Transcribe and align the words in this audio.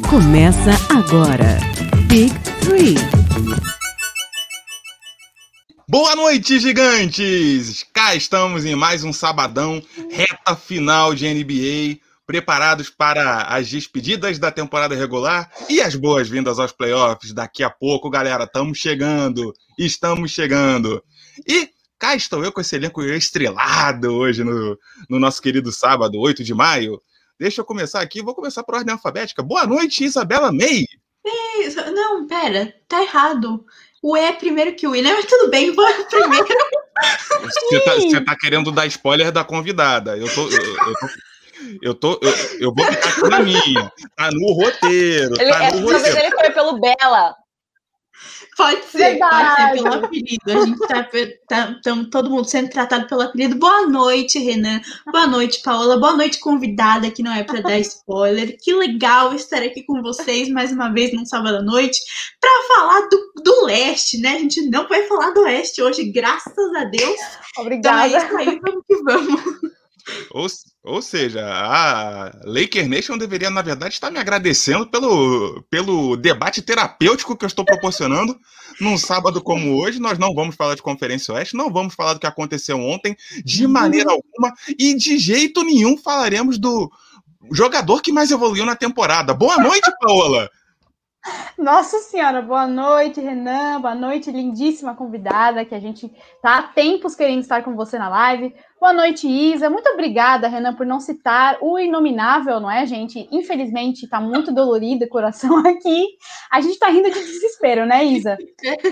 Começa 0.00 0.70
agora. 0.88 1.58
Big 2.08 2.32
Three. 2.60 2.94
Boa 5.86 6.16
noite, 6.16 6.58
gigantes! 6.58 7.84
Cá 7.92 8.14
estamos 8.14 8.64
em 8.64 8.74
mais 8.74 9.04
um 9.04 9.12
sabadão, 9.12 9.82
reta 10.10 10.56
final 10.56 11.14
de 11.14 11.28
NBA, 11.28 12.00
preparados 12.26 12.88
para 12.88 13.42
as 13.42 13.68
despedidas 13.68 14.38
da 14.38 14.50
temporada 14.50 14.94
regular 14.94 15.50
e 15.68 15.82
as 15.82 15.94
boas-vindas 15.94 16.58
aos 16.58 16.72
playoffs. 16.72 17.34
Daqui 17.34 17.62
a 17.62 17.68
pouco, 17.68 18.08
galera, 18.08 18.44
estamos 18.44 18.78
chegando, 18.78 19.52
estamos 19.78 20.30
chegando. 20.30 21.04
E 21.46 21.68
cá 21.98 22.16
estou 22.16 22.42
eu 22.42 22.50
com 22.50 22.62
esse 22.62 22.76
elenco 22.76 23.02
estrelado 23.02 24.10
hoje 24.10 24.42
no, 24.42 24.78
no 25.10 25.18
nosso 25.18 25.42
querido 25.42 25.70
sábado, 25.70 26.18
8 26.18 26.42
de 26.42 26.54
maio. 26.54 26.98
Deixa 27.42 27.60
eu 27.60 27.64
começar 27.64 28.00
aqui, 28.00 28.22
vou 28.22 28.36
começar 28.36 28.62
por 28.62 28.76
ordem 28.76 28.92
alfabética. 28.92 29.42
Boa 29.42 29.66
noite, 29.66 30.04
Isabela 30.04 30.52
May! 30.52 30.86
Isso, 31.58 31.80
Não, 31.90 32.24
pera, 32.24 32.72
tá 32.86 33.02
errado. 33.02 33.66
O 34.00 34.16
E 34.16 34.20
é 34.20 34.32
primeiro 34.32 34.76
que 34.76 34.86
o 34.86 34.94
I, 34.94 35.02
né? 35.02 35.12
Mas 35.12 35.24
tudo 35.24 35.50
bem, 35.50 35.72
vou 35.72 35.84
primeiro. 36.08 36.46
Você 37.40 37.80
tá, 37.80 37.94
você 37.96 38.20
tá 38.20 38.36
querendo 38.36 38.70
dar 38.70 38.86
spoiler 38.86 39.32
da 39.32 39.42
convidada. 39.42 40.16
Eu 40.16 40.32
tô. 40.32 40.48
Eu, 40.48 40.52
eu 40.52 40.94
tô 40.94 41.08
eu, 41.82 41.94
tô, 41.94 42.20
eu, 42.22 42.60
eu 42.60 42.72
vou 42.72 42.84
ficar 42.86 43.08
aqui 43.08 43.28
na 43.28 43.40
minha. 43.40 43.92
Tá 44.16 44.30
no 44.30 44.52
roteiro. 44.52 45.34
Ele, 45.40 45.50
tá 45.50 45.64
essa 45.64 45.80
no 45.80 45.88
vez 45.88 45.98
roteiro. 46.00 46.20
ele 46.20 46.36
foi 46.36 46.50
pelo 46.52 46.78
Bela. 46.78 47.34
Pode 48.56 48.84
ser, 48.84 48.98
Verdade. 48.98 49.32
pode 49.32 49.78
ser 49.78 49.82
pelo 49.82 50.04
apelido. 50.04 50.42
A 50.46 50.66
gente 50.66 50.78
tá, 50.86 51.08
tá 51.48 51.80
tamo 51.82 52.10
todo 52.10 52.30
mundo 52.30 52.44
sendo 52.44 52.68
tratado 52.68 53.06
pelo 53.06 53.22
apelido. 53.22 53.56
Boa 53.56 53.86
noite, 53.86 54.38
Renan. 54.38 54.80
Boa 55.10 55.26
noite, 55.26 55.62
Paola. 55.62 55.98
Boa 55.98 56.14
noite, 56.14 56.38
convidada, 56.38 57.10
que 57.10 57.22
não 57.22 57.32
é 57.32 57.44
pra 57.44 57.60
dar 57.60 57.78
spoiler. 57.78 58.58
Que 58.60 58.74
legal 58.74 59.34
estar 59.34 59.62
aqui 59.62 59.82
com 59.82 60.02
vocês 60.02 60.48
mais 60.50 60.70
uma 60.70 60.90
vez 60.90 61.14
num 61.14 61.24
sábado 61.24 61.56
à 61.56 61.62
noite 61.62 62.00
pra 62.40 62.50
falar 62.68 63.08
do, 63.08 63.32
do 63.42 63.64
leste, 63.64 64.18
né? 64.18 64.34
A 64.34 64.38
gente 64.38 64.62
não 64.68 64.86
vai 64.86 65.02
falar 65.04 65.30
do 65.30 65.42
oeste 65.42 65.80
hoje, 65.80 66.04
graças 66.04 66.74
a 66.76 66.84
Deus. 66.84 67.20
Então 67.20 67.58
é 67.58 67.60
Obrigada. 67.60 68.18
isso 68.18 68.36
aí, 68.36 68.60
vamos 68.60 68.84
que 68.86 69.02
vamos. 69.02 69.40
Ou, 70.30 70.46
ou 70.82 71.02
seja, 71.02 71.46
a 71.46 72.32
Laker 72.44 72.88
Nation 72.88 73.16
deveria, 73.16 73.50
na 73.50 73.62
verdade, 73.62 73.94
estar 73.94 74.10
me 74.10 74.18
agradecendo 74.18 74.86
pelo, 74.86 75.62
pelo 75.70 76.16
debate 76.16 76.60
terapêutico 76.60 77.36
que 77.36 77.44
eu 77.44 77.48
estou 77.48 77.64
proporcionando 77.64 78.38
num 78.80 78.98
sábado 78.98 79.40
como 79.40 79.80
hoje. 79.80 80.00
Nós 80.00 80.18
não 80.18 80.34
vamos 80.34 80.56
falar 80.56 80.74
de 80.74 80.82
Conferência 80.82 81.34
Oeste, 81.34 81.56
não 81.56 81.72
vamos 81.72 81.94
falar 81.94 82.14
do 82.14 82.20
que 82.20 82.26
aconteceu 82.26 82.78
ontem, 82.80 83.16
de 83.44 83.66
maneira 83.66 84.10
alguma, 84.10 84.52
e 84.78 84.94
de 84.94 85.18
jeito 85.18 85.62
nenhum 85.62 85.96
falaremos 85.96 86.58
do 86.58 86.90
jogador 87.52 88.00
que 88.00 88.12
mais 88.12 88.30
evoluiu 88.30 88.64
na 88.64 88.76
temporada. 88.76 89.34
Boa 89.34 89.56
noite, 89.58 89.90
Paola! 90.00 90.48
Nossa 91.56 91.98
Senhora, 91.98 92.42
boa 92.42 92.66
noite, 92.66 93.20
Renan. 93.20 93.80
Boa 93.80 93.94
noite, 93.94 94.30
lindíssima 94.30 94.96
convidada, 94.96 95.64
que 95.64 95.74
a 95.74 95.78
gente 95.78 96.12
tá 96.40 96.58
há 96.58 96.62
tempos 96.62 97.14
querendo 97.14 97.40
estar 97.40 97.62
com 97.62 97.76
você 97.76 97.96
na 97.98 98.08
live. 98.08 98.52
Boa 98.80 98.92
noite, 98.92 99.28
Isa. 99.28 99.70
Muito 99.70 99.88
obrigada, 99.90 100.48
Renan, 100.48 100.74
por 100.74 100.84
não 100.84 100.98
citar 100.98 101.58
o 101.60 101.78
inominável, 101.78 102.58
não 102.58 102.68
é, 102.68 102.84
gente? 102.84 103.28
Infelizmente, 103.30 104.08
tá 104.08 104.20
muito 104.20 104.52
dolorido 104.52 105.04
o 105.04 105.08
coração 105.08 105.58
aqui. 105.64 106.04
A 106.50 106.60
gente 106.60 106.80
tá 106.80 106.88
rindo 106.88 107.08
de 107.08 107.20
desespero, 107.20 107.86
né, 107.86 108.04
Isa? 108.04 108.36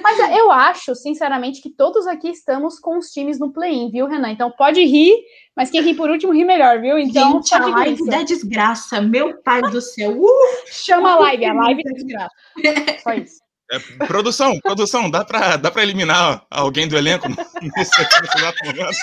Mas 0.01 0.19
eu 0.39 0.53
acho, 0.53 0.95
sinceramente, 0.95 1.61
que 1.61 1.71
todos 1.71 2.07
aqui 2.07 2.29
estamos 2.29 2.79
com 2.79 2.99
os 2.99 3.09
times 3.11 3.41
no 3.41 3.53
play-in, 3.53 3.91
viu, 3.91 4.07
Renan? 4.07 4.31
Então 4.31 4.53
pode 4.53 4.81
rir, 4.85 5.13
mas 5.57 5.71
quem 5.71 5.83
rir 5.83 5.95
por 5.95 6.11
último 6.11 6.33
ri 6.33 6.45
melhor, 6.45 6.81
viu? 6.81 6.99
Então 6.99 7.35
gente, 7.35 7.55
a 7.55 7.67
live 7.67 8.01
Isa. 8.03 8.11
da 8.11 8.23
desgraça. 8.23 9.01
Meu 9.01 9.37
pai 9.43 9.63
do 9.63 9.81
céu. 9.81 10.13
Uh! 10.13 10.29
Chama 10.71 11.13
a 11.13 11.19
live, 11.19 11.45
a 11.45 11.53
live 11.53 11.83
da 11.83 11.91
desgraça. 11.91 12.35
Só 13.03 13.13
isso. 13.15 13.41
É, 13.73 13.79
produção, 14.07 14.59
produção, 14.59 15.09
dá 15.09 15.25
pra, 15.25 15.57
dá 15.57 15.71
pra 15.71 15.83
eliminar 15.83 16.45
alguém 16.51 16.89
do 16.89 16.97
elenco 16.97 17.29
nesse, 17.77 18.01
nesse 18.01 18.39
exato 18.39 18.65
momento? 18.65 18.97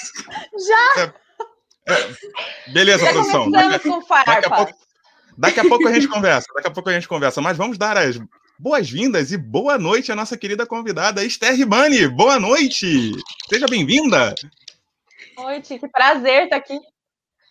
Já! 0.68 1.14
É, 1.88 2.72
beleza, 2.74 3.06
Já 3.06 3.12
produção. 3.14 3.46
com 3.46 3.52
Daqui 3.52 4.46
a, 4.46 4.50
pouco, 4.50 4.74
daqui 5.38 5.60
a 5.60 5.64
pouco 5.64 5.88
a 5.88 5.94
gente 5.94 6.08
conversa. 6.08 6.48
Daqui 6.54 6.68
a 6.68 6.72
pouco 6.72 6.90
a 6.90 6.94
gente 6.94 7.08
conversa. 7.08 7.42
Mas 7.42 7.56
vamos 7.56 7.78
dar 7.78 7.96
as 7.96 8.20
boas-vindas 8.60 9.32
e 9.32 9.38
boa 9.38 9.78
noite 9.78 10.12
à 10.12 10.16
nossa 10.16 10.36
querida 10.36 10.66
convidada, 10.66 11.24
Esther 11.24 11.56
Ribani. 11.56 12.08
Boa 12.10 12.40
noite! 12.40 13.14
Seja 13.50 13.68
bem-vinda! 13.70 14.36
Noite, 15.38 15.78
que 15.78 15.88
prazer 15.88 16.46
estar 16.46 16.56
aqui. 16.56 16.80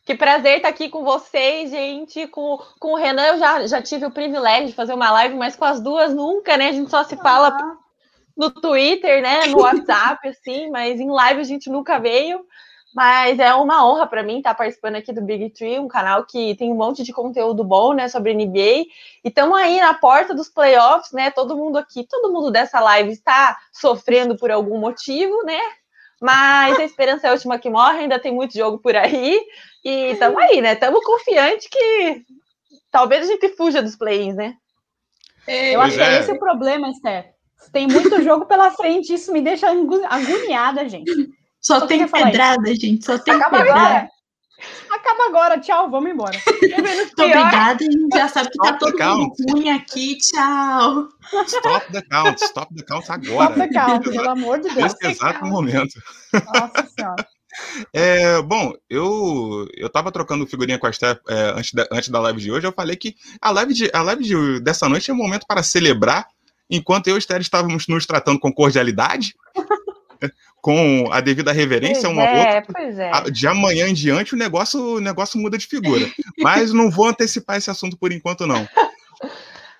Que 0.05 0.15
prazer 0.15 0.57
estar 0.57 0.69
aqui 0.69 0.89
com 0.89 1.05
vocês, 1.05 1.71
gente. 1.71 2.27
Com, 2.29 2.59
com 2.79 2.93
o 2.93 2.97
Renan, 2.97 3.27
eu 3.27 3.39
já, 3.39 3.67
já 3.67 3.83
tive 3.83 4.07
o 4.07 4.11
privilégio 4.11 4.69
de 4.69 4.75
fazer 4.75 4.93
uma 4.95 5.11
live, 5.11 5.35
mas 5.35 5.57
com 5.57 5.65
as 5.65 5.81
duas 5.81 6.15
nunca, 6.15 6.57
né? 6.57 6.69
A 6.69 6.73
gente 6.73 6.91
só 6.91 7.03
se 7.03 7.17
fala 7.17 7.57
no 8.37 8.51
Twitter, 8.51 9.23
né? 9.23 9.47
No 9.47 9.61
WhatsApp, 9.61 10.27
assim, 10.29 10.71
mas 10.71 11.01
em 11.01 11.11
live 11.11 11.41
a 11.41 11.45
gente 11.45 11.71
nunca 11.71 11.99
veio. 11.99 12.45
Mas 12.95 13.39
é 13.39 13.53
uma 13.55 13.87
honra 13.87 14.07
para 14.07 14.23
mim 14.23 14.39
estar 14.39 14.55
participando 14.55 14.97
aqui 14.97 15.13
do 15.13 15.21
Big 15.21 15.51
Tree, 15.51 15.79
um 15.79 15.89
canal 15.89 16.25
que 16.25 16.55
tem 16.55 16.73
um 16.73 16.77
monte 16.77 17.03
de 17.03 17.13
conteúdo 17.13 17.63
bom, 17.63 17.93
né, 17.93 18.09
sobre 18.09 18.33
NBA. 18.33 18.87
E 19.23 19.29
estamos 19.29 19.59
aí 19.59 19.79
na 19.81 19.93
porta 19.93 20.35
dos 20.35 20.49
playoffs, 20.49 21.13
né? 21.13 21.31
Todo 21.31 21.57
mundo 21.57 21.77
aqui, 21.77 22.07
todo 22.09 22.33
mundo 22.33 22.51
dessa 22.51 22.81
live 22.81 23.11
está 23.11 23.59
sofrendo 23.73 24.37
por 24.37 24.51
algum 24.51 24.79
motivo, 24.79 25.43
né? 25.45 25.61
Mas 26.21 26.79
a 26.79 26.85
esperança 26.85 27.27
é 27.27 27.31
a 27.31 27.33
última 27.33 27.59
que 27.59 27.69
morre, 27.69 27.99
ainda 27.99 28.19
tem 28.19 28.33
muito 28.33 28.57
jogo 28.57 28.79
por 28.79 28.97
aí. 28.97 29.39
E 29.85 30.13
estamos 30.13 30.39
aí, 30.39 30.61
né? 30.61 30.73
Estamos 30.73 31.05
confiantes 31.05 31.69
que 31.69 32.23
talvez 32.91 33.29
a 33.29 33.33
gente 33.33 33.51
fuja 33.51 33.83
dos 33.83 33.97
play-ins, 33.97 34.35
né? 34.35 34.55
Eu 35.47 35.79
Pois 35.81 35.89
acho 35.89 35.97
que 35.97 36.03
é. 36.03 36.17
é 36.17 36.21
esse 36.21 36.33
o 36.33 36.39
problema, 36.39 36.89
Esther. 36.91 37.31
Tem 37.73 37.87
muito 37.87 38.23
jogo 38.23 38.47
pela 38.47 38.71
frente, 38.71 39.13
isso 39.15 39.33
me 39.33 39.41
deixa 39.41 39.69
agoniada, 39.69 40.89
gente. 40.89 41.13
Só 41.61 41.81
Só 41.81 41.87
tem 41.87 42.07
pedrada, 42.07 42.75
gente. 42.75 43.05
Só 43.05 43.19
tem 43.19 43.35
Acaba 43.35 43.59
pedrada. 43.59 43.81
agora! 43.81 44.11
Acaba 44.91 45.27
agora, 45.27 45.59
tchau, 45.61 45.91
vamos 45.91 46.11
embora. 46.11 46.39
Muito 46.61 47.13
obrigada. 47.23 47.85
A 47.85 47.91
gente 47.91 48.17
já 48.17 48.29
sabe 48.29 48.51
que 48.51 48.59
tá 48.59 48.65
Stop 48.73 48.79
todo 48.79 48.93
mundo 48.93 48.99
count. 48.99 49.53
ruim 49.53 49.71
aqui. 49.71 50.17
Tchau. 50.19 51.09
Stop 51.47 51.93
the 51.93 52.03
count, 52.03 52.43
stop 52.43 52.75
the 52.75 52.83
count 52.85 53.05
Stop 53.05 53.27
agora. 53.29 53.55
the 53.55 53.69
count, 53.69 54.09
pelo 54.11 54.31
amor 54.31 54.59
de 54.61 54.69
Deus. 54.75 54.95
Nesse 54.95 55.07
exato 55.07 55.45
momento. 55.45 55.95
Nossa 56.33 56.89
senhora. 56.97 57.27
É, 57.91 58.43
bom, 58.43 58.75
eu 58.91 59.67
eu 59.75 59.89
tava 59.89 60.13
trocando 60.13 60.47
figurinha 60.47 60.79
com 60.79 60.87
a 60.87 60.91
Esther 60.91 61.19
é, 61.27 61.55
antes, 61.57 61.73
da, 61.73 61.87
antes 61.91 62.09
da 62.11 62.21
live 62.21 62.39
de 62.39 62.53
hoje. 62.53 62.67
Eu 62.67 62.73
falei 62.73 62.97
que 62.97 63.15
a 63.41 63.51
live, 63.51 63.73
de, 63.73 63.91
a 63.95 64.03
live 64.03 64.25
de, 64.25 64.61
dessa 64.61 64.87
noite 64.91 65.11
é 65.11 65.15
um 65.15 65.17
momento 65.17 65.47
para 65.47 65.63
celebrar, 65.63 66.27
enquanto 66.69 67.09
eu 67.09 67.17
e 67.17 67.19
Esther 67.19 67.41
estávamos 67.41 67.87
nos 67.89 68.05
tratando 68.05 68.39
com 68.39 68.53
cordialidade, 68.53 69.35
com 70.61 71.09
a 71.13 71.21
devida 71.21 71.53
reverência 71.53 72.09
uma 72.09 72.23
ao 72.23 72.29
outro. 72.37 72.53
é, 72.53 72.61
pois 72.63 72.99
é. 72.99 73.11
De 73.31 73.47
amanhã 73.47 73.87
em 73.89 73.95
diante 73.95 74.35
o 74.35 74.39
negócio, 74.39 74.97
o 74.97 75.01
negócio 75.01 75.39
muda 75.39 75.57
de 75.57 75.67
figura. 75.67 76.05
Mas 76.39 76.73
não 76.73 76.91
vou 76.91 77.07
antecipar 77.07 77.57
esse 77.57 77.71
assunto 77.71 77.97
por 77.97 78.13
enquanto, 78.13 78.47
não. 78.47 78.67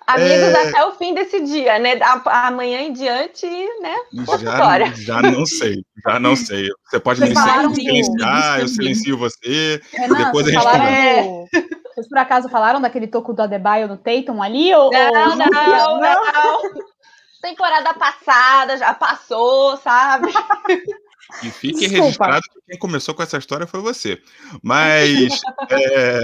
Amigos 0.07 0.31
é- 0.31 0.69
até 0.69 0.85
o 0.85 0.93
fim 0.93 1.13
desse 1.13 1.41
dia, 1.43 1.77
né? 1.79 1.99
Amanhã 2.27 2.79
em 2.79 2.93
diante, 2.93 3.45
né? 3.81 3.93
Outra 4.25 4.85
Já, 4.85 4.93
já 4.95 5.21
não 5.21 5.45
sei, 5.45 5.83
já 6.07 6.17
não 6.17 6.33
sei. 6.33 6.69
Você 6.85 6.97
pode 6.97 7.19
me 7.19 7.33
falaram 7.33 7.75
silenciar, 7.75 8.61
eu 8.61 8.69
silencio 8.69 9.17
você. 9.17 9.81
Renan, 9.91 10.15
Depois 10.17 10.47
a 10.47 10.51
vocês 10.51 10.53
gente 10.53 10.63
falaram 10.63 10.85
conversa. 10.85 11.29
do... 11.61 11.77
Vocês 11.93 12.07
por 12.07 12.17
acaso 12.19 12.47
falaram 12.47 12.79
daquele 12.79 13.07
toco 13.07 13.33
do 13.33 13.41
Adebayo 13.41 13.89
no 13.89 13.97
Tatum 13.97 14.41
ali? 14.41 14.73
Ou, 14.73 14.89
Não, 14.91 15.31
ou- 15.31 15.35
não, 15.35 15.99
não. 15.99 16.61
Temporada 17.41 17.93
passada 17.93 18.77
já 18.77 18.93
passou, 18.93 19.77
sabe? 19.77 20.27
E 21.43 21.51
fique 21.51 21.79
Desculpa. 21.79 22.03
registrado 22.03 22.41
que 22.41 22.61
quem 22.65 22.79
começou 22.79 23.13
com 23.13 23.21
essa 23.21 23.37
história 23.37 23.67
foi 23.67 23.81
você. 23.81 24.17
Mas, 24.63 25.41
é... 25.69 26.23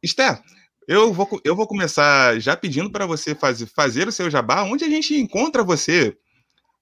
Esther, 0.00 0.40
eu 0.86 1.12
vou, 1.12 1.28
eu 1.42 1.56
vou 1.56 1.66
começar 1.66 2.38
já 2.38 2.56
pedindo 2.56 2.88
para 2.88 3.04
você 3.04 3.34
fazer, 3.34 3.66
fazer 3.66 4.06
o 4.06 4.12
seu 4.12 4.30
jabá. 4.30 4.62
Onde 4.62 4.84
a 4.84 4.88
gente 4.88 5.16
encontra 5.16 5.64
você 5.64 6.16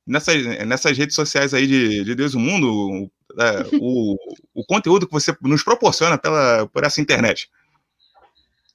nessas, 0.06 0.44
nessas 0.66 0.98
redes 0.98 1.16
sociais 1.16 1.54
aí 1.54 1.66
de, 1.66 2.04
de 2.04 2.14
Deus 2.14 2.34
e 2.34 2.36
o 2.36 2.40
Mundo? 2.40 3.10
é, 3.38 3.76
o, 3.80 4.16
o 4.54 4.64
conteúdo 4.64 5.06
que 5.06 5.12
você 5.12 5.34
nos 5.40 5.62
proporciona 5.62 6.18
pela, 6.18 6.68
por 6.68 6.84
essa 6.84 7.00
internet. 7.00 7.50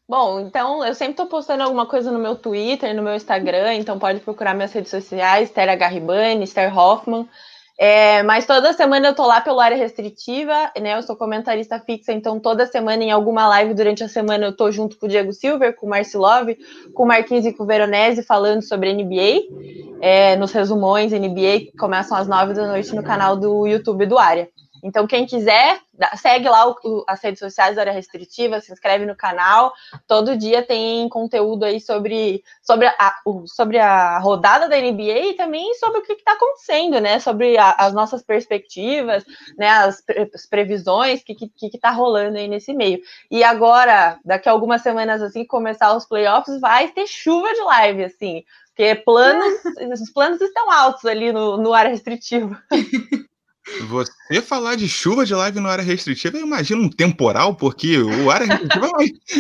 Bom, 0.10 0.40
então 0.40 0.86
eu 0.86 0.96
sempre 0.96 1.16
tô 1.16 1.26
postando 1.26 1.64
alguma 1.64 1.86
coisa 1.86 2.10
no 2.12 2.18
meu 2.18 2.34
Twitter, 2.34 2.96
no 2.96 3.04
meu 3.04 3.14
Instagram, 3.14 3.74
então 3.74 4.00
pode 4.00 4.22
procurar 4.22 4.54
minhas 4.54 4.72
redes 4.72 4.90
sociais, 4.90 5.50
Esther 5.50 5.78
Garribani, 5.78 6.46
Esther 6.46 6.76
Hoffman. 6.78 7.28
É, 7.78 8.24
mas 8.24 8.46
toda 8.46 8.72
semana 8.72 9.10
eu 9.10 9.14
tô 9.14 9.28
lá 9.28 9.42
pelo 9.42 9.60
área 9.60 9.76
restritiva, 9.76 10.72
né? 10.80 10.98
Eu 10.98 11.04
sou 11.04 11.16
comentarista 11.16 11.78
fixa, 11.80 12.14
então 12.14 12.40
toda 12.40 12.66
semana 12.66 13.04
em 13.04 13.12
alguma 13.12 13.48
live 13.50 13.74
durante 13.74 14.02
a 14.02 14.08
semana 14.08 14.46
eu 14.46 14.56
tô 14.56 14.72
junto 14.72 14.98
com 14.98 15.06
o 15.06 15.10
Diego 15.10 15.34
Silver, 15.34 15.76
com 15.76 15.86
o 15.86 15.90
Marcilov, 15.90 16.56
com 16.94 17.04
o 17.04 17.06
Marquinhos 17.08 17.46
e 17.46 17.52
com 17.52 17.64
o 17.64 17.68
Veronese 17.68 18.24
falando 18.24 18.64
sobre 18.64 18.94
NBA, 18.94 20.00
é, 20.02 20.38
nos 20.38 20.54
resumões 20.54 21.12
NBA 21.12 21.60
que 21.60 21.78
começam 21.78 22.18
às 22.18 22.28
nove 22.28 22.54
da 22.54 22.66
noite 22.66 22.96
no 22.96 23.04
canal 23.04 23.36
do 23.36 23.68
YouTube 23.68 24.06
do 24.06 24.18
Área. 24.18 24.50
Então, 24.84 25.08
quem 25.08 25.26
quiser, 25.26 25.80
segue 26.16 26.48
lá 26.48 26.70
o, 26.70 27.04
as 27.08 27.22
redes 27.22 27.40
sociais 27.40 27.76
da 27.76 27.82
área 27.82 27.94
restritiva, 27.94 28.62
se 28.62 28.72
inscreve 28.72 29.06
no 29.06 29.16
canal. 29.16 29.74
Todo 30.08 30.38
dia 30.38 30.64
tem 30.64 31.08
conteúdo 31.10 31.66
aí 31.66 31.80
sobre, 31.80 32.44
sobre, 32.62 32.88
a, 32.88 33.16
sobre 33.46 33.80
a 33.80 34.20
rodada 34.20 34.70
da 34.70 34.78
NBA 34.78 35.32
e 35.32 35.34
também 35.34 35.74
sobre 35.76 36.00
o 36.00 36.04
que 36.04 36.14
está 36.14 36.34
acontecendo, 36.34 37.00
né? 37.00 37.20
Sobre 37.20 37.58
a, 37.58 37.72
as 37.72 37.94
nossas 37.94 38.22
perspectivas, 38.22 39.24
né? 39.58 39.70
As, 39.70 40.04
as 40.34 40.46
previsões, 40.46 41.22
o 41.22 41.26
que, 41.26 41.36
que, 41.36 41.70
que 41.70 41.78
tá 41.78 41.92
rolando 41.92 42.38
aí 42.38 42.48
nesse 42.48 42.74
meio. 42.74 43.02
E 43.30 43.44
agora, 43.44 44.20
daqui 44.24 44.48
a 44.48 44.52
algumas 44.52 44.82
semanas, 44.82 45.22
assim, 45.22 45.46
começar 45.46 45.96
os 45.96 46.06
playoffs, 46.06 46.60
vai 46.60 46.90
ter 46.90 47.08
chuva 47.08 47.54
de 47.54 47.62
live, 47.62 48.04
assim. 48.04 48.44
Porque 48.68 48.94
planos, 48.94 49.54
os 50.02 50.12
planos 50.12 50.40
estão 50.40 50.72
altos 50.72 51.06
ali 51.06 51.32
no, 51.32 51.58
no 51.58 51.74
área 51.74 51.90
restritiva. 51.90 52.62
Você 53.88 54.42
falar 54.42 54.76
de 54.76 54.88
chuva 54.88 55.26
de 55.26 55.36
live 55.36 55.60
no 55.60 55.68
área 55.68 55.84
restritiva, 55.84 56.38
eu 56.38 56.46
imagino 56.46 56.82
um 56.82 56.90
temporal, 56.90 57.56
porque 57.56 57.98
o 57.98 58.32
área 58.32 58.48
restritiva 58.48 58.90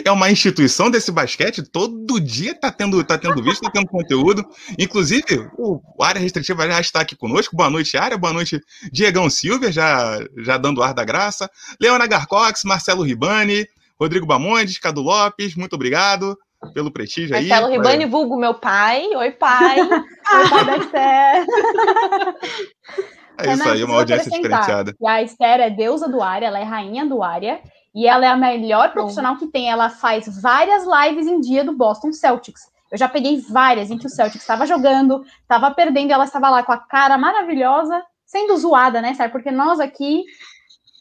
é 0.03 0.12
uma 0.12 0.29
instituição 0.29 0.91
desse 0.91 1.12
basquete, 1.12 1.63
todo 1.63 2.19
dia 2.19 2.53
tá 2.53 2.71
tendo, 2.71 3.01
tá 3.03 3.18
tendo 3.18 3.41
visto, 3.41 3.62
tá 3.62 3.71
tendo 3.71 3.88
conteúdo. 3.88 4.45
Inclusive, 4.77 5.50
o 5.57 5.81
área 6.03 6.19
restritiva 6.19 6.68
já 6.68 6.79
está 6.79 7.01
aqui 7.01 7.15
conosco. 7.15 7.56
Boa 7.56 7.69
noite, 7.69 7.97
área. 7.97 8.18
Boa 8.18 8.33
noite, 8.33 8.62
Diegão 8.91 9.29
Silvia, 9.29 9.71
já, 9.71 10.19
já 10.38 10.57
dando 10.57 10.83
ar 10.83 10.94
da 10.94 11.06
graça. 11.06 11.50
Leona 11.79 12.06
Garcox, 12.06 12.63
Marcelo 12.63 13.03
Ribani, 13.03 13.65
Rodrigo 14.00 14.25
Bamondes, 14.25 14.77
Cadu 14.77 15.01
Lopes, 15.01 15.56
muito 15.56 15.74
obrigado 15.74 16.38
pelo 16.74 16.91
prestígio 16.91 17.35
aí. 17.35 17.47
Marcelo 17.47 17.71
Ribani, 17.71 18.03
é. 18.03 18.07
vulgo 18.07 18.38
meu 18.38 18.56
pai. 18.56 19.07
Oi, 19.15 19.31
pai. 19.31 19.79
Oi, 19.88 20.50
pai 20.50 20.65
da. 20.65 21.45
É 23.38 23.54
isso 23.54 23.69
aí, 23.69 23.84
uma 23.84 23.95
audiência 23.95 24.31
diferenciada. 24.31 24.95
E 25.00 25.07
a 25.07 25.22
Esther 25.22 25.60
é 25.60 25.69
deusa 25.69 26.07
do 26.07 26.22
área, 26.22 26.48
ela 26.48 26.60
é 26.60 26.63
rainha 26.63 27.06
do 27.06 27.22
área. 27.22 27.62
E 27.94 28.06
ela 28.06 28.25
é 28.25 28.30
a 28.30 28.38
melhor 28.38 28.92
profissional 28.92 29.38
que 29.38 29.48
tem. 29.48 29.72
Ela 29.72 29.89
faz 29.89 30.42
várias 30.42 30.84
lives 30.86 31.25
em 31.25 31.39
dia 31.39 31.63
do 31.63 31.74
Boston 31.74 32.13
Celtics. 32.13 32.62
Eu 32.92 32.98
já 32.98 33.10
peguei 33.10 33.42
várias 33.42 33.89
em 33.89 33.98
que 33.98 34.06
o 34.06 34.10
Celtics 34.10 34.42
estava 34.42 34.66
jogando, 34.66 35.25
estava 35.42 35.72
perdendo, 35.72 36.10
e 36.10 36.13
ela 36.13 36.25
estava 36.25 36.50
lá 36.50 36.63
com 36.63 36.72
a 36.72 36.78
cara 36.78 37.18
maravilhosa, 37.18 38.01
sendo 38.25 38.56
zoada, 38.56 39.01
né, 39.01 39.13
sabe? 39.13 39.31
Porque 39.31 39.51
nós 39.51 39.80
aqui 39.80 40.24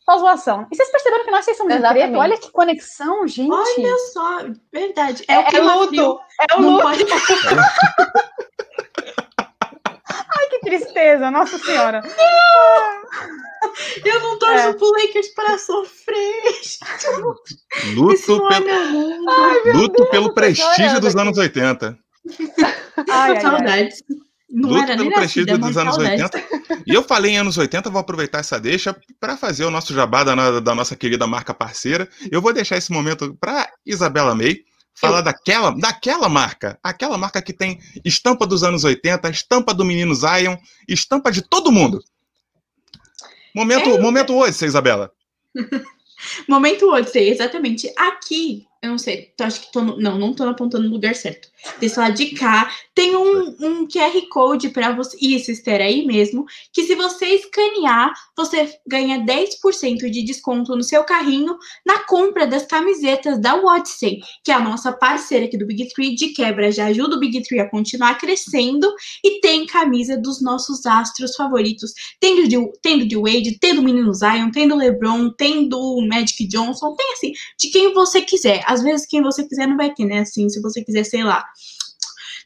só 0.04 0.18
zoação. 0.18 0.66
E 0.70 0.76
vocês 0.76 0.90
perceberam 0.90 1.24
que 1.24 1.30
nós 1.30 1.44
seis 1.44 1.56
somos 1.56 1.74
Exatamente. 1.74 2.04
preto? 2.04 2.18
Olha 2.18 2.38
que 2.38 2.50
conexão, 2.50 3.26
gente. 3.26 3.52
Olha 3.52 3.98
só, 4.12 4.38
verdade. 4.72 5.24
É, 5.28 5.34
é, 5.34 5.56
é 5.56 5.60
luto. 5.60 6.20
É 6.50 6.54
o 6.56 6.60
luto. 6.60 6.82
Pode... 6.82 7.04
Tristeza, 10.96 11.30
nossa 11.30 11.58
senhora. 11.58 12.02
Eu 14.02 14.20
não 14.20 14.38
torço 14.38 14.68
é. 14.68 14.72
pro 14.72 14.90
Lakers 14.92 15.28
para 15.28 15.58
sofrer. 15.58 16.54
Luto, 17.94 18.48
pelo, 18.48 19.30
Ai, 19.30 19.72
luto 19.74 20.06
pelo 20.06 20.32
prestígio 20.32 20.98
dos 20.98 21.14
anos 21.14 21.36
80. 21.36 21.98
Ai, 23.10 23.40
Saudades. 23.40 24.02
Não 24.48 24.70
Luto 24.70 24.86
pelo 24.86 25.12
prestígio 25.12 25.58
dos 25.58 25.76
anos 25.76 25.96
saudade. 25.96 26.22
80. 26.22 26.82
E 26.86 26.94
eu 26.94 27.02
falei 27.02 27.32
em 27.32 27.38
anos 27.38 27.58
80, 27.58 27.90
vou 27.90 28.00
aproveitar 28.00 28.38
essa 28.38 28.58
deixa 28.58 28.96
para 29.20 29.36
fazer 29.36 29.66
o 29.66 29.70
nosso 29.70 29.92
jabá 29.92 30.24
da, 30.24 30.60
da, 30.60 30.74
nossa 30.74 30.96
querida 30.96 31.26
marca 31.26 31.52
parceira. 31.52 32.08
Eu 32.30 32.40
vou 32.40 32.54
deixar 32.54 32.78
esse 32.78 32.90
momento 32.90 33.36
para 33.38 33.70
Isabela 33.84 34.34
May 34.34 34.60
falar 34.96 35.20
daquela, 35.20 35.70
daquela 35.70 36.28
marca, 36.28 36.78
aquela 36.82 37.18
marca 37.18 37.42
que 37.42 37.52
tem 37.52 37.78
estampa 38.04 38.46
dos 38.46 38.62
anos 38.62 38.82
80, 38.82 39.28
estampa 39.28 39.74
do 39.74 39.84
menino 39.84 40.14
Zion, 40.14 40.56
estampa 40.88 41.30
de 41.30 41.42
todo 41.42 41.70
mundo. 41.70 42.02
Momento, 43.54 43.90
é... 43.90 44.00
momento 44.00 44.34
hoje, 44.34 44.64
Isabela. 44.64 45.12
momento 46.48 46.86
hoje, 46.86 47.18
exatamente. 47.18 47.92
Aqui 47.96 48.66
eu 48.82 48.90
não 48.90 48.98
sei, 48.98 49.32
acho 49.40 49.62
que 49.62 49.72
tô 49.72 49.80
no, 49.80 49.98
não, 49.98 50.18
não 50.18 50.34
tô 50.34 50.44
apontando 50.44 50.84
no 50.84 50.94
lugar 50.94 51.14
certo. 51.14 51.48
Desse 51.80 51.98
lado 51.98 52.14
de 52.14 52.26
cá, 52.34 52.70
tem 52.94 53.16
um, 53.16 53.56
um 53.60 53.88
QR 53.88 54.12
Code 54.30 54.68
para 54.68 54.92
você. 54.92 55.16
Isso, 55.20 55.50
Esther, 55.50 55.80
aí 55.80 56.06
mesmo. 56.06 56.44
Que 56.72 56.84
se 56.84 56.94
você 56.94 57.26
escanear, 57.26 58.12
você 58.36 58.78
ganha 58.86 59.24
10% 59.24 60.10
de 60.10 60.22
desconto 60.22 60.76
no 60.76 60.82
seu 60.82 61.02
carrinho 61.04 61.56
na 61.84 62.00
compra 62.04 62.46
das 62.46 62.66
camisetas 62.66 63.40
da 63.40 63.56
Odyssey, 63.56 64.20
que 64.44 64.52
é 64.52 64.54
a 64.54 64.60
nossa 64.60 64.92
parceira 64.92 65.46
aqui 65.46 65.56
do 65.56 65.66
Big 65.66 65.88
Tree 65.88 66.14
de 66.14 66.28
quebra. 66.28 66.70
Já 66.70 66.86
ajuda 66.86 67.16
o 67.16 67.20
Big 67.20 67.42
Tree 67.42 67.60
a 67.60 67.68
continuar 67.68 68.16
crescendo 68.18 68.92
e 69.24 69.40
tem 69.40 69.66
camisa 69.66 70.16
dos 70.16 70.42
nossos 70.42 70.86
astros 70.86 71.34
favoritos. 71.34 71.92
Tem 72.20 72.36
do, 72.36 72.48
de, 72.48 72.56
tem 72.82 72.98
do 72.98 73.08
de 73.08 73.16
Wade, 73.16 73.58
tem 73.58 73.74
do 73.74 73.82
Menino 73.82 74.12
Zion, 74.12 74.50
tem 74.50 74.68
do 74.68 74.76
LeBron, 74.76 75.30
tem 75.30 75.68
do 75.68 76.06
Magic 76.06 76.46
Johnson, 76.46 76.94
tem 76.94 77.12
assim, 77.12 77.32
de 77.58 77.70
quem 77.70 77.92
você 77.92 78.20
quiser 78.20 78.62
às 78.66 78.82
vezes 78.82 79.06
quem 79.06 79.22
você 79.22 79.44
quiser 79.44 79.66
não 79.66 79.76
vai 79.76 79.92
ter, 79.94 80.04
né? 80.04 80.20
Assim, 80.20 80.48
se 80.48 80.60
você 80.60 80.82
quiser, 80.84 81.04
sei 81.04 81.22
lá. 81.22 81.44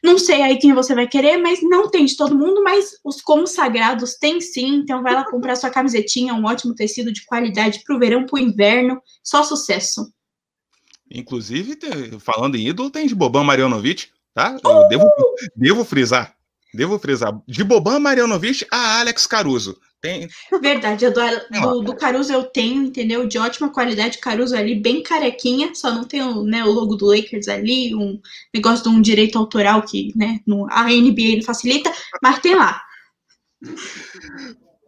Não 0.03 0.17
sei 0.17 0.41
aí 0.41 0.57
quem 0.57 0.73
você 0.73 0.95
vai 0.95 1.07
querer, 1.07 1.37
mas 1.37 1.59
não 1.61 1.89
tem 1.89 2.05
de 2.05 2.17
todo 2.17 2.37
mundo, 2.37 2.63
mas 2.63 2.99
os 3.03 3.21
consagrados 3.21 4.15
tem 4.15 4.41
sim. 4.41 4.75
Então 4.77 5.03
vai 5.03 5.13
lá 5.13 5.29
comprar 5.29 5.55
sua 5.55 5.69
camisetinha, 5.69 6.33
um 6.33 6.45
ótimo 6.45 6.73
tecido 6.73 7.11
de 7.11 7.25
qualidade 7.25 7.83
para 7.85 7.95
o 7.95 7.99
verão, 7.99 8.25
para 8.25 8.37
o 8.37 8.39
inverno. 8.39 9.01
Só 9.23 9.43
sucesso. 9.43 10.11
Inclusive, 11.09 11.77
falando 12.19 12.55
em 12.55 12.67
ídolo, 12.67 12.89
tem 12.89 13.05
de 13.05 13.13
Boban 13.13 13.43
Marjanovic, 13.43 14.07
tá? 14.33 14.57
Eu 14.63 14.71
uh! 14.71 14.87
devo, 14.87 15.09
devo 15.55 15.85
frisar. 15.85 16.35
Devo 16.73 16.97
frisar. 16.97 17.37
De 17.47 17.63
Boban 17.63 17.99
Marjanovic 17.99 18.65
a 18.71 19.01
Alex 19.01 19.27
Caruso. 19.27 19.77
Tem... 20.01 20.27
Verdade, 20.59 21.07
do, 21.11 21.21
do, 21.61 21.81
do, 21.81 21.95
Caruso 21.95 22.33
eu 22.33 22.43
tenho, 22.43 22.83
entendeu? 22.83 23.27
De 23.27 23.37
ótima 23.37 23.71
qualidade, 23.71 24.17
Caruso 24.17 24.55
ali, 24.55 24.73
bem 24.73 25.03
carequinha, 25.03 25.75
só 25.75 25.93
não 25.93 26.03
tem 26.03 26.23
o, 26.23 26.43
né, 26.43 26.63
o 26.63 26.71
logo 26.71 26.95
do 26.95 27.05
Lakers 27.05 27.47
ali, 27.47 27.93
um 27.93 28.19
negócio 28.51 28.83
de 28.83 28.89
um 28.89 28.99
direito 28.99 29.37
autoral 29.37 29.83
que 29.83 30.11
né, 30.15 30.39
no, 30.47 30.67
a 30.71 30.85
NBA 30.85 31.35
não 31.35 31.43
facilita, 31.43 31.93
mas 32.21 32.39
tem 32.39 32.55
lá. 32.55 32.81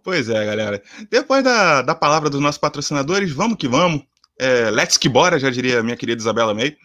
Pois 0.04 0.28
é, 0.30 0.46
galera. 0.46 0.82
Depois 1.12 1.44
da, 1.44 1.84
da 1.84 1.94
palavra 1.94 2.30
dos 2.30 2.42
nossos 2.42 2.60
patrocinadores, 2.60 3.32
vamos 3.32 3.58
que 3.58 3.68
vamos. 3.68 4.04
É, 4.40 4.72
let's 4.72 4.98
que 4.98 5.08
bora, 5.08 5.40
já 5.40 5.52
diria 5.52 5.84
minha 5.84 5.96
querida 5.96 6.20
Isabela 6.20 6.56
May. 6.56 6.76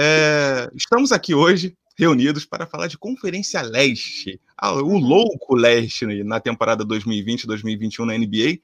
É, 0.00 0.70
estamos 0.74 1.12
aqui 1.12 1.34
hoje 1.34 1.76
reunidos 1.98 2.44
para 2.44 2.64
falar 2.64 2.86
de 2.86 2.96
Conferência 2.96 3.60
Leste, 3.60 4.40
o 4.62 4.98
louco 4.98 5.56
leste 5.56 6.06
na 6.22 6.38
temporada 6.38 6.84
2020-2021 6.84 8.04
na 8.04 8.16
NBA. 8.16 8.60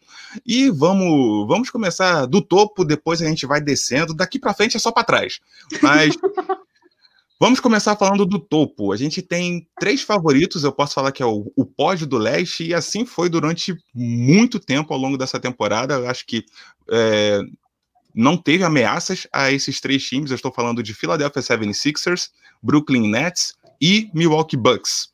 E 0.47 0.71
vamos, 0.71 1.49
vamos 1.49 1.69
começar 1.69 2.27
do 2.27 2.41
topo, 2.41 2.85
depois 2.85 3.21
a 3.21 3.27
gente 3.27 3.45
vai 3.45 3.61
descendo. 3.61 4.15
Daqui 4.15 4.39
para 4.39 4.55
frente 4.55 4.77
é 4.77 4.81
só 4.81 4.93
para 4.93 5.03
trás. 5.03 5.41
Mas 5.83 6.15
vamos 7.41 7.59
começar 7.59 7.97
falando 7.97 8.25
do 8.25 8.39
topo. 8.39 8.93
A 8.93 8.97
gente 8.97 9.21
tem 9.21 9.67
três 9.81 10.03
favoritos, 10.03 10.63
eu 10.63 10.73
posso 10.73 10.95
falar 10.95 11.11
que 11.11 11.23
é 11.23 11.27
o, 11.27 11.51
o 11.57 11.67
pódio 11.67 12.07
do 12.07 12.17
leste, 12.17 12.65
e 12.65 12.73
assim 12.73 13.05
foi 13.05 13.29
durante 13.29 13.77
muito 13.93 14.61
tempo 14.61 14.95
ao 14.95 15.01
longo 15.01 15.19
dessa 15.19 15.41
temporada. 15.41 15.95
Eu 15.95 16.09
acho 16.09 16.25
que 16.25 16.45
é, 16.89 17.41
não 18.15 18.37
teve 18.37 18.63
ameaças 18.63 19.27
a 19.33 19.51
esses 19.51 19.81
três 19.81 20.05
times. 20.05 20.31
Eu 20.31 20.37
estou 20.37 20.53
falando 20.53 20.83
de 20.83 20.95
Philadelphia 20.95 21.43
76ers, 21.43 22.31
Brooklyn 22.63 23.11
Nets 23.11 23.55
e 23.81 24.09
Milwaukee 24.15 24.57
Bucks. 24.57 25.09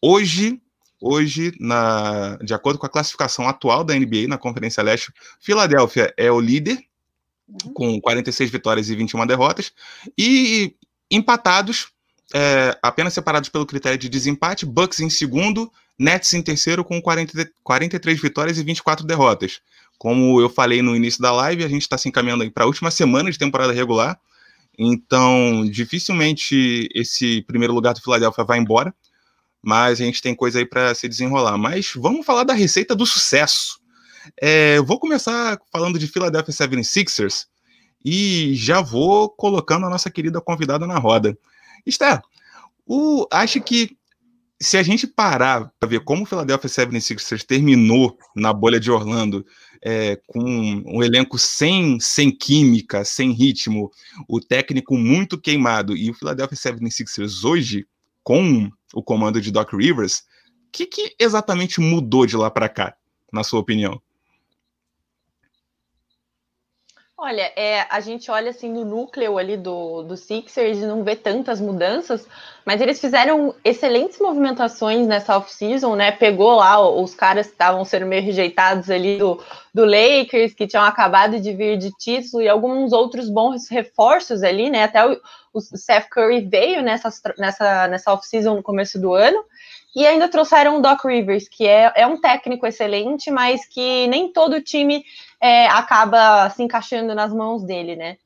Hoje, 0.00 0.60
hoje 1.00 1.52
na, 1.58 2.36
de 2.36 2.54
acordo 2.54 2.78
com 2.78 2.86
a 2.86 2.90
classificação 2.90 3.48
atual 3.48 3.82
da 3.82 3.94
NBA 3.94 4.28
na 4.28 4.38
Conferência 4.38 4.82
Leste, 4.82 5.12
Philadelphia 5.40 6.14
é 6.16 6.30
o 6.30 6.40
líder 6.40 6.78
uhum. 7.48 7.72
com 7.72 8.00
46 8.00 8.50
vitórias 8.50 8.88
e 8.88 8.94
21 8.94 9.26
derrotas 9.26 9.72
e 10.16 10.76
empatados, 11.10 11.88
é, 12.32 12.78
apenas 12.82 13.14
separados 13.14 13.48
pelo 13.48 13.66
critério 13.66 13.98
de 13.98 14.08
desempate, 14.08 14.64
Bucks 14.64 15.00
em 15.00 15.10
segundo, 15.10 15.70
Nets 15.98 16.32
em 16.34 16.42
terceiro 16.42 16.84
com 16.84 17.00
40, 17.00 17.50
43 17.62 18.20
vitórias 18.20 18.58
e 18.58 18.64
24 18.64 19.06
derrotas. 19.06 19.60
Como 20.04 20.38
eu 20.38 20.50
falei 20.50 20.82
no 20.82 20.94
início 20.94 21.22
da 21.22 21.32
live, 21.32 21.64
a 21.64 21.68
gente 21.68 21.80
está 21.80 21.96
se 21.96 22.06
encaminhando 22.06 22.50
para 22.50 22.64
a 22.64 22.66
última 22.66 22.90
semana 22.90 23.30
de 23.30 23.38
temporada 23.38 23.72
regular. 23.72 24.20
Então, 24.78 25.64
dificilmente 25.64 26.90
esse 26.94 27.40
primeiro 27.46 27.72
lugar 27.72 27.94
do 27.94 28.02
Philadelphia 28.02 28.44
vai 28.44 28.58
embora, 28.58 28.94
mas 29.62 30.02
a 30.02 30.04
gente 30.04 30.20
tem 30.20 30.34
coisa 30.34 30.58
aí 30.58 30.66
para 30.66 30.94
se 30.94 31.08
desenrolar. 31.08 31.56
Mas 31.56 31.94
vamos 31.96 32.26
falar 32.26 32.44
da 32.44 32.52
receita 32.52 32.94
do 32.94 33.06
sucesso. 33.06 33.80
É, 34.38 34.78
vou 34.82 35.00
começar 35.00 35.58
falando 35.72 35.98
de 35.98 36.06
Philadelphia 36.06 36.52
76ers 36.52 37.46
e 38.04 38.54
já 38.56 38.82
vou 38.82 39.30
colocando 39.30 39.86
a 39.86 39.90
nossa 39.90 40.10
querida 40.10 40.38
convidada 40.38 40.86
na 40.86 40.98
roda. 40.98 41.34
Esther, 41.86 42.20
o, 42.86 43.26
acho 43.32 43.58
que 43.62 43.96
se 44.64 44.76
a 44.76 44.82
gente 44.82 45.06
parar 45.06 45.70
para 45.78 45.88
ver 45.88 46.00
como 46.00 46.22
o 46.22 46.26
Philadelphia 46.26 46.68
76ers 46.68 47.44
terminou 47.44 48.16
na 48.34 48.52
bolha 48.52 48.80
de 48.80 48.90
Orlando 48.90 49.44
é, 49.84 50.18
com 50.26 50.40
um 50.86 51.02
elenco 51.02 51.38
sem, 51.38 52.00
sem 52.00 52.30
química, 52.30 53.04
sem 53.04 53.32
ritmo, 53.32 53.90
o 54.26 54.40
técnico 54.40 54.96
muito 54.96 55.38
queimado, 55.38 55.94
e 55.94 56.10
o 56.10 56.14
Philadelphia 56.14 56.56
76ers 56.56 57.44
hoje, 57.44 57.86
com 58.22 58.70
o 58.94 59.02
comando 59.02 59.40
de 59.40 59.52
Doc 59.52 59.74
Rivers, 59.74 60.20
o 60.20 60.72
que, 60.72 60.86
que 60.86 61.14
exatamente 61.20 61.80
mudou 61.80 62.24
de 62.24 62.36
lá 62.36 62.50
para 62.50 62.68
cá, 62.68 62.96
na 63.30 63.44
sua 63.44 63.60
opinião? 63.60 64.00
Olha, 67.26 67.50
é, 67.56 67.86
a 67.88 68.00
gente 68.00 68.30
olha 68.30 68.50
assim 68.50 68.70
no 68.70 68.84
núcleo 68.84 69.38
ali 69.38 69.56
do, 69.56 70.02
do 70.02 70.14
Sixers 70.14 70.76
e 70.76 70.84
não 70.84 71.02
vê 71.02 71.16
tantas 71.16 71.58
mudanças, 71.58 72.28
mas 72.66 72.82
eles 72.82 73.00
fizeram 73.00 73.54
excelentes 73.64 74.20
movimentações 74.20 75.06
nessa 75.06 75.38
off-season, 75.38 75.96
né? 75.96 76.12
Pegou 76.12 76.56
lá 76.56 76.86
os 76.86 77.14
caras 77.14 77.46
que 77.46 77.54
estavam 77.54 77.82
sendo 77.82 78.04
meio 78.04 78.22
rejeitados 78.22 78.90
ali 78.90 79.16
do, 79.16 79.42
do 79.72 79.86
Lakers, 79.86 80.52
que 80.52 80.66
tinham 80.66 80.84
acabado 80.84 81.40
de 81.40 81.50
vir 81.54 81.78
de 81.78 81.92
título, 81.92 82.42
e 82.42 82.48
alguns 82.48 82.92
outros 82.92 83.30
bons 83.30 83.70
reforços 83.70 84.42
ali, 84.42 84.68
né? 84.68 84.82
Até 84.82 85.10
o, 85.10 85.18
o 85.54 85.60
Seth 85.60 86.08
Curry 86.10 86.40
veio 86.42 86.82
nessa, 86.82 87.08
nessa, 87.38 87.88
nessa 87.88 88.12
off-season 88.12 88.56
no 88.56 88.62
começo 88.62 89.00
do 89.00 89.14
ano. 89.14 89.44
E 89.94 90.04
ainda 90.04 90.28
trouxeram 90.28 90.78
o 90.78 90.82
Doc 90.82 91.04
Rivers, 91.04 91.48
que 91.48 91.66
é, 91.66 91.92
é 91.94 92.06
um 92.06 92.20
técnico 92.20 92.66
excelente, 92.66 93.30
mas 93.30 93.64
que 93.66 94.08
nem 94.08 94.32
todo 94.32 94.60
time 94.60 95.04
é, 95.40 95.68
acaba 95.68 96.50
se 96.50 96.62
encaixando 96.62 97.14
nas 97.14 97.32
mãos 97.32 97.62
dele, 97.62 97.94
né? 97.94 98.16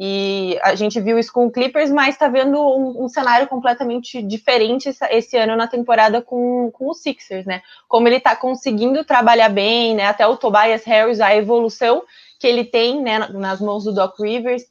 E 0.00 0.56
a 0.62 0.76
gente 0.76 1.00
viu 1.00 1.18
isso 1.18 1.32
com 1.32 1.46
o 1.46 1.50
Clippers, 1.50 1.90
mas 1.90 2.10
está 2.14 2.28
vendo 2.28 2.56
um, 2.56 3.04
um, 3.04 3.08
cenário 3.08 3.48
completamente 3.48 4.22
diferente 4.22 4.88
esse 5.10 5.36
ano 5.36 5.56
na 5.56 5.66
temporada 5.66 6.22
com, 6.22 6.70
com 6.70 6.88
o 6.88 6.94
Sixers, 6.94 7.44
né? 7.44 7.62
Como 7.88 8.06
ele 8.06 8.18
está 8.18 8.36
conseguindo 8.36 9.04
trabalhar 9.04 9.48
bem, 9.48 9.96
né? 9.96 10.06
Até 10.06 10.24
o 10.24 10.36
Tobias 10.36 10.84
Harris, 10.84 11.20
a 11.20 11.34
evolução 11.34 12.04
que 12.38 12.46
ele 12.46 12.64
tem 12.64 13.02
né, 13.02 13.18
nas 13.18 13.60
mãos 13.60 13.82
do 13.82 13.92
Doc 13.92 14.18
Rivers. 14.20 14.62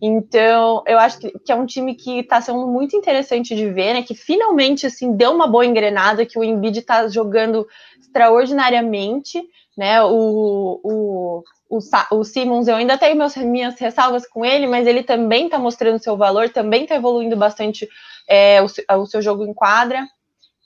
Então, 0.00 0.82
eu 0.86 0.98
acho 0.98 1.18
que, 1.18 1.32
é 1.48 1.54
um 1.54 1.64
time 1.64 1.94
que 1.94 2.20
está 2.20 2.40
sendo 2.40 2.66
muito 2.66 2.94
interessante 2.94 3.54
de 3.54 3.70
ver, 3.70 3.94
né? 3.94 4.02
Que 4.02 4.14
finalmente 4.14 4.86
assim 4.86 5.16
deu 5.16 5.32
uma 5.32 5.46
boa 5.46 5.64
engrenada, 5.64 6.26
que 6.26 6.38
o 6.38 6.44
Embiid 6.44 6.80
está 6.80 7.08
jogando 7.08 7.66
extraordinariamente, 7.98 9.42
né? 9.76 10.02
O, 10.02 10.80
o, 10.84 11.44
o, 11.70 11.78
o 12.10 12.24
Simmons, 12.24 12.68
eu 12.68 12.76
ainda 12.76 12.98
tenho 12.98 13.16
meus, 13.16 13.36
minhas 13.36 13.78
ressalvas 13.78 14.26
com 14.28 14.44
ele, 14.44 14.66
mas 14.66 14.86
ele 14.86 15.02
também 15.02 15.46
está 15.46 15.58
mostrando 15.58 16.02
seu 16.02 16.16
valor, 16.16 16.50
também 16.50 16.82
está 16.82 16.94
evoluindo 16.94 17.36
bastante 17.36 17.88
é, 18.28 18.60
o, 18.62 18.66
o 19.00 19.06
seu 19.06 19.22
jogo 19.22 19.44
em 19.44 19.54
quadra. 19.54 20.06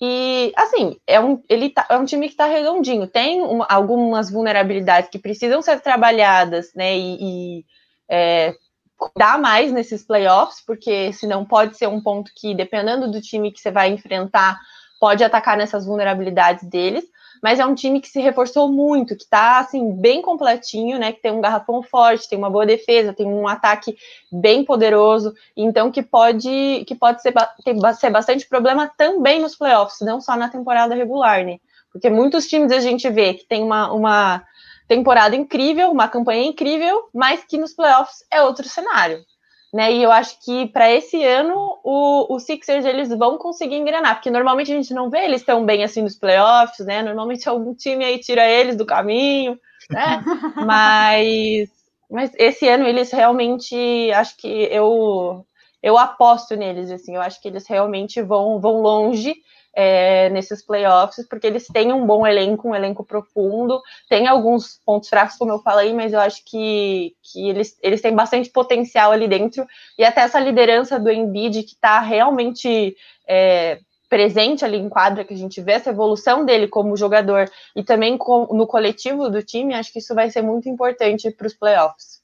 E, 0.02 0.52
assim, 0.56 0.96
é 1.06 1.20
um, 1.20 1.42
ele 1.49 1.68
tá, 1.68 1.87
é 1.90 1.96
um 1.96 2.06
time 2.06 2.26
que 2.26 2.32
está 2.32 2.46
redondinho. 2.46 3.06
Tem 3.06 3.42
uma, 3.42 3.66
algumas 3.66 4.30
vulnerabilidades 4.30 5.10
que 5.10 5.18
precisam 5.18 5.60
ser 5.60 5.78
trabalhadas, 5.80 6.72
né? 6.75 6.96
E, 6.96 7.18
e 7.20 7.64
é, 8.08 8.54
cuidar 9.00 9.38
mais 9.38 9.73
nesses 9.73 10.02
playoffs, 10.04 10.62
porque 10.64 11.11
senão 11.14 11.45
pode 11.45 11.76
ser 11.78 11.88
um 11.88 12.02
ponto 12.02 12.30
que, 12.37 12.54
dependendo 12.54 13.11
do 13.11 13.21
time 13.21 13.50
que 13.50 13.59
você 13.59 13.71
vai 13.71 13.88
enfrentar, 13.88 14.61
pode 15.00 15.25
atacar 15.25 15.57
nessas 15.57 15.87
vulnerabilidades 15.87 16.69
deles. 16.69 17.04
Mas 17.42 17.59
é 17.59 17.64
um 17.64 17.75
time 17.75 18.02
que 18.02 18.09
se 18.09 18.21
reforçou 18.21 18.71
muito, 18.71 19.16
que 19.16 19.23
está 19.23 19.61
assim 19.61 19.92
bem 19.92 20.21
completinho, 20.21 20.99
né? 20.99 21.11
Que 21.11 21.23
tem 21.23 21.33
um 21.33 21.40
garrafão 21.40 21.83
forte, 21.83 22.28
tem 22.28 22.37
uma 22.38 22.50
boa 22.50 22.66
defesa, 22.66 23.14
tem 23.14 23.26
um 23.26 23.49
ataque 23.49 23.97
bem 24.30 24.62
poderoso, 24.62 25.33
então 25.57 25.90
que 25.90 26.02
pode 26.02 26.85
que 26.87 26.95
pode 26.95 27.23
ser, 27.23 27.33
ter, 27.64 27.95
ser 27.95 28.11
bastante 28.11 28.47
problema 28.47 28.92
também 28.95 29.40
nos 29.40 29.57
playoffs, 29.57 30.00
não 30.02 30.21
só 30.21 30.37
na 30.37 30.50
temporada 30.50 30.95
regular, 30.95 31.42
né? 31.42 31.59
Porque 31.90 32.11
muitos 32.11 32.47
times 32.47 32.71
a 32.73 32.80
gente 32.80 33.09
vê 33.09 33.33
que 33.33 33.47
tem 33.47 33.62
uma, 33.62 33.90
uma 33.90 34.45
temporada 34.90 35.37
incrível, 35.37 35.92
uma 35.92 36.09
campanha 36.09 36.44
incrível, 36.44 37.09
mas 37.14 37.44
que 37.44 37.56
nos 37.56 37.73
playoffs 37.73 38.25
é 38.28 38.42
outro 38.42 38.68
cenário. 38.68 39.25
Né, 39.73 39.92
e 39.92 40.02
eu 40.02 40.11
acho 40.11 40.37
que 40.44 40.66
para 40.66 40.90
esse 40.90 41.25
ano 41.25 41.54
o, 41.85 42.35
o, 42.35 42.40
Sixers 42.40 42.85
eles 42.85 43.09
vão 43.11 43.38
conseguir 43.38 43.76
engrenar, 43.76 44.16
porque 44.16 44.28
normalmente 44.28 44.73
a 44.73 44.75
gente 44.75 44.92
não 44.92 45.09
vê 45.09 45.18
eles 45.18 45.44
tão 45.44 45.64
bem 45.64 45.85
assim 45.85 46.02
nos 46.02 46.16
playoffs, 46.18 46.85
né? 46.85 47.04
Normalmente 47.04 47.49
algum 47.49 47.73
time 47.73 48.04
aí 48.04 48.18
tira 48.18 48.44
eles 48.44 48.75
do 48.75 48.85
caminho, 48.85 49.56
né? 49.88 50.25
mas, 50.66 51.70
mas 52.11 52.32
esse 52.37 52.68
ano 52.68 52.85
eles 52.85 53.12
realmente 53.12 54.11
acho 54.12 54.37
que 54.38 54.49
eu 54.49 55.47
eu 55.80 55.97
aposto 55.97 56.56
neles, 56.56 56.90
assim, 56.90 57.14
eu 57.14 57.23
acho 57.23 57.40
que 57.40 57.47
eles 57.47 57.64
realmente 57.68 58.20
vão, 58.20 58.61
vão 58.61 58.82
longe 58.82 59.37
é, 59.74 60.28
nesses 60.30 60.64
playoffs, 60.64 61.26
porque 61.28 61.46
eles 61.46 61.66
têm 61.66 61.92
um 61.92 62.06
bom 62.06 62.26
elenco, 62.26 62.68
um 62.68 62.74
elenco 62.74 63.04
profundo, 63.04 63.80
tem 64.08 64.26
alguns 64.26 64.80
pontos 64.84 65.08
fracos, 65.08 65.36
como 65.36 65.52
eu 65.52 65.60
falei, 65.60 65.92
mas 65.92 66.12
eu 66.12 66.20
acho 66.20 66.44
que, 66.44 67.14
que 67.22 67.48
eles, 67.48 67.78
eles 67.82 68.00
têm 68.00 68.14
bastante 68.14 68.50
potencial 68.50 69.12
ali 69.12 69.28
dentro, 69.28 69.66
e 69.98 70.04
até 70.04 70.22
essa 70.22 70.40
liderança 70.40 70.98
do 70.98 71.10
Embiid, 71.10 71.62
que 71.62 71.74
está 71.74 72.00
realmente 72.00 72.96
é, 73.28 73.80
presente 74.08 74.64
ali 74.64 74.76
em 74.76 74.88
quadra, 74.88 75.24
que 75.24 75.34
a 75.34 75.36
gente 75.36 75.60
vê 75.60 75.72
essa 75.72 75.90
evolução 75.90 76.44
dele 76.44 76.66
como 76.66 76.96
jogador, 76.96 77.48
e 77.76 77.84
também 77.84 78.18
com, 78.18 78.46
no 78.52 78.66
coletivo 78.66 79.30
do 79.30 79.42
time, 79.42 79.74
acho 79.74 79.92
que 79.92 80.00
isso 80.00 80.14
vai 80.14 80.30
ser 80.30 80.42
muito 80.42 80.68
importante 80.68 81.30
para 81.30 81.46
os 81.46 81.54
playoffs. 81.54 82.19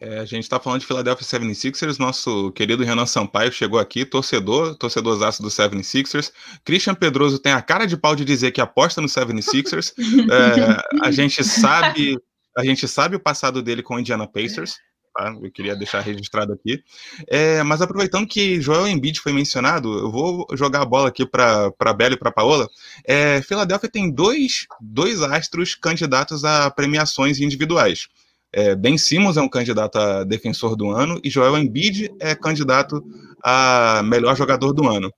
É, 0.00 0.18
a 0.18 0.24
gente 0.24 0.44
está 0.44 0.58
falando 0.58 0.80
de 0.80 0.86
Philadelphia 0.86 1.26
76ers, 1.26 1.98
nosso 1.98 2.50
querido 2.52 2.82
Renan 2.82 3.04
Sampaio 3.04 3.52
chegou 3.52 3.78
aqui, 3.78 4.06
torcedor, 4.06 4.74
torcedorzaço 4.76 5.42
do 5.42 5.48
76ers. 5.48 6.32
Christian 6.64 6.94
Pedroso 6.94 7.38
tem 7.38 7.52
a 7.52 7.60
cara 7.60 7.86
de 7.86 7.98
pau 7.98 8.16
de 8.16 8.24
dizer 8.24 8.50
que 8.50 8.62
aposta 8.62 9.02
no 9.02 9.08
76ers. 9.08 9.92
é, 10.32 11.06
a 11.06 11.10
gente 11.10 11.44
sabe, 11.44 12.16
a 12.56 12.64
gente 12.64 12.88
sabe 12.88 13.16
o 13.16 13.20
passado 13.20 13.60
dele 13.60 13.82
com 13.82 13.96
o 13.96 14.00
Indiana 14.00 14.26
Pacers. 14.26 14.76
Tá? 15.14 15.34
Eu 15.42 15.50
queria 15.50 15.76
deixar 15.76 16.00
registrado 16.00 16.54
aqui. 16.54 16.82
É, 17.28 17.62
mas 17.62 17.82
aproveitando 17.82 18.26
que 18.26 18.58
Joel 18.58 18.88
Embiid 18.88 19.20
foi 19.20 19.34
mencionado, 19.34 19.98
eu 19.98 20.10
vou 20.10 20.46
jogar 20.54 20.80
a 20.80 20.86
bola 20.86 21.08
aqui 21.08 21.26
para 21.26 21.70
a 21.78 21.92
Bela 21.92 22.14
e 22.14 22.18
para 22.18 22.30
a 22.30 22.32
Paola. 22.32 22.66
É, 23.04 23.42
Philadelphia 23.42 23.90
tem 23.90 24.10
dois, 24.10 24.66
dois 24.80 25.20
astros 25.22 25.74
candidatos 25.74 26.42
a 26.42 26.70
premiações 26.70 27.38
individuais. 27.38 28.08
É, 28.52 28.74
ben 28.74 28.98
Simmons 28.98 29.36
é 29.36 29.40
um 29.40 29.48
candidato 29.48 29.96
a 29.96 30.24
defensor 30.24 30.74
do 30.76 30.90
ano 30.90 31.20
e 31.22 31.30
Joel 31.30 31.56
Embiid 31.58 32.10
é 32.18 32.34
candidato 32.34 33.04
a 33.42 34.02
melhor 34.04 34.36
jogador 34.36 34.72
do 34.72 34.88
ano. 34.88 35.12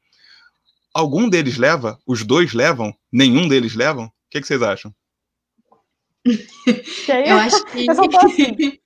Algum 0.94 1.28
deles 1.28 1.56
leva? 1.56 1.98
Os 2.06 2.24
dois 2.24 2.52
levam? 2.52 2.94
Nenhum 3.10 3.48
deles 3.48 3.74
levam? 3.74 4.06
O 4.06 4.12
que, 4.30 4.40
que 4.40 4.46
vocês 4.46 4.62
acham? 4.62 4.94
Eu 7.26 7.36
acho 7.38 7.64
que. 7.66 7.86
Assim. 7.90 8.78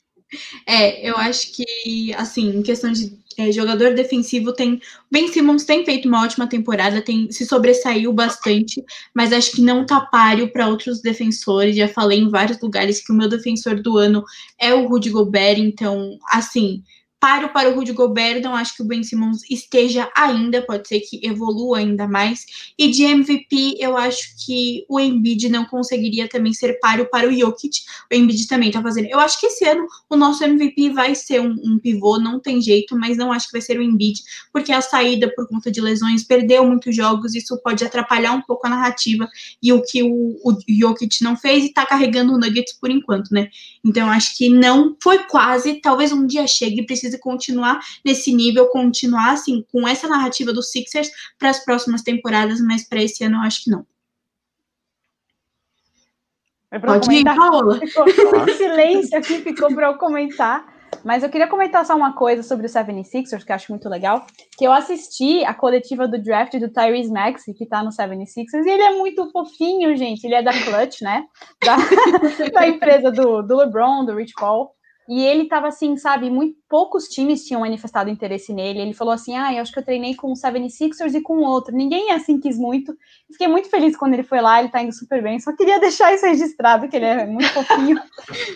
É, 0.66 1.08
eu 1.08 1.16
acho 1.16 1.54
que, 1.54 2.12
assim, 2.14 2.48
em 2.48 2.60
questão 2.60 2.90
de 2.90 3.16
é, 3.38 3.52
jogador 3.52 3.95
defensivo, 3.95 4.52
tem. 4.52 4.81
Ben 5.11 5.28
Simmons 5.28 5.64
tem 5.64 5.85
feito 5.85 6.09
uma 6.09 6.25
ótima 6.25 6.47
temporada, 6.47 7.02
tem 7.02 7.31
se 7.31 7.45
sobressaiu 7.45 8.12
bastante, 8.12 8.83
mas 9.14 9.33
acho 9.33 9.52
que 9.52 9.62
não 9.62 9.85
tá 9.85 10.00
páreo 10.00 10.50
para 10.50 10.69
outros 10.69 11.00
defensores. 11.00 11.76
Já 11.76 11.88
falei 11.88 12.19
em 12.19 12.31
vários 12.31 12.61
lugares 12.61 13.05
que 13.05 13.12
o 13.12 13.16
meu 13.16 13.28
defensor 13.28 13.81
do 13.81 13.97
ano 13.99 14.25
é 14.59 14.75
o 14.75 14.88
Rudy 14.88 15.11
Gobert, 15.11 15.59
então, 15.59 16.19
assim 16.31 16.83
paro 17.18 17.49
para 17.49 17.70
o 17.70 17.75
Rudy 17.75 17.92
Gobert, 17.92 18.42
não 18.42 18.54
acho 18.54 18.76
que 18.76 18.82
o 18.82 18.85
Ben 18.85 19.02
Simmons 19.02 19.40
esteja 19.50 20.11
ainda, 20.16 20.62
pode 20.62 20.87
ser 20.87 21.00
que 21.00 21.26
evolua 21.26 21.78
ainda 21.78 22.06
mais. 22.06 22.44
E 22.78 22.90
de 22.90 23.04
MVP, 23.04 23.76
eu 23.80 23.96
acho 23.96 24.35
que 24.44 24.85
o 24.88 25.00
Embiid 25.00 25.49
não 25.49 25.64
conseguiria 25.64 26.28
também 26.28 26.52
ser 26.52 26.78
páreo 26.78 27.08
para 27.11 27.28
o 27.28 27.32
Jokic. 27.32 27.80
O 28.12 28.14
Embiid 28.14 28.46
também 28.46 28.70
tá 28.70 28.82
fazendo. 28.82 29.06
Eu 29.06 29.18
acho 29.18 29.40
que 29.40 29.46
esse 29.46 29.64
ano 29.64 29.87
o 30.11 30.16
nosso 30.16 30.44
MVP 30.44 30.90
vai 30.90 31.14
ser 31.14 31.40
um, 31.40 31.56
um 31.64 31.78
pivô, 31.78 32.18
não 32.18 32.38
tem 32.38 32.61
jeito, 32.61 32.96
mas 32.96 33.16
não 33.16 33.32
acho 33.32 33.46
que 33.46 33.52
vai 33.52 33.62
ser 33.62 33.78
o 33.78 33.82
Embiid, 33.82 34.20
porque 34.52 34.73
a 34.73 34.80
saída 34.80 35.32
por 35.35 35.49
conta 35.49 35.70
de 35.70 35.80
lesões 35.80 36.23
perdeu 36.23 36.66
muitos 36.66 36.94
jogos, 36.94 37.35
isso 37.35 37.58
pode 37.62 37.85
atrapalhar 37.85 38.32
um 38.32 38.42
pouco 38.42 38.66
a 38.66 38.70
narrativa 38.70 39.28
e 39.62 39.73
o 39.73 39.82
que 39.82 40.02
o, 40.02 40.37
o 40.44 40.56
Jokic 40.68 41.23
não 41.23 41.37
fez 41.37 41.64
e 41.64 41.73
tá 41.73 41.87
carregando 41.87 42.35
o 42.35 42.38
Nuggets 42.38 42.75
por 42.78 42.90
enquanto, 42.90 43.30
né? 43.32 43.49
Então 43.85 44.11
acho 44.11 44.37
que 44.37 44.49
não 44.49 44.96
foi 45.02 45.20
quase, 45.20 45.80
talvez 45.80 46.12
um 46.12 46.26
dia 46.26 46.46
chegue 46.46 46.80
e 46.80 46.87
precise 46.87 47.05
continuar 47.18 47.80
nesse 48.04 48.34
nível, 48.34 48.68
continuar 48.68 49.32
assim 49.32 49.64
com 49.72 49.86
essa 49.86 50.08
narrativa 50.08 50.52
do 50.52 50.62
Sixers 50.62 51.10
para 51.38 51.50
as 51.50 51.64
próximas 51.64 52.02
temporadas, 52.02 52.60
mas 52.60 52.88
para 52.88 53.02
esse 53.02 53.25
ano 53.25 53.36
eu 53.36 53.42
acho 53.42 53.64
que 53.64 53.70
não. 53.70 53.86
Pode 56.80 57.12
ir, 57.14 57.25
Paola. 57.25 57.78
Ficou, 57.86 58.48
silêncio 58.54 59.16
aqui 59.16 59.40
ficou 59.40 59.72
para 59.75 59.88
eu 59.88 59.98
comentar. 59.98 60.76
Mas 61.04 61.22
eu 61.22 61.28
queria 61.28 61.46
comentar 61.46 61.84
só 61.84 61.94
uma 61.94 62.14
coisa 62.14 62.42
sobre 62.42 62.66
o 62.66 62.68
76ers, 62.68 63.44
que 63.44 63.52
eu 63.52 63.56
acho 63.56 63.70
muito 63.70 63.88
legal. 63.88 64.26
Que 64.56 64.66
eu 64.66 64.72
assisti 64.72 65.44
a 65.44 65.54
coletiva 65.54 66.08
do 66.08 66.20
draft 66.20 66.58
do 66.58 66.68
Tyrese 66.68 67.12
Maxey, 67.12 67.54
que 67.54 67.66
tá 67.66 67.82
no 67.82 67.90
76ers, 67.90 68.64
e 68.64 68.70
ele 68.70 68.82
é 68.82 68.92
muito 68.96 69.30
fofinho, 69.30 69.96
gente. 69.96 70.25
Ele 70.25 70.34
é 70.34 70.42
da 70.42 70.52
Clutch, 70.52 71.02
né? 71.02 71.25
Da, 71.64 71.76
da 72.52 72.66
empresa 72.66 73.10
do, 73.10 73.42
do 73.42 73.56
LeBron, 73.56 74.04
do 74.04 74.14
Rich 74.16 74.34
Paul. 74.38 74.75
E 75.08 75.22
ele 75.22 75.44
estava 75.44 75.68
assim, 75.68 75.96
sabe, 75.96 76.28
muito 76.28 76.56
poucos 76.68 77.04
times 77.08 77.44
tinham 77.44 77.60
manifestado 77.60 78.10
interesse 78.10 78.52
nele. 78.52 78.80
Ele 78.80 78.92
falou 78.92 79.14
assim: 79.14 79.36
"Ah, 79.36 79.54
eu 79.54 79.62
acho 79.62 79.72
que 79.72 79.78
eu 79.78 79.84
treinei 79.84 80.14
com 80.14 80.32
o 80.32 80.36
76ers 80.36 81.14
e 81.14 81.20
com 81.20 81.38
outro". 81.38 81.75
Ninguém 81.75 82.10
assim 82.10 82.40
quis 82.40 82.58
muito. 82.58 82.96
Fiquei 83.30 83.48
muito 83.48 83.70
feliz 83.70 83.96
quando 83.96 84.14
ele 84.14 84.22
foi 84.25 84.40
lá, 84.40 84.60
ele 84.60 84.68
tá 84.68 84.82
indo 84.82 84.92
super 84.92 85.22
bem. 85.22 85.38
Só 85.38 85.54
queria 85.54 85.78
deixar 85.80 86.12
isso 86.12 86.26
registrado 86.26 86.88
que 86.88 86.96
ele 86.96 87.04
é 87.04 87.26
muito 87.26 87.48
fofinho. 87.50 88.00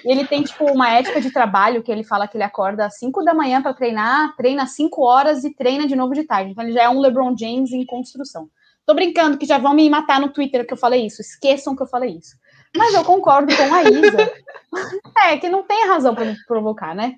ele 0.05 0.27
tem 0.27 0.43
tipo 0.43 0.65
uma 0.65 0.91
ética 0.91 1.21
de 1.21 1.33
trabalho 1.33 1.83
que 1.83 1.93
ele 1.93 2.05
fala 2.05 2.27
que 2.27 2.37
ele 2.37 2.45
acorda 2.45 2.87
às 2.87 2.99
5 2.99 3.23
da 3.25 3.35
manhã 3.35 3.63
para 3.63 3.75
treinar, 3.75 4.35
treina 4.37 4.67
5 4.67 5.03
horas 5.03 5.45
e 5.45 5.55
treina 5.55 5.87
de 5.87 5.95
novo 5.95 6.15
de 6.15 6.25
tarde. 6.25 6.51
Então 6.51 6.65
ele 6.65 6.73
já 6.73 6.83
é 6.85 6.89
um 6.89 7.01
LeBron 7.01 7.37
James 7.37 7.73
em 7.73 7.85
construção. 7.87 8.49
Tô 8.87 8.95
brincando 8.95 9.39
que 9.39 9.47
já 9.47 9.59
vão 9.59 9.73
me 9.73 9.89
matar 9.89 10.21
no 10.21 10.33
Twitter 10.33 10.67
que 10.67 10.73
eu 10.73 10.77
falei 10.77 11.07
isso. 11.07 11.21
Esqueçam 11.21 11.77
que 11.77 11.83
eu 11.83 11.87
falei 11.87 12.17
isso. 12.17 12.35
Mas 12.77 12.95
eu 12.95 13.05
concordo 13.05 13.55
com 13.57 13.75
a 13.75 13.83
Isa. 13.83 14.33
é, 15.27 15.37
que 15.37 15.49
não 15.49 15.63
tem 15.63 15.87
razão 15.87 16.15
para 16.15 16.25
me 16.25 16.37
provocar, 16.47 16.95
né? 16.95 17.17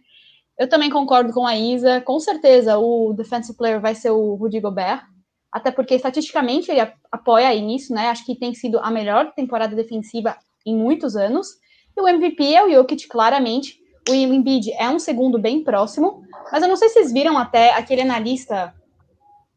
Eu 0.59 0.69
também 0.69 0.91
concordo 0.91 1.33
com 1.33 1.47
a 1.47 1.57
Isa. 1.57 2.01
Com 2.01 2.19
certeza, 2.21 2.79
o 2.79 3.13
defensive 3.13 3.57
player 3.57 3.81
vai 3.81 3.95
ser 3.95 4.11
o 4.11 4.35
Rudy 4.35 4.61
Gobert. 4.61 5.03
Até 5.51 5.71
porque, 5.71 5.95
estatisticamente, 5.95 6.71
ele 6.71 6.81
apoia 7.11 7.55
nisso, 7.61 7.93
né? 7.93 8.09
Acho 8.09 8.25
que 8.25 8.35
tem 8.35 8.55
sido 8.55 8.79
a 8.79 8.91
melhor 8.91 9.33
temporada 9.35 9.77
defensiva 9.77 10.37
em 10.65 10.75
muitos 10.75 11.17
anos. 11.17 11.49
E 11.95 12.01
o 12.01 12.09
MVP 12.09 12.55
é 12.55 12.65
o 12.65 12.71
Jokic, 12.71 13.07
claramente. 13.07 13.79
O 14.09 14.15
Embiid 14.15 14.73
é 14.73 14.89
um 14.89 14.99
segundo 14.99 15.39
bem 15.39 15.63
próximo. 15.63 16.23
Mas 16.51 16.63
eu 16.63 16.69
não 16.69 16.77
sei 16.77 16.89
se 16.89 16.95
vocês 16.95 17.13
viram 17.13 17.37
até 17.37 17.75
aquele 17.75 18.01
analista, 18.01 18.75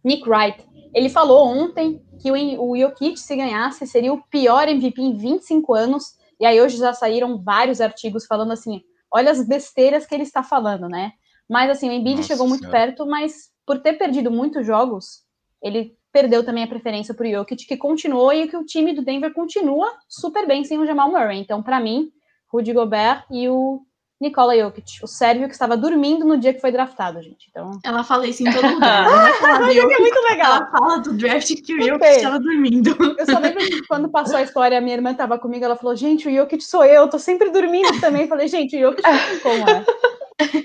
Nick 0.03 0.29
Wright. 0.29 0.74
Ele 0.95 1.09
falou 1.09 1.45
ontem 1.45 2.01
que 2.21 2.31
o 2.31 2.77
Jokic, 2.77 3.19
se 3.19 3.35
ganhasse, 3.35 3.85
seria 3.85 4.13
o 4.13 4.23
pior 4.27 4.69
MVP 4.69 5.01
em 5.01 5.17
25 5.17 5.73
anos. 5.73 6.15
E 6.39 6.45
aí 6.45 6.61
hoje 6.61 6.77
já 6.77 6.93
saíram 6.93 7.43
vários 7.43 7.81
artigos 7.81 8.25
falando 8.25 8.53
assim, 8.53 8.81
olha 9.11 9.29
as 9.29 9.45
besteiras 9.45 10.05
que 10.05 10.15
ele 10.15 10.23
está 10.23 10.41
falando, 10.41 10.87
né? 10.87 11.11
Mas 11.49 11.69
assim, 11.69 11.89
o 11.89 11.91
Embiid 11.91 12.17
Nossa 12.17 12.29
chegou 12.29 12.47
muito 12.47 12.61
senhora. 12.61 12.79
perto, 12.79 13.05
mas 13.05 13.51
por 13.65 13.79
ter 13.79 13.93
perdido 13.93 14.31
muitos 14.31 14.65
jogos, 14.65 15.25
ele 15.61 15.97
perdeu 16.13 16.45
também 16.45 16.63
a 16.63 16.67
preferência 16.67 17.13
para 17.13 17.27
o 17.27 17.29
Jokic, 17.29 17.67
que 17.67 17.75
continuou 17.75 18.31
e 18.31 18.47
que 18.47 18.55
o 18.55 18.65
time 18.65 18.93
do 18.93 19.03
Denver 19.03 19.33
continua 19.33 19.91
super 20.07 20.47
bem 20.47 20.63
sem 20.63 20.79
o 20.79 20.85
Jamal 20.85 21.11
Murray. 21.11 21.39
Então, 21.39 21.61
para 21.61 21.77
mim, 21.81 22.09
Rudy 22.47 22.71
Gobert 22.71 23.25
e 23.29 23.49
o 23.49 23.81
Nikola 24.19 24.57
Jokic, 24.57 25.03
o 25.03 25.07
sérvio 25.07 25.47
que 25.47 25.53
estava 25.53 25.75
dormindo 25.75 26.23
no 26.23 26.37
dia 26.37 26.53
que 26.53 26.61
foi 26.61 26.71
draftado, 26.71 27.21
gente. 27.21 27.47
Então... 27.49 27.79
Ela 27.83 28.01
fala 28.03 28.25
isso 28.25 28.47
em 28.47 28.51
todo 28.51 28.65
lugar. 28.73 29.05
Ela 29.05 29.33
fala 29.33 29.71
é 29.73 29.99
muito 29.99 30.21
legal. 30.29 30.55
Ela 30.55 30.71
fala 30.71 30.97
do 30.99 31.13
draft 31.13 31.53
que 31.61 31.73
o 31.75 31.81
Jokic 31.81 32.05
estava 32.05 32.39
dormindo. 32.39 32.95
Eu 33.17 33.25
só 33.25 33.39
lembro 33.39 33.59
que 33.59 33.85
quando 33.87 34.09
passou 34.09 34.37
a 34.37 34.41
história, 34.41 34.77
a 34.77 34.81
minha 34.81 34.95
irmã 34.95 35.11
estava 35.11 35.37
comigo, 35.37 35.65
ela 35.65 35.75
falou, 35.75 35.95
gente, 35.95 36.29
o 36.29 36.33
Jokic 36.33 36.63
sou 36.63 36.85
eu, 36.85 37.09
tô 37.09 37.19
sempre 37.19 37.49
dormindo 37.49 37.99
também. 37.99 38.21
Eu 38.21 38.27
falei, 38.29 38.47
gente, 38.47 38.77
o 38.77 38.79
Jokic 38.79 39.03
não 39.03 39.19
tem 39.19 39.39
como, 39.39 39.69
é. 39.69 39.85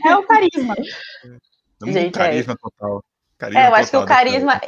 É 0.08 0.16
o 0.16 0.22
carisma. 0.22 0.74
É, 1.86 1.92
gente, 1.92 2.12
carisma 2.12 2.52
é. 2.52 2.56
total. 2.56 3.04
Carisma 3.36 3.60
é, 3.60 3.68
eu 3.68 3.74
acho 3.74 3.90
que 3.90 3.96
o 3.96 4.06
carisma 4.06 4.60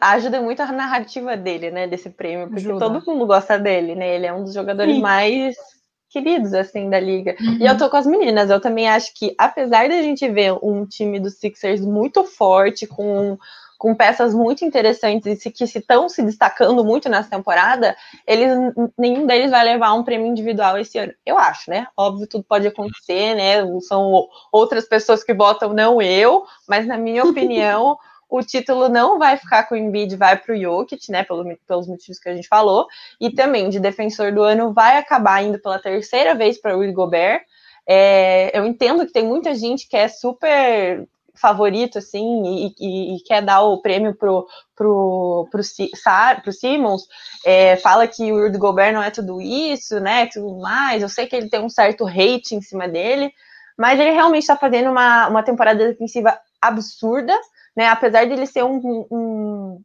ajuda 0.00 0.40
muito 0.40 0.60
a 0.60 0.70
narrativa 0.70 1.36
dele, 1.36 1.70
né, 1.70 1.86
desse 1.86 2.10
prêmio, 2.10 2.46
porque 2.46 2.60
ajuda. 2.60 2.78
todo 2.78 3.04
mundo 3.06 3.26
gosta 3.26 3.58
dele, 3.58 3.94
né? 3.94 4.16
Ele 4.16 4.26
é 4.26 4.32
um 4.32 4.44
dos 4.44 4.54
jogadores 4.54 4.94
Sim. 4.94 5.00
mais 5.00 5.56
queridos, 6.16 6.54
assim, 6.54 6.88
da 6.88 6.98
liga. 6.98 7.36
Uhum. 7.38 7.58
E 7.60 7.66
eu 7.66 7.76
tô 7.76 7.90
com 7.90 7.96
as 7.98 8.06
meninas, 8.06 8.48
eu 8.48 8.58
também 8.58 8.88
acho 8.88 9.12
que, 9.14 9.34
apesar 9.36 9.86
da 9.86 10.00
gente 10.00 10.26
ver 10.30 10.54
um 10.62 10.86
time 10.86 11.20
dos 11.20 11.34
Sixers 11.34 11.82
muito 11.82 12.24
forte, 12.24 12.86
com, 12.86 13.36
com 13.76 13.94
peças 13.94 14.34
muito 14.34 14.64
interessantes 14.64 15.44
e 15.44 15.50
que 15.50 15.66
se 15.66 15.78
estão 15.78 16.08
se 16.08 16.22
destacando 16.22 16.82
muito 16.82 17.06
nessa 17.10 17.28
temporada, 17.28 17.94
eles, 18.26 18.50
nenhum 18.98 19.26
deles 19.26 19.50
vai 19.50 19.62
levar 19.62 19.92
um 19.92 20.02
prêmio 20.02 20.26
individual 20.26 20.78
esse 20.78 20.96
ano. 20.96 21.12
Eu 21.24 21.36
acho, 21.36 21.68
né? 21.68 21.86
Óbvio, 21.94 22.26
tudo 22.26 22.44
pode 22.44 22.66
acontecer, 22.66 23.34
né? 23.34 23.62
São 23.80 24.26
outras 24.50 24.88
pessoas 24.88 25.22
que 25.22 25.34
votam, 25.34 25.74
não 25.74 26.00
eu, 26.00 26.44
mas 26.66 26.86
na 26.86 26.96
minha 26.96 27.24
opinião 27.28 27.98
o 28.28 28.42
título 28.42 28.88
não 28.88 29.18
vai 29.18 29.36
ficar 29.36 29.64
com 29.64 29.74
o 29.74 29.78
Embiid, 29.78 30.16
vai 30.16 30.36
para 30.36 30.54
o 30.54 30.60
Jokic, 30.60 31.10
né, 31.10 31.22
pelo, 31.22 31.44
pelos 31.66 31.86
motivos 31.86 32.18
que 32.18 32.28
a 32.28 32.34
gente 32.34 32.48
falou, 32.48 32.86
e 33.20 33.30
também 33.30 33.68
de 33.68 33.78
defensor 33.78 34.32
do 34.32 34.42
ano 34.42 34.72
vai 34.72 34.98
acabar 34.98 35.42
indo 35.42 35.58
pela 35.58 35.78
terceira 35.78 36.34
vez 36.34 36.60
para 36.60 36.76
o 36.76 36.80
Rudy 36.80 36.92
Gobert. 36.92 37.42
É, 37.88 38.56
eu 38.58 38.66
entendo 38.66 39.06
que 39.06 39.12
tem 39.12 39.24
muita 39.24 39.54
gente 39.54 39.88
que 39.88 39.96
é 39.96 40.08
super 40.08 41.06
favorito, 41.36 41.98
assim, 41.98 42.42
e, 42.46 42.74
e, 42.80 43.16
e 43.16 43.20
quer 43.20 43.42
dar 43.42 43.60
o 43.60 43.80
prêmio 43.80 44.14
pro, 44.14 44.46
pro, 44.74 45.46
pro, 45.50 45.62
pro 46.42 46.52
Simmons, 46.52 47.02
é, 47.44 47.76
fala 47.76 48.08
que 48.08 48.32
o 48.32 48.42
Rudy 48.42 48.58
Gobert 48.58 48.94
não 48.94 49.02
é 49.02 49.10
tudo 49.10 49.40
isso, 49.40 50.00
né, 50.00 50.26
tudo 50.26 50.58
mais, 50.58 51.02
eu 51.02 51.08
sei 51.08 51.26
que 51.26 51.36
ele 51.36 51.50
tem 51.50 51.60
um 51.60 51.68
certo 51.68 52.06
hate 52.06 52.54
em 52.54 52.62
cima 52.62 52.88
dele, 52.88 53.30
mas 53.76 54.00
ele 54.00 54.12
realmente 54.12 54.42
está 54.42 54.56
fazendo 54.56 54.90
uma, 54.90 55.28
uma 55.28 55.42
temporada 55.42 55.86
defensiva 55.86 56.38
absurda, 56.60 57.38
né? 57.76 57.88
Apesar 57.88 58.24
de 58.24 58.32
ele 58.32 58.46
ser 58.46 58.64
um, 58.64 59.06
um, 59.10 59.82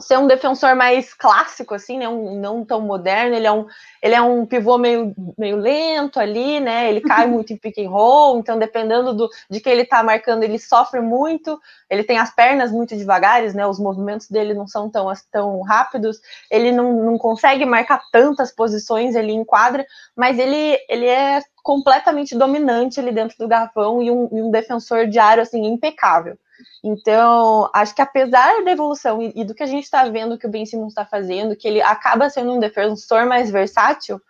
ser 0.00 0.18
um 0.18 0.26
defensor 0.26 0.74
mais 0.74 1.12
clássico, 1.12 1.74
assim, 1.74 1.98
né? 1.98 2.08
Um, 2.08 2.40
não 2.40 2.64
tão 2.64 2.80
moderno, 2.80 3.34
ele 3.34 3.46
é 3.46 3.52
um, 3.52 3.66
ele 4.02 4.14
é 4.14 4.22
um 4.22 4.46
pivô 4.46 4.78
meio, 4.78 5.14
meio 5.36 5.56
lento 5.56 6.18
ali, 6.18 6.60
né? 6.60 6.88
Ele 6.88 7.00
cai 7.00 7.26
muito 7.26 7.52
em 7.52 7.56
pick 7.56 7.78
and 7.78 7.90
roll, 7.90 8.38
então 8.38 8.58
dependendo 8.58 9.12
do, 9.12 9.28
de 9.50 9.60
que 9.60 9.68
ele 9.68 9.84
tá 9.84 10.02
marcando, 10.02 10.42
ele 10.42 10.58
sofre 10.58 11.00
muito, 11.00 11.58
ele 11.88 12.04
tem 12.04 12.18
as 12.18 12.34
pernas 12.34 12.70
muito 12.70 12.96
devagares, 12.96 13.54
né? 13.54 13.66
Os 13.66 13.78
movimentos 13.78 14.28
dele 14.28 14.54
não 14.54 14.66
são 14.66 14.90
tão, 14.90 15.12
tão 15.30 15.60
rápidos, 15.62 16.18
ele 16.50 16.72
não, 16.72 17.04
não 17.04 17.18
consegue 17.18 17.64
marcar 17.64 18.00
tantas 18.12 18.52
posições 18.52 19.16
ali 19.16 19.32
em 19.32 19.44
quadra, 19.44 19.86
mas 20.16 20.38
ele, 20.38 20.78
ele 20.88 21.06
é 21.06 21.42
completamente 21.62 22.36
dominante 22.36 22.98
ali 22.98 23.12
dentro 23.12 23.36
do 23.38 23.48
garrafão 23.48 24.02
e 24.02 24.10
um, 24.10 24.28
e 24.32 24.42
um 24.42 24.50
defensor 24.50 25.06
de 25.06 25.18
aro, 25.18 25.42
assim, 25.42 25.64
impecável. 25.66 26.38
Então, 26.82 27.70
acho 27.74 27.94
que 27.94 28.02
apesar 28.02 28.64
da 28.64 28.72
evolução 28.72 29.20
e, 29.22 29.32
e 29.36 29.44
do 29.44 29.54
que 29.54 29.62
a 29.62 29.66
gente 29.66 29.84
está 29.84 30.04
vendo 30.08 30.38
que 30.38 30.46
o 30.46 30.50
Ben 30.50 30.64
Simmons 30.64 30.92
está 30.92 31.04
fazendo, 31.04 31.56
que 31.56 31.68
ele 31.68 31.80
acaba 31.80 32.30
sendo 32.30 32.52
um 32.52 32.60
defensor 32.60 33.26
mais 33.26 33.50
versátil, 33.50 34.20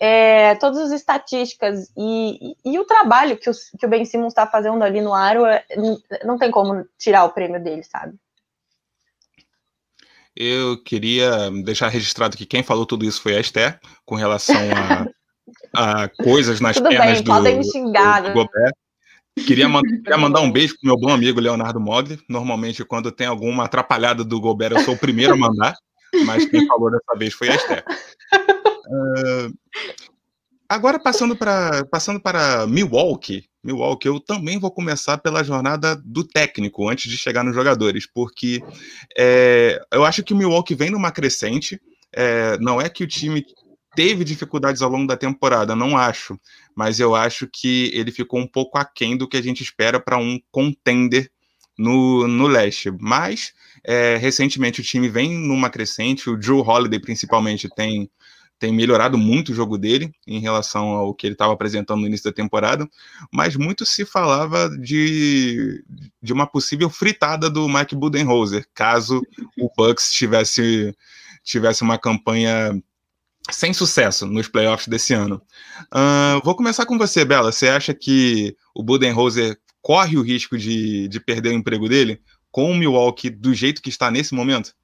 é, 0.00 0.54
todas 0.56 0.78
as 0.78 0.92
estatísticas 0.92 1.90
e, 1.96 2.56
e, 2.64 2.72
e, 2.72 2.78
o 2.78 2.84
trabalho 2.84 3.36
que, 3.36 3.48
os, 3.48 3.70
que 3.78 3.86
o 3.86 3.88
Ben 3.88 4.04
Simmons 4.04 4.32
está 4.32 4.46
fazendo 4.46 4.82
ali 4.82 5.00
no 5.00 5.14
aro, 5.14 5.46
é, 5.46 5.64
não 6.24 6.36
tem 6.36 6.50
como 6.50 6.84
tirar 6.98 7.24
o 7.24 7.30
prêmio 7.30 7.62
dele, 7.62 7.82
sabe? 7.84 8.14
Eu 10.36 10.82
queria 10.82 11.48
deixar 11.64 11.88
registrado 11.88 12.36
que 12.36 12.44
quem 12.44 12.62
falou 12.62 12.84
tudo 12.84 13.04
isso 13.04 13.22
foi 13.22 13.36
a 13.36 13.40
Esther, 13.40 13.78
com 14.04 14.16
relação 14.16 14.56
a, 15.74 16.02
a 16.04 16.08
coisas 16.08 16.60
nas 16.60 16.76
Tudo 16.76 16.88
pernas 16.88 17.20
bem, 17.20 17.22
do, 17.22 17.30
podem 17.30 17.62
xingar, 17.62 18.22
do, 18.22 18.28
do 18.28 18.34
Gobert. 18.34 18.74
Queria, 19.36 19.68
man 19.68 19.82
queria, 19.82 20.16
mandar 20.16 20.40
um 20.40 20.50
beijo 20.50 20.74
pro 20.74 20.86
meu 20.86 20.96
bom 20.96 21.12
amigo 21.12 21.40
Leonardo 21.40 21.80
Mogli. 21.80 22.18
Normalmente, 22.28 22.84
quando 22.84 23.10
tem 23.10 23.26
alguma 23.26 23.64
atrapalhada 23.64 24.22
do 24.22 24.40
Gobert, 24.40 24.72
eu 24.72 24.80
sou 24.80 24.94
o 24.94 24.98
primeiro 24.98 25.34
a 25.34 25.36
mandar, 25.36 25.74
mas 26.24 26.44
quem 26.46 26.66
falou 26.66 26.90
dessa 26.90 27.18
vez 27.18 27.34
foi 27.34 27.48
a 27.48 27.54
Esther. 27.56 27.84
Uh, 28.86 29.52
agora, 30.68 31.00
passando 31.00 31.34
para 31.34 31.84
passando 31.86 32.20
para 32.20 32.66
Milwaukee, 32.66 33.44
Milwaukee, 33.64 34.08
eu 34.08 34.20
também 34.20 34.58
vou 34.58 34.70
começar 34.70 35.18
pela 35.18 35.42
jornada 35.42 35.96
do 36.04 36.22
técnico, 36.22 36.88
antes 36.88 37.10
de 37.10 37.16
chegar 37.16 37.42
nos 37.42 37.54
jogadores, 37.54 38.06
porque 38.06 38.62
é, 39.16 39.80
eu 39.90 40.04
acho 40.04 40.22
que 40.22 40.34
o 40.34 40.36
Milwaukee 40.36 40.74
vem 40.74 40.90
numa 40.90 41.10
crescente. 41.10 41.80
É, 42.12 42.56
não 42.58 42.80
é 42.80 42.88
que 42.88 43.02
o 43.02 43.08
time 43.08 43.44
teve 43.96 44.22
dificuldades 44.22 44.82
ao 44.82 44.90
longo 44.90 45.06
da 45.06 45.16
temporada, 45.16 45.74
não 45.74 45.96
acho, 45.96 46.38
mas 46.74 47.00
eu 47.00 47.14
acho 47.14 47.46
que 47.46 47.90
ele 47.94 48.10
ficou 48.10 48.40
um 48.40 48.46
pouco 48.46 48.78
aquém 48.78 49.16
do 49.16 49.28
que 49.28 49.36
a 49.36 49.42
gente 49.42 49.62
espera 49.62 50.00
para 50.00 50.18
um 50.18 50.40
contender 50.50 51.30
no, 51.78 52.26
no 52.26 52.46
leste. 52.46 52.90
Mas 52.98 53.52
é, 53.84 54.16
recentemente 54.16 54.80
o 54.80 54.84
time 54.84 55.08
vem 55.08 55.32
numa 55.32 55.70
crescente, 55.70 56.30
o 56.30 56.36
Drew 56.36 56.60
Holiday 56.60 57.00
principalmente 57.00 57.68
tem, 57.68 58.10
tem 58.58 58.72
melhorado 58.72 59.18
muito 59.18 59.52
o 59.52 59.54
jogo 59.54 59.76
dele 59.76 60.12
em 60.26 60.40
relação 60.40 60.88
ao 60.90 61.14
que 61.14 61.26
ele 61.26 61.34
estava 61.34 61.52
apresentando 61.52 62.00
no 62.00 62.06
início 62.06 62.30
da 62.30 62.34
temporada, 62.34 62.88
mas 63.32 63.56
muito 63.56 63.84
se 63.84 64.04
falava 64.04 64.70
de, 64.78 65.84
de 66.22 66.32
uma 66.32 66.46
possível 66.46 66.88
fritada 66.88 67.50
do 67.50 67.68
Mike 67.68 67.94
Budenholzer, 67.94 68.66
caso 68.74 69.20
o 69.58 69.70
Bucks 69.76 70.12
tivesse, 70.12 70.94
tivesse 71.42 71.82
uma 71.82 71.98
campanha 71.98 72.80
sem 73.50 73.72
sucesso 73.72 74.26
nos 74.26 74.48
playoffs 74.48 74.88
desse 74.88 75.12
ano. 75.12 75.42
Uh, 75.92 76.42
vou 76.44 76.56
começar 76.56 76.86
com 76.86 76.96
você, 76.96 77.24
Bela. 77.24 77.52
Você 77.52 77.68
acha 77.68 77.92
que 77.92 78.56
o 78.74 78.82
Budenholzer 78.82 79.58
corre 79.82 80.16
o 80.16 80.22
risco 80.22 80.56
de, 80.56 81.08
de 81.08 81.20
perder 81.20 81.50
o 81.50 81.54
emprego 81.54 81.88
dele 81.88 82.20
com 82.50 82.70
o 82.70 82.74
Milwaukee 82.74 83.30
do 83.30 83.52
jeito 83.52 83.82
que 83.82 83.90
está 83.90 84.10
nesse 84.10 84.34
momento? 84.34 84.74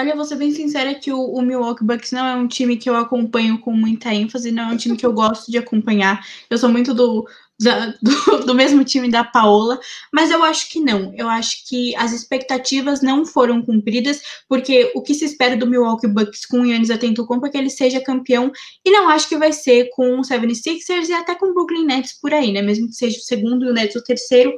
Olha, 0.00 0.16
vou 0.16 0.24
ser 0.24 0.36
bem 0.36 0.50
sincera 0.50 0.94
que 0.94 1.12
o, 1.12 1.20
o, 1.20 1.42
Milwaukee 1.42 1.84
Bucks 1.84 2.10
não 2.10 2.26
é 2.26 2.34
um 2.34 2.48
time 2.48 2.78
que 2.78 2.88
eu 2.88 2.96
acompanho 2.96 3.58
com 3.58 3.70
muita 3.70 4.14
ênfase, 4.14 4.50
não 4.50 4.70
é 4.70 4.72
um 4.72 4.76
time 4.76 4.96
que 4.96 5.04
eu 5.04 5.12
gosto 5.12 5.50
de 5.50 5.58
acompanhar. 5.58 6.26
Eu 6.48 6.56
sou 6.56 6.70
muito 6.70 6.94
do, 6.94 7.28
da, 7.60 7.94
do, 8.02 8.46
do, 8.46 8.54
mesmo 8.54 8.82
time 8.84 9.10
da 9.10 9.22
Paola, 9.22 9.78
mas 10.12 10.30
eu 10.30 10.42
acho 10.42 10.70
que 10.70 10.80
não. 10.80 11.12
Eu 11.14 11.28
acho 11.28 11.68
que 11.68 11.94
as 11.96 12.12
expectativas 12.12 13.02
não 13.02 13.26
foram 13.26 13.62
cumpridas, 13.62 14.20
porque 14.48 14.90
o 14.94 15.02
que 15.02 15.14
se 15.14 15.24
espera 15.24 15.56
do 15.56 15.66
Milwaukee 15.66 16.08
Bucks 16.08 16.46
com 16.46 16.62
o 16.62 16.66
Yannis 16.66 16.90
Antetokounmpo 16.90 17.46
é 17.46 17.50
que 17.50 17.58
ele 17.58 17.70
seja 17.70 18.00
campeão, 18.00 18.50
e 18.84 18.90
não 18.90 19.08
acho 19.08 19.28
que 19.28 19.36
vai 19.36 19.52
ser 19.52 19.90
com 19.90 20.18
o 20.18 20.22
76ers 20.22 21.08
e 21.08 21.12
até 21.12 21.34
com 21.34 21.46
o 21.46 21.54
Brooklyn 21.54 21.84
Nets 21.84 22.18
por 22.20 22.32
aí, 22.32 22.52
né? 22.52 22.62
Mesmo 22.62 22.88
que 22.88 22.94
seja 22.94 23.18
o 23.18 23.22
segundo 23.22 23.66
e 23.66 23.70
o 23.70 23.74
Nets 23.74 23.96
o 23.96 24.02
terceiro, 24.02 24.52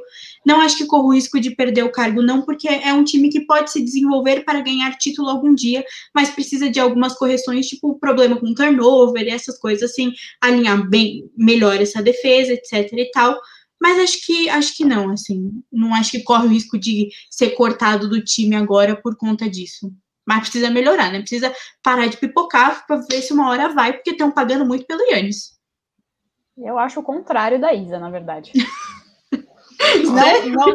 não 0.45 0.61
acho 0.61 0.77
que 0.77 0.85
corra 0.85 1.03
o 1.05 1.13
risco 1.13 1.39
de 1.39 1.55
perder 1.55 1.83
o 1.83 1.91
cargo, 1.91 2.21
não, 2.21 2.41
porque 2.41 2.67
é 2.67 2.93
um 2.93 3.03
time 3.03 3.29
que 3.29 3.41
pode 3.41 3.71
se 3.71 3.83
desenvolver 3.83 4.43
para 4.43 4.61
ganhar 4.61 4.97
título 4.97 5.29
algum 5.29 5.53
dia, 5.53 5.83
mas 6.13 6.29
precisa 6.29 6.69
de 6.69 6.79
algumas 6.79 7.13
correções, 7.13 7.67
tipo 7.67 7.89
o 7.89 7.99
problema 7.99 8.39
com 8.39 8.53
turnover 8.53 9.23
e 9.23 9.29
essas 9.29 9.57
coisas 9.57 9.91
assim, 9.91 10.13
alinhar 10.41 10.87
bem 10.89 11.29
melhor 11.37 11.81
essa 11.81 12.01
defesa, 12.01 12.53
etc 12.53 12.91
e 12.93 13.11
tal. 13.11 13.39
Mas 13.81 13.99
acho 13.99 14.25
que 14.25 14.49
acho 14.49 14.77
que 14.77 14.85
não, 14.85 15.09
assim, 15.09 15.61
não 15.71 15.93
acho 15.93 16.11
que 16.11 16.23
corre 16.23 16.45
o 16.45 16.49
risco 16.49 16.77
de 16.77 17.09
ser 17.29 17.51
cortado 17.51 18.09
do 18.09 18.23
time 18.23 18.55
agora 18.55 18.95
por 18.95 19.17
conta 19.17 19.49
disso. 19.49 19.91
Mas 20.25 20.39
precisa 20.39 20.69
melhorar, 20.69 21.11
né? 21.11 21.19
Precisa 21.19 21.53
parar 21.83 22.07
de 22.07 22.15
pipocar 22.15 22.87
para 22.87 23.01
ver 23.09 23.21
se 23.21 23.33
uma 23.33 23.49
hora 23.49 23.69
vai, 23.69 23.91
porque 23.91 24.11
estão 24.11 24.31
pagando 24.31 24.65
muito 24.65 24.85
pelo 24.85 25.01
Yannis. 25.01 25.59
Eu 26.57 26.77
acho 26.77 26.99
o 26.99 27.03
contrário 27.03 27.59
da 27.59 27.73
Isa, 27.73 27.99
na 27.99 28.09
verdade. 28.09 28.53
não, 30.03 30.49
não. 30.49 30.69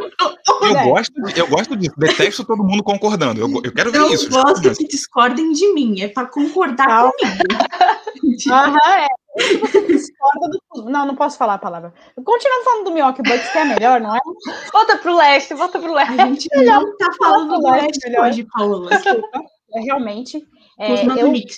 Eu, 0.69 0.93
gosto, 0.93 1.13
eu 1.37 1.47
gosto 1.49 1.77
disso. 1.77 1.95
Detesto 1.97 2.45
todo 2.45 2.65
mundo 2.65 2.83
concordando. 2.83 3.41
Eu, 3.41 3.49
eu 3.65 3.73
quero 3.73 3.91
ver 3.93 3.99
eu 3.99 4.13
isso. 4.13 4.27
Eu 4.27 4.43
gosto 4.43 4.75
que 4.75 4.87
discordem 4.87 5.53
de 5.53 5.73
mim. 5.75 6.01
É 6.01 6.09
para 6.09 6.27
concordar 6.27 6.87
Calma. 6.87 7.13
comigo. 7.13 8.51
Aham, 8.51 8.99
é. 8.99 9.09
Você 9.61 9.87
discorda 9.87 10.49
do... 10.49 10.91
Não, 10.91 11.07
não 11.07 11.15
posso 11.15 11.39
falar 11.39 11.55
a 11.55 11.59
palavra. 11.59 11.95
Continuando 12.25 12.65
falando 12.65 12.85
do 12.87 12.91
Milwaukee 12.93 13.23
Bucks, 13.23 13.51
que 13.51 13.59
é 13.59 13.65
melhor, 13.65 14.01
não 14.01 14.17
é? 14.17 14.21
Volta 14.73 14.99
pro 14.99 15.17
leste, 15.17 15.55
volta 15.55 15.79
pro 15.79 15.93
leste. 15.93 16.21
A 16.21 16.27
gente 16.27 16.49
não 16.65 16.97
tá 16.97 17.09
falando 17.19 17.59
do 17.59 17.71
leste 17.71 18.21
hoje, 18.21 18.47
Paola. 18.53 18.91
Desculpa. 18.99 19.45
É, 19.75 19.81
realmente. 19.81 20.45
É, 20.79 21.21
eu 21.21 21.31
mix. 21.31 21.57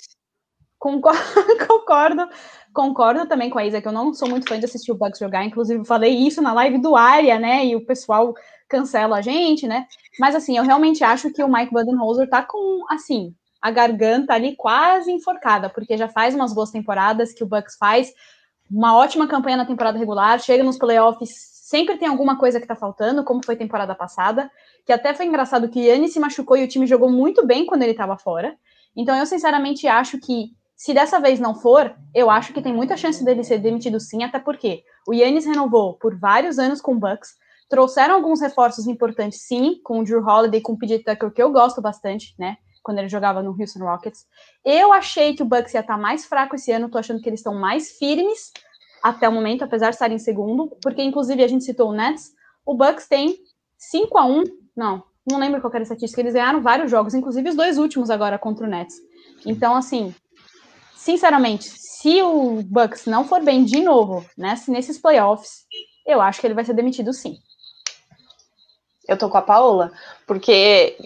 concordo, 0.77 1.19
concordo, 1.67 2.27
concordo 2.73 3.25
também 3.27 3.49
com 3.49 3.59
a 3.59 3.65
Isa, 3.65 3.81
que 3.81 3.87
eu 3.87 3.91
não 3.91 4.13
sou 4.13 4.29
muito 4.29 4.47
fã 4.47 4.57
de 4.57 4.65
assistir 4.65 4.91
o 4.91 4.95
Bucks 4.95 5.19
jogar. 5.19 5.43
Inclusive, 5.45 5.85
falei 5.85 6.15
isso 6.15 6.41
na 6.41 6.53
live 6.53 6.77
do 6.77 6.95
Aria, 6.95 7.39
né? 7.39 7.65
E 7.65 7.75
o 7.75 7.85
pessoal 7.85 8.33
cancela 8.67 9.17
a 9.17 9.21
gente, 9.21 9.67
né? 9.67 9.87
Mas 10.19 10.35
assim, 10.35 10.57
eu 10.57 10.63
realmente 10.63 11.03
acho 11.03 11.31
que 11.31 11.43
o 11.43 11.51
Mike 11.51 11.73
Budenholzer 11.73 12.29
tá 12.29 12.41
com, 12.41 12.85
assim, 12.89 13.35
a 13.61 13.69
garganta 13.69 14.33
ali 14.33 14.55
quase 14.55 15.11
enforcada, 15.11 15.69
porque 15.69 15.97
já 15.97 16.07
faz 16.07 16.33
umas 16.33 16.53
boas 16.53 16.71
temporadas 16.71 17.33
que 17.33 17.43
o 17.43 17.47
Bucks 17.47 17.75
faz, 17.77 18.11
uma 18.69 18.95
ótima 18.95 19.27
campanha 19.27 19.57
na 19.57 19.65
temporada 19.65 19.99
regular, 19.99 20.39
chega 20.39 20.63
nos 20.63 20.77
playoffs, 20.77 21.29
sempre 21.71 21.97
tem 21.97 22.07
alguma 22.07 22.37
coisa 22.37 22.59
que 22.59 22.67
tá 22.67 22.75
faltando, 22.75 23.23
como 23.23 23.45
foi 23.45 23.55
temporada 23.55 23.93
passada, 23.93 24.49
que 24.85 24.91
até 24.91 25.13
foi 25.13 25.25
engraçado 25.25 25.69
que 25.69 25.87
Yannis 25.87 26.13
se 26.13 26.19
machucou 26.19 26.57
e 26.57 26.63
o 26.63 26.67
time 26.67 26.87
jogou 26.87 27.11
muito 27.11 27.45
bem 27.45 27.65
quando 27.65 27.83
ele 27.83 27.91
estava 27.91 28.17
fora. 28.17 28.55
Então 28.95 29.15
eu 29.15 29.25
sinceramente 29.25 29.87
acho 29.87 30.19
que 30.19 30.51
se 30.81 30.95
dessa 30.95 31.19
vez 31.19 31.39
não 31.39 31.53
for, 31.53 31.95
eu 32.11 32.27
acho 32.27 32.53
que 32.53 32.61
tem 32.61 32.73
muita 32.73 32.97
chance 32.97 33.23
dele 33.23 33.43
ser 33.43 33.59
demitido 33.59 33.99
sim, 33.99 34.23
até 34.23 34.39
porque 34.39 34.83
o 35.07 35.13
Yannis 35.13 35.45
renovou 35.45 35.93
por 35.99 36.17
vários 36.17 36.57
anos 36.57 36.81
com 36.81 36.93
o 36.93 36.99
Bucks, 36.99 37.35
trouxeram 37.69 38.15
alguns 38.15 38.41
reforços 38.41 38.87
importantes 38.87 39.45
sim, 39.45 39.79
com 39.83 39.99
o 39.99 40.03
Drew 40.03 40.25
Holiday, 40.25 40.59
com 40.59 40.73
o 40.73 40.77
PJ 40.79 41.03
Tucker, 41.03 41.31
que 41.31 41.43
eu 41.43 41.51
gosto 41.51 41.79
bastante, 41.83 42.33
né? 42.39 42.57
quando 42.81 42.97
ele 42.97 43.09
jogava 43.09 43.43
no 43.43 43.51
Houston 43.51 43.85
Rockets. 43.85 44.25
Eu 44.65 44.91
achei 44.91 45.35
que 45.35 45.43
o 45.43 45.45
Bucks 45.45 45.71
ia 45.71 45.81
estar 45.81 45.99
mais 45.99 46.25
fraco 46.25 46.55
esse 46.55 46.71
ano, 46.71 46.89
tô 46.89 46.97
achando 46.97 47.21
que 47.21 47.29
eles 47.29 47.41
estão 47.41 47.53
mais 47.53 47.91
firmes 47.99 48.51
até 49.03 49.29
o 49.29 49.31
momento, 49.31 49.63
apesar 49.63 49.89
de 49.89 49.97
estarem 49.97 50.15
em 50.15 50.19
segundo, 50.19 50.75
porque 50.81 51.03
inclusive 51.03 51.43
a 51.43 51.47
gente 51.47 51.63
citou 51.63 51.91
o 51.91 51.93
Nets, 51.93 52.31
o 52.65 52.75
Bucks 52.75 53.07
tem 53.07 53.35
5 53.77 54.17
a 54.17 54.25
1 54.25 54.43
não, 54.75 55.03
não 55.29 55.37
lembro 55.37 55.61
qual 55.61 55.71
era 55.73 55.81
a 55.81 55.83
estatística, 55.83 56.19
eles 56.21 56.33
ganharam 56.33 56.59
vários 56.59 56.89
jogos, 56.89 57.13
inclusive 57.13 57.49
os 57.49 57.55
dois 57.55 57.77
últimos 57.77 58.09
agora 58.09 58.39
contra 58.39 58.65
o 58.65 58.69
Nets. 58.69 58.95
Então, 59.45 59.75
assim, 59.75 60.11
sinceramente, 61.01 61.65
se 61.65 62.21
o 62.21 62.61
Bucks 62.63 63.05
não 63.05 63.27
for 63.27 63.41
bem 63.41 63.65
de 63.65 63.81
novo 63.81 64.25
né, 64.37 64.55
nesses 64.67 64.99
playoffs, 64.99 65.65
eu 66.05 66.21
acho 66.21 66.39
que 66.39 66.47
ele 66.47 66.53
vai 66.53 66.63
ser 66.63 66.73
demitido 66.73 67.11
sim. 67.11 67.37
Eu 69.07 69.17
tô 69.17 69.29
com 69.29 69.37
a 69.37 69.41
Paola, 69.41 69.91
porque 70.27 70.97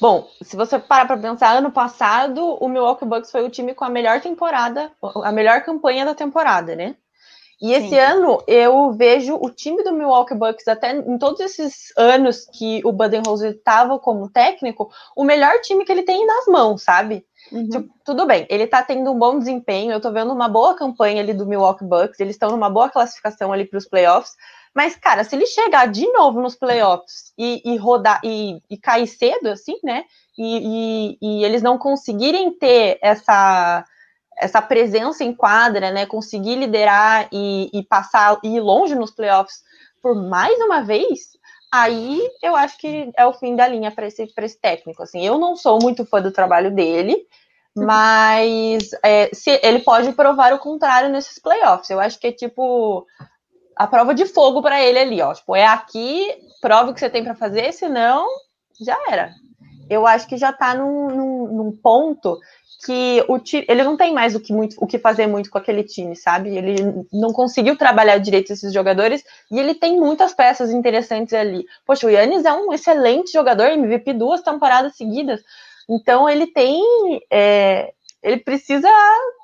Bom, 0.00 0.30
se 0.40 0.56
você 0.56 0.78
parar 0.78 1.04
para 1.04 1.18
pensar, 1.18 1.58
ano 1.58 1.70
passado 1.70 2.56
o 2.58 2.68
Milwaukee 2.70 3.04
Bucks 3.04 3.30
foi 3.30 3.44
o 3.44 3.50
time 3.50 3.74
com 3.74 3.84
a 3.84 3.90
melhor 3.90 4.18
temporada, 4.22 4.90
a 5.02 5.30
melhor 5.30 5.62
campanha 5.62 6.06
da 6.06 6.14
temporada, 6.14 6.74
né? 6.74 6.96
E 7.60 7.74
esse 7.74 7.90
Sim. 7.90 7.98
ano 7.98 8.42
eu 8.46 8.92
vejo 8.92 9.36
o 9.38 9.50
time 9.50 9.84
do 9.84 9.92
Milwaukee 9.92 10.34
Bucks, 10.34 10.66
até 10.66 10.96
em 10.96 11.18
todos 11.18 11.40
esses 11.40 11.92
anos 11.98 12.46
que 12.46 12.80
o 12.82 12.92
Budenholzer 12.92 13.50
estava 13.50 13.98
como 13.98 14.30
técnico, 14.30 14.90
o 15.14 15.22
melhor 15.22 15.60
time 15.60 15.84
que 15.84 15.92
ele 15.92 16.02
tem 16.02 16.24
nas 16.24 16.46
mãos, 16.46 16.82
sabe? 16.82 17.26
Uhum. 17.52 17.68
Tipo, 17.68 17.94
tudo 18.04 18.26
bem, 18.26 18.46
ele 18.48 18.66
tá 18.66 18.82
tendo 18.82 19.10
um 19.10 19.18
bom 19.18 19.38
desempenho, 19.38 19.92
eu 19.92 20.00
tô 20.00 20.12
vendo 20.12 20.32
uma 20.32 20.48
boa 20.48 20.74
campanha 20.76 21.20
ali 21.20 21.34
do 21.34 21.46
Milwaukee 21.46 21.84
Bucks, 21.84 22.20
eles 22.20 22.36
estão 22.36 22.50
numa 22.50 22.70
boa 22.70 22.88
classificação 22.88 23.52
ali 23.52 23.64
para 23.64 23.78
os 23.78 23.88
playoffs, 23.88 24.34
mas, 24.74 24.94
cara, 24.94 25.24
se 25.24 25.34
ele 25.34 25.46
chegar 25.46 25.86
de 25.86 26.06
novo 26.12 26.40
nos 26.40 26.54
playoffs 26.54 27.32
e, 27.36 27.60
e 27.64 27.76
rodar 27.76 28.20
e, 28.22 28.62
e, 28.70 28.76
cair 28.76 29.06
cedo, 29.06 29.48
assim, 29.48 29.76
né? 29.82 30.04
E, 30.38 31.18
e, 31.20 31.44
eles 31.44 31.60
não 31.60 31.76
conseguirem 31.76 32.56
ter 32.56 32.98
essa, 33.02 33.84
essa 34.38 34.62
presença 34.62 35.24
em 35.24 35.34
quadra, 35.34 35.90
né? 35.90 36.06
Conseguir 36.06 36.54
liderar 36.54 37.28
e, 37.32 37.84
passar 37.88 38.38
e 38.44 38.56
ir 38.56 38.60
longe 38.60 38.94
nos 38.94 39.10
playoffs 39.10 39.62
por 40.00 40.14
mais 40.14 40.56
uma 40.60 40.82
vez, 40.82 41.36
aí 41.70 42.20
eu 42.42 42.56
acho 42.56 42.78
que 42.78 43.10
é 43.16 43.26
o 43.26 43.32
fim 43.32 43.54
da 43.54 43.68
linha 43.68 43.90
para 43.90 44.06
esse, 44.06 44.22
esse 44.36 44.60
técnico. 44.60 45.02
Assim, 45.02 45.24
eu 45.24 45.38
não 45.38 45.56
sou 45.56 45.78
muito 45.80 46.04
fã 46.04 46.20
do 46.20 46.32
trabalho 46.32 46.74
dele, 46.74 47.26
mas 47.76 48.90
é, 49.02 49.30
se, 49.32 49.60
ele 49.62 49.80
pode 49.80 50.12
provar 50.12 50.52
o 50.52 50.58
contrário 50.58 51.08
nesses 51.08 51.38
playoffs. 51.38 51.90
Eu 51.90 52.00
acho 52.00 52.18
que 52.18 52.28
é 52.28 52.32
tipo 52.32 53.06
a 53.76 53.86
prova 53.86 54.14
de 54.14 54.26
fogo 54.26 54.60
para 54.60 54.82
ele 54.82 54.98
ali, 54.98 55.22
ó. 55.22 55.32
Tipo, 55.32 55.56
é 55.56 55.66
aqui, 55.66 56.28
prova 56.60 56.90
o 56.90 56.94
que 56.94 57.00
você 57.00 57.08
tem 57.08 57.24
para 57.24 57.34
fazer, 57.34 57.72
senão 57.72 58.26
já 58.80 58.98
era. 59.08 59.32
Eu 59.88 60.06
acho 60.06 60.26
que 60.28 60.36
já 60.36 60.52
tá 60.52 60.74
num, 60.74 61.08
num, 61.08 61.46
num 61.48 61.72
ponto 61.72 62.38
que 62.84 63.22
o 63.28 63.38
time, 63.38 63.64
ele 63.68 63.84
não 63.84 63.96
tem 63.96 64.12
mais 64.12 64.34
o 64.34 64.40
que, 64.40 64.52
muito, 64.52 64.76
o 64.78 64.86
que 64.86 64.98
fazer 64.98 65.26
muito 65.26 65.50
com 65.50 65.58
aquele 65.58 65.84
time, 65.84 66.16
sabe? 66.16 66.56
Ele 66.56 66.76
não 67.12 67.32
conseguiu 67.32 67.76
trabalhar 67.76 68.18
direito 68.18 68.52
esses 68.52 68.72
jogadores 68.72 69.22
e 69.50 69.58
ele 69.58 69.74
tem 69.74 69.98
muitas 69.98 70.32
peças 70.32 70.70
interessantes 70.70 71.34
ali. 71.34 71.66
Poxa, 71.84 72.06
o 72.06 72.10
Yannis 72.10 72.44
é 72.44 72.52
um 72.52 72.72
excelente 72.72 73.32
jogador, 73.32 73.66
MVP 73.66 74.14
duas 74.14 74.40
temporadas 74.40 74.96
seguidas. 74.96 75.42
Então 75.88 76.28
ele 76.28 76.46
tem. 76.46 76.82
É, 77.30 77.92
ele 78.22 78.38
precisa 78.38 78.88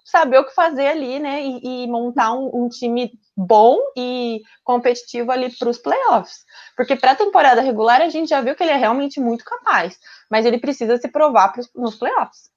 saber 0.05 0.39
o 0.39 0.45
que 0.45 0.55
fazer 0.55 0.87
ali, 0.87 1.19
né? 1.19 1.43
E, 1.43 1.85
e 1.85 1.87
montar 1.89 2.33
um, 2.33 2.65
um, 2.65 2.69
time 2.69 3.13
bom 3.37 3.79
e 3.97 4.41
competitivo 4.65 5.31
ali 5.31 5.51
para 5.51 5.69
os 5.69 5.79
playoffs. 5.79 6.45
Porque 6.75 6.97
para 6.97 7.13
a 7.13 7.17
temporada 7.17 7.61
regular 7.61 8.01
a 8.01 8.09
gente 8.09 8.29
já 8.29 8.41
viu 8.41 8.55
que 8.55 8.63
ele 8.63 8.73
é 8.73 8.77
realmente 8.77 9.21
muito 9.21 9.45
capaz, 9.45 9.99
mas 10.31 10.47
ele 10.47 10.59
precisa 10.59 10.97
se 10.97 11.09
provar 11.09 11.53
pros, 11.53 11.69
nos 11.75 11.97
playoffs. 11.97 12.56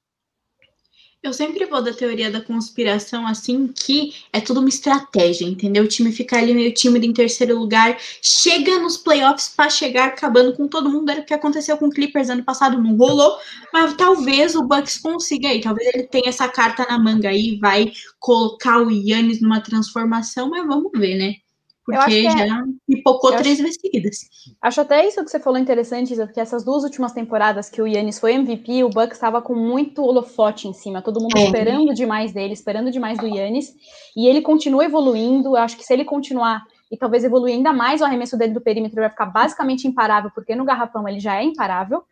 Eu 1.21 1.33
sempre 1.33 1.65
vou 1.65 1.81
da 1.83 1.93
teoria 1.93 2.31
da 2.31 2.39
conspiração, 2.39 3.27
assim, 3.27 3.67
que 3.67 4.13
é 4.31 4.39
tudo 4.39 4.61
uma 4.61 4.69
estratégia, 4.69 5.45
entendeu? 5.45 5.83
O 5.83 5.87
time 5.87 6.13
fica 6.13 6.37
ali 6.37 6.53
meio 6.53 6.73
tímido 6.73 7.05
em 7.05 7.11
terceiro 7.11 7.59
lugar, 7.59 7.97
chega 8.21 8.79
nos 8.79 8.95
playoffs 8.95 9.49
para 9.49 9.69
chegar 9.69 10.07
acabando 10.07 10.55
com 10.55 10.65
todo 10.65 10.89
mundo. 10.89 11.11
Era 11.11 11.19
o 11.19 11.25
que 11.25 11.33
aconteceu 11.33 11.77
com 11.77 11.87
o 11.87 11.91
Clippers 11.91 12.29
ano 12.29 12.43
passado, 12.45 12.81
não 12.81 12.95
rolou, 12.95 13.37
mas 13.73 13.93
talvez 13.95 14.55
o 14.55 14.63
Bucks 14.63 14.97
consiga 14.97 15.49
aí. 15.49 15.59
Talvez 15.59 15.89
ele 15.93 16.07
tenha 16.07 16.29
essa 16.29 16.47
carta 16.47 16.85
na 16.89 16.97
manga 16.97 17.27
aí, 17.27 17.57
vai 17.57 17.91
colocar 18.17 18.81
o 18.81 18.89
Yannis 18.89 19.41
numa 19.41 19.59
transformação, 19.59 20.49
mas 20.49 20.65
vamos 20.65 20.89
ver, 20.93 21.17
né? 21.17 21.48
Porque 21.97 22.27
é... 22.27 22.47
já 22.47 22.63
pipocou 22.87 23.31
três 23.31 23.55
acho... 23.55 23.63
vezes 23.63 23.77
seguidas. 23.81 24.17
Acho 24.61 24.81
até 24.81 25.07
isso 25.07 25.23
que 25.23 25.29
você 25.29 25.39
falou 25.39 25.59
interessante, 25.59 26.13
Isa, 26.13 26.25
porque 26.25 26.39
essas 26.39 26.63
duas 26.63 26.83
últimas 26.83 27.11
temporadas 27.11 27.69
que 27.69 27.81
o 27.81 27.87
Yannis 27.87 28.19
foi 28.19 28.33
MVP, 28.33 28.83
o 28.83 28.89
Bucks 28.89 29.13
estava 29.13 29.41
com 29.41 29.55
muito 29.55 30.03
holofote 30.03 30.67
em 30.67 30.73
cima, 30.73 31.01
todo 31.01 31.21
mundo 31.21 31.37
é. 31.37 31.45
esperando 31.45 31.93
demais 31.93 32.31
dele, 32.31 32.53
esperando 32.53 32.91
demais 32.91 33.17
do 33.17 33.27
Yannis, 33.27 33.73
e 34.15 34.27
ele 34.27 34.41
continua 34.41 34.85
evoluindo, 34.85 35.55
acho 35.55 35.77
que 35.77 35.83
se 35.83 35.93
ele 35.93 36.05
continuar 36.05 36.63
e 36.91 36.97
talvez 36.97 37.23
evoluir 37.23 37.55
ainda 37.55 37.71
mais 37.71 38.01
o 38.01 38.05
arremesso 38.05 38.37
dele 38.37 38.53
do 38.53 38.61
perímetro, 38.61 38.97
ele 38.97 39.07
vai 39.07 39.11
ficar 39.11 39.27
basicamente 39.27 39.87
imparável, 39.87 40.31
porque 40.33 40.55
no 40.55 40.65
garrafão 40.65 41.07
ele 41.07 41.19
já 41.19 41.35
é 41.35 41.43
imparável. 41.43 42.03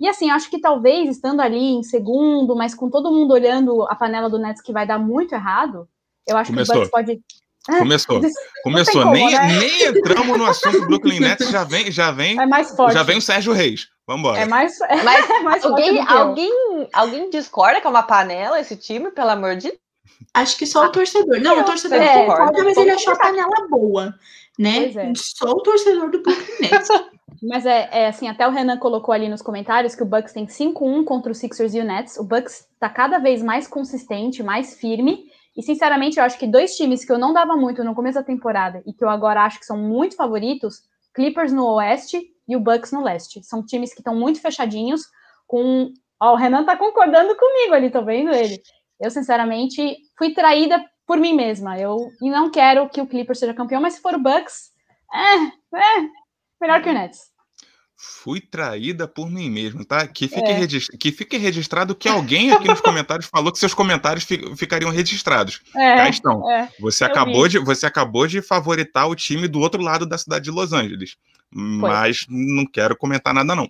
E 0.00 0.06
assim, 0.06 0.30
acho 0.30 0.48
que 0.48 0.60
talvez 0.60 1.08
estando 1.08 1.40
ali 1.40 1.58
em 1.58 1.82
segundo, 1.82 2.54
mas 2.54 2.74
com 2.74 2.88
todo 2.88 3.10
mundo 3.10 3.32
olhando 3.32 3.82
a 3.82 3.94
panela 3.96 4.28
do 4.30 4.38
Nets 4.38 4.62
que 4.62 4.72
vai 4.72 4.86
dar 4.86 4.98
muito 4.98 5.34
errado, 5.34 5.88
eu 6.26 6.36
acho 6.36 6.52
Começou. 6.52 6.74
que 6.74 6.78
o 6.78 6.82
Bucks 6.82 6.90
pode 6.90 7.20
Começou. 7.76 8.20
Começou. 8.62 9.02
Como, 9.02 9.14
nem, 9.14 9.30
né? 9.30 9.46
nem 9.46 9.82
entramos 9.84 10.38
no 10.38 10.46
assunto 10.46 10.80
do 10.80 10.86
Brooklyn 10.86 11.20
Nets, 11.20 11.50
já 11.50 11.64
vem, 11.64 11.90
já 11.90 12.10
vem. 12.10 12.40
É 12.40 12.46
mais 12.46 12.74
forte. 12.74 12.94
Já 12.94 13.02
vem 13.02 13.18
o 13.18 13.22
Sérgio 13.22 13.52
Reis. 13.52 13.88
Vamos 14.06 14.20
embora. 14.20 14.40
É 14.40 14.46
mais, 14.46 14.80
é 14.88 15.02
Mas 15.02 15.28
mais 15.42 15.64
alguém, 15.64 16.00
alguém, 16.00 16.52
alguém 16.92 17.30
discorda 17.30 17.80
que 17.80 17.86
é 17.86 17.90
uma 17.90 18.02
panela 18.02 18.58
esse 18.58 18.76
time, 18.76 19.10
pelo 19.10 19.30
amor 19.30 19.56
de 19.56 19.72
Acho 20.34 20.56
que 20.56 20.66
só 20.66 20.86
o 20.86 20.92
torcedor. 20.92 21.40
Não, 21.40 21.60
o 21.60 21.64
torcedor 21.64 22.00
é, 22.00 22.26
concorda, 22.26 22.64
mas 22.64 22.76
ele 22.76 22.90
achou 22.90 23.12
a 23.12 23.18
panela 23.18 23.68
boa, 23.68 24.14
né? 24.58 24.92
É. 24.94 25.12
Só 25.14 25.50
o 25.50 25.60
torcedor 25.60 26.10
do 26.10 26.22
Brooklyn 26.22 26.70
Nets. 26.70 26.88
Mas 27.40 27.64
é, 27.64 27.88
é, 27.92 28.08
assim, 28.08 28.26
até 28.26 28.48
o 28.48 28.50
Renan 28.50 28.78
colocou 28.78 29.14
ali 29.14 29.28
nos 29.28 29.42
comentários 29.42 29.94
que 29.94 30.02
o 30.02 30.06
Bucks 30.06 30.32
tem 30.32 30.46
5-1 30.46 31.04
contra 31.04 31.30
o 31.30 31.34
Sixers 31.34 31.72
e 31.72 31.78
o 31.78 31.84
Nets. 31.84 32.16
O 32.16 32.24
Bucks 32.24 32.66
tá 32.80 32.88
cada 32.88 33.18
vez 33.18 33.42
mais 33.44 33.68
consistente, 33.68 34.42
mais 34.42 34.74
firme. 34.74 35.27
E, 35.58 35.62
sinceramente, 35.62 36.18
eu 36.18 36.24
acho 36.24 36.38
que 36.38 36.46
dois 36.46 36.76
times 36.76 37.04
que 37.04 37.10
eu 37.10 37.18
não 37.18 37.32
dava 37.32 37.56
muito 37.56 37.82
no 37.82 37.92
começo 37.92 38.16
da 38.16 38.24
temporada 38.24 38.80
e 38.86 38.92
que 38.92 39.02
eu 39.02 39.08
agora 39.08 39.42
acho 39.42 39.58
que 39.58 39.66
são 39.66 39.76
muito 39.76 40.14
favoritos, 40.14 40.84
Clippers 41.12 41.52
no 41.52 41.66
oeste 41.74 42.30
e 42.46 42.54
o 42.54 42.60
Bucks 42.60 42.92
no 42.92 43.02
leste. 43.02 43.42
São 43.42 43.66
times 43.66 43.92
que 43.92 43.98
estão 43.98 44.14
muito 44.14 44.40
fechadinhos, 44.40 45.02
com... 45.48 45.92
Ó, 46.20 46.34
o 46.34 46.36
Renan 46.36 46.64
tá 46.64 46.76
concordando 46.76 47.36
comigo 47.36 47.74
ali, 47.74 47.90
tô 47.90 48.04
vendo 48.04 48.30
ele. 48.30 48.62
Eu, 49.00 49.10
sinceramente, 49.10 49.96
fui 50.16 50.32
traída 50.32 50.80
por 51.04 51.18
mim 51.18 51.34
mesma. 51.34 51.76
Eu 51.76 52.08
não 52.20 52.52
quero 52.52 52.88
que 52.88 53.00
o 53.00 53.06
Clippers 53.08 53.40
seja 53.40 53.52
campeão, 53.52 53.82
mas 53.82 53.94
se 53.94 54.00
for 54.00 54.14
o 54.14 54.22
Bucks, 54.22 54.70
é, 55.12 55.76
é 55.76 56.08
melhor 56.60 56.80
que 56.80 56.88
o 56.88 56.92
Nets. 56.92 57.32
Fui 58.00 58.40
traída 58.40 59.08
por 59.08 59.28
mim 59.28 59.50
mesmo, 59.50 59.84
tá? 59.84 60.06
Que 60.06 60.28
fique, 60.28 60.48
é. 60.48 60.52
regist... 60.52 60.96
que 60.96 61.10
fique 61.10 61.36
registrado 61.36 61.96
que 61.96 62.06
alguém 62.08 62.52
aqui 62.52 62.68
nos 62.68 62.80
comentários 62.80 63.26
falou 63.26 63.50
que 63.50 63.58
seus 63.58 63.74
comentários 63.74 64.24
fi... 64.24 64.54
ficariam 64.56 64.88
registrados. 64.88 65.60
É, 65.74 65.96
Cá 65.96 66.08
estão. 66.08 66.48
É. 66.48 66.68
Você, 66.78 67.02
acabou 67.02 67.48
de, 67.48 67.58
você 67.58 67.86
acabou 67.86 68.28
de 68.28 68.40
favoritar 68.40 69.08
o 69.08 69.16
time 69.16 69.48
do 69.48 69.58
outro 69.58 69.82
lado 69.82 70.06
da 70.06 70.16
cidade 70.16 70.44
de 70.44 70.50
Los 70.52 70.72
Angeles. 70.72 71.16
Mas 71.50 72.18
não 72.28 72.64
quero 72.66 72.96
comentar 72.96 73.34
nada, 73.34 73.56
não. 73.56 73.68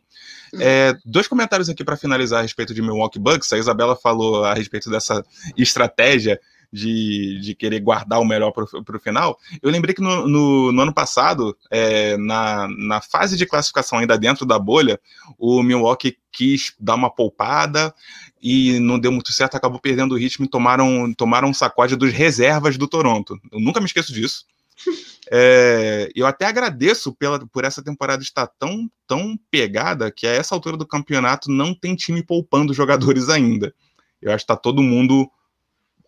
É, 0.61 0.95
dois 1.07 1.27
comentários 1.27 1.71
aqui 1.71 1.83
para 1.83 1.97
finalizar 1.97 2.41
a 2.41 2.43
respeito 2.43 2.75
de 2.75 2.83
Milwaukee 2.83 3.19
Bucks. 3.19 3.51
A 3.53 3.59
Isabela 3.59 3.97
falou 3.97 4.45
a 4.45 4.53
respeito 4.53 4.91
dessa 4.91 5.25
estratégia 5.57 6.39
de, 6.73 7.41
de 7.41 7.55
querer 7.55 7.81
guardar 7.81 8.21
o 8.21 8.25
melhor 8.25 8.53
para 8.53 8.65
o 8.65 9.01
final, 9.01 9.39
eu 9.63 9.71
lembrei 9.71 9.95
que 9.95 10.03
no, 10.03 10.29
no, 10.29 10.73
no 10.73 10.83
ano 10.83 10.93
passado, 10.93 11.57
é, 11.71 12.17
na, 12.17 12.69
na 12.69 13.01
fase 13.01 13.37
de 13.37 13.47
classificação 13.47 13.99
ainda 13.99 14.19
dentro 14.19 14.45
da 14.45 14.59
bolha, 14.59 15.01
o 15.39 15.63
Milwaukee 15.63 16.17
quis 16.31 16.75
dar 16.79 16.95
uma 16.95 17.11
poupada 17.11 17.95
e 18.41 18.79
não 18.81 18.99
deu 18.99 19.11
muito 19.11 19.33
certo, 19.33 19.57
acabou 19.57 19.81
perdendo 19.81 20.15
o 20.15 20.19
ritmo 20.19 20.45
e 20.45 20.49
tomaram, 20.49 21.13
tomaram 21.15 21.49
um 21.49 21.55
sacode 21.55 21.97
dos 21.97 22.13
reservas 22.13 22.77
do 22.77 22.87
Toronto. 22.87 23.39
Eu 23.51 23.61
nunca 23.61 23.81
me 23.81 23.87
esqueço 23.87 24.13
disso. 24.13 24.45
É, 25.31 26.11
eu 26.15 26.27
até 26.27 26.47
agradeço 26.47 27.13
pela, 27.13 27.47
por 27.49 27.63
essa 27.63 27.83
temporada 27.83 28.23
estar 28.23 28.47
tão, 28.47 28.91
tão 29.07 29.39
pegada 29.51 30.11
que 30.11 30.27
a 30.27 30.31
essa 30.31 30.55
altura 30.55 30.75
do 30.75 30.87
campeonato 30.87 31.51
não 31.51 31.75
tem 31.75 31.95
time 31.95 32.23
poupando 32.23 32.73
jogadores 32.73 33.29
ainda. 33.29 33.75
Eu 34.23 34.31
acho 34.31 34.47
que 34.47 34.53
está 34.53 34.57
todo 34.57 34.83
mundo 34.83 35.31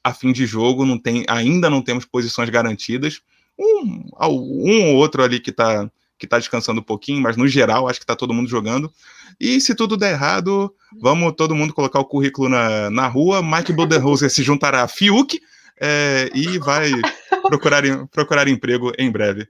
a 0.03 0.15
fim 0.15 0.33
de 0.33 0.47
jogo, 0.47 0.85
não 0.85 0.99
tem, 0.99 1.25
ainda 1.29 1.69
não 1.69 1.83
temos 1.83 2.05
posições 2.05 2.49
garantidas. 2.49 3.21
Um, 3.59 4.09
um 4.21 4.87
ou 4.89 4.97
outro 4.97 5.23
ali 5.23 5.41
que 5.41 5.51
está 5.51 5.91
que 6.21 6.27
tá 6.27 6.39
descansando 6.39 6.81
um 6.81 6.85
pouquinho, 6.85 7.23
mas 7.23 7.35
no 7.35 7.49
geral 7.49 7.89
acho 7.89 7.99
que 7.99 8.05
está 8.05 8.15
todo 8.15 8.35
mundo 8.35 8.49
jogando. 8.49 8.93
E 9.41 9.59
se 9.59 9.75
tudo 9.75 9.97
der 9.97 10.13
errado, 10.13 10.71
vamos 11.01 11.33
todo 11.35 11.55
mundo 11.55 11.73
colocar 11.73 11.99
o 11.99 12.05
currículo 12.05 12.47
na, 12.51 12.91
na 12.91 13.09
rua. 13.09 13.43
Mike 13.43 13.73
Budenholzer 13.73 14.31
se 14.31 14.43
juntará 14.43 14.83
a 14.83 14.89
Fiuk 14.89 15.41
é, 15.81 16.31
e 16.35 16.59
vai 16.59 16.93
procurar, 17.49 17.83
procurar 18.09 18.47
emprego 18.49 18.93
em 18.99 19.11
breve. 19.11 19.49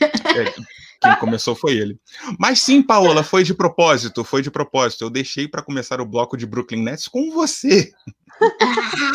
É, 0.00 0.54
quem 1.02 1.16
começou 1.18 1.56
foi 1.56 1.76
ele. 1.76 1.98
Mas 2.38 2.60
sim, 2.60 2.82
Paola, 2.82 3.24
foi 3.24 3.42
de 3.42 3.52
propósito, 3.52 4.22
foi 4.22 4.42
de 4.42 4.50
propósito. 4.50 5.02
Eu 5.02 5.10
deixei 5.10 5.48
para 5.48 5.62
começar 5.62 6.00
o 6.00 6.06
bloco 6.06 6.36
de 6.36 6.46
Brooklyn 6.46 6.82
Nets 6.82 7.08
com 7.08 7.32
você. 7.32 7.90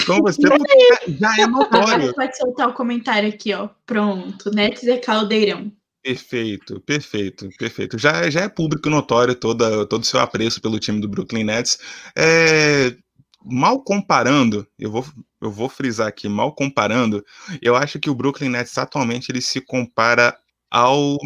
Com 0.06 0.22
você, 0.22 0.42
porque 0.48 1.18
já 1.20 1.36
é 1.40 1.48
notório. 1.48 2.14
Pode 2.14 2.38
soltar 2.38 2.70
o 2.70 2.74
comentário 2.74 3.30
aqui, 3.30 3.54
ó. 3.54 3.70
Pronto, 3.86 4.52
Nets 4.52 4.88
é 4.88 4.98
caldeirão. 4.98 5.72
Perfeito, 6.04 6.80
perfeito, 6.82 7.50
perfeito. 7.58 7.98
Já, 7.98 8.30
já 8.30 8.42
é 8.42 8.50
público 8.50 8.90
notório 8.90 9.34
toda, 9.34 9.88
todo 9.88 10.04
o 10.04 10.06
seu 10.06 10.20
apreço 10.20 10.62
pelo 10.62 10.80
time 10.80 11.02
do 11.02 11.10
Brooklyn 11.10 11.44
Nets. 11.44 11.80
É, 12.16 12.96
mal 13.44 13.84
comparando, 13.84 14.68
eu 14.78 14.92
vou, 14.92 15.06
eu 15.42 15.50
vou 15.50 15.68
frisar 15.68 16.08
aqui, 16.08 16.30
mal 16.30 16.54
comparando, 16.54 17.26
eu 17.62 17.76
acho 17.76 18.00
que 18.00 18.10
o 18.10 18.16
Brooklyn 18.16 18.50
Nets 18.50 18.78
atualmente 18.78 19.32
ele 19.32 19.42
se 19.42 19.62
compara 19.62 20.38
ao 20.70 21.18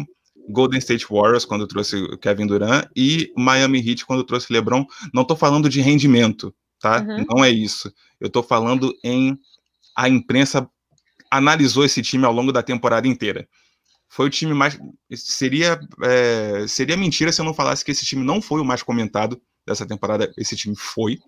Golden 0.50 0.78
State 0.78 1.06
Warriors 1.10 1.44
quando 1.44 1.66
trouxe 1.66 1.96
o 1.96 2.18
Kevin 2.18 2.46
Durant 2.46 2.86
e 2.96 3.32
Miami 3.36 3.78
Heat 3.86 4.04
quando 4.04 4.24
trouxe 4.24 4.52
LeBron. 4.52 4.84
Não 5.12 5.22
estou 5.22 5.36
falando 5.36 5.68
de 5.68 5.80
rendimento, 5.80 6.54
tá? 6.80 7.00
Uhum. 7.00 7.26
Não 7.28 7.44
é 7.44 7.50
isso. 7.50 7.92
Eu 8.20 8.26
estou 8.26 8.42
falando 8.42 8.92
em 9.04 9.38
a 9.96 10.08
imprensa 10.08 10.68
analisou 11.30 11.84
esse 11.84 12.02
time 12.02 12.24
ao 12.24 12.32
longo 12.32 12.52
da 12.52 12.62
temporada 12.62 13.06
inteira. 13.06 13.46
Foi 14.08 14.26
o 14.26 14.30
time 14.30 14.52
mais 14.52 14.78
seria 15.14 15.78
é, 16.02 16.64
seria 16.66 16.96
mentira 16.96 17.30
se 17.30 17.40
eu 17.40 17.44
não 17.44 17.54
falasse 17.54 17.84
que 17.84 17.92
esse 17.92 18.04
time 18.04 18.24
não 18.24 18.42
foi 18.42 18.60
o 18.60 18.64
mais 18.64 18.82
comentado 18.82 19.40
dessa 19.64 19.86
temporada. 19.86 20.32
Esse 20.36 20.56
time 20.56 20.74
foi. 20.76 21.18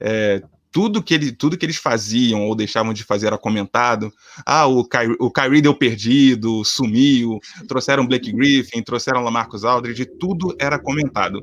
É, 0.00 0.42
tudo 0.76 1.02
que, 1.02 1.14
ele, 1.14 1.32
tudo 1.32 1.56
que 1.56 1.64
eles 1.64 1.76
faziam 1.76 2.46
ou 2.46 2.54
deixavam 2.54 2.92
de 2.92 3.02
fazer 3.02 3.28
era 3.28 3.38
comentado. 3.38 4.12
Ah, 4.44 4.66
o 4.66 4.86
Kyrie, 4.86 5.16
o 5.18 5.30
Kyrie 5.30 5.62
deu 5.62 5.74
perdido, 5.74 6.62
sumiu, 6.64 7.38
trouxeram 7.66 8.06
Blake 8.06 8.30
Griffin, 8.30 8.82
trouxeram 8.82 9.22
Lamarcus 9.22 9.64
Aldridge, 9.64 10.04
tudo 10.04 10.54
era 10.58 10.78
comentado. 10.78 11.42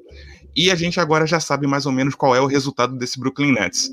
E 0.56 0.70
a 0.70 0.76
gente 0.76 1.00
agora 1.00 1.26
já 1.26 1.40
sabe 1.40 1.66
mais 1.68 1.86
ou 1.86 1.92
menos 1.92 2.16
qual 2.16 2.36
é 2.36 2.42
o 2.42 2.46
resultado 2.46 2.96
desse 2.96 3.20
Brooklyn 3.20 3.54
Nets. 3.54 3.90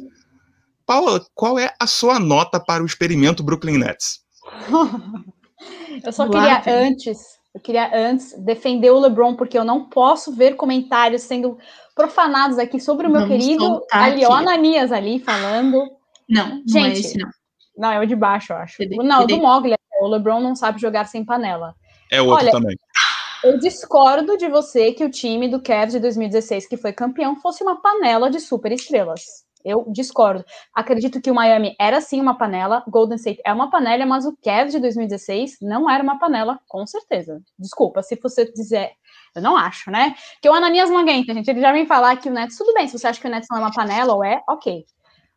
Paula, 0.87 1.25
qual 1.35 1.59
é 1.59 1.73
a 1.79 1.87
sua 1.87 2.19
nota 2.19 2.59
para 2.59 2.83
o 2.83 2.87
experimento 2.87 3.43
Brooklyn 3.43 3.79
Nets? 3.79 4.21
eu 6.05 6.13
só 6.13 6.29
queria 6.29 6.63
antes, 6.67 7.19
eu 7.55 7.61
queria 7.61 7.91
antes 7.95 8.35
defender 8.39 8.91
o 8.91 8.99
LeBron 8.99 9.37
porque 9.37 9.59
eu 9.59 9.65
não 9.65 9.89
posso 9.89 10.33
ver 10.35 10.57
comentários 10.57 11.23
sendo 11.23 11.59
profanados 11.95 12.59
aqui 12.59 12.81
sobre 12.81 13.07
o 13.07 13.11
meu 13.11 13.21
Vamos 13.21 13.37
querido 13.37 13.83
ali, 13.93 14.25
ó, 14.25 14.33
Ananias 14.33 14.91
ali 14.93 15.19
falando. 15.21 15.91
Não, 16.29 16.63
Gente, 16.67 16.75
não 16.75 16.85
é 16.85 16.93
esse, 16.93 17.19
não. 17.19 17.31
Não, 17.79 17.93
é 17.93 18.01
o 18.01 18.07
de 18.07 18.17
baixo, 18.17 18.53
eu 18.53 18.57
acho. 18.57 18.77
não, 19.03 19.27
do 19.27 19.39
Mogli. 19.39 19.75
O 20.03 20.09
LeBron 20.09 20.41
não 20.41 20.57
sabe 20.57 20.81
jogar 20.81 21.07
sem 21.07 21.25
panela. 21.25 21.75
É 22.11 22.21
o 22.21 22.27
outro 22.27 22.45
Olha, 22.45 22.53
também. 22.53 22.77
Eu 23.43 23.59
discordo 23.59 24.37
de 24.37 24.49
você 24.49 24.93
que 24.93 25.05
o 25.05 25.11
time 25.11 25.49
do 25.49 25.63
Cavs 25.63 25.93
de 25.93 26.01
2016, 26.01 26.67
que 26.67 26.77
foi 26.77 26.93
campeão, 26.93 27.37
fosse 27.37 27.63
uma 27.63 27.81
panela 27.81 28.31
de 28.31 28.39
super 28.39 28.71
estrelas. 28.71 29.23
Eu 29.65 29.87
discordo. 29.89 30.45
Acredito 30.75 31.21
que 31.21 31.31
o 31.31 31.35
Miami 31.35 31.75
era 31.79 32.01
sim 32.01 32.21
uma 32.21 32.37
panela, 32.37 32.83
Golden 32.87 33.17
State 33.17 33.41
é 33.45 33.53
uma 33.53 33.71
panela, 33.71 34.05
mas 34.05 34.27
o 34.27 34.37
Cavs 34.43 34.73
de 34.73 34.81
2016 34.81 35.59
não 35.63 35.89
era 35.89 36.03
uma 36.03 36.19
panela, 36.19 36.61
com 36.69 36.87
certeza. 36.87 37.41
Desculpa, 37.59 38.03
se 38.03 38.17
você 38.17 38.51
dizer 38.53 38.93
eu 39.35 39.43
não 39.43 39.57
acho, 39.57 39.91
né? 39.91 40.15
Que 40.43 40.49
o 40.49 40.53
Ananias 40.53 40.91
não 40.91 40.99
aguenta, 40.99 41.33
gente. 41.33 41.49
Ele 41.49 41.61
já 41.61 41.73
vem 41.73 41.87
falar 41.87 42.17
que 42.17 42.29
o 42.29 42.33
Nets, 42.33 42.57
tudo 42.57 42.75
bem, 42.75 42.89
se 42.89 42.99
você 42.99 43.07
acha 43.07 43.21
que 43.21 43.27
o 43.27 43.31
Nets 43.31 43.49
não 43.51 43.59
é 43.59 43.61
uma 43.61 43.73
panela 43.73 44.15
ou 44.15 44.25
é, 44.25 44.43
ok. 44.49 44.85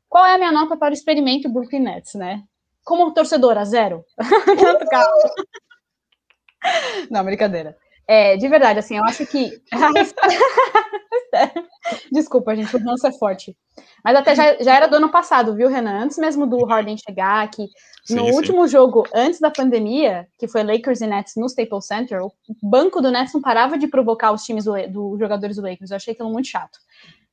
Qual 0.10 0.26
é 0.26 0.34
a 0.34 0.38
minha 0.38 0.52
nota 0.52 0.76
para 0.76 0.92
o 0.92 0.94
experimento 0.94 1.50
Brooklyn 1.50 1.82
Nets, 1.82 2.16
né? 2.16 2.44
Como 2.84 3.14
torcedora, 3.14 3.64
zero. 3.66 4.04
não, 7.10 7.24
brincadeira. 7.24 7.78
É, 8.08 8.36
de 8.36 8.48
verdade, 8.48 8.80
assim, 8.80 8.98
eu 8.98 9.04
acho 9.06 9.26
que. 9.26 9.52
Desculpa, 12.12 12.56
gente, 12.56 12.76
o 12.76 12.80
ranço 12.80 13.08
é 13.08 13.12
forte. 13.14 13.56
Mas 14.04 14.16
até 14.16 14.36
já, 14.36 14.62
já 14.62 14.76
era 14.76 14.88
do 14.88 14.98
ano 14.98 15.10
passado, 15.10 15.56
viu, 15.56 15.70
Renan? 15.70 16.04
Antes 16.04 16.18
mesmo 16.18 16.46
do 16.46 16.64
Harden 16.66 16.98
chegar, 16.98 17.50
que 17.50 17.64
no 18.10 18.26
sim. 18.26 18.32
último 18.32 18.68
jogo, 18.68 19.08
antes 19.14 19.40
da 19.40 19.50
pandemia, 19.50 20.28
que 20.38 20.48
foi 20.48 20.64
Lakers 20.64 21.02
e 21.02 21.08
Nets 21.08 21.34
no 21.38 21.46
Staples 21.46 21.88
Center, 21.88 22.22
o 22.22 22.32
banco 22.62 23.02
do 23.02 23.10
Nets 23.10 23.34
não 23.34 23.42
parava 23.42 23.78
de 23.78 23.88
provocar 23.88 24.32
os 24.32 24.44
times 24.44 24.66
dos 24.66 24.92
do 24.92 25.18
jogadores 25.18 25.56
do 25.56 25.64
Lakers. 25.64 25.92
Eu 25.92 25.96
achei 25.96 26.14
aquilo 26.14 26.30
muito 26.30 26.48
chato. 26.48 26.78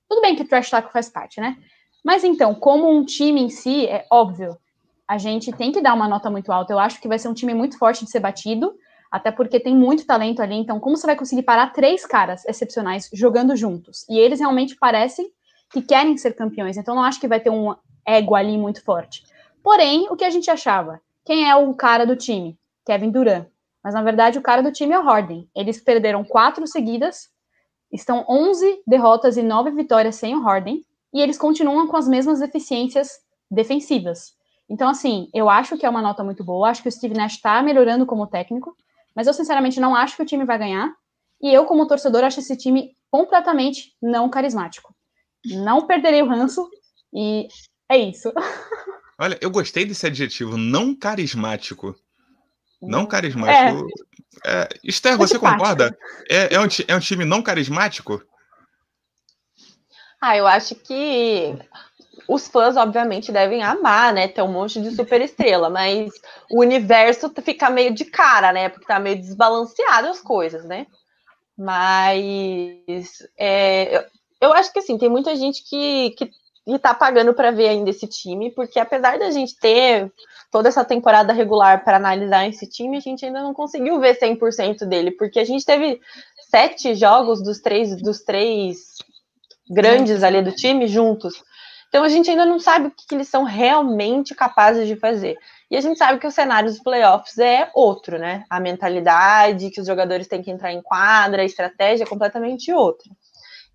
Tudo 0.09 0.23
bem 0.23 0.37
que 0.37 0.43
o 0.43 0.49
trash 0.49 0.71
talk 0.71 0.93
faz 0.93 1.09
parte, 1.09 1.41
né? 1.41 1.57
Mas 2.05 2.25
então, 2.25 2.55
como 2.55 2.89
um 2.89 3.05
time 3.05 3.43
em 3.43 3.51
si, 3.51 3.87
é 3.87 4.07
óbvio, 4.11 4.57
a 5.07 5.19
gente 5.19 5.53
tem 5.53 5.73
que 5.73 5.83
dar 5.83 5.95
uma 5.95 6.09
nota 6.09 6.31
muito 6.31 6.53
alta. 6.53 6.73
Eu 6.73 6.79
acho 6.79 7.01
que 7.01 7.09
vai 7.09 7.19
ser 7.19 7.29
um 7.29 7.35
time 7.35 7.53
muito 7.53 7.77
forte 7.77 8.05
de 8.05 8.11
ser 8.11 8.21
batido 8.21 8.73
até 9.11 9.31
porque 9.31 9.59
tem 9.59 9.75
muito 9.75 10.07
talento 10.07 10.41
ali. 10.41 10.55
Então, 10.55 10.79
como 10.79 10.97
você 10.97 11.07
vai 11.07 11.17
conseguir 11.17 11.43
parar 11.43 11.73
três 11.73 12.07
caras 12.07 12.45
excepcionais 12.47 13.11
jogando 13.13 13.57
juntos? 13.57 14.07
E 14.09 14.19
eles 14.19 14.39
realmente 14.39 14.77
parecem 14.77 15.31
que 15.71 15.83
querem 15.83 16.17
ser 16.17 16.35
campeões. 16.35 16.77
Então, 16.77 16.95
não 16.95 17.03
acho 17.03 17.21
que 17.21 17.29
vai 17.29 17.41
ter 17.41 17.51
um 17.51 17.75
ego 18.07 18.35
ali 18.35 18.57
muito 18.57 18.85
forte. 18.85 19.25
Porém, 19.63 20.07
o 20.11 20.17
que 20.17 20.25
a 20.25 20.31
gente 20.31 20.51
achava? 20.51 21.01
Quem 21.25 21.49
é 21.49 21.57
o 21.57 21.75
cara 21.75 22.07
do 22.07 22.17
time? 22.17 22.59
Kevin 22.85 23.11
Durant. 23.11 23.47
Mas, 23.83 23.95
na 23.95 24.03
verdade, 24.03 24.39
o 24.39 24.43
cara 24.43 24.63
do 24.63 24.73
time 24.73 24.95
é 24.95 24.99
o 24.99 25.03
Harden. 25.03 25.49
Eles 25.55 25.81
perderam 25.81 26.25
quatro 26.25 26.67
seguidas, 26.67 27.29
estão 27.91 28.25
11 28.29 28.83
derrotas 28.87 29.37
e 29.37 29.43
9 29.43 29.71
vitórias 29.71 30.17
sem 30.17 30.35
o 30.35 30.41
Harden, 30.41 30.85
e 31.13 31.21
eles 31.21 31.39
continuam 31.39 31.87
com 31.87 31.97
as 31.97 32.07
mesmas 32.07 32.41
deficiências 32.41 33.21
defensivas. 33.51 34.35
Então, 34.69 34.89
assim, 34.89 35.29
eu 35.35 35.51
acho 35.51 35.77
que 35.77 35.85
é 35.85 35.91
uma 35.91 36.03
nota 36.03 36.23
muito 36.23 36.45
boa. 36.45 36.69
Acho 36.69 36.83
que 36.83 36.89
o 36.89 36.93
Steve 36.93 37.15
Nash 37.15 37.35
está 37.35 37.61
melhorando 37.63 38.07
como 38.07 38.27
técnico. 38.27 38.77
Mas 39.15 39.27
eu, 39.27 39.35
sinceramente, 39.35 39.81
não 39.81 39.95
acho 39.95 40.17
que 40.17 40.23
o 40.23 40.27
time 40.27 40.45
vai 40.45 40.59
ganhar. 40.59 40.93
E 41.41 41.53
eu, 41.53 41.65
como 41.65 41.87
torcedor, 41.87 42.25
acho 42.25 42.41
esse 42.41 42.57
time 42.57 42.97
completamente 43.11 43.95
não 44.01 44.29
carismático. 44.29 44.95
Não 45.45 45.87
perderei 45.87 46.23
o 46.23 46.29
ranço. 46.29 46.69
E 47.13 47.49
é 47.89 47.97
isso. 47.97 48.33
Olha, 49.19 49.39
eu 49.41 49.51
gostei 49.51 49.85
desse 49.85 50.07
adjetivo, 50.07 50.57
não 50.57 50.95
carismático. 50.95 51.95
Não 52.81 53.05
carismático. 53.05 53.87
É. 54.45 54.63
É, 54.63 54.69
Esther, 54.83 55.19
você 55.19 55.39
concorda? 55.39 55.97
É, 56.29 56.55
é, 56.55 56.61
um, 56.61 56.67
é 56.89 56.97
um 56.97 57.01
time 57.01 57.25
não 57.25 57.43
carismático? 57.43 58.23
Ah, 60.21 60.37
eu 60.37 60.47
acho 60.47 60.75
que 60.75 61.59
os 62.29 62.49
fãs, 62.49 62.77
obviamente, 62.77 63.33
devem 63.33 63.63
amar, 63.63 64.13
né? 64.13 64.29
Ter 64.29 64.43
um 64.43 64.53
monte 64.53 64.81
de 64.81 64.91
super 64.95 65.21
estrela, 65.21 65.69
mas 65.69 66.13
o 66.51 66.61
universo 66.61 67.33
fica 67.43 67.71
meio 67.71 67.93
de 67.95 68.05
cara, 68.05 68.53
né? 68.53 68.69
Porque 68.69 68.87
tá 68.87 68.99
meio 68.99 69.17
desbalanceado 69.17 70.09
as 70.09 70.21
coisas, 70.21 70.65
né? 70.65 70.87
Mas 71.57 73.23
é, 73.39 73.97
eu, 73.97 74.05
eu 74.41 74.53
acho 74.53 74.73
que 74.73 74.79
assim, 74.79 74.97
tem 74.97 75.09
muita 75.09 75.35
gente 75.37 75.63
que, 75.69 76.11
que 76.11 76.31
e 76.67 76.79
tá 76.79 76.95
pagando 76.95 77.35
para 77.35 77.51
ver 77.51 77.69
ainda 77.69 77.91
esse 77.91 78.07
time, 78.07 78.51
porque 78.51 78.79
apesar 78.79 79.19
da 79.19 79.31
gente 79.31 79.57
ter 79.59 80.13
toda 80.51 80.69
essa 80.69 80.85
temporada 80.85 81.33
regular 81.33 81.85
para 81.85 81.97
analisar 81.97 82.49
esse 82.49 82.69
time, 82.69 82.97
a 82.97 83.01
gente 83.01 83.25
ainda 83.25 83.43
não 83.43 83.55
conseguiu 83.55 83.99
ver 83.99 84.19
100% 84.19 84.85
dele, 84.85 85.11
porque 85.13 85.41
a 85.41 85.45
gente 85.45 85.65
teve 85.65 86.01
sete 86.51 86.95
jogos 86.95 87.43
dos 87.43 87.61
três 87.61 88.01
dos 88.01 88.21
três 88.21 88.99
grandes 89.71 90.23
ali 90.23 90.43
do 90.43 90.53
time 90.53 90.87
juntos. 90.87 91.43
Então 91.91 92.05
a 92.05 92.09
gente 92.09 92.31
ainda 92.31 92.47
não 92.47 92.61
sabe 92.61 92.87
o 92.87 92.91
que, 92.93 93.05
que 93.05 93.15
eles 93.17 93.29
são 93.29 93.43
realmente 93.43 94.33
capazes 94.33 94.87
de 94.87 94.95
fazer. 94.95 95.37
E 95.69 95.77
a 95.77 95.81
gente 95.81 95.99
sabe 95.99 96.21
que 96.21 96.27
o 96.27 96.31
cenário 96.31 96.71
dos 96.71 96.81
playoffs 96.81 97.37
é 97.37 97.69
outro, 97.75 98.17
né? 98.17 98.45
A 98.49 98.61
mentalidade 98.61 99.71
que 99.71 99.81
os 99.81 99.89
jogadores 99.89 100.29
têm 100.29 100.41
que 100.41 100.53
entrar 100.53 100.73
em 100.73 100.81
quadra, 100.81 101.43
a 101.43 101.45
estratégia 101.45 102.05
é 102.05 102.07
completamente 102.07 102.73
outra. 102.73 103.11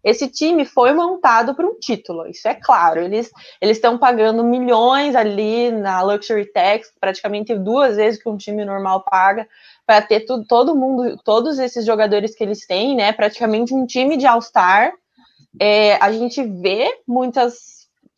Esse 0.02 0.30
time 0.30 0.66
foi 0.66 0.94
montado 0.94 1.54
para 1.56 1.68
um 1.68 1.78
título, 1.78 2.26
isso 2.28 2.48
é 2.48 2.54
claro. 2.54 3.02
Eles 3.02 3.34
estão 3.62 3.98
pagando 3.98 4.46
milhões 4.46 5.14
ali 5.14 5.70
na 5.72 6.02
luxury 6.02 6.46
tax, 6.46 6.94
praticamente 6.98 7.54
duas 7.56 7.98
vezes 7.98 8.22
que 8.22 8.30
um 8.30 8.38
time 8.38 8.64
normal 8.64 9.04
paga, 9.04 9.46
para 9.86 10.02
ter 10.02 10.22
todo 10.48 10.76
mundo, 10.76 11.18
todos 11.26 11.60
esses 11.60 11.86
jogadores 11.86 12.34
que 12.34 12.44
eles 12.44 12.66
têm, 12.66 12.96
né? 12.96 13.12
Praticamente 13.12 13.74
um 13.74 13.86
time 13.86 14.16
de 14.16 14.26
All-Star. 14.26 14.94
É, 15.60 15.96
a 15.96 16.12
gente 16.12 16.42
vê 16.44 16.88
muitas 17.08 17.75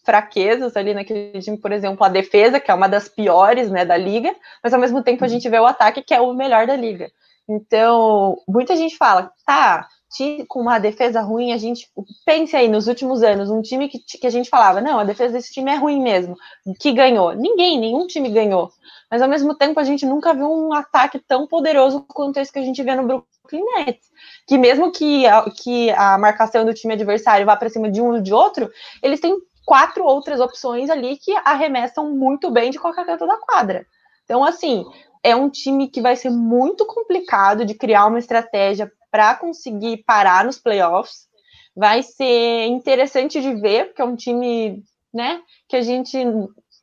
fraquezas 0.08 0.78
ali 0.78 0.94
naquele 0.94 1.38
time, 1.42 1.58
por 1.58 1.74
exemplo, 1.74 2.02
a 2.06 2.08
defesa, 2.08 2.62
que 2.62 2.72
é 2.72 2.74
uma 2.74 2.88
das 2.88 3.10
piores 3.10 3.70
né, 3.70 3.84
da 3.84 3.98
liga, 3.98 4.34
mas 4.64 4.74
ao 4.74 4.80
mesmo 4.80 5.04
tempo 5.04 5.26
a 5.26 5.28
gente 5.28 5.50
vê 5.50 5.60
o 5.60 5.66
ataque, 5.66 6.02
que 6.02 6.14
é 6.14 6.22
o 6.22 6.34
melhor 6.34 6.66
da 6.66 6.78
liga. 6.78 7.12
Então, 7.46 8.38
muita 8.48 8.78
gente 8.78 8.96
fala, 8.96 9.34
tá, 9.46 9.86
time 10.10 10.46
com 10.46 10.62
uma 10.62 10.80
defesa 10.80 11.20
ruim, 11.20 11.52
a 11.52 11.58
gente 11.58 11.90
pense 12.26 12.56
aí 12.56 12.70
nos 12.70 12.88
últimos 12.88 13.22
anos, 13.22 13.50
um 13.50 13.62
time 13.62 13.90
que, 13.90 14.00
que 14.00 14.26
a 14.26 14.30
gente 14.30 14.50
falava, 14.50 14.80
não, 14.80 14.98
a 14.98 15.04
defesa 15.04 15.34
desse 15.34 15.52
time 15.52 15.72
é 15.72 15.76
ruim 15.76 16.02
mesmo, 16.02 16.38
que 16.80 16.94
ganhou. 16.94 17.34
Ninguém, 17.34 17.78
nenhum 17.78 18.08
time 18.08 18.30
ganhou. 18.30 18.72
Mas 19.12 19.22
ao 19.22 19.28
mesmo 19.28 19.56
tempo 19.56 19.78
a 19.78 19.84
gente 19.84 20.06
nunca 20.06 20.34
viu 20.34 20.50
um 20.50 20.74
ataque 20.74 21.20
tão 21.20 21.46
poderoso 21.48 22.06
quanto 22.08 22.38
esse 22.38 22.52
que 22.52 22.60
a 22.60 22.64
gente 22.64 22.82
vê 22.82 22.96
no 22.96 23.04
Brooklyn 23.04 23.64
Nets. 23.76 24.08
Que 24.48 24.58
mesmo 24.58 24.90
que 24.90 25.28
a, 25.28 25.50
que 25.52 25.90
a 25.92 26.18
marcação 26.18 26.64
do 26.64 26.74
time 26.74 26.94
adversário 26.94 27.46
vá 27.46 27.58
para 27.58 27.70
cima 27.70 27.92
de 27.92 28.02
um 28.02 28.14
ou 28.14 28.22
de 28.22 28.34
outro, 28.34 28.70
eles 29.04 29.20
têm 29.20 29.38
quatro 29.68 30.06
outras 30.06 30.40
opções 30.40 30.90
ali 30.90 31.18
que 31.18 31.36
arremessam 31.44 32.16
muito 32.16 32.50
bem 32.50 32.72
de 32.72 32.80
qualquer 32.80 33.06
canto 33.06 33.28
da 33.28 33.38
quadra. 33.38 33.86
Então, 34.24 34.42
assim, 34.42 34.86
é 35.22 35.36
um 35.36 35.50
time 35.50 35.90
que 35.90 36.02
vai 36.02 36.16
ser 36.16 36.30
muito 36.30 36.86
complicado 36.86 37.66
de 37.66 37.74
criar 37.74 38.06
uma 38.06 38.18
estratégia 38.18 38.90
para 39.12 39.36
conseguir 39.36 40.06
parar 40.06 40.46
nos 40.46 40.58
playoffs. 40.58 41.28
Vai 41.76 42.02
ser 42.02 42.66
interessante 42.68 43.42
de 43.42 43.56
ver, 43.56 43.88
porque 43.88 44.02
é 44.02 44.06
um 44.06 44.16
time, 44.16 44.82
né, 45.14 45.42
que 45.68 45.76
a 45.76 45.82
gente 45.82 46.18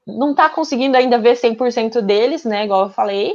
não 0.06 0.32
está 0.32 0.50
conseguindo 0.50 0.94
ainda 0.94 1.18
ver 1.18 1.38
100% 1.38 2.02
deles, 2.02 2.44
né, 2.44 2.64
igual 2.64 2.84
eu 2.84 2.90
falei. 2.90 3.34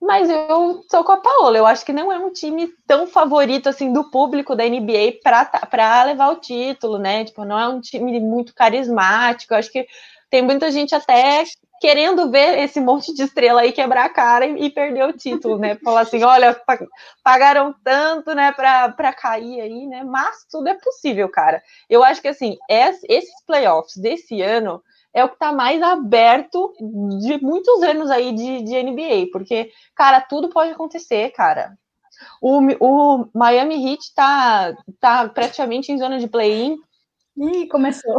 Mas 0.00 0.28
eu 0.28 0.84
sou 0.90 1.02
com 1.02 1.12
a 1.12 1.16
Paola. 1.16 1.56
Eu 1.56 1.66
acho 1.66 1.84
que 1.84 1.92
não 1.92 2.12
é 2.12 2.18
um 2.18 2.32
time 2.32 2.68
tão 2.86 3.06
favorito 3.06 3.68
assim 3.68 3.92
do 3.92 4.10
público 4.10 4.54
da 4.54 4.64
NBA 4.64 5.20
para 5.22 6.04
levar 6.04 6.28
o 6.28 6.36
título, 6.36 6.98
né? 6.98 7.24
Tipo, 7.24 7.44
não 7.44 7.58
é 7.58 7.68
um 7.68 7.80
time 7.80 8.20
muito 8.20 8.54
carismático. 8.54 9.54
Eu 9.54 9.58
acho 9.58 9.72
que 9.72 9.86
tem 10.30 10.42
muita 10.42 10.70
gente 10.70 10.94
até 10.94 11.44
querendo 11.80 12.30
ver 12.30 12.58
esse 12.58 12.80
monte 12.80 13.14
de 13.14 13.22
estrela 13.22 13.60
aí 13.60 13.72
quebrar 13.72 14.06
a 14.06 14.08
cara 14.08 14.46
e, 14.46 14.66
e 14.66 14.70
perder 14.70 15.04
o 15.04 15.12
título, 15.12 15.58
né? 15.58 15.76
Falar 15.76 16.02
assim, 16.02 16.22
olha, 16.22 16.58
pagaram 17.22 17.74
tanto, 17.84 18.34
né, 18.34 18.52
para 18.52 19.12
cair 19.12 19.60
aí, 19.60 19.86
né? 19.86 20.02
Mas 20.04 20.46
tudo 20.50 20.68
é 20.68 20.74
possível, 20.74 21.28
cara. 21.28 21.62
Eu 21.88 22.02
acho 22.02 22.20
que 22.20 22.28
assim, 22.28 22.56
esses 22.68 23.44
playoffs 23.46 23.96
desse 23.96 24.40
ano 24.40 24.82
é 25.16 25.24
o 25.24 25.28
que 25.30 25.34
está 25.36 25.50
mais 25.50 25.82
aberto 25.82 26.74
de 26.78 27.42
muitos 27.42 27.82
anos 27.82 28.10
aí 28.10 28.34
de, 28.34 28.62
de, 28.62 28.82
NBA, 28.82 29.30
porque, 29.32 29.72
cara, 29.94 30.20
tudo 30.20 30.50
pode 30.50 30.72
acontecer, 30.72 31.30
cara. 31.30 31.74
O, 32.38 32.60
o 32.80 33.26
Miami 33.32 33.92
Heat 33.92 34.14
tá, 34.14 34.76
tá 35.00 35.26
praticamente 35.30 35.90
em 35.90 35.96
zona 35.96 36.18
de 36.18 36.28
play-in, 36.28 36.76
Ih, 37.38 37.68
começou. 37.68 38.18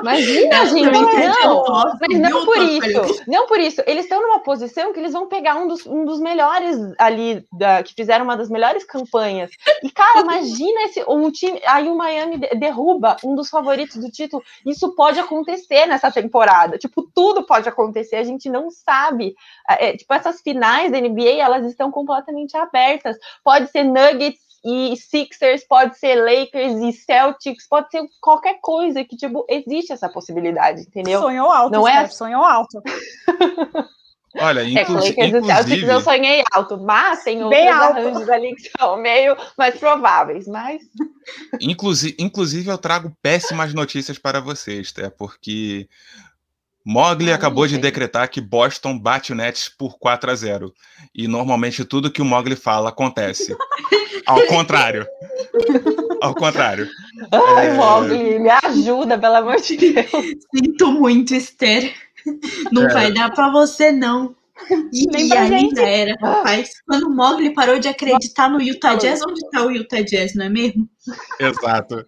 Imagina, 0.00 0.64
gente. 0.66 0.90
Não, 0.90 1.62
mas 2.00 2.18
não 2.18 2.46
por 2.46 2.56
isso. 2.56 3.24
Não 3.26 3.46
por 3.46 3.60
isso. 3.60 3.82
Eles 3.86 4.04
estão 4.04 4.22
numa 4.22 4.40
posição 4.40 4.94
que 4.94 4.98
eles 4.98 5.12
vão 5.12 5.28
pegar 5.28 5.56
um 5.56 5.68
dos, 5.68 5.86
um 5.86 6.06
dos 6.06 6.18
melhores 6.20 6.78
ali, 6.98 7.46
da, 7.52 7.82
que 7.82 7.92
fizeram 7.94 8.24
uma 8.24 8.38
das 8.38 8.48
melhores 8.48 8.82
campanhas. 8.84 9.50
E, 9.82 9.90
cara, 9.90 10.20
imagina 10.24 10.84
esse, 10.84 11.04
um 11.06 11.30
time. 11.30 11.60
Aí 11.66 11.86
o 11.86 11.96
Miami 11.96 12.38
derruba 12.58 13.16
um 13.22 13.34
dos 13.34 13.50
favoritos 13.50 13.96
do 13.96 14.10
título. 14.10 14.42
Isso 14.64 14.94
pode 14.94 15.20
acontecer 15.20 15.84
nessa 15.86 16.10
temporada. 16.10 16.78
Tipo, 16.78 17.02
tudo 17.14 17.44
pode 17.44 17.68
acontecer. 17.68 18.16
A 18.16 18.24
gente 18.24 18.48
não 18.48 18.70
sabe. 18.70 19.34
É, 19.68 19.96
tipo, 19.96 20.14
essas 20.14 20.40
finais 20.40 20.90
da 20.90 20.98
NBA, 20.98 21.42
elas 21.42 21.66
estão 21.66 21.90
completamente 21.90 22.56
abertas. 22.56 23.18
Pode 23.44 23.70
ser 23.70 23.84
Nuggets 23.84 24.49
e 24.64 24.96
Sixers, 24.96 25.64
pode 25.66 25.98
ser 25.98 26.16
Lakers 26.16 26.80
e 26.82 26.92
Celtics, 26.92 27.66
pode 27.68 27.90
ser 27.90 28.02
qualquer 28.20 28.58
coisa 28.60 29.02
que, 29.04 29.16
tipo, 29.16 29.44
existe 29.48 29.92
essa 29.92 30.08
possibilidade, 30.08 30.82
entendeu? 30.82 31.20
Sonhou 31.20 31.50
alto, 31.50 31.72
não 31.72 31.88
é? 31.88 32.06
Sonhou 32.08 32.44
alto. 32.44 32.82
Olha, 34.38 34.62
inclu 34.62 34.98
é, 34.98 35.08
Lakers 35.08 35.28
inclusive... 35.28 35.38
e 35.38 35.46
Celtics 35.46 35.88
eu 35.88 36.00
sonhei 36.00 36.44
alto, 36.52 36.78
mas 36.78 37.24
tem 37.24 37.42
outros 37.42 37.66
arranjos 37.66 38.28
ali 38.28 38.54
que 38.54 38.70
são 38.78 38.96
meio 38.96 39.36
mais 39.58 39.76
prováveis, 39.76 40.46
mas... 40.46 40.82
Inclusive, 41.60 42.14
inclusive 42.18 42.70
eu 42.70 42.78
trago 42.78 43.12
péssimas 43.20 43.74
notícias 43.74 44.18
para 44.18 44.40
vocês, 44.40 44.92
tá? 44.92 45.10
Porque 45.10 45.88
Mogli 46.84 47.32
acabou 47.32 47.66
de 47.66 47.78
decretar 47.78 48.28
que 48.28 48.40
Boston 48.40 48.98
bate 48.98 49.32
o 49.32 49.34
Nets 49.34 49.68
por 49.68 49.98
4 49.98 50.30
a 50.30 50.34
0. 50.34 50.72
E 51.14 51.28
normalmente 51.28 51.84
tudo 51.84 52.10
que 52.10 52.22
o 52.22 52.24
Mogli 52.24 52.56
fala 52.56 52.88
acontece. 52.88 53.56
Ao 54.26 54.40
contrário. 54.46 55.06
Ao 56.20 56.34
contrário. 56.34 56.88
Ai, 57.32 57.68
é... 57.68 57.74
Mogli, 57.74 58.38
me 58.38 58.50
ajuda, 58.50 59.18
pelo 59.18 59.36
amor 59.36 59.60
de 59.60 59.76
Deus. 59.76 60.10
Sinto 60.54 60.92
muito, 60.92 61.34
Esther. 61.34 61.94
Não 62.72 62.86
é. 62.88 62.92
vai 62.92 63.12
dar 63.12 63.30
para 63.32 63.50
você, 63.50 63.92
não. 63.92 64.34
E, 64.92 65.06
Nem 65.06 65.28
e 65.28 65.32
ainda 65.32 65.82
era, 65.82 66.14
rapaz. 66.20 66.70
Quando 66.86 67.06
o 67.06 67.14
Mogli 67.14 67.54
parou 67.54 67.78
de 67.78 67.88
acreditar 67.88 68.48
no 68.48 68.60
Utah 68.60 68.94
Jazz, 68.94 69.20
onde 69.22 69.40
está 69.40 69.64
o 69.64 69.70
Utah 69.70 70.02
Jazz, 70.02 70.34
não 70.34 70.46
é 70.46 70.48
mesmo? 70.48 70.88
Exato, 71.38 72.04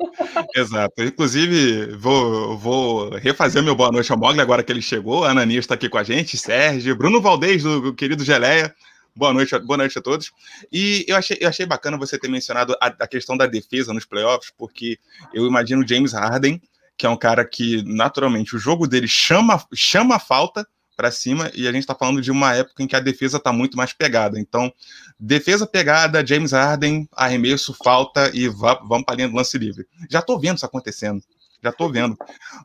exato. 0.55 1.03
Inclusive, 1.03 1.95
vou, 1.97 2.57
vou 2.57 3.11
refazer 3.11 3.63
meu 3.63 3.75
boa 3.75 3.91
noite 3.91 4.13
ao 4.13 4.19
Mogli 4.19 4.41
agora 4.41 4.63
que 4.63 4.73
ele 4.73 4.83
chegou. 4.83 5.25
A 5.25 5.31
Ananias 5.31 5.65
está 5.65 5.75
aqui 5.75 5.89
com 5.89 5.99
a 5.99 6.03
gente, 6.03 6.37
Sérgio, 6.37 6.97
Bruno 6.97 7.21
Valdez, 7.21 7.63
do 7.63 7.95
querido 7.95 8.25
Geleia. 8.25 8.75
Boa 9.15 9.33
noite, 9.33 9.59
boa 9.59 9.77
noite 9.77 9.99
a 9.99 10.03
todos. 10.03 10.33
E 10.73 11.05
eu 11.07 11.17
achei, 11.17 11.37
eu 11.41 11.49
achei 11.49 11.67
bacana 11.67 11.99
você 11.99 12.19
ter 12.19 12.29
mencionado 12.29 12.75
a, 12.81 12.87
a 12.87 13.07
questão 13.07 13.37
da 13.37 13.47
defesa 13.47 13.93
nos 13.93 14.07
playoffs, 14.07 14.53
porque 14.57 14.99
eu 15.35 15.47
imagino 15.47 15.83
o 15.83 15.89
James 15.89 16.15
Harden, 16.15 16.61
que 16.97 17.05
é 17.05 17.09
um 17.11 17.17
cara 17.17 17.45
que, 17.45 17.83
naturalmente, 17.85 18.57
o 18.57 18.59
jogo 18.59 18.87
dele 18.87 19.09
chama, 19.09 19.63
chama 19.75 20.17
a 20.17 20.19
falta, 20.19 20.67
para 20.97 21.11
cima 21.11 21.51
e 21.55 21.67
a 21.67 21.73
gente 21.73 21.83
está 21.83 21.95
falando 21.95 22.21
de 22.21 22.31
uma 22.31 22.55
época 22.55 22.83
em 22.83 22.87
que 22.87 22.97
a 22.97 23.01
defesa 23.01 23.39
está 23.39 23.53
muito 23.53 23.77
mais 23.77 23.93
pegada. 23.93 24.39
Então, 24.39 24.73
defesa 25.19 25.67
pegada, 25.67 26.25
James 26.27 26.53
Harden, 26.53 27.09
arremesso, 27.13 27.75
falta 27.83 28.31
e 28.35 28.49
vá, 28.49 28.75
vamos 28.75 29.05
para 29.05 29.15
a 29.15 29.17
linha 29.17 29.29
do 29.29 29.37
lance 29.37 29.57
livre. 29.59 29.87
Já 30.11 30.21
estou 30.21 30.39
vendo 30.39 30.57
isso 30.57 30.67
acontecendo. 30.67 31.23
Já 31.63 31.71
estou 31.71 31.91
vendo. 31.91 32.17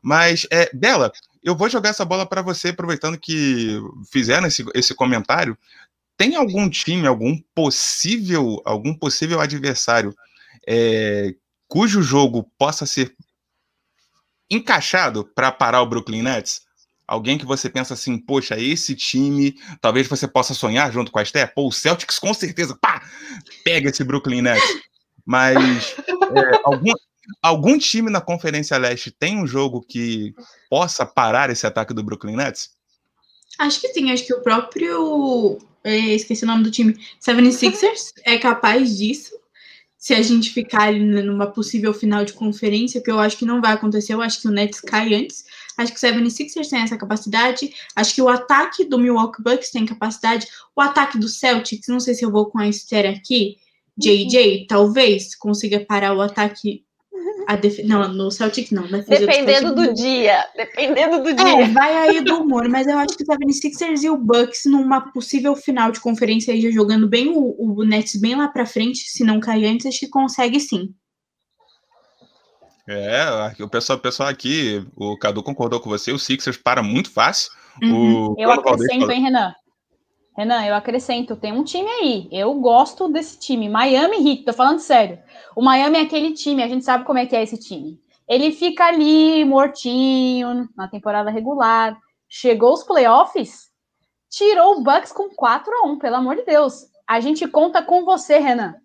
Mas, 0.02 0.48
é, 0.52 0.70
Bela, 0.76 1.12
eu 1.44 1.56
vou 1.56 1.70
jogar 1.70 1.90
essa 1.90 2.04
bola 2.04 2.26
para 2.26 2.42
você, 2.42 2.70
aproveitando 2.70 3.18
que 3.18 3.80
fizeram 4.12 4.48
esse, 4.48 4.66
esse 4.74 4.96
comentário. 4.96 5.58
Tem 6.18 6.36
algum 6.36 6.68
time, 6.68 7.06
algum 7.06 7.40
possível, 7.54 8.60
algum 8.66 8.94
possível 8.94 9.40
adversário 9.40 10.16
é, 10.68 11.36
cujo 11.68 12.02
jogo 12.02 12.52
possa 12.58 12.86
ser 12.86 13.16
encaixado 14.50 15.24
para 15.24 15.52
parar 15.52 15.82
o 15.82 15.86
Brooklyn 15.88 16.24
Nets? 16.24 16.67
Alguém 17.08 17.38
que 17.38 17.46
você 17.46 17.70
pensa 17.70 17.94
assim, 17.94 18.18
poxa, 18.18 18.60
esse 18.60 18.94
time, 18.94 19.56
talvez 19.80 20.08
você 20.08 20.28
possa 20.28 20.54
sonhar 20.54 20.92
junto 20.92 21.12
com 21.12 21.20
a 21.20 21.24
Esther? 21.24 21.54
Pô, 21.54 21.68
o 21.68 21.72
Celtics 21.72 22.20
com 22.20 22.34
certeza, 22.34 22.78
pá, 22.80 23.02
pega 23.64 23.90
esse 23.90 24.04
Brooklyn 24.04 24.42
Nets. 24.42 24.82
Mas 25.26 25.96
é, 25.98 26.62
algum, 26.66 26.92
algum 27.42 27.78
time 27.78 28.12
na 28.12 28.20
Conferência 28.20 28.78
Leste 28.78 29.10
tem 29.12 29.42
um 29.42 29.48
jogo 29.48 29.82
que 29.82 30.34
possa 30.70 31.06
parar 31.06 31.50
esse 31.50 31.66
ataque 31.66 31.94
do 31.94 32.04
Brooklyn 32.04 32.36
Nets? 32.36 32.72
Acho 33.58 33.82
que 33.82 33.88
sim, 33.90 34.12
acho 34.12 34.26
que 34.26 34.34
o 34.34 34.42
próprio. 34.42 35.58
É, 35.84 35.98
esqueci 36.14 36.44
o 36.44 36.48
nome 36.48 36.64
do 36.64 36.72
time. 36.72 36.94
76ers 37.26 38.12
é 38.26 38.38
capaz 38.38 38.98
disso. 38.98 39.34
Se 39.98 40.14
a 40.14 40.22
gente 40.22 40.52
ficar 40.52 40.94
numa 40.94 41.48
possível 41.48 41.94
final 41.94 42.24
de 42.24 42.34
conferência, 42.34 43.02
que 43.02 43.10
eu 43.10 43.20
acho 43.20 43.38
que 43.38 43.46
não 43.46 43.62
vai 43.62 43.74
acontecer, 43.74 44.14
eu 44.14 44.22
acho 44.22 44.42
que 44.42 44.48
o 44.48 44.52
Nets 44.52 44.80
cai 44.80 45.14
antes. 45.14 45.46
Acho 45.78 45.94
que 45.94 45.98
o 45.98 46.10
76ers 46.10 46.70
tem 46.70 46.82
essa 46.82 46.98
capacidade. 46.98 47.74
Acho 47.96 48.16
que 48.16 48.22
o 48.22 48.30
ataque 48.30 48.84
do 48.84 48.98
Milwaukee 48.98 49.44
Bucks 49.44 49.72
tem 49.72 49.86
capacidade. 49.86 50.48
O 50.76 50.82
ataque 50.82 51.18
do 51.18 51.28
Celtics, 51.28 51.88
não 51.88 52.00
sei 52.00 52.14
se 52.14 52.26
eu 52.26 52.32
vou 52.32 52.48
com 52.48 52.60
a 52.60 52.68
Esther 52.68 53.10
aqui. 53.10 53.58
JJ, 53.98 54.62
uhum. 54.62 54.66
talvez 54.68 55.36
consiga 55.36 55.80
parar 55.80 56.16
o 56.16 56.22
ataque 56.22 56.86
a 57.48 57.56
def... 57.56 57.80
Não, 57.80 58.08
no 58.14 58.30
Celtic 58.30 58.72
não. 58.72 58.84
defesa 58.84 59.26
Dependendo 59.26 59.74
do, 59.74 59.88
do 59.88 59.94
dia. 59.94 60.46
Dependendo 60.56 61.24
do 61.24 61.30
É, 61.30 61.34
dia. 61.34 61.74
vai 61.74 61.96
aí 61.96 62.22
do 62.22 62.36
humor, 62.44 62.68
mas 62.68 62.88
eu 62.88 62.98
acho 62.98 63.18
que 63.18 63.24
o 63.24 63.26
76ers 63.26 64.04
e 64.04 64.10
o 64.10 64.18
Bucks 64.18 64.66
numa 64.66 65.02
possível 65.12 65.56
final 65.56 65.92
de 65.92 66.00
conferência 66.00 66.54
aí 66.54 66.62
já 66.62 66.70
jogando 66.70 67.08
bem 67.08 67.30
o, 67.30 67.56
o 67.58 67.84
Nets 67.84 68.20
bem 68.20 68.36
lá 68.36 68.48
pra 68.48 68.66
frente, 68.66 69.10
se 69.10 69.24
não 69.24 69.40
cair 69.40 69.66
antes, 69.66 69.86
acho 69.86 70.00
que 70.00 70.10
consegue 70.10 70.60
sim. 70.60 70.94
É, 72.88 73.54
o 73.62 73.68
pessoal, 73.68 74.00
o 74.00 74.02
pessoal 74.02 74.30
aqui, 74.30 74.86
o 74.96 75.18
Cadu 75.18 75.44
concordou 75.44 75.80
com 75.80 75.90
você, 75.90 76.12
o 76.12 76.20
Sixers 76.20 76.58
para 76.58 76.82
muito 76.82 77.12
fácil. 77.12 77.52
Uhum. 77.84 78.32
O 78.32 78.36
Eu 78.38 78.52
acrescento, 78.52 79.12
hein, 79.12 79.22
Renan? 79.22 79.54
Renan, 80.38 80.64
eu 80.66 80.76
acrescento, 80.76 81.36
tem 81.36 81.52
um 81.52 81.64
time 81.64 81.90
aí. 81.90 82.30
Eu 82.32 82.54
gosto 82.56 83.10
desse 83.10 83.40
time. 83.40 83.68
Miami 83.68 84.18
Heat, 84.18 84.46
tô 84.46 84.54
falando 84.54 84.80
sério. 84.80 85.20
O 85.56 85.62
Miami 85.62 85.98
é 85.98 86.02
aquele 86.02 86.34
time, 86.34 86.64
a 86.64 86.68
gente 86.68 86.86
sabe 86.86 87.04
como 87.04 87.20
é 87.20 87.26
que 87.26 87.36
é 87.36 87.44
esse 87.44 87.58
time. 87.58 88.00
Ele 88.28 88.52
fica 88.52 88.86
ali 88.86 89.44
mortinho 89.44 90.70
na 90.78 90.88
temporada 90.88 91.32
regular. 91.32 91.98
Chegou 92.30 92.74
os 92.74 92.84
playoffs, 92.84 93.70
tirou 94.30 94.78
o 94.78 94.84
Bucks 94.84 95.12
com 95.12 95.30
4 95.30 95.74
a 95.74 95.88
1 95.88 95.98
pelo 95.98 96.18
amor 96.18 96.36
de 96.36 96.46
Deus. 96.46 96.86
A 97.08 97.20
gente 97.20 97.48
conta 97.48 97.82
com 97.82 98.06
você, 98.06 98.38
Renan. 98.38 98.76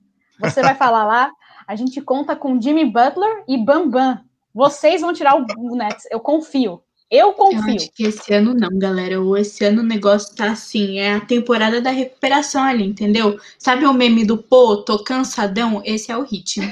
Você 0.40 0.62
vai 0.62 0.74
falar 0.78 1.04
lá, 1.04 1.30
a 1.66 1.74
gente 1.76 2.00
conta 2.00 2.34
com 2.36 2.60
Jimmy 2.60 2.84
Butler 2.84 3.44
e 3.48 3.56
Bam 3.56 3.88
Bam. 3.88 4.20
Vocês 4.54 5.00
vão 5.00 5.12
tirar 5.12 5.36
o 5.36 5.46
o 5.58 5.76
Nets, 5.76 6.06
eu 6.10 6.20
confio. 6.20 6.82
Eu 7.10 7.28
Eu 7.28 7.32
confio. 7.34 7.74
acho 7.76 7.92
que 7.92 8.04
esse 8.04 8.32
ano 8.32 8.54
não, 8.54 8.78
galera. 8.78 9.20
O- 9.20 9.36
Esse 9.36 9.64
ano 9.64 9.82
o 9.82 9.84
negócio 9.84 10.34
tá 10.34 10.50
assim, 10.52 10.98
é 10.98 11.14
a 11.14 11.20
temporada 11.20 11.78
da 11.80 11.90
recuperação 11.90 12.62
ali, 12.62 12.84
entendeu? 12.86 13.38
Sabe 13.58 13.84
o 13.84 13.92
meme 13.92 14.24
do 14.24 14.38
pô, 14.38 14.78
tô 14.78 15.02
cansadão? 15.04 15.82
Esse 15.84 16.10
é 16.10 16.16
o 16.16 16.22
ritmo. 16.22 16.64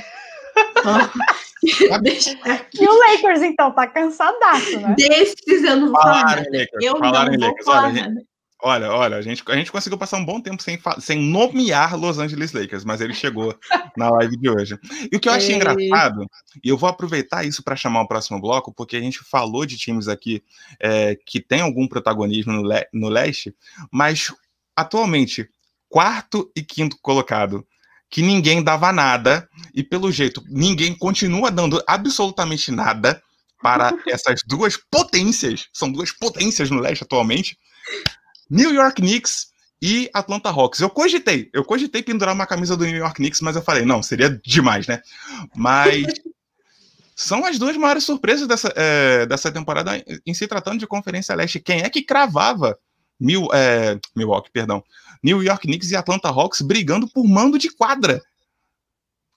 E 1.62 2.86
o 2.88 2.98
Lakers, 2.98 3.42
então, 3.42 3.70
tá 3.72 3.86
cansadaço, 3.86 4.80
né? 4.80 4.94
Desses 4.96 5.62
eu 5.62 5.76
não 5.76 5.88
vou 5.88 6.00
falar 6.00 6.20
Falaram 6.20 6.42
Lakers, 6.50 6.68
Eu 6.80 6.98
falaram 6.98 7.32
não 7.32 7.48
Lakers. 7.48 7.66
Olha. 7.68 8.14
Olha, 8.62 8.90
olha, 8.90 9.16
a 9.16 9.22
gente, 9.22 9.42
a 9.46 9.54
gente 9.56 9.70
conseguiu 9.72 9.98
passar 9.98 10.16
um 10.18 10.24
bom 10.24 10.40
tempo 10.40 10.62
sem, 10.62 10.78
sem 11.00 11.18
nomear 11.20 11.96
Los 11.98 12.18
Angeles 12.18 12.52
Lakers, 12.52 12.84
mas 12.84 13.00
ele 13.00 13.14
chegou 13.14 13.54
na 13.96 14.10
live 14.10 14.36
de 14.36 14.48
hoje. 14.50 14.78
E 15.10 15.16
o 15.16 15.20
que 15.20 15.28
eu 15.28 15.32
achei 15.32 15.54
É. 15.54 15.56
engraçado, 15.56 16.26
e 16.62 16.68
eu 16.68 16.76
vou 16.76 16.88
aproveitar 16.88 17.44
isso 17.44 17.62
para 17.62 17.76
chamar 17.76 18.02
o 18.02 18.08
próximo 18.08 18.40
bloco, 18.40 18.72
porque 18.72 18.96
a 18.96 19.00
gente 19.00 19.18
falou 19.24 19.64
de 19.66 19.76
times 19.76 20.08
aqui 20.08 20.42
é, 20.78 21.16
que 21.26 21.40
tem 21.40 21.60
algum 21.60 21.86
protagonismo 21.88 22.52
no, 22.52 22.62
le- 22.62 22.88
no 22.92 23.08
leste, 23.08 23.54
mas 23.90 24.32
atualmente, 24.76 25.48
quarto 25.88 26.50
e 26.56 26.62
quinto 26.62 26.96
colocado, 27.02 27.66
que 28.08 28.22
ninguém 28.22 28.62
dava 28.62 28.92
nada, 28.92 29.48
e 29.74 29.82
pelo 29.84 30.10
jeito, 30.10 30.42
ninguém 30.48 30.94
continua 30.94 31.50
dando 31.50 31.82
absolutamente 31.86 32.70
nada 32.70 33.22
para 33.62 33.92
essas 34.08 34.40
duas 34.46 34.76
potências, 34.90 35.68
são 35.72 35.92
duas 35.92 36.10
potências 36.10 36.70
no 36.70 36.80
leste 36.80 37.04
atualmente, 37.04 37.56
New 38.50 38.74
York 38.74 39.00
Knicks 39.00 39.48
e 39.80 40.10
Atlanta 40.12 40.50
Hawks. 40.50 40.80
Eu 40.80 40.90
cogitei, 40.90 41.48
eu 41.52 41.64
cogitei 41.64 42.02
pendurar 42.02 42.34
uma 42.34 42.46
camisa 42.46 42.76
do 42.76 42.84
New 42.84 42.96
York 42.96 43.16
Knicks, 43.16 43.40
mas 43.40 43.56
eu 43.56 43.62
falei, 43.62 43.84
não, 43.84 44.02
seria 44.02 44.28
demais, 44.44 44.86
né? 44.86 45.00
Mas 45.54 46.06
são 47.16 47.46
as 47.46 47.58
duas 47.58 47.76
maiores 47.76 48.04
surpresas 48.04 48.46
dessa, 48.48 48.72
é, 48.76 49.24
dessa 49.26 49.50
temporada 49.50 49.92
em- 50.26 50.34
se 50.34 50.46
tratando 50.46 50.78
de 50.78 50.86
Conferência 50.86 51.34
Leste. 51.34 51.60
Quem 51.60 51.80
é 51.82 51.88
que 51.88 52.02
cravava 52.02 52.78
Mil, 53.18 53.48
é, 53.52 53.98
Milwaukee, 54.16 54.50
perdão, 54.50 54.82
New 55.22 55.42
York 55.42 55.66
Knicks 55.66 55.90
e 55.90 55.96
Atlanta 55.96 56.28
Hawks 56.28 56.62
brigando 56.62 57.06
por 57.08 57.24
mando 57.26 57.58
de 57.58 57.70
quadra? 57.70 58.22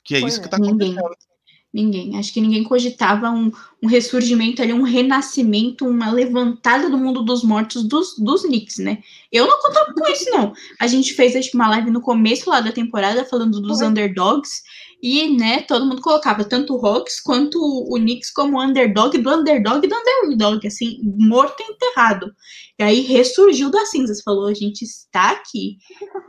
Que 0.04 0.16
é 0.16 0.20
isso 0.20 0.40
é. 0.40 0.44
que 0.44 0.50
tá 0.50 0.58
Ninguém. 0.58 0.98
acontecendo. 0.98 1.33
Ninguém. 1.74 2.18
Acho 2.18 2.32
que 2.32 2.40
ninguém 2.40 2.64
cogitava 2.64 3.32
um, 3.32 3.52
um 3.82 3.88
ressurgimento 3.88 4.62
ali, 4.62 4.72
um 4.72 4.84
renascimento, 4.84 5.88
uma 5.88 6.12
levantada 6.12 6.88
do 6.88 7.00
mundo 7.00 7.24
dos 7.24 7.44
mortos 7.44 7.84
dos, 7.84 8.16
dos 8.16 8.44
Knicks, 8.44 8.78
né? 8.78 9.00
Eu 9.32 9.48
não 9.48 9.60
contava 9.60 9.92
com 9.92 10.08
isso, 10.12 10.30
não. 10.30 10.54
A 10.80 10.86
gente 10.86 11.16
fez 11.16 11.36
acho 11.36 11.50
uma 11.56 11.68
live 11.70 11.90
no 11.90 12.00
começo 12.00 12.48
lá 12.48 12.62
da 12.62 12.72
temporada 12.72 13.26
falando 13.26 13.60
dos 13.60 13.82
underdogs. 13.82 14.62
E, 15.06 15.36
né, 15.36 15.64
todo 15.64 15.86
mundo 15.86 16.02
colocava 16.02 16.46
tanto 16.46 16.74
o 16.74 16.86
Hawks 16.86 17.20
quanto 17.20 17.60
o 17.60 17.96
Knicks 17.96 18.32
como 18.32 18.64
underdog 18.64 19.18
do 19.18 19.30
underdog 19.30 19.86
do 19.86 19.94
underdog, 19.94 20.66
assim, 20.66 20.98
morto 21.18 21.62
e 21.62 21.74
enterrado. 21.74 22.34
E 22.80 22.84
aí 22.84 23.02
ressurgiu 23.02 23.70
das 23.70 23.92
cinzas, 23.92 24.22
falou, 24.24 24.48
a 24.48 24.54
gente 24.54 24.84
está 24.84 25.32
aqui. 25.32 25.78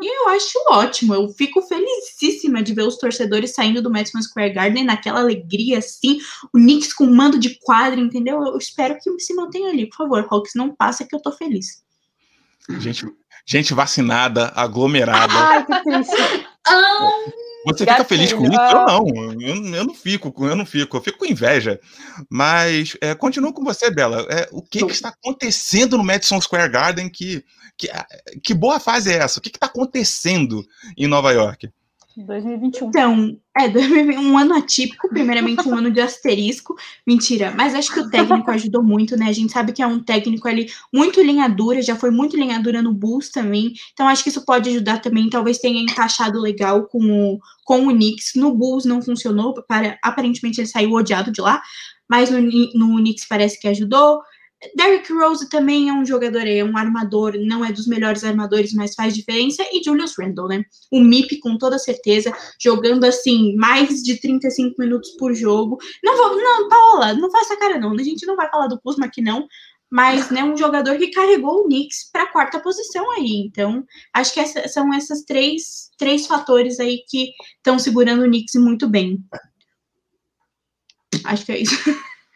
E 0.01 0.22
eu 0.22 0.29
acho 0.31 0.59
ótimo, 0.70 1.14
eu 1.14 1.29
fico 1.29 1.62
felicíssima 1.62 2.64
de 2.64 2.75
ver 2.75 2.83
os 2.83 2.99
torcedores 2.99 3.55
saindo 3.55 3.81
do 3.81 3.93
Madison 3.93 4.20
Square 4.20 4.53
Garden 4.53 4.83
naquela 4.83 5.20
alegria, 5.20 5.79
assim, 5.79 6.18
o 6.53 6.59
Knicks 6.59 6.93
com 6.93 7.07
mando 7.07 7.39
de 7.39 7.57
quadra, 7.61 8.01
entendeu? 8.01 8.43
Eu 8.43 8.59
espero 8.59 8.99
que 9.01 9.20
se 9.20 9.35
mantenha 9.35 9.70
ali, 9.70 9.89
por 9.89 9.99
favor, 9.99 10.27
Hawks, 10.29 10.51
não 10.57 10.75
passa 10.75 11.07
que 11.07 11.14
eu 11.14 11.22
tô 11.22 11.31
feliz. 11.31 11.85
Gente, 12.81 13.07
gente 13.47 13.72
vacinada, 13.72 14.53
aglomerada. 14.57 15.33
Ai, 15.33 15.64
que 15.64 15.81
triste. 15.85 16.47
Você 17.65 17.87
fica 17.87 18.05
feliz 18.05 18.33
com 18.33 18.45
isso? 18.45 18.61
Eu 18.61 18.87
não. 18.87 19.07
Eu, 19.41 19.75
eu 19.75 19.85
não 19.85 19.95
fico, 19.95 20.33
eu 20.47 20.57
não 20.57 20.67
fico. 20.67 20.97
Eu 20.97 21.01
fico 21.01 21.19
com 21.19 21.27
inveja. 21.27 21.81
Mas 22.31 22.97
é, 23.01 23.15
continuo 23.15 23.53
com 23.53 23.65
você, 23.65 23.91
Bela. 23.91 24.27
É, 24.31 24.49
o 24.53 24.62
que, 24.62 24.85
que 24.85 24.93
está 24.93 25.09
acontecendo 25.09 25.97
no 25.97 26.05
Madison 26.05 26.41
Square 26.41 26.71
Garden? 26.71 27.09
Que, 27.09 27.45
que, 27.77 27.89
que 28.43 28.55
boa 28.55 28.79
fase 28.79 29.12
é 29.12 29.17
essa? 29.17 29.39
O 29.39 29.43
que 29.43 29.49
está 29.49 29.67
acontecendo 29.67 30.65
em 30.97 31.07
Nova 31.07 31.33
York? 31.33 31.71
2021. 32.17 32.89
Então, 32.89 33.37
é 33.57 33.69
2020, 33.69 34.19
um 34.19 34.39
ano 34.39 34.55
atípico, 34.55 35.09
primeiramente 35.09 35.67
um 35.69 35.75
ano 35.75 35.91
de 35.91 36.01
asterisco. 36.01 36.75
Mentira, 37.07 37.53
mas 37.57 37.75
acho 37.75 37.93
que 37.93 38.01
o 38.01 38.11
técnico 38.11 38.51
ajudou 38.51 38.83
muito, 38.83 39.17
né? 39.17 39.27
A 39.27 39.33
gente 39.33 39.53
sabe 39.53 39.73
que 39.73 39.83
é 39.83 39.87
um 39.87 40.03
técnico 40.03 40.47
ali 40.47 40.71
muito 40.93 41.21
linha 41.23 41.49
dura, 41.49 41.83
já 41.83 41.97
foi 41.97 42.11
muito 42.11 42.37
linha 42.37 42.61
dura 42.61 42.83
no 42.83 42.93
Bulls 42.93 43.31
também. 43.31 43.73
Então 43.93 44.07
acho 44.07 44.23
que 44.23 44.29
isso 44.29 44.45
pode 44.45 44.69
ajudar 44.71 45.01
também. 45.01 45.29
Talvez 45.31 45.59
tenha 45.59 45.81
encaixado 45.81 46.41
legal 46.41 46.87
com 46.87 46.99
o, 46.99 47.39
com 47.65 47.87
o 47.87 47.91
Knicks. 47.91 48.33
No 48.37 48.55
Bulls 48.55 48.85
não 48.85 49.03
funcionou, 49.03 49.55
para, 49.67 49.99
aparentemente 50.03 50.61
ele 50.61 50.69
saiu 50.69 50.93
odiado 50.93 51.33
de 51.33 51.41
lá, 51.41 51.62
mas 52.09 52.31
no, 52.31 52.41
no 52.41 52.97
Knicks 52.97 53.27
parece 53.27 53.59
que 53.59 53.69
ajudou. 53.69 54.21
Derrick 54.75 55.12
Rose 55.12 55.49
também 55.49 55.89
é 55.89 55.93
um 55.93 56.05
jogador, 56.05 56.47
é 56.47 56.62
um 56.65 56.77
armador, 56.77 57.35
não 57.39 57.65
é 57.65 57.73
dos 57.73 57.87
melhores 57.87 58.25
armadores, 58.25 58.73
mas 58.73 58.95
faz 58.95 59.15
diferença. 59.15 59.62
E 59.73 59.83
Julius 59.83 60.15
Randle, 60.19 60.49
né? 60.49 60.65
O 60.91 61.01
MIP, 61.01 61.39
com 61.39 61.59
toda 61.59 61.79
certeza, 61.79 62.33
jogando 62.61 63.05
assim, 63.05 63.55
mais 63.57 64.03
de 64.03 64.21
35 64.21 64.75
minutos 64.79 65.11
por 65.19 65.35
jogo. 65.35 65.79
Não 66.03 66.17
vou, 66.17 66.37
não, 66.37 66.69
Paola, 66.69 67.15
não 67.15 67.29
essa 67.37 67.57
cara, 67.57 67.79
não. 67.79 67.93
A 67.93 68.03
gente 68.03 68.27
não 68.27 68.37
vai 68.37 68.49
falar 68.49 68.69
do 68.69 68.81
Kuzma 68.81 69.07
aqui, 69.07 69.21
não. 69.21 69.47
Mas, 69.91 70.31
né, 70.31 70.43
um 70.43 70.57
jogador 70.57 70.97
que 70.99 71.11
carregou 71.11 71.61
o 71.61 71.65
Knicks 71.65 72.11
para 72.11 72.25
a 72.25 72.33
quarta 72.33 72.59
posição 72.59 73.11
aí. 73.12 73.45
Então, 73.47 73.85
acho 74.12 74.35
que 74.35 74.41
essa, 74.41 74.67
são 74.69 74.93
esses 74.95 75.25
três, 75.25 75.91
três 75.99 76.27
fatores 76.27 76.81
aí 76.81 77.05
que 77.09 77.31
estão 77.57 77.79
segurando 77.79 78.23
o 78.23 78.27
Knicks 78.27 78.55
muito 78.57 78.89
bem. 78.89 79.25
Acho 81.25 81.47
que 81.47 81.53
é 81.53 81.59
isso. 81.61 81.77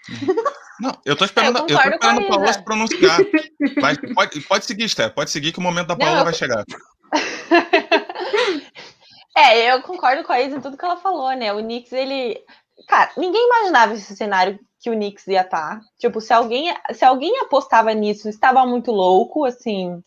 Não, 0.80 0.92
eu 1.04 1.16
tô 1.16 1.24
esperando, 1.24 1.56
Eu 1.58 1.62
eu 1.62 1.66
tô 1.66 1.74
a 1.78 1.86
esperando 1.88 2.28
Paulo 2.28 2.44
Isa. 2.44 2.52
se 2.52 2.62
pronunciar. 2.64 3.18
Mas 3.80 3.98
pode, 4.14 4.40
pode 4.42 4.64
seguir, 4.64 4.88
Sté, 4.88 5.08
pode 5.08 5.30
seguir 5.30 5.52
que 5.52 5.58
o 5.58 5.62
momento 5.62 5.88
da 5.88 5.94
Não, 5.94 6.00
Paula 6.04 6.20
eu- 6.20 6.24
vai 6.24 6.34
chegar. 6.34 6.64
É, 9.36 9.72
eu 9.72 9.82
concordo 9.82 10.24
com 10.24 10.32
a 10.32 10.40
Isa 10.40 10.56
em 10.56 10.60
tudo 10.60 10.76
que 10.76 10.84
ela 10.84 10.96
falou, 10.96 11.30
né? 11.36 11.52
O 11.52 11.58
Knicks, 11.58 11.92
ele. 11.92 12.40
Cara, 12.88 13.10
ninguém 13.16 13.44
imaginava 13.46 13.94
esse 13.94 14.16
cenário 14.16 14.58
que 14.80 14.90
o 14.90 14.94
Knicks 14.94 15.26
ia 15.28 15.42
estar. 15.42 15.80
Tipo, 15.98 16.20
se 16.20 16.32
alguém, 16.32 16.74
se 16.92 17.04
alguém 17.04 17.38
apostava 17.40 17.92
nisso, 17.94 18.28
estava 18.28 18.66
muito 18.66 18.90
louco, 18.90 19.44
assim. 19.44 20.02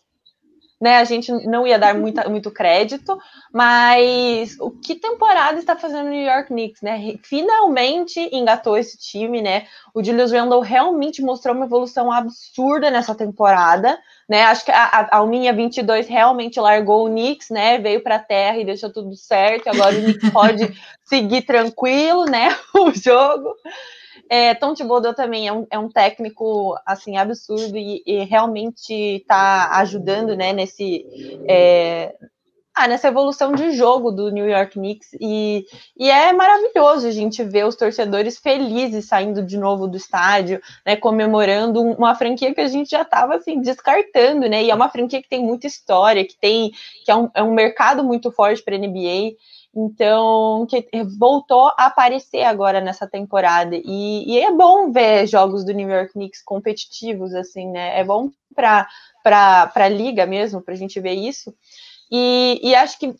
Né, 0.82 0.96
a 0.96 1.04
gente 1.04 1.30
não 1.46 1.64
ia 1.64 1.78
dar 1.78 1.94
muita, 1.94 2.28
muito 2.28 2.50
crédito, 2.50 3.16
mas 3.52 4.56
o 4.58 4.68
que 4.68 4.96
temporada 4.96 5.56
está 5.56 5.76
fazendo 5.76 6.06
o 6.06 6.10
New 6.10 6.24
York 6.24 6.48
Knicks, 6.48 6.82
né? 6.82 7.14
Finalmente 7.22 8.18
engatou 8.32 8.76
esse 8.76 8.98
time, 8.98 9.40
né? 9.40 9.66
O 9.94 10.02
Julius 10.02 10.32
Randle 10.32 10.58
realmente 10.58 11.22
mostrou 11.22 11.54
uma 11.54 11.66
evolução 11.66 12.10
absurda 12.10 12.90
nessa 12.90 13.14
temporada, 13.14 13.96
né? 14.28 14.42
Acho 14.42 14.64
que 14.64 14.72
a, 14.72 14.82
a, 14.82 15.18
Alminha 15.18 15.52
22 15.52 16.08
realmente 16.08 16.58
largou 16.58 17.06
o 17.06 17.08
Knicks, 17.08 17.50
né? 17.50 17.78
Veio 17.78 18.02
para 18.02 18.16
a 18.16 18.18
terra 18.18 18.58
e 18.58 18.64
deixou 18.64 18.92
tudo 18.92 19.14
certo. 19.14 19.68
Agora 19.68 19.96
o 19.96 20.02
Knicks 20.02 20.30
pode 20.34 20.74
seguir 21.04 21.42
tranquilo, 21.42 22.24
né? 22.24 22.58
O 22.74 22.90
jogo. 22.90 23.54
É, 24.34 24.54
Tom 24.54 24.72
Thibodeau 24.72 25.12
também 25.12 25.46
é 25.46 25.52
um, 25.52 25.66
é 25.70 25.78
um 25.78 25.90
técnico 25.90 26.74
assim 26.86 27.18
absurdo 27.18 27.76
e, 27.76 28.02
e 28.06 28.24
realmente 28.24 28.90
está 28.90 29.76
ajudando, 29.80 30.34
né? 30.34 30.54
Nesse 30.54 31.04
é, 31.46 32.14
ah, 32.74 32.88
nessa 32.88 33.08
evolução 33.08 33.52
de 33.52 33.72
jogo 33.72 34.10
do 34.10 34.30
New 34.30 34.48
York 34.48 34.72
Knicks 34.72 35.10
e, 35.20 35.66
e 35.94 36.10
é 36.10 36.32
maravilhoso 36.32 37.06
a 37.06 37.10
gente 37.10 37.44
ver 37.44 37.66
os 37.66 37.76
torcedores 37.76 38.38
felizes 38.38 39.04
saindo 39.04 39.42
de 39.42 39.58
novo 39.58 39.86
do 39.86 39.98
estádio, 39.98 40.62
né, 40.86 40.96
comemorando 40.96 41.82
uma 41.82 42.14
franquia 42.14 42.54
que 42.54 42.60
a 42.62 42.68
gente 42.68 42.90
já 42.90 43.02
estava 43.02 43.34
assim 43.34 43.60
descartando, 43.60 44.48
né? 44.48 44.64
E 44.64 44.70
é 44.70 44.74
uma 44.74 44.88
franquia 44.88 45.20
que 45.20 45.28
tem 45.28 45.44
muita 45.44 45.66
história, 45.66 46.26
que 46.26 46.38
tem 46.38 46.70
que 47.04 47.10
é 47.10 47.14
um, 47.14 47.28
é 47.34 47.42
um 47.42 47.52
mercado 47.52 48.02
muito 48.02 48.32
forte 48.32 48.62
para 48.62 48.76
a 48.76 48.78
NBA. 48.78 49.36
Então, 49.74 50.66
que 50.68 50.86
voltou 51.18 51.68
a 51.78 51.86
aparecer 51.86 52.42
agora 52.42 52.80
nessa 52.80 53.06
temporada. 53.06 53.74
E, 53.74 54.30
e, 54.30 54.38
é 54.38 54.52
bom 54.52 54.92
ver 54.92 55.26
jogos 55.26 55.64
do 55.64 55.72
New 55.72 55.88
York 55.88 56.12
Knicks 56.12 56.42
competitivos, 56.42 57.34
assim, 57.34 57.70
né? 57.70 57.98
É 57.98 58.04
bom 58.04 58.30
para 58.54 58.86
a 59.74 59.88
liga 59.88 60.26
mesmo, 60.26 60.60
para 60.60 60.74
a 60.74 60.76
gente 60.76 61.00
ver 61.00 61.14
isso. 61.14 61.54
E, 62.10 62.60
e 62.62 62.74
acho 62.74 62.98
que 62.98 63.14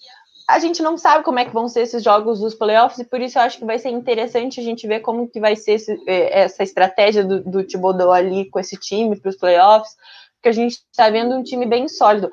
a 0.47 0.59
gente 0.59 0.83
não 0.83 0.99
sabe 0.99 1.25
como 1.25 1.39
é 1.39 1.47
que 1.47 1.55
vão 1.55 1.69
ser 1.69 1.81
esses 1.81 2.03
jogos 2.03 2.41
dos 2.41 2.55
playoffs, 2.55 2.99
e 2.99 3.05
por 3.05 3.21
isso 3.23 3.39
eu 3.39 3.43
acho 3.43 3.59
que 3.59 3.65
vai 3.65 3.79
ser 3.79 3.89
interessante 3.89 4.61
a 4.61 4.63
gente 4.63 4.87
ver 4.87 5.01
como 5.01 5.29
que 5.29 5.41
vai 5.41 5.57
ser 5.57 5.73
esse, 5.73 5.99
é, 6.07 6.43
essa 6.43 6.63
estratégia 6.63 7.25
do, 7.25 7.43
do 7.43 7.65
Thibodeau 7.65 8.13
ali 8.13 8.51
com 8.51 8.59
esse 8.59 8.77
time 8.77 9.19
para 9.19 9.31
os 9.31 9.37
playoffs, 9.37 9.97
porque 10.35 10.51
a 10.51 10.53
gente 10.53 10.83
está 10.91 11.09
vendo 11.09 11.35
um 11.35 11.43
time 11.43 11.65
bem 11.65 11.89
sólido. 11.89 12.31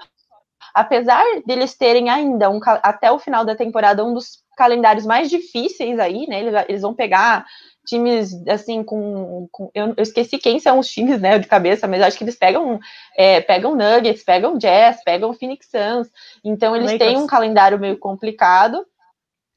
Apesar 0.79 1.23
deles 1.45 1.75
terem 1.75 2.09
ainda, 2.09 2.49
um, 2.49 2.59
até 2.63 3.11
o 3.11 3.19
final 3.19 3.43
da 3.43 3.55
temporada, 3.55 4.05
um 4.05 4.13
dos 4.13 4.39
calendários 4.55 5.05
mais 5.05 5.29
difíceis 5.29 5.99
aí, 5.99 6.25
né? 6.27 6.39
Eles, 6.39 6.65
eles 6.69 6.81
vão 6.81 6.93
pegar 6.93 7.45
times 7.85 8.31
assim 8.47 8.83
com, 8.83 9.47
com 9.51 9.71
eu, 9.73 9.87
eu, 9.97 10.03
esqueci 10.03 10.37
quem 10.37 10.59
são 10.59 10.77
os 10.77 10.87
times 10.87 11.19
né 11.19 11.39
de 11.39 11.47
cabeça 11.47 11.87
mas 11.87 12.01
acho 12.03 12.17
que 12.17 12.23
eles 12.23 12.35
pegam 12.35 12.79
é, 13.17 13.41
pegam 13.41 13.75
Nuggets 13.75 14.23
pegam 14.23 14.59
Jazz 14.59 15.03
pegam 15.03 15.33
Phoenix 15.33 15.67
Suns 15.71 16.07
então 16.43 16.75
eles 16.75 16.91
Lakers. 16.91 17.11
têm 17.11 17.17
um 17.17 17.25
calendário 17.25 17.79
meio 17.79 17.97
complicado 17.97 18.85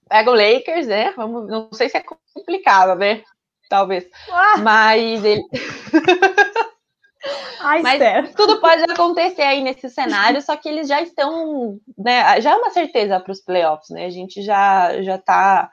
pegam 0.08 0.34
Lakers 0.34 0.86
né 0.86 1.12
Vamos, 1.14 1.46
não 1.46 1.68
sei 1.72 1.90
se 1.90 1.98
é 1.98 2.02
complicado 2.32 2.96
né 2.96 3.22
talvez 3.68 4.08
ah. 4.30 4.58
mas 4.58 5.22
ele 5.22 5.42
Ai, 7.60 7.82
Mas 7.82 8.34
tudo 8.34 8.60
pode 8.60 8.82
acontecer 8.82 9.42
aí 9.42 9.62
nesse 9.62 9.88
cenário, 9.88 10.42
só 10.42 10.56
que 10.56 10.68
eles 10.68 10.88
já 10.88 11.00
estão, 11.00 11.78
né? 11.96 12.40
Já 12.40 12.52
é 12.52 12.56
uma 12.56 12.70
certeza 12.70 13.20
para 13.20 13.32
os 13.32 13.40
playoffs, 13.40 13.90
né? 13.90 14.06
A 14.06 14.10
gente 14.10 14.42
já 14.42 15.00
já 15.02 15.16
está 15.16 15.70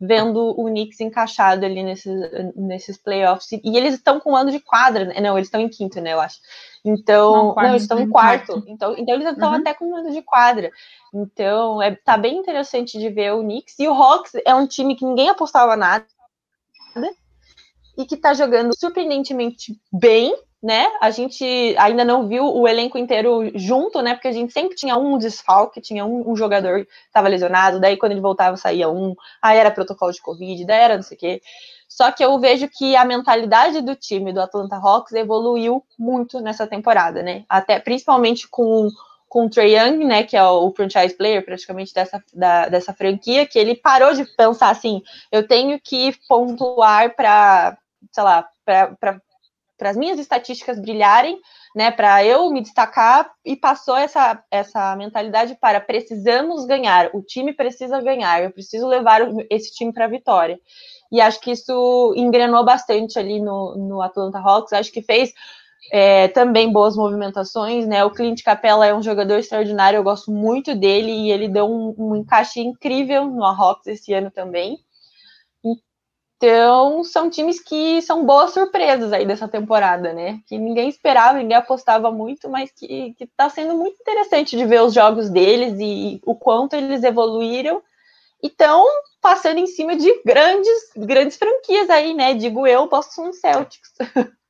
vendo 0.00 0.54
o 0.58 0.64
Knicks 0.64 1.00
encaixado 1.00 1.66
ali 1.66 1.82
nesses, 1.82 2.14
nesses 2.56 2.96
playoffs. 2.96 3.52
E 3.62 3.76
eles 3.76 3.94
estão 3.94 4.18
com 4.18 4.32
um 4.32 4.36
ano 4.36 4.50
de 4.50 4.58
quadra, 4.58 5.04
né? 5.04 5.20
não, 5.20 5.36
eles 5.36 5.48
estão 5.48 5.60
em 5.60 5.68
quinto, 5.68 6.00
né, 6.00 6.14
eu 6.14 6.20
acho. 6.20 6.38
Então, 6.82 7.34
não, 7.34 7.54
não 7.54 7.68
eles 7.68 7.82
estão 7.82 8.00
em 8.00 8.08
quarto. 8.08 8.46
quarto. 8.46 8.64
Então, 8.66 8.94
então 8.96 9.14
eles 9.14 9.28
estão 9.28 9.50
uhum. 9.50 9.58
até 9.58 9.74
com 9.74 9.84
um 9.84 9.96
ano 9.96 10.10
de 10.10 10.22
quadra. 10.22 10.70
Então, 11.12 11.82
é, 11.82 11.94
tá 11.94 12.16
bem 12.16 12.38
interessante 12.38 12.98
de 12.98 13.10
ver 13.10 13.34
o 13.34 13.42
Knicks. 13.42 13.78
E 13.78 13.86
o 13.86 13.92
Hawks 13.92 14.32
é 14.46 14.54
um 14.54 14.66
time 14.66 14.96
que 14.96 15.04
ninguém 15.04 15.28
apostava 15.28 15.76
nada 15.76 16.06
e 17.98 18.06
que 18.06 18.16
tá 18.16 18.32
jogando 18.32 18.74
surpreendentemente 18.78 19.78
bem, 19.92 20.34
né? 20.62 20.86
A 21.00 21.10
gente 21.10 21.74
ainda 21.78 22.04
não 22.04 22.28
viu 22.28 22.44
o 22.44 22.68
elenco 22.68 22.98
inteiro 22.98 23.50
junto, 23.54 24.02
né? 24.02 24.14
Porque 24.14 24.28
a 24.28 24.32
gente 24.32 24.52
sempre 24.52 24.76
tinha 24.76 24.96
um 24.96 25.16
desfalque, 25.16 25.80
tinha 25.80 26.04
um, 26.04 26.30
um 26.30 26.36
jogador 26.36 26.84
que 26.84 26.90
estava 27.06 27.28
lesionado, 27.28 27.80
daí 27.80 27.96
quando 27.96 28.12
ele 28.12 28.20
voltava 28.20 28.56
saía 28.56 28.88
um, 28.88 29.14
aí 29.40 29.58
era 29.58 29.70
protocolo 29.70 30.12
de 30.12 30.20
Covid, 30.20 30.64
daí 30.66 30.80
era 30.80 30.96
não 30.96 31.02
sei 31.02 31.16
o 31.16 31.20
quê. 31.20 31.42
Só 31.88 32.12
que 32.12 32.24
eu 32.24 32.38
vejo 32.38 32.68
que 32.68 32.94
a 32.94 33.04
mentalidade 33.04 33.80
do 33.80 33.96
time 33.96 34.32
do 34.32 34.40
Atlanta 34.40 34.76
Hawks 34.76 35.12
evoluiu 35.12 35.82
muito 35.98 36.40
nessa 36.40 36.66
temporada, 36.66 37.22
né? 37.22 37.44
Até 37.48 37.80
principalmente 37.80 38.46
com 38.48 38.88
com 39.30 39.46
o 39.46 39.48
Trey 39.48 39.78
Young, 39.78 40.04
né, 40.04 40.24
que 40.24 40.36
é 40.36 40.42
o 40.42 40.72
franchise 40.72 41.14
player 41.14 41.44
praticamente 41.44 41.94
dessa, 41.94 42.20
da, 42.34 42.68
dessa 42.68 42.92
franquia, 42.92 43.46
que 43.46 43.60
ele 43.60 43.76
parou 43.76 44.12
de 44.12 44.24
pensar 44.36 44.70
assim, 44.70 45.00
eu 45.30 45.46
tenho 45.46 45.80
que 45.80 46.12
pontuar 46.28 47.14
para, 47.14 47.78
sei 48.10 48.24
lá, 48.24 48.48
para 48.64 49.22
para 49.80 49.88
as 49.88 49.96
minhas 49.96 50.18
estatísticas 50.18 50.78
brilharem, 50.78 51.40
né, 51.74 51.90
para 51.90 52.22
eu 52.22 52.50
me 52.50 52.60
destacar 52.60 53.32
e 53.42 53.56
passou 53.56 53.96
essa, 53.96 54.44
essa 54.50 54.94
mentalidade 54.94 55.56
para 55.58 55.80
precisamos 55.80 56.66
ganhar, 56.66 57.08
o 57.14 57.22
time 57.22 57.54
precisa 57.54 57.98
ganhar, 58.02 58.42
eu 58.42 58.50
preciso 58.50 58.86
levar 58.86 59.22
esse 59.48 59.72
time 59.72 59.90
para 59.90 60.04
a 60.04 60.08
vitória. 60.08 60.60
E 61.10 61.18
acho 61.18 61.40
que 61.40 61.52
isso 61.52 62.12
engrenou 62.14 62.62
bastante 62.62 63.18
ali 63.18 63.40
no, 63.40 63.74
no 63.74 64.02
Atlanta 64.02 64.38
Hawks, 64.38 64.74
acho 64.74 64.92
que 64.92 65.00
fez 65.00 65.32
é, 65.90 66.28
também 66.28 66.70
boas 66.70 66.94
movimentações, 66.94 67.86
né? 67.86 68.04
O 68.04 68.10
Clint 68.10 68.42
Capella 68.42 68.86
é 68.86 68.94
um 68.94 69.02
jogador 69.02 69.38
extraordinário, 69.38 69.96
eu 69.96 70.04
gosto 70.04 70.30
muito 70.30 70.74
dele 70.74 71.10
e 71.10 71.32
ele 71.32 71.48
deu 71.48 71.64
um, 71.64 71.94
um 71.98 72.16
encaixe 72.16 72.60
incrível 72.60 73.24
no 73.24 73.44
Hawks 73.44 73.86
esse 73.86 74.12
ano 74.12 74.30
também. 74.30 74.78
Então, 76.42 77.04
são 77.04 77.28
times 77.28 77.60
que 77.60 78.00
são 78.00 78.24
boas 78.24 78.54
surpresas 78.54 79.12
aí 79.12 79.26
dessa 79.26 79.46
temporada, 79.46 80.14
né? 80.14 80.40
Que 80.46 80.56
ninguém 80.56 80.88
esperava, 80.88 81.36
ninguém 81.36 81.58
apostava 81.58 82.10
muito, 82.10 82.48
mas 82.48 82.70
que, 82.70 83.12
que 83.12 83.26
tá 83.26 83.50
sendo 83.50 83.74
muito 83.76 84.00
interessante 84.00 84.56
de 84.56 84.64
ver 84.64 84.80
os 84.80 84.94
jogos 84.94 85.28
deles 85.28 85.78
e 85.78 86.18
o 86.24 86.34
quanto 86.34 86.72
eles 86.72 87.02
evoluíram 87.02 87.82
e 88.42 88.46
estão 88.46 88.86
passando 89.20 89.58
em 89.58 89.66
cima 89.66 89.94
de 89.94 90.10
grandes, 90.24 90.90
grandes 90.96 91.36
franquias 91.36 91.90
aí, 91.90 92.14
né? 92.14 92.32
Digo 92.32 92.66
eu, 92.66 92.88
Boston 92.88 93.34
Celtics. 93.34 93.90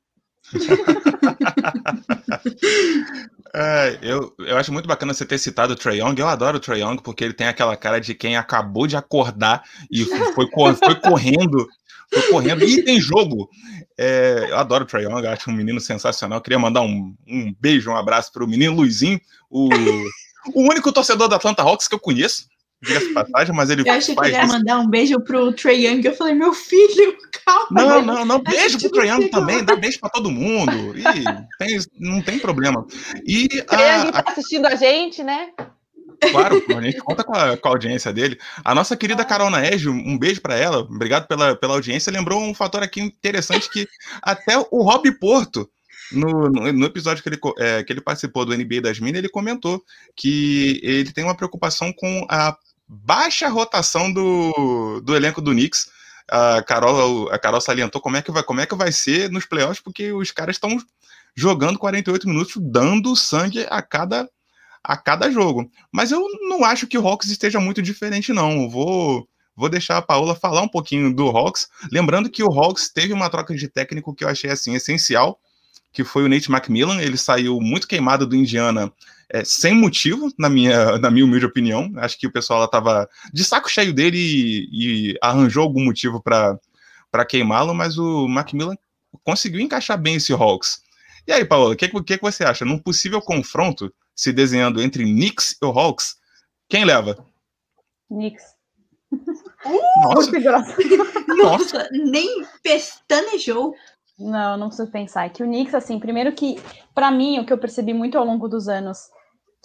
É, 3.52 3.98
eu, 4.00 4.32
eu 4.38 4.56
acho 4.56 4.72
muito 4.72 4.86
bacana 4.86 5.12
você 5.12 5.26
ter 5.26 5.36
citado 5.36 5.72
o 5.72 5.76
Trae 5.76 5.98
Young. 5.98 6.14
Eu 6.16 6.28
adoro 6.28 6.58
o 6.58 6.60
Trae 6.60 6.82
Young 6.82 6.98
porque 7.02 7.24
ele 7.24 7.34
tem 7.34 7.48
aquela 7.48 7.76
cara 7.76 8.00
de 8.00 8.14
quem 8.14 8.36
acabou 8.36 8.86
de 8.86 8.96
acordar 8.96 9.64
e 9.90 10.04
foi, 10.04 10.48
foi 10.76 10.94
correndo 10.94 11.68
foi 12.12 12.22
correndo. 12.30 12.64
E 12.64 12.82
tem 12.82 13.00
jogo. 13.00 13.48
É, 13.98 14.46
eu 14.48 14.56
adoro 14.58 14.84
o 14.84 14.86
Trae 14.86 15.04
Young, 15.04 15.26
acho 15.26 15.50
um 15.50 15.54
menino 15.54 15.80
sensacional. 15.80 16.40
Queria 16.40 16.58
mandar 16.58 16.82
um, 16.82 17.14
um 17.28 17.54
beijo, 17.60 17.90
um 17.90 17.96
abraço 17.96 18.32
para 18.32 18.44
o 18.44 18.48
menino 18.48 18.74
Luizinho, 18.74 19.20
o, 19.50 19.68
o 20.54 20.62
único 20.62 20.92
torcedor 20.92 21.28
da 21.28 21.36
Atlanta 21.36 21.62
Hawks 21.62 21.86
que 21.86 21.94
eu 21.94 22.00
conheço. 22.00 22.48
Diga-se 22.82 23.12
passagem, 23.12 23.54
mas 23.54 23.68
ele. 23.68 23.86
Eu 23.86 23.92
achei 23.92 24.16
que 24.16 24.24
ele 24.24 24.36
ia 24.36 24.46
mandar 24.46 24.78
um 24.78 24.88
beijo 24.88 25.20
pro 25.20 25.52
Trae 25.52 25.86
Young. 25.86 26.00
Eu 26.02 26.16
falei, 26.16 26.32
meu 26.32 26.54
filho, 26.54 27.14
calma. 27.44 27.66
Não, 27.70 28.02
não, 28.02 28.24
não. 28.24 28.42
Beijo 28.42 28.78
pro 28.78 28.90
Trae 28.90 29.10
Young 29.10 29.28
também. 29.28 29.62
Dá 29.62 29.76
beijo 29.76 30.00
para 30.00 30.08
todo 30.08 30.30
mundo. 30.30 30.96
E 30.96 31.02
tem, 31.58 31.78
não 31.98 32.22
tem 32.22 32.38
problema. 32.38 32.86
E 33.26 33.48
Young 33.52 34.12
tá 34.12 34.24
assistindo 34.28 34.64
a 34.66 34.74
gente, 34.76 35.22
né? 35.22 35.50
Claro, 36.20 36.62
a 36.76 36.82
gente 36.82 36.98
conta 36.98 37.24
com 37.24 37.34
a, 37.34 37.56
com 37.56 37.68
a, 37.68 37.70
audiência 37.70 38.12
dele. 38.12 38.38
A 38.64 38.74
nossa 38.74 38.96
querida 38.96 39.24
Carol 39.24 39.50
Naégio, 39.50 39.92
um 39.92 40.18
beijo 40.18 40.40
para 40.40 40.54
ela, 40.54 40.80
obrigado 40.80 41.26
pela, 41.26 41.56
pela 41.56 41.74
audiência. 41.74 42.12
Lembrou 42.12 42.42
um 42.42 42.54
fator 42.54 42.82
aqui 42.82 43.00
interessante 43.00 43.70
que 43.70 43.88
até 44.22 44.58
o 44.70 44.82
Rob 44.82 45.10
Porto, 45.18 45.68
no, 46.12 46.48
no, 46.50 46.72
no 46.72 46.86
episódio 46.86 47.22
que 47.22 47.28
ele, 47.28 47.38
é, 47.58 47.82
que 47.82 47.92
ele 47.92 48.00
participou 48.00 48.44
do 48.44 48.56
NBA 48.56 48.82
das 48.82 49.00
Minas, 49.00 49.18
ele 49.18 49.28
comentou 49.28 49.82
que 50.14 50.80
ele 50.82 51.12
tem 51.12 51.24
uma 51.24 51.34
preocupação 51.34 51.92
com 51.92 52.26
a 52.28 52.56
baixa 52.86 53.48
rotação 53.48 54.12
do, 54.12 55.00
do 55.00 55.16
elenco 55.16 55.40
do 55.40 55.52
Knicks. 55.52 55.88
A 56.28 56.62
Carol, 56.62 57.30
a 57.32 57.38
Carol 57.38 57.60
salientou 57.60 58.00
como 58.00 58.16
é, 58.16 58.22
que 58.22 58.30
vai, 58.30 58.42
como 58.42 58.60
é 58.60 58.66
que 58.66 58.74
vai 58.74 58.92
ser 58.92 59.30
nos 59.30 59.46
playoffs, 59.46 59.80
porque 59.80 60.12
os 60.12 60.30
caras 60.30 60.56
estão 60.56 60.76
jogando 61.34 61.78
48 61.78 62.28
minutos, 62.28 62.54
dando 62.58 63.16
sangue 63.16 63.66
a 63.70 63.80
cada 63.80 64.28
a 64.82 64.96
cada 64.96 65.30
jogo. 65.30 65.70
Mas 65.92 66.10
eu 66.10 66.26
não 66.48 66.64
acho 66.64 66.86
que 66.86 66.98
o 66.98 67.06
Hawks 67.06 67.30
esteja 67.30 67.60
muito 67.60 67.82
diferente, 67.82 68.32
não. 68.32 68.68
vou, 68.68 69.28
vou 69.54 69.68
deixar 69.68 69.98
a 69.98 70.02
Paola 70.02 70.34
falar 70.34 70.62
um 70.62 70.68
pouquinho 70.68 71.14
do 71.14 71.28
Hawks. 71.28 71.68
Lembrando 71.92 72.30
que 72.30 72.42
o 72.42 72.52
Hawks 72.52 72.90
teve 72.90 73.12
uma 73.12 73.30
troca 73.30 73.54
de 73.54 73.68
técnico 73.68 74.14
que 74.14 74.24
eu 74.24 74.28
achei 74.28 74.50
assim 74.50 74.74
essencial, 74.74 75.38
que 75.92 76.04
foi 76.04 76.24
o 76.24 76.28
Nate 76.28 76.50
McMillan. 76.50 77.00
Ele 77.00 77.16
saiu 77.16 77.60
muito 77.60 77.86
queimado 77.86 78.26
do 78.26 78.36
Indiana 78.36 78.92
é, 79.28 79.44
sem 79.44 79.74
motivo, 79.74 80.32
na 80.38 80.48
minha, 80.48 80.98
na 80.98 81.10
minha 81.10 81.24
humilde 81.24 81.46
opinião. 81.46 81.92
Acho 81.96 82.18
que 82.18 82.26
o 82.26 82.32
pessoal 82.32 82.64
estava 82.64 83.08
de 83.32 83.44
saco 83.44 83.70
cheio 83.70 83.92
dele 83.92 84.18
e, 84.18 85.12
e 85.12 85.18
arranjou 85.22 85.62
algum 85.62 85.84
motivo 85.84 86.22
para 86.22 87.24
queimá-lo, 87.28 87.74
mas 87.74 87.98
o 87.98 88.26
Macmillan 88.26 88.76
conseguiu 89.22 89.60
encaixar 89.60 90.00
bem 90.00 90.16
esse 90.16 90.32
Hawks. 90.32 90.82
E 91.26 91.32
aí, 91.32 91.44
Paola, 91.44 91.74
o 91.74 91.76
que, 91.76 91.88
que, 91.88 92.16
que 92.16 92.22
você 92.22 92.44
acha? 92.44 92.64
Num 92.64 92.78
possível 92.78 93.20
confronto 93.20 93.92
se 94.20 94.34
desenhando 94.34 94.82
entre 94.82 95.02
Knicks 95.02 95.56
e 95.62 95.66
Hawks, 95.66 96.16
quem 96.68 96.84
leva? 96.84 97.24
Knicks. 98.10 98.44
Nossa. 100.02 100.30
Nossa, 101.26 101.88
nem 101.90 102.44
pestanejou. 102.62 103.74
Não, 104.18 104.58
não 104.58 104.68
preciso 104.68 104.90
pensar. 104.90 105.24
É 105.24 105.30
que 105.30 105.42
o 105.42 105.46
Knicks, 105.46 105.74
assim, 105.74 105.98
primeiro 105.98 106.32
que, 106.32 106.60
para 106.94 107.10
mim, 107.10 107.38
o 107.38 107.46
que 107.46 107.52
eu 107.52 107.56
percebi 107.56 107.94
muito 107.94 108.18
ao 108.18 108.26
longo 108.26 108.46
dos 108.46 108.68
anos, 108.68 108.98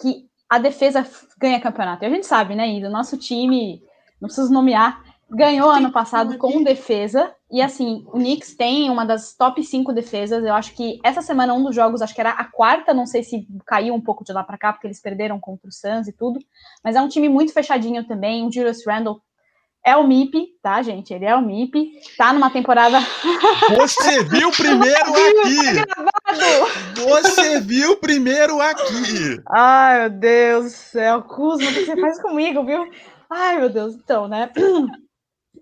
que 0.00 0.26
a 0.48 0.58
defesa 0.58 1.06
ganha 1.38 1.60
campeonato. 1.60 2.04
E 2.04 2.06
a 2.06 2.10
gente 2.10 2.26
sabe, 2.26 2.54
né? 2.54 2.66
O 2.78 2.90
nosso 2.90 3.18
time, 3.18 3.82
não 4.18 4.26
preciso 4.26 4.50
nomear, 4.50 5.04
ganhou 5.28 5.68
ano 5.68 5.92
passado 5.92 6.38
com 6.38 6.64
defesa. 6.64 7.35
E 7.50 7.62
assim, 7.62 8.04
o 8.08 8.18
Knicks 8.18 8.56
tem 8.56 8.90
uma 8.90 9.04
das 9.04 9.34
top 9.34 9.62
5 9.62 9.92
defesas. 9.92 10.44
Eu 10.44 10.54
acho 10.54 10.74
que 10.74 10.98
essa 11.04 11.22
semana, 11.22 11.54
um 11.54 11.62
dos 11.62 11.74
jogos, 11.74 12.02
acho 12.02 12.14
que 12.14 12.20
era 12.20 12.30
a 12.30 12.44
quarta, 12.44 12.92
não 12.92 13.06
sei 13.06 13.22
se 13.22 13.46
caiu 13.64 13.94
um 13.94 14.00
pouco 14.00 14.24
de 14.24 14.32
lá 14.32 14.42
para 14.42 14.58
cá, 14.58 14.72
porque 14.72 14.86
eles 14.86 15.00
perderam 15.00 15.38
contra 15.38 15.68
o 15.68 15.72
Suns 15.72 16.08
e 16.08 16.12
tudo. 16.12 16.40
Mas 16.82 16.96
é 16.96 17.00
um 17.00 17.08
time 17.08 17.28
muito 17.28 17.52
fechadinho 17.52 18.04
também. 18.04 18.44
O 18.44 18.52
Julius 18.52 18.84
Randle 18.84 19.20
é 19.84 19.96
o 19.96 20.04
MIP, 20.04 20.58
tá, 20.60 20.82
gente? 20.82 21.14
Ele 21.14 21.24
é 21.24 21.36
o 21.36 21.40
MIP. 21.40 21.92
Tá 22.18 22.32
numa 22.32 22.50
temporada. 22.50 22.98
Você 23.78 24.24
viu 24.24 24.50
primeiro 24.50 25.12
aqui! 25.12 27.00
Você 27.08 27.60
viu 27.60 27.96
primeiro 27.98 28.60
aqui! 28.60 29.40
Ai, 29.48 30.00
meu 30.00 30.10
Deus 30.10 30.64
do 30.64 30.70
céu. 30.70 31.22
Kuzma, 31.22 31.70
o 31.70 31.72
que 31.72 31.84
você 31.84 32.00
faz 32.00 32.20
comigo, 32.20 32.64
viu? 32.64 32.90
Ai, 33.30 33.58
meu 33.58 33.70
Deus, 33.70 33.94
então, 33.94 34.26
né? 34.26 34.50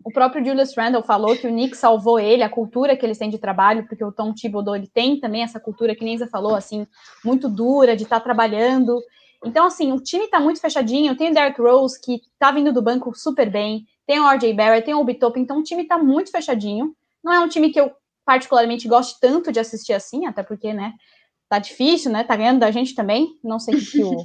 O 0.04 0.12
próprio 0.12 0.44
Julius 0.44 0.76
Randle 0.76 1.02
falou 1.02 1.34
que 1.34 1.46
o 1.46 1.50
Nick 1.50 1.74
salvou 1.74 2.20
ele, 2.20 2.42
a 2.42 2.48
cultura 2.48 2.94
que 2.94 3.06
eles 3.06 3.16
têm 3.16 3.30
de 3.30 3.38
trabalho, 3.38 3.86
porque 3.88 4.04
o 4.04 4.12
Tom 4.12 4.34
Thibodeau, 4.34 4.76
ele 4.76 4.86
tem 4.86 5.18
também 5.18 5.42
essa 5.42 5.58
cultura 5.58 5.96
que 5.96 6.04
nem 6.04 6.18
você 6.18 6.26
falou, 6.26 6.54
assim, 6.54 6.86
muito 7.24 7.48
dura, 7.48 7.96
de 7.96 8.02
estar 8.02 8.18
tá 8.18 8.24
trabalhando. 8.24 9.02
Então, 9.42 9.64
assim, 9.64 9.92
o 9.92 10.00
time 10.00 10.28
tá 10.28 10.38
muito 10.38 10.60
fechadinho, 10.60 11.16
tem 11.16 11.30
o 11.30 11.34
Derrick 11.34 11.58
Rose, 11.58 11.98
que 11.98 12.20
tá 12.38 12.50
vindo 12.50 12.70
do 12.70 12.82
banco 12.82 13.14
super 13.14 13.50
bem, 13.50 13.86
tem 14.06 14.20
o 14.20 14.30
RJ 14.30 14.52
Barrett, 14.52 14.84
tem 14.84 14.94
o 14.94 15.00
Obi 15.00 15.14
Toppin, 15.14 15.40
então 15.40 15.60
o 15.60 15.62
time 15.62 15.84
tá 15.84 15.96
muito 15.96 16.30
fechadinho. 16.30 16.94
Não 17.22 17.32
é 17.32 17.40
um 17.40 17.48
time 17.48 17.70
que 17.70 17.80
eu 17.80 17.90
particularmente 18.26 18.86
gosto 18.86 19.18
tanto 19.18 19.50
de 19.50 19.58
assistir 19.58 19.94
assim, 19.94 20.26
até 20.26 20.42
porque, 20.42 20.74
né, 20.74 20.92
tá 21.48 21.58
difícil, 21.58 22.12
né, 22.12 22.24
tá 22.24 22.36
ganhando 22.36 22.60
da 22.60 22.70
gente 22.70 22.94
também, 22.94 23.38
não 23.42 23.58
sei 23.58 23.76
o 23.76 23.78
que 23.78 24.02
o, 24.02 24.22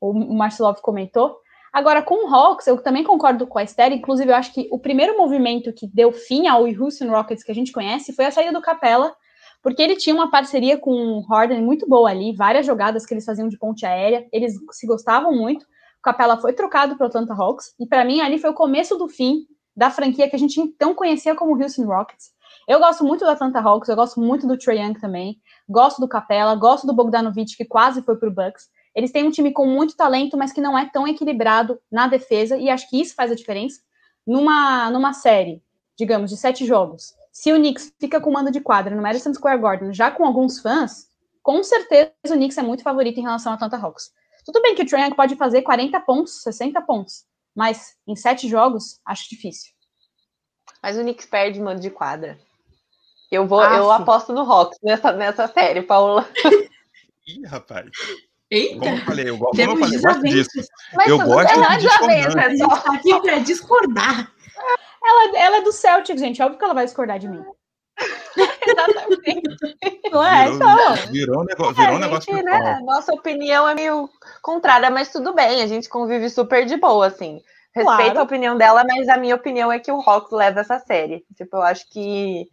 o 0.00 0.34
Marcelov 0.34 0.80
comentou, 0.80 1.36
Agora, 1.72 2.02
com 2.02 2.26
o 2.26 2.34
Hawks, 2.34 2.66
eu 2.66 2.82
também 2.82 3.04
concordo 3.04 3.46
com 3.46 3.58
a 3.58 3.62
Esther, 3.62 3.92
inclusive 3.92 4.30
eu 4.30 4.36
acho 4.36 4.52
que 4.52 4.68
o 4.70 4.78
primeiro 4.78 5.16
movimento 5.18 5.72
que 5.72 5.86
deu 5.86 6.12
fim 6.12 6.46
ao 6.46 6.64
Houston 6.64 7.10
Rockets 7.10 7.44
que 7.44 7.52
a 7.52 7.54
gente 7.54 7.72
conhece 7.72 8.12
foi 8.12 8.24
a 8.24 8.30
saída 8.30 8.52
do 8.52 8.62
Capela, 8.62 9.14
porque 9.62 9.82
ele 9.82 9.96
tinha 9.96 10.14
uma 10.14 10.30
parceria 10.30 10.78
com 10.78 10.92
o 10.92 11.20
Harden 11.20 11.62
muito 11.62 11.86
boa 11.86 12.10
ali, 12.10 12.34
várias 12.34 12.64
jogadas 12.64 13.04
que 13.04 13.12
eles 13.12 13.24
faziam 13.24 13.48
de 13.48 13.58
ponte 13.58 13.84
aérea, 13.84 14.26
eles 14.32 14.54
se 14.72 14.86
gostavam 14.86 15.32
muito. 15.32 15.64
O 15.64 16.02
Capela 16.02 16.38
foi 16.38 16.52
trocado 16.52 16.96
para 16.96 17.04
o 17.04 17.08
Atlanta 17.08 17.34
Hawks, 17.34 17.74
e 17.78 17.86
para 17.86 18.04
mim 18.04 18.20
ali 18.20 18.38
foi 18.38 18.50
o 18.50 18.54
começo 18.54 18.96
do 18.96 19.08
fim 19.08 19.46
da 19.76 19.90
franquia 19.90 20.28
que 20.28 20.36
a 20.36 20.38
gente 20.38 20.60
então 20.60 20.94
conhecia 20.94 21.34
como 21.34 21.60
Houston 21.60 21.84
Rockets. 21.84 22.30
Eu 22.66 22.78
gosto 22.80 23.04
muito 23.04 23.24
do 23.24 23.30
Atlanta 23.30 23.60
Hawks, 23.60 23.88
eu 23.88 23.96
gosto 23.96 24.20
muito 24.20 24.46
do 24.46 24.58
Trae 24.58 24.78
Young 24.78 24.94
também, 24.94 25.36
gosto 25.68 26.00
do 26.00 26.08
Capela, 26.08 26.54
gosto 26.54 26.86
do 26.86 26.92
Bogdanovich, 26.92 27.56
que 27.56 27.64
quase 27.64 28.02
foi 28.02 28.16
para 28.16 28.28
o 28.28 28.32
Bucks. 28.32 28.68
Eles 28.98 29.12
têm 29.12 29.22
um 29.22 29.30
time 29.30 29.52
com 29.52 29.64
muito 29.64 29.94
talento, 29.96 30.36
mas 30.36 30.52
que 30.52 30.60
não 30.60 30.76
é 30.76 30.84
tão 30.90 31.06
equilibrado 31.06 31.80
na 31.88 32.08
defesa, 32.08 32.56
e 32.56 32.68
acho 32.68 32.90
que 32.90 33.00
isso 33.00 33.14
faz 33.14 33.30
a 33.30 33.34
diferença. 33.36 33.80
Numa, 34.26 34.90
numa 34.90 35.12
série, 35.12 35.62
digamos, 35.96 36.30
de 36.30 36.36
sete 36.36 36.66
jogos, 36.66 37.14
se 37.30 37.52
o 37.52 37.54
Knicks 37.54 37.94
fica 38.00 38.20
com 38.20 38.32
mando 38.32 38.50
de 38.50 38.60
quadra 38.60 38.96
no 38.96 39.00
Madison 39.00 39.32
Square 39.32 39.62
Garden, 39.62 39.94
já 39.94 40.10
com 40.10 40.26
alguns 40.26 40.58
fãs, 40.58 41.06
com 41.40 41.62
certeza 41.62 42.10
o 42.26 42.32
Knicks 42.32 42.58
é 42.58 42.62
muito 42.62 42.82
favorito 42.82 43.20
em 43.20 43.22
relação 43.22 43.52
ao 43.52 43.54
Atlanta 43.54 43.76
Hawks. 43.76 44.10
Tudo 44.44 44.60
bem 44.60 44.74
que 44.74 44.82
o 44.82 44.86
Trae 44.86 45.14
pode 45.14 45.36
fazer 45.36 45.62
40 45.62 46.00
pontos, 46.00 46.42
60 46.42 46.82
pontos, 46.82 47.24
mas 47.54 47.94
em 48.04 48.16
sete 48.16 48.48
jogos, 48.48 48.98
acho 49.06 49.28
difícil. 49.28 49.70
Mas 50.82 50.96
o 50.96 51.02
Knicks 51.02 51.26
perde 51.26 51.60
mando 51.60 51.80
de 51.80 51.90
quadra. 51.90 52.36
Eu 53.30 53.46
vou, 53.46 53.60
ah, 53.60 53.76
eu 53.76 53.84
sim. 53.84 54.02
aposto 54.02 54.32
no 54.32 54.40
Hawks 54.40 54.76
nessa, 54.82 55.12
nessa 55.12 55.46
série, 55.46 55.82
Paula. 55.82 56.28
Ih, 57.28 57.46
rapaz. 57.46 57.92
Eita, 58.50 58.78
como 58.78 58.96
eu 58.96 59.04
falei, 59.04 59.28
eu, 59.28 59.38
como 59.38 59.60
eu, 59.60 59.76
falei, 59.76 59.96
eu 59.96 60.02
gosto 60.02 60.22
disso. 60.22 60.68
Mas 60.94 61.06
eu 61.06 61.18
gosto 61.18 61.54
de 61.54 61.78
discordar. 61.82 62.38
A 62.38 62.48
gente 62.48 62.82
tá 62.82 62.94
aqui 62.94 63.20
pra 63.20 63.38
discordar. 63.40 64.32
Ela, 65.04 65.38
ela 65.38 65.56
é 65.58 65.62
do 65.62 65.72
Celtic, 65.72 66.18
gente. 66.18 66.42
Óbvio 66.42 66.58
que 66.58 66.64
ela 66.64 66.74
vai 66.74 66.84
discordar 66.84 67.18
de 67.18 67.28
mim. 67.28 67.42
Exatamente. 68.66 69.42
Não 70.10 70.22
é? 70.22 70.50
Virou, 70.50 70.56
então. 70.56 71.12
virou, 71.12 71.40
um 71.40 71.44
negócio, 71.44 71.74
virou 71.74 71.92
um 71.92 71.96
a 71.96 72.00
negócio 72.00 72.34
gente, 72.34 72.44
né, 72.44 72.80
Nossa 72.84 73.12
opinião 73.12 73.68
é 73.68 73.74
meio 73.74 74.08
contrária, 74.42 74.90
mas 74.90 75.10
tudo 75.10 75.34
bem, 75.34 75.62
a 75.62 75.66
gente 75.66 75.88
convive 75.88 76.30
super 76.30 76.64
de 76.64 76.76
boa, 76.76 77.06
assim. 77.06 77.40
Respeito 77.74 78.12
Claro. 78.12 78.20
a 78.20 78.22
opinião 78.22 78.56
dela, 78.56 78.84
mas 78.84 79.08
a 79.08 79.16
minha 79.16 79.34
opinião 79.34 79.70
é 79.70 79.78
que 79.78 79.92
o 79.92 80.00
Hawks 80.00 80.32
leva 80.32 80.60
essa 80.60 80.78
série. 80.78 81.24
Tipo, 81.36 81.56
eu 81.58 81.62
acho 81.62 81.88
que. 81.90 82.48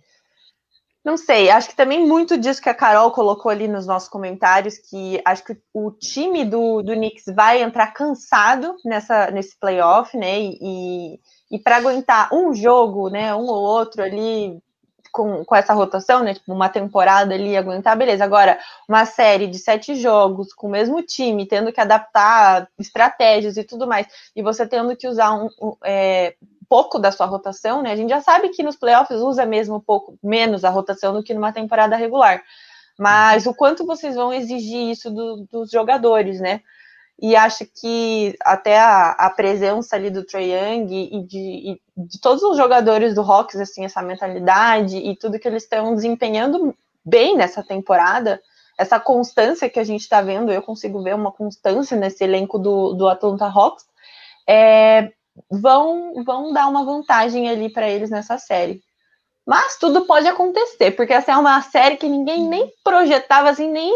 Não 1.05 1.17
sei, 1.17 1.51
acho 1.51 1.69
que 1.69 1.75
também 1.75 2.03
muito 2.03 2.35
disso 2.35 2.59
que 2.59 2.67
a 2.67 2.73
Carol 2.73 3.11
colocou 3.11 3.51
ali 3.51 3.67
nos 3.67 3.85
nossos 3.85 4.09
comentários, 4.09 4.79
que 4.79 5.21
acho 5.23 5.43
que 5.43 5.55
o 5.71 5.91
time 5.91 6.43
do, 6.43 6.81
do 6.81 6.93
Knicks 6.93 7.25
vai 7.27 7.61
entrar 7.61 7.93
cansado 7.93 8.75
nessa, 8.83 9.29
nesse 9.29 9.55
playoff, 9.59 10.17
né? 10.17 10.39
E, 10.39 11.19
e 11.51 11.59
para 11.59 11.77
aguentar 11.77 12.33
um 12.33 12.55
jogo, 12.55 13.07
né? 13.11 13.35
Um 13.35 13.45
ou 13.45 13.63
outro 13.63 14.01
ali 14.01 14.59
com, 15.11 15.45
com 15.45 15.55
essa 15.55 15.75
rotação, 15.75 16.23
né? 16.23 16.33
Tipo, 16.33 16.51
uma 16.51 16.69
temporada 16.69 17.35
ali 17.35 17.55
aguentar, 17.55 17.95
beleza. 17.95 18.25
Agora, 18.25 18.57
uma 18.89 19.05
série 19.05 19.45
de 19.45 19.59
sete 19.59 19.93
jogos 19.93 20.53
com 20.53 20.65
o 20.65 20.71
mesmo 20.71 21.03
time, 21.03 21.47
tendo 21.47 21.71
que 21.71 21.79
adaptar 21.79 22.67
estratégias 22.79 23.57
e 23.57 23.63
tudo 23.63 23.85
mais, 23.85 24.07
e 24.35 24.41
você 24.41 24.67
tendo 24.67 24.95
que 24.97 25.07
usar 25.07 25.33
um, 25.33 25.49
um, 25.61 25.77
é, 25.85 26.35
pouco 26.67 26.99
da 26.99 27.11
sua 27.11 27.25
rotação, 27.25 27.81
né? 27.81 27.91
A 27.91 27.95
gente 27.95 28.09
já 28.09 28.21
sabe 28.21 28.49
que 28.49 28.63
nos 28.63 28.75
playoffs 28.75 29.19
usa 29.19 29.45
mesmo 29.45 29.75
um 29.75 29.79
pouco 29.79 30.17
menos 30.23 30.63
a 30.63 30.69
rotação 30.69 31.13
do 31.13 31.23
que 31.23 31.33
numa 31.33 31.51
temporada 31.51 31.95
regular. 31.95 32.43
Mas 32.97 33.45
o 33.45 33.53
quanto 33.53 33.85
vocês 33.85 34.15
vão 34.15 34.33
exigir 34.33 34.89
isso 34.89 35.11
do, 35.11 35.47
dos 35.51 35.69
jogadores, 35.69 36.39
né? 36.39 36.61
E 37.21 37.35
acho 37.35 37.65
que 37.65 38.35
até 38.41 38.77
a, 38.77 39.11
a 39.11 39.29
presença 39.29 39.95
ali 39.95 40.09
do 40.09 40.25
Trae 40.25 40.51
Young 40.51 41.09
e 41.11 41.23
de, 41.23 41.37
e 41.37 41.81
de 41.95 42.19
todos 42.19 42.43
os 42.43 42.57
jogadores 42.57 43.15
do 43.15 43.21
Hawks, 43.21 43.55
assim, 43.55 43.85
essa 43.85 44.01
mentalidade 44.01 44.97
e 44.97 45.15
tudo 45.15 45.39
que 45.39 45.47
eles 45.47 45.63
estão 45.63 45.95
desempenhando 45.95 46.75
bem 47.05 47.37
nessa 47.37 47.63
temporada, 47.63 48.41
essa 48.77 48.99
constância 48.99 49.69
que 49.69 49.79
a 49.79 49.83
gente 49.83 50.01
está 50.01 50.21
vendo, 50.21 50.51
eu 50.51 50.61
consigo 50.61 51.01
ver 51.01 51.15
uma 51.15 51.31
constância 51.31 51.95
nesse 51.95 52.23
elenco 52.23 52.59
do, 52.59 52.93
do 52.93 53.07
Atlanta 53.07 53.45
Hawks, 53.45 53.85
é, 54.47 55.13
vão, 55.49 56.23
vão 56.23 56.53
dar 56.53 56.67
uma 56.67 56.83
vantagem 56.85 57.49
ali 57.49 57.69
para 57.71 57.89
eles 57.89 58.09
nessa 58.09 58.37
série. 58.37 58.81
Mas 59.45 59.77
tudo 59.77 60.05
pode 60.05 60.27
acontecer, 60.27 60.91
porque 60.91 61.13
essa 61.13 61.31
é 61.33 61.37
uma 61.37 61.61
série 61.61 61.97
que 61.97 62.07
ninguém 62.07 62.47
nem 62.47 62.71
projetava, 62.83 63.49
assim, 63.49 63.69
nem, 63.71 63.91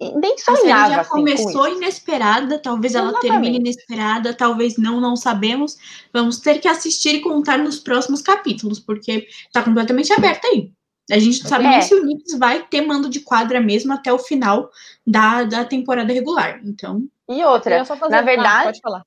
nem 0.00 0.34
A 0.34 0.38
série 0.38 0.56
sonhava. 0.58 0.94
já 0.94 1.00
assim, 1.02 1.10
com 1.10 1.16
começou 1.18 1.68
isso. 1.68 1.76
inesperada, 1.76 2.58
talvez 2.58 2.94
ela 2.94 3.10
Exatamente. 3.10 3.30
termine 3.32 3.58
inesperada, 3.58 4.34
talvez 4.34 4.76
não, 4.76 5.00
não 5.00 5.14
sabemos. 5.14 5.76
Vamos 6.12 6.38
ter 6.40 6.58
que 6.58 6.66
assistir 6.66 7.14
e 7.16 7.20
contar 7.20 7.58
nos 7.58 7.78
próximos 7.78 8.20
capítulos, 8.22 8.80
porque 8.80 9.28
tá 9.52 9.62
completamente 9.62 10.12
aberto 10.12 10.46
aí. 10.46 10.72
A 11.10 11.18
gente 11.18 11.42
não 11.42 11.48
sabe 11.48 11.64
É. 11.66 11.68
nem 11.70 11.82
se 11.82 11.94
o 11.94 12.00
Knicks 12.00 12.38
vai 12.38 12.62
ter 12.66 12.80
mando 12.80 13.08
de 13.08 13.20
quadra 13.20 13.60
mesmo 13.60 13.92
até 13.92 14.12
o 14.12 14.18
final 14.18 14.70
da, 15.06 15.44
da 15.44 15.64
temporada 15.64 16.12
regular. 16.12 16.60
Então, 16.64 17.04
E 17.28 17.44
outra, 17.44 17.84
na 18.10 18.18
Ah, 18.18 18.22
verdade, 18.22 18.64
pode 18.64 18.80
falar. 18.80 19.04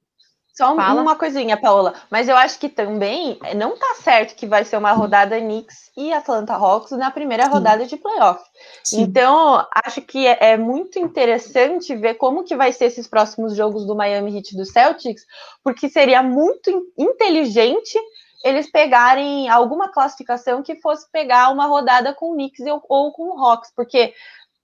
Só 0.58 0.74
um- 0.74 1.02
uma 1.02 1.16
coisinha, 1.18 1.58
Paola. 1.60 1.94
Mas 2.10 2.30
eu 2.30 2.36
acho 2.38 2.58
que 2.60 2.70
também 2.70 3.38
eh, 3.44 3.54
não 3.54 3.78
tá 3.78 3.96
certo 4.02 4.36
que 4.36 4.48
vai 4.48 4.64
ser 4.64 4.78
uma 4.78 4.94
rodada 4.94 5.38
Knicks 5.40 5.92
e 5.98 6.14
Atlanta 6.14 6.54
Hawks 6.54 6.92
na 6.92 7.12
primeira 7.12 7.46
rodada 7.48 7.86
de 7.86 7.98
playoff. 7.98 8.42
sim. 8.84 9.02
Então, 9.02 9.66
acho 9.86 10.02
que 10.02 10.26
é, 10.26 10.38
é 10.54 10.58
muito 10.58 10.98
interessante 10.98 11.94
ver 11.96 12.16
como 12.16 12.44
que 12.44 12.56
vai 12.56 12.72
ser 12.72 12.86
esses 12.86 13.06
próximos 13.08 13.56
jogos 13.56 13.86
do 13.86 13.96
Miami 13.96 14.38
Heat 14.38 14.54
e 14.54 14.58
do 14.58 14.66
Celtics, 14.66 15.24
porque 15.64 15.90
seria 15.90 16.24
muito 16.24 16.70
in- 16.70 16.84
inteligente 16.98 18.00
eles 18.44 18.72
pegarem 18.72 19.50
alguma 19.50 19.90
classificação 19.90 20.62
que 20.62 20.76
fosse 20.76 21.10
pegar 21.12 21.52
uma 21.52 21.66
rodada 21.66 22.14
com 22.14 22.32
o 22.32 22.34
Knicks 22.36 22.66
ou, 22.68 22.82
ou 22.88 23.12
com 23.12 23.24
o 23.30 23.44
Hawks, 23.44 23.72
porque 23.76 24.14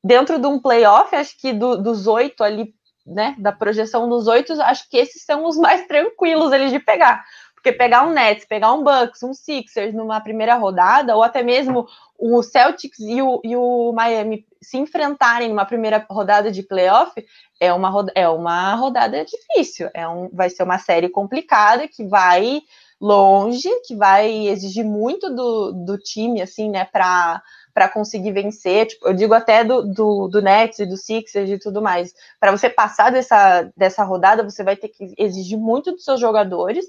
dentro 0.03 0.39
de 0.39 0.47
um 0.47 0.59
playoff, 0.59 1.15
acho 1.15 1.35
que 1.39 1.51
do- 1.51 1.77
dos 1.81 2.07
oito 2.07 2.43
ali, 2.43 2.73
né, 3.05 3.35
da 3.37 3.51
projeção 3.51 4.07
dos 4.07 4.27
oito, 4.27 4.53
acho 4.61 4.89
que 4.89 4.97
esses 4.97 5.23
são 5.23 5.45
os 5.45 5.57
mais 5.57 5.85
tranquilos 5.87 6.51
eles 6.51 6.71
de 6.71 6.79
pegar. 6.79 7.23
Porque 7.55 7.71
pegar 7.71 8.07
um 8.07 8.11
Nets, 8.11 8.45
pegar 8.45 8.73
um 8.73 8.83
Bucks, 8.83 9.21
um 9.21 9.35
Sixers 9.35 9.93
numa 9.93 10.19
primeira 10.19 10.55
rodada, 10.55 11.15
ou 11.15 11.21
até 11.21 11.43
mesmo 11.43 11.87
o 12.17 12.41
Celtics 12.41 12.99
e 12.99 13.21
o, 13.21 13.39
e 13.43 13.55
o 13.55 13.91
Miami 13.93 14.45
se 14.59 14.77
enfrentarem 14.77 15.47
numa 15.47 15.65
primeira 15.65 16.03
rodada 16.09 16.51
de 16.51 16.63
playoff, 16.63 17.13
é 17.59 17.71
uma, 17.71 18.05
é 18.15 18.27
uma 18.27 18.73
rodada 18.73 19.23
difícil. 19.23 19.89
É 19.93 20.07
um, 20.07 20.27
vai 20.33 20.49
ser 20.49 20.63
uma 20.63 20.79
série 20.79 21.07
complicada 21.07 21.87
que 21.87 22.03
vai 22.03 22.61
longe, 22.99 23.69
que 23.85 23.95
vai 23.95 24.47
exigir 24.47 24.85
muito 24.85 25.29
do, 25.29 25.71
do 25.71 25.97
time, 25.97 26.41
assim, 26.41 26.69
né, 26.69 26.85
para 26.85 27.41
para 27.73 27.89
conseguir 27.89 28.31
vencer, 28.31 28.87
tipo, 28.87 29.07
eu 29.07 29.13
digo 29.13 29.33
até 29.33 29.63
do, 29.63 29.83
do, 29.83 30.27
do 30.27 30.41
Nets 30.41 30.79
e 30.79 30.85
do 30.85 30.97
Sixers 30.97 31.49
e 31.49 31.59
tudo 31.59 31.81
mais. 31.81 32.13
Para 32.39 32.51
você 32.51 32.69
passar 32.69 33.11
dessa, 33.11 33.71
dessa 33.75 34.03
rodada, 34.03 34.43
você 34.43 34.63
vai 34.63 34.75
ter 34.75 34.89
que 34.89 35.13
exigir 35.17 35.57
muito 35.57 35.91
dos 35.91 36.03
seus 36.03 36.19
jogadores. 36.19 36.85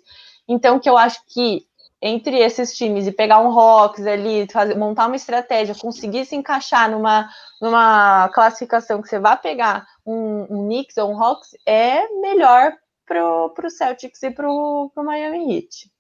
Então, 0.48 0.78
que 0.78 0.88
eu 0.88 0.96
acho 0.96 1.20
que 1.26 1.66
entre 2.02 2.36
esses 2.40 2.74
times 2.74 3.06
e 3.06 3.12
pegar 3.12 3.38
um 3.38 3.56
Hawks 3.56 4.04
ali, 4.04 4.48
fazer, 4.50 4.76
montar 4.76 5.06
uma 5.06 5.14
estratégia, 5.14 5.74
conseguir 5.74 6.24
se 6.24 6.34
encaixar 6.34 6.90
numa, 6.90 7.28
numa 7.60 8.28
classificação 8.30 9.00
que 9.00 9.08
você 9.08 9.20
vai 9.20 9.38
pegar 9.38 9.86
um, 10.04 10.46
um 10.50 10.64
Knicks 10.64 10.96
ou 10.96 11.12
um 11.12 11.22
Hawks, 11.22 11.50
é 11.64 12.08
melhor 12.20 12.72
pro, 13.06 13.50
pro 13.50 13.70
Celtics 13.70 14.20
e 14.24 14.32
pro, 14.32 14.90
pro 14.92 15.04
Miami 15.04 15.54
Heat. 15.54 15.91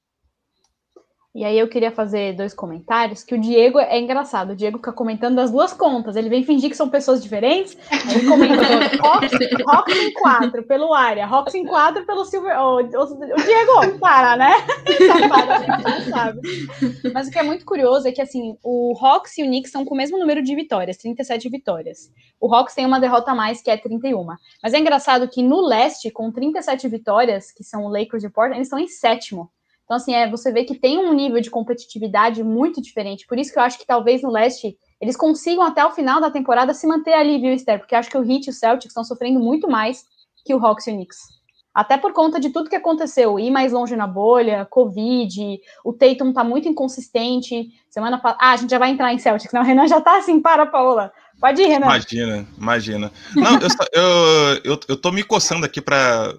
E 1.34 1.46
aí 1.46 1.58
eu 1.58 1.66
queria 1.66 1.90
fazer 1.90 2.34
dois 2.34 2.52
comentários, 2.52 3.24
que 3.24 3.34
o 3.34 3.40
Diego 3.40 3.78
é 3.78 3.98
engraçado, 3.98 4.50
o 4.50 4.56
Diego 4.56 4.76
fica 4.76 4.92
comentando 4.92 5.36
das 5.36 5.50
duas 5.50 5.72
contas, 5.72 6.14
ele 6.14 6.28
vem 6.28 6.44
fingir 6.44 6.68
que 6.68 6.76
são 6.76 6.90
pessoas 6.90 7.22
diferentes, 7.22 7.74
ele 8.14 8.28
comenta 8.28 8.62
Rox 9.00 9.90
em 9.90 10.12
4 10.12 10.62
pelo 10.64 10.92
Área, 10.92 11.24
Rox 11.24 11.54
em 11.54 11.64
4 11.64 12.04
pelo 12.04 12.26
Silver... 12.26 12.54
O, 12.60 12.82
Diego, 12.82 13.98
para, 13.98 14.36
né? 14.36 14.52
não 15.82 16.10
sabe. 16.10 16.40
Mas 17.14 17.28
o 17.28 17.30
que 17.30 17.38
é 17.38 17.42
muito 17.42 17.64
curioso 17.64 18.06
é 18.06 18.12
que, 18.12 18.20
assim, 18.20 18.58
o 18.62 18.92
Rox 18.92 19.38
e 19.38 19.42
o 19.42 19.46
Knicks 19.46 19.72
são 19.72 19.86
com 19.86 19.94
o 19.94 19.96
mesmo 19.96 20.18
número 20.18 20.42
de 20.42 20.54
vitórias, 20.54 20.98
37 20.98 21.48
vitórias. 21.48 22.10
O 22.38 22.46
Rox 22.46 22.74
tem 22.74 22.84
uma 22.84 23.00
derrota 23.00 23.30
a 23.30 23.34
mais, 23.34 23.62
que 23.62 23.70
é 23.70 23.76
31. 23.78 24.26
Mas 24.62 24.74
é 24.74 24.78
engraçado 24.78 25.26
que 25.28 25.42
no 25.42 25.66
leste, 25.66 26.10
com 26.10 26.30
37 26.30 26.88
vitórias, 26.88 27.50
que 27.50 27.64
são 27.64 27.86
o 27.86 27.88
Lakers 27.88 28.22
e 28.22 28.26
o 28.26 28.30
Portland, 28.30 28.58
eles 28.58 28.66
estão 28.66 28.78
em 28.78 28.88
sétimo. 28.88 29.50
Então, 29.84 29.96
assim, 29.96 30.14
é, 30.14 30.30
você 30.30 30.52
vê 30.52 30.64
que 30.64 30.74
tem 30.74 30.98
um 30.98 31.12
nível 31.12 31.40
de 31.40 31.50
competitividade 31.50 32.42
muito 32.42 32.80
diferente. 32.80 33.26
Por 33.26 33.38
isso 33.38 33.52
que 33.52 33.58
eu 33.58 33.62
acho 33.62 33.78
que 33.78 33.86
talvez 33.86 34.22
no 34.22 34.30
leste 34.30 34.76
eles 35.00 35.16
consigam 35.16 35.64
até 35.64 35.84
o 35.84 35.90
final 35.90 36.20
da 36.20 36.30
temporada 36.30 36.72
se 36.72 36.86
manter 36.86 37.12
ali, 37.12 37.38
viu, 37.38 37.52
Esther? 37.52 37.80
Porque 37.80 37.94
eu 37.94 37.98
acho 37.98 38.08
que 38.08 38.16
o 38.16 38.24
Heat 38.24 38.46
e 38.46 38.50
o 38.50 38.52
Celtics 38.52 38.92
estão 38.92 39.02
sofrendo 39.02 39.40
muito 39.40 39.68
mais 39.68 40.04
que 40.44 40.54
o 40.54 40.64
Hawks 40.64 40.86
e 40.86 40.92
o 40.92 40.94
Knicks. 40.94 41.18
Até 41.74 41.96
por 41.96 42.12
conta 42.12 42.38
de 42.38 42.50
tudo 42.50 42.68
que 42.68 42.76
aconteceu, 42.76 43.38
ir 43.40 43.50
mais 43.50 43.72
longe 43.72 43.96
na 43.96 44.06
bolha, 44.06 44.66
Covid, 44.70 45.58
o 45.84 45.92
Tatum 45.92 46.32
tá 46.32 46.44
muito 46.44 46.68
inconsistente. 46.68 47.70
Semana 47.88 48.18
passada. 48.18 48.38
Ah, 48.42 48.52
a 48.52 48.56
gente 48.56 48.70
já 48.70 48.78
vai 48.78 48.90
entrar 48.90 49.12
em 49.12 49.18
Celtics, 49.18 49.52
não? 49.52 49.62
O 49.62 49.64
Renan 49.64 49.88
já 49.88 50.00
tá 50.00 50.18
assim, 50.18 50.40
para, 50.40 50.66
Paola. 50.66 51.12
Pode 51.40 51.62
ir, 51.62 51.66
Renan. 51.66 51.86
Imagina, 51.86 52.46
imagina. 52.58 53.12
Não, 53.34 53.54
eu, 53.54 53.68
eu, 53.92 54.60
eu, 54.64 54.80
eu 54.90 54.96
tô 54.96 55.10
me 55.10 55.24
coçando 55.24 55.64
aqui 55.64 55.80
para 55.80 56.34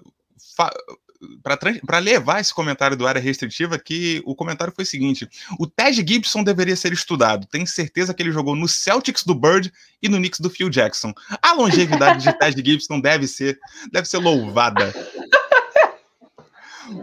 para 1.42 1.98
levar 1.98 2.40
esse 2.40 2.52
comentário 2.52 2.96
do 2.96 3.06
área 3.06 3.20
restritiva, 3.20 3.78
que 3.78 4.22
o 4.24 4.34
comentário 4.34 4.72
foi 4.74 4.84
o 4.84 4.86
seguinte: 4.86 5.28
o 5.58 5.66
Ted 5.66 6.04
Gibson 6.06 6.42
deveria 6.42 6.76
ser 6.76 6.92
estudado. 6.92 7.46
Tenho 7.46 7.66
certeza 7.66 8.12
que 8.12 8.22
ele 8.22 8.32
jogou 8.32 8.54
no 8.54 8.68
Celtics 8.68 9.24
do 9.24 9.34
Bird 9.34 9.72
e 10.02 10.08
no 10.08 10.18
Knicks 10.18 10.40
do 10.40 10.50
Phil 10.50 10.68
Jackson. 10.68 11.12
A 11.42 11.52
longevidade 11.52 12.24
de 12.24 12.38
Ted 12.38 12.62
Gibson 12.64 13.00
deve 13.00 13.26
ser, 13.26 13.58
deve 13.92 14.08
ser 14.08 14.18
louvada. 14.18 14.92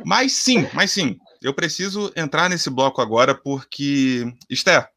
Mas 0.05 0.33
sim, 0.33 0.67
mas 0.73 0.91
sim, 0.91 1.17
eu 1.41 1.53
preciso 1.53 2.11
entrar 2.15 2.49
nesse 2.49 2.69
bloco 2.69 3.01
agora 3.01 3.33
porque, 3.33 4.31
Esther, 4.49 4.87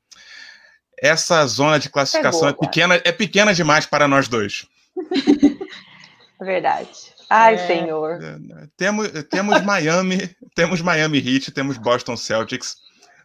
essa 1.00 1.46
zona 1.46 1.78
de 1.78 1.88
classificação 1.88 2.48
é, 2.48 2.52
boa, 2.52 2.64
é 2.64 2.66
pequena, 2.66 2.94
é 3.04 3.12
pequena 3.12 3.54
demais 3.54 3.86
para 3.86 4.06
nós 4.06 4.28
dois. 4.28 4.66
Verdade. 6.40 7.13
Ai, 7.28 7.54
é, 7.54 7.66
senhor. 7.66 8.22
É, 8.22 8.38
né, 8.38 8.68
temos, 8.76 9.08
temos 9.30 9.62
Miami, 9.62 10.30
temos 10.54 10.80
Miami 10.80 11.18
Heat, 11.18 11.50
temos 11.52 11.78
Boston 11.78 12.16
Celtics. 12.16 12.76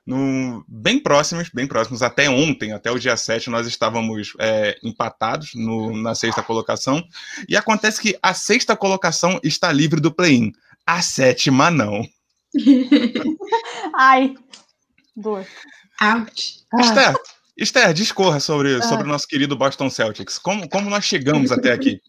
No, 0.06 0.66
bem 0.68 1.00
próximos, 1.00 1.50
bem 1.54 1.68
próximos. 1.68 2.02
Até 2.02 2.30
ontem, 2.30 2.72
até 2.72 2.90
o 2.90 2.98
dia 2.98 3.16
7, 3.16 3.50
nós 3.50 3.68
estávamos 3.68 4.34
é, 4.40 4.78
empatados 4.84 5.52
no, 5.54 5.96
na 5.96 6.16
sexta 6.16 6.42
colocação. 6.42 7.04
E 7.48 7.56
acontece 7.56 8.02
que 8.02 8.18
a 8.22 8.34
sexta 8.34 8.76
colocação 8.76 9.40
está 9.44 9.72
livre 9.72 10.02
do 10.02 10.12
play-in. 10.12 10.52
A 10.86 11.02
sétima, 11.02 11.70
não. 11.70 12.02
Ai, 13.96 14.34
dor. 15.16 15.46
Ouch. 16.02 16.64
Esther, 16.80 17.16
Esther, 17.56 17.94
discorra 17.94 18.40
sobre, 18.40 18.82
sobre 18.82 19.04
o 19.04 19.08
nosso 19.08 19.28
querido 19.28 19.56
Boston 19.56 19.90
Celtics. 19.90 20.40
Como, 20.40 20.68
como 20.70 20.90
nós 20.90 21.06
chegamos 21.06 21.52
até 21.52 21.72
aqui? 21.72 22.00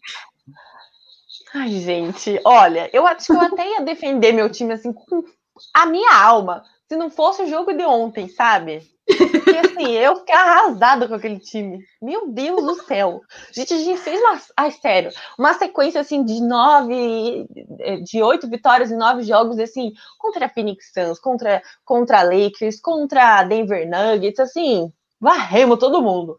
Ai, 1.53 1.69
gente, 1.69 2.39
olha, 2.45 2.89
eu 2.93 3.05
acho 3.05 3.27
que 3.27 3.33
eu 3.33 3.41
até 3.41 3.67
ia 3.67 3.81
defender 3.81 4.31
meu 4.31 4.49
time 4.49 4.73
assim 4.73 4.93
com 4.93 5.23
a 5.73 5.85
minha 5.85 6.13
alma, 6.13 6.63
se 6.87 6.95
não 6.95 7.09
fosse 7.09 7.43
o 7.43 7.47
jogo 7.47 7.73
de 7.73 7.83
ontem, 7.83 8.29
sabe? 8.29 8.89
Porque 9.05 9.57
assim, 9.57 9.91
eu 9.91 10.17
fiquei 10.17 10.35
arrasada 10.35 11.07
com 11.07 11.15
aquele 11.15 11.39
time. 11.39 11.79
Meu 12.01 12.29
Deus 12.29 12.63
do 12.63 12.75
céu. 12.83 13.21
Gente, 13.51 13.73
a 13.73 13.77
gente 13.77 13.99
fez 13.99 14.19
uma. 14.21 14.39
Ai, 14.55 14.71
sério, 14.71 15.11
uma 15.37 15.53
sequência 15.53 15.99
assim 15.99 16.23
de 16.23 16.41
nove, 16.41 17.47
de 18.03 18.21
oito 18.21 18.49
vitórias 18.49 18.91
e 18.91 18.95
nove 18.95 19.23
jogos, 19.23 19.59
assim, 19.59 19.91
contra 20.17 20.45
a 20.45 20.49
Phoenix 20.49 20.91
Suns, 20.93 21.19
contra, 21.19 21.61
contra 21.83 22.23
Lakers, 22.23 22.79
contra 22.79 23.43
Denver 23.43 23.89
Nuggets, 23.89 24.39
assim, 24.39 24.91
varremos 25.19 25.79
todo 25.79 26.01
mundo. 26.01 26.37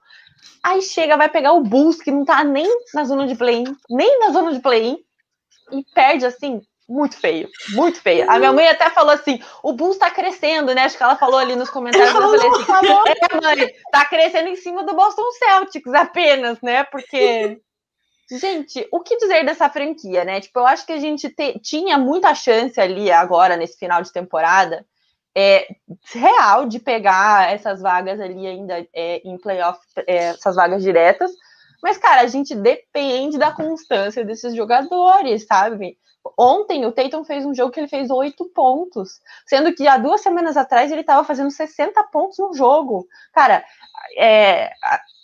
Aí 0.63 0.81
chega, 0.83 1.17
vai 1.17 1.29
pegar 1.29 1.53
o 1.53 1.63
Bulls, 1.63 2.01
que 2.01 2.11
não 2.11 2.25
tá 2.25 2.45
nem 2.45 2.67
na 2.95 3.05
zona 3.05 3.27
de 3.27 3.35
play-in, 3.35 3.65
nem 3.91 4.19
na 4.21 4.31
zona 4.31 4.53
de 4.53 4.61
play-in, 4.61 4.97
e 5.73 5.85
perde 5.95 6.25
assim, 6.25 6.61
muito 6.89 7.17
feio, 7.17 7.49
muito 7.71 8.01
feio. 8.01 8.31
A 8.31 8.39
minha 8.39 8.53
mãe 8.53 8.69
até 8.69 8.91
falou 8.91 9.13
assim: 9.13 9.41
o 9.63 9.73
Bulls 9.73 9.99
tá 9.99 10.11
crescendo, 10.11 10.75
né? 10.75 10.83
Acho 10.83 10.97
que 10.97 11.03
ela 11.03 11.17
falou 11.17 11.39
ali 11.39 11.57
nos 11.57 11.71
comentários. 11.71 12.15
Eu 12.15 12.21
falei 12.21 12.49
assim: 12.49 12.65
é, 13.09 13.41
mãe, 13.41 13.75
tá 13.91 14.05
crescendo 14.05 14.49
em 14.49 14.57
cima 14.57 14.85
do 14.85 14.95
Boston 14.95 15.31
Celtics 15.33 15.95
apenas, 15.95 16.61
né? 16.61 16.85
Porque. 16.85 17.61
Gente, 18.31 18.89
o 18.91 19.01
que 19.01 19.17
dizer 19.19 19.45
dessa 19.45 19.69
franquia, 19.69 20.25
né? 20.25 20.41
Tipo, 20.41 20.61
eu 20.61 20.67
acho 20.67 20.87
que 20.87 20.93
a 20.93 20.99
gente 20.99 21.29
te, 21.29 21.59
tinha 21.59 21.99
muita 21.99 22.35
chance 22.35 22.81
ali 22.81 23.11
agora, 23.11 23.57
nesse 23.57 23.77
final 23.79 24.01
de 24.01 24.11
temporada, 24.11 24.87
é, 25.35 25.67
real 26.13 26.67
de 26.67 26.79
pegar 26.79 27.53
essas 27.53 27.81
vagas 27.81 28.21
ali 28.21 28.47
ainda 28.47 28.87
é, 28.95 29.23
em 29.25 29.39
playoff, 29.39 29.81
é, 30.07 30.29
essas 30.29 30.57
vagas 30.57 30.83
diretas. 30.83 31.31
Mas, 31.83 31.99
cara, 31.99 32.21
a 32.21 32.27
gente 32.27 32.55
depende 32.55 33.39
da 33.39 33.51
constância 33.51 34.25
desses 34.25 34.55
jogadores, 34.55 35.47
sabe? 35.47 35.99
Ontem 36.39 36.87
o 36.87 36.93
Tatum 36.93 37.25
fez 37.25 37.45
um 37.45 37.53
jogo 37.53 37.73
que 37.73 37.81
ele 37.81 37.89
fez 37.89 38.09
oito 38.09 38.49
pontos, 38.55 39.21
sendo 39.45 39.75
que 39.75 39.89
há 39.89 39.99
duas 39.99 40.21
semanas 40.21 40.57
atrás 40.57 40.93
ele 40.93 41.01
estava 41.01 41.25
fazendo 41.25 41.51
60 41.51 42.01
pontos 42.05 42.39
no 42.39 42.55
jogo. 42.55 43.09
Cara, 43.33 43.65
é, 44.17 44.71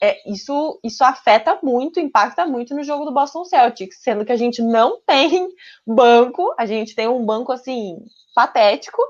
é, 0.02 0.30
isso, 0.30 0.80
isso 0.82 1.04
afeta 1.04 1.56
muito, 1.62 2.00
impacta 2.00 2.44
muito 2.46 2.74
no 2.74 2.82
jogo 2.82 3.04
do 3.04 3.14
Boston 3.14 3.44
Celtics, 3.44 3.98
sendo 4.00 4.24
que 4.24 4.32
a 4.32 4.36
gente 4.36 4.60
não 4.60 5.00
tem 5.06 5.48
banco, 5.86 6.52
a 6.58 6.66
gente 6.66 6.96
tem 6.96 7.06
um 7.06 7.24
banco 7.24 7.52
assim 7.52 7.98
patético 8.34 9.00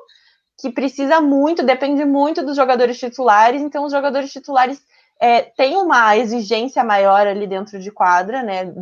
que 0.58 0.70
precisa 0.70 1.20
muito, 1.20 1.62
depende 1.62 2.04
muito 2.04 2.44
dos 2.44 2.56
jogadores 2.56 2.98
titulares, 2.98 3.62
então 3.62 3.84
os 3.84 3.92
jogadores 3.92 4.32
titulares 4.32 4.82
é, 5.20 5.42
têm 5.42 5.76
uma 5.76 6.16
exigência 6.16 6.82
maior 6.84 7.26
ali 7.26 7.46
dentro 7.46 7.78
de 7.78 7.90
quadra, 7.90 8.42
né, 8.42 8.72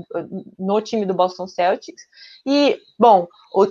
no 0.59 0.81
time 0.81 1.07
do 1.07 1.15
Boston 1.15 1.47
Celtics, 1.47 2.03
e, 2.47 2.79
bom, 2.99 3.27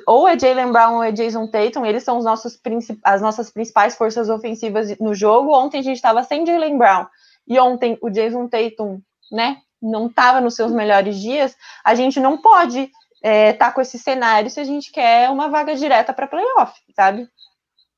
ou 0.07 0.27
é 0.27 0.37
Jalen 0.37 0.71
Brown 0.71 0.95
ou 0.95 1.03
é 1.03 1.11
Jason 1.11 1.47
Tatum, 1.47 1.85
eles 1.85 2.03
são 2.03 2.17
os 2.17 2.25
nossos 2.25 2.59
as 3.03 3.21
nossas 3.21 3.51
principais 3.51 3.95
forças 3.95 4.29
ofensivas 4.29 4.97
no 4.99 5.13
jogo, 5.13 5.55
ontem 5.55 5.79
a 5.79 5.83
gente 5.83 5.97
estava 5.97 6.23
sem 6.23 6.45
Jalen 6.45 6.77
Brown, 6.77 7.05
e 7.47 7.59
ontem 7.59 7.97
o 8.01 8.09
Jason 8.09 8.47
Tatum, 8.47 8.99
né, 9.31 9.57
não 9.81 10.07
estava 10.07 10.41
nos 10.41 10.55
seus 10.55 10.71
melhores 10.71 11.19
dias, 11.19 11.55
a 11.83 11.95
gente 11.95 12.19
não 12.19 12.37
pode 12.37 12.81
estar 12.81 13.29
é, 13.29 13.53
tá 13.53 13.71
com 13.71 13.81
esse 13.81 13.97
cenário 13.97 14.49
se 14.49 14.59
a 14.59 14.63
gente 14.63 14.91
quer 14.91 15.29
uma 15.29 15.49
vaga 15.49 15.75
direta 15.75 16.13
para 16.13 16.27
playoff, 16.27 16.79
sabe? 16.95 17.27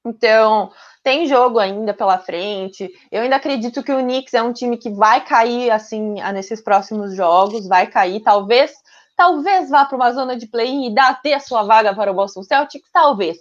Então, 0.08 0.72
tem 1.04 1.26
jogo 1.26 1.60
ainda 1.60 1.94
pela 1.94 2.18
frente. 2.18 2.90
Eu 3.12 3.22
ainda 3.22 3.36
acredito 3.36 3.84
que 3.84 3.92
o 3.92 4.00
Knicks 4.00 4.34
é 4.34 4.42
um 4.42 4.54
time 4.54 4.78
que 4.78 4.90
vai 4.90 5.24
cair 5.24 5.72
assim 5.72 6.16
nesses 6.34 6.62
próximos 6.62 7.16
jogos, 7.16 7.68
vai 7.68 7.88
cair, 7.88 8.22
talvez, 8.22 8.74
talvez 9.16 9.70
vá 9.70 9.86
para 9.86 9.96
uma 9.96 10.12
zona 10.12 10.36
de 10.36 10.48
play-in 10.48 10.88
e 10.88 10.94
dá 10.94 11.10
até 11.10 11.34
a 11.34 11.40
sua 11.40 11.64
vaga 11.64 11.94
para 11.96 12.12
o 12.12 12.16
Boston 12.16 12.44
Celtics, 12.44 12.90
talvez. 12.92 13.38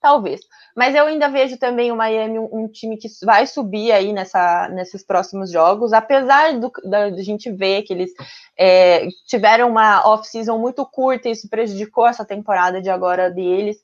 Talvez. 0.00 0.40
Mas 0.74 0.94
eu 0.94 1.04
ainda 1.04 1.28
vejo 1.28 1.58
também 1.58 1.92
o 1.92 1.96
Miami 1.96 2.38
um, 2.38 2.48
um 2.50 2.68
time 2.68 2.96
que 2.96 3.08
vai 3.22 3.46
subir 3.46 3.92
aí 3.92 4.12
nessa, 4.12 4.68
nesses 4.68 5.04
próximos 5.04 5.50
jogos, 5.50 5.92
apesar 5.92 6.58
do, 6.58 6.72
da, 6.84 7.10
da 7.10 7.22
gente 7.22 7.50
ver 7.50 7.82
que 7.82 7.92
eles 7.92 8.10
é, 8.56 9.08
tiveram 9.26 9.68
uma 9.68 10.06
off-season 10.08 10.56
muito 10.58 10.86
curta 10.86 11.28
e 11.28 11.32
isso 11.32 11.50
prejudicou 11.50 12.06
essa 12.06 12.24
temporada 12.24 12.80
de 12.80 12.88
agora 12.88 13.30
deles. 13.30 13.78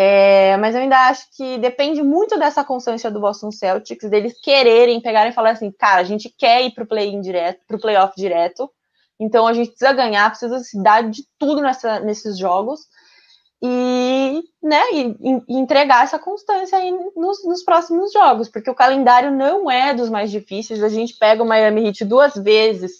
É, 0.00 0.56
mas 0.58 0.76
eu 0.76 0.82
ainda 0.82 1.08
acho 1.08 1.26
que 1.36 1.58
depende 1.58 2.04
muito 2.04 2.38
dessa 2.38 2.62
constância 2.62 3.10
do 3.10 3.18
Boston 3.18 3.50
Celtics, 3.50 4.08
deles 4.08 4.40
quererem 4.40 5.00
pegar 5.00 5.26
e 5.26 5.32
falar 5.32 5.50
assim, 5.50 5.72
cara, 5.72 6.00
a 6.00 6.04
gente 6.04 6.32
quer 6.38 6.62
ir 6.62 6.70
para 6.70 6.84
o 6.84 6.86
play-in 6.86 7.20
direto, 7.20 7.58
para 7.66 7.76
o 7.76 7.80
playoff 7.80 8.14
direto, 8.16 8.70
então 9.18 9.44
a 9.44 9.52
gente 9.52 9.70
precisa 9.70 9.92
ganhar, 9.92 10.30
precisa 10.30 10.60
se 10.60 10.80
dar 10.80 11.02
de 11.02 11.24
tudo 11.36 11.60
nessa, 11.60 11.98
nesses 11.98 12.38
jogos 12.38 12.82
e, 13.60 14.40
né, 14.62 14.80
e, 14.92 15.16
e 15.48 15.58
entregar 15.58 16.04
essa 16.04 16.16
constância 16.16 16.78
aí 16.78 16.92
nos, 17.16 17.44
nos, 17.44 17.64
próximos 17.64 18.12
jogos, 18.12 18.48
porque 18.48 18.70
o 18.70 18.76
calendário 18.76 19.32
não 19.32 19.68
é 19.68 19.92
dos 19.92 20.08
mais 20.08 20.30
difíceis, 20.30 20.80
a 20.80 20.88
gente 20.88 21.18
pega 21.18 21.42
o 21.42 21.46
Miami 21.46 21.88
Heat 21.88 22.04
duas 22.04 22.36
vezes, 22.36 22.92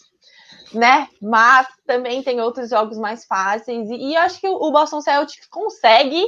né, 0.75 1.07
mas 1.23 1.69
também 1.87 2.25
tem 2.25 2.41
outros 2.41 2.71
jogos 2.71 2.99
mais 2.99 3.25
fáceis, 3.25 3.89
e, 3.89 3.95
e 3.95 4.17
acho 4.17 4.41
que 4.41 4.49
o 4.49 4.73
Boston 4.73 5.01
Celtics 5.01 5.47
consegue 5.47 6.27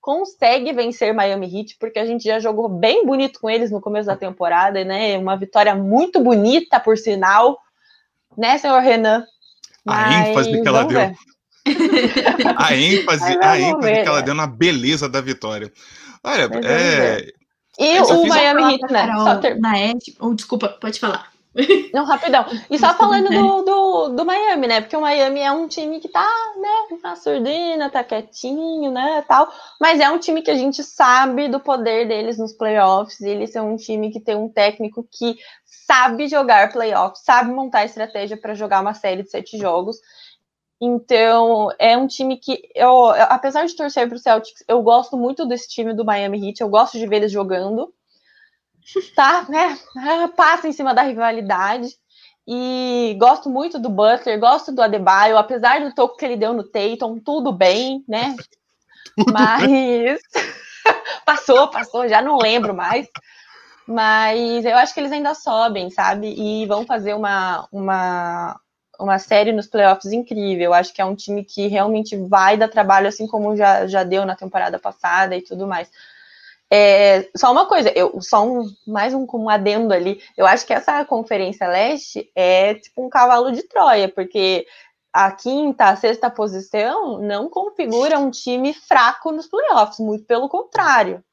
consegue 0.00 0.72
vencer 0.72 1.12
Miami 1.12 1.46
Heat, 1.46 1.76
porque 1.78 1.98
a 1.98 2.06
gente 2.06 2.24
já 2.24 2.38
jogou 2.40 2.68
bem 2.68 3.04
bonito 3.04 3.40
com 3.40 3.50
eles 3.50 3.70
no 3.70 3.80
começo 3.80 4.06
da 4.06 4.16
temporada, 4.16 4.82
né? 4.84 5.18
Uma 5.18 5.36
vitória 5.36 5.74
muito 5.74 6.20
bonita, 6.20 6.80
por 6.80 6.96
sinal, 6.96 7.58
né, 8.36 8.58
senhor 8.58 8.80
Renan? 8.80 9.24
Mas, 9.84 10.26
a 10.26 10.28
ênfase 10.28 10.62
que 10.62 10.68
ela 10.68 10.84
deu. 10.84 11.00
a 12.56 12.74
ênfase, 12.76 13.38
a 13.40 13.58
ênfase 13.58 14.02
que 14.02 14.08
ela 14.08 14.22
deu 14.22 14.34
na 14.34 14.46
beleza 14.46 15.08
da 15.08 15.20
vitória. 15.20 15.72
Olha, 16.22 16.48
é, 16.64 17.32
E 17.78 18.00
o 18.00 18.26
Miami 18.26 18.74
Heat, 18.74 18.92
né? 18.92 19.06
Carol 19.06 19.24
Só 19.24 19.36
ter- 19.36 19.58
Na 19.58 19.78
Ed... 19.78 19.98
oh, 20.20 20.34
desculpa, 20.34 20.68
pode 20.68 21.00
falar. 21.00 21.30
Não, 21.92 22.04
rapidão. 22.04 22.44
E 22.70 22.78
só 22.78 22.94
falando 22.94 23.32
do, 23.32 23.62
do, 23.62 24.08
do 24.10 24.24
Miami, 24.24 24.66
né? 24.68 24.80
Porque 24.80 24.96
o 24.96 25.00
Miami 25.00 25.40
é 25.40 25.50
um 25.50 25.66
time 25.66 25.98
que 26.00 26.08
tá, 26.08 26.24
né, 26.56 26.98
na 27.02 27.16
surdina, 27.16 27.90
tá 27.90 28.04
quietinho, 28.04 28.90
né, 28.92 29.24
tal. 29.26 29.48
Mas 29.80 29.98
é 29.98 30.08
um 30.08 30.18
time 30.18 30.42
que 30.42 30.50
a 30.50 30.54
gente 30.54 30.82
sabe 30.84 31.48
do 31.48 31.58
poder 31.58 32.06
deles 32.06 32.38
nos 32.38 32.52
playoffs. 32.52 33.20
Eles 33.20 33.50
são 33.52 33.72
um 33.72 33.76
time 33.76 34.12
que 34.12 34.20
tem 34.20 34.36
um 34.36 34.48
técnico 34.48 35.06
que 35.10 35.36
sabe 35.64 36.28
jogar 36.28 36.72
playoffs, 36.72 37.24
sabe 37.24 37.50
montar 37.52 37.84
estratégia 37.84 38.36
para 38.40 38.54
jogar 38.54 38.80
uma 38.80 38.94
série 38.94 39.22
de 39.24 39.30
sete 39.30 39.58
jogos. 39.58 39.96
Então, 40.80 41.68
é 41.78 41.96
um 41.96 42.06
time 42.06 42.38
que 42.38 42.70
eu, 42.74 42.88
eu- 42.88 43.26
apesar 43.30 43.66
de 43.66 43.76
torcer 43.76 44.08
pro 44.08 44.18
Celtics, 44.18 44.64
eu 44.68 44.82
gosto 44.82 45.16
muito 45.16 45.46
desse 45.46 45.68
time 45.68 45.92
do 45.94 46.04
Miami 46.04 46.48
Heat, 46.48 46.60
eu 46.62 46.68
gosto 46.70 46.98
de 46.98 47.06
ver 47.06 47.16
eles 47.16 47.32
jogando 47.32 47.92
tá, 49.14 49.46
né? 49.48 49.78
ah, 49.96 50.28
Passa 50.36 50.68
em 50.68 50.72
cima 50.72 50.94
da 50.94 51.02
rivalidade. 51.02 51.88
E 52.46 53.16
gosto 53.18 53.48
muito 53.48 53.78
do 53.78 53.88
Butler, 53.88 54.40
gosto 54.40 54.72
do 54.72 54.82
Adebayo, 54.82 55.36
apesar 55.38 55.80
do 55.80 55.94
toco 55.94 56.16
que 56.16 56.24
ele 56.24 56.36
deu 56.36 56.52
no 56.52 56.64
Tatum, 56.64 57.20
tudo 57.20 57.52
bem, 57.52 58.02
né? 58.08 58.34
Mas 59.30 60.20
passou, 61.24 61.68
passou, 61.68 62.08
já 62.08 62.20
não 62.22 62.38
lembro 62.38 62.74
mais. 62.74 63.08
Mas 63.86 64.64
eu 64.64 64.76
acho 64.76 64.94
que 64.94 65.00
eles 65.00 65.12
ainda 65.12 65.34
sobem, 65.34 65.90
sabe? 65.90 66.28
E 66.28 66.66
vão 66.66 66.86
fazer 66.86 67.14
uma, 67.14 67.68
uma, 67.72 68.60
uma 68.98 69.18
série 69.18 69.52
nos 69.52 69.66
playoffs 69.66 70.12
incrível. 70.12 70.66
Eu 70.66 70.74
acho 70.74 70.92
que 70.94 71.00
é 71.02 71.04
um 71.04 71.14
time 71.16 71.44
que 71.44 71.66
realmente 71.66 72.16
vai 72.16 72.56
dar 72.56 72.68
trabalho, 72.68 73.08
assim 73.08 73.26
como 73.26 73.56
já, 73.56 73.86
já 73.86 74.04
deu 74.04 74.24
na 74.24 74.36
temporada 74.36 74.78
passada 74.78 75.36
e 75.36 75.42
tudo 75.42 75.66
mais. 75.66 75.90
É, 76.72 77.28
só 77.36 77.50
uma 77.50 77.66
coisa, 77.66 77.90
eu, 77.96 78.20
só 78.22 78.46
um, 78.46 78.64
mais 78.86 79.12
um, 79.12 79.26
um 79.34 79.48
adendo 79.48 79.92
ali. 79.92 80.22
Eu 80.36 80.46
acho 80.46 80.64
que 80.64 80.72
essa 80.72 81.04
Conferência 81.04 81.66
Leste 81.66 82.30
é 82.34 82.74
tipo 82.74 83.04
um 83.04 83.10
cavalo 83.10 83.50
de 83.50 83.64
Troia, 83.64 84.08
porque 84.08 84.66
a 85.12 85.32
quinta, 85.32 85.86
a 85.86 85.96
sexta 85.96 86.30
posição 86.30 87.18
não 87.18 87.48
configura 87.48 88.18
um 88.18 88.30
time 88.30 88.72
fraco 88.72 89.32
nos 89.32 89.48
playoffs, 89.48 89.98
muito 89.98 90.24
pelo 90.24 90.48
contrário. 90.48 91.24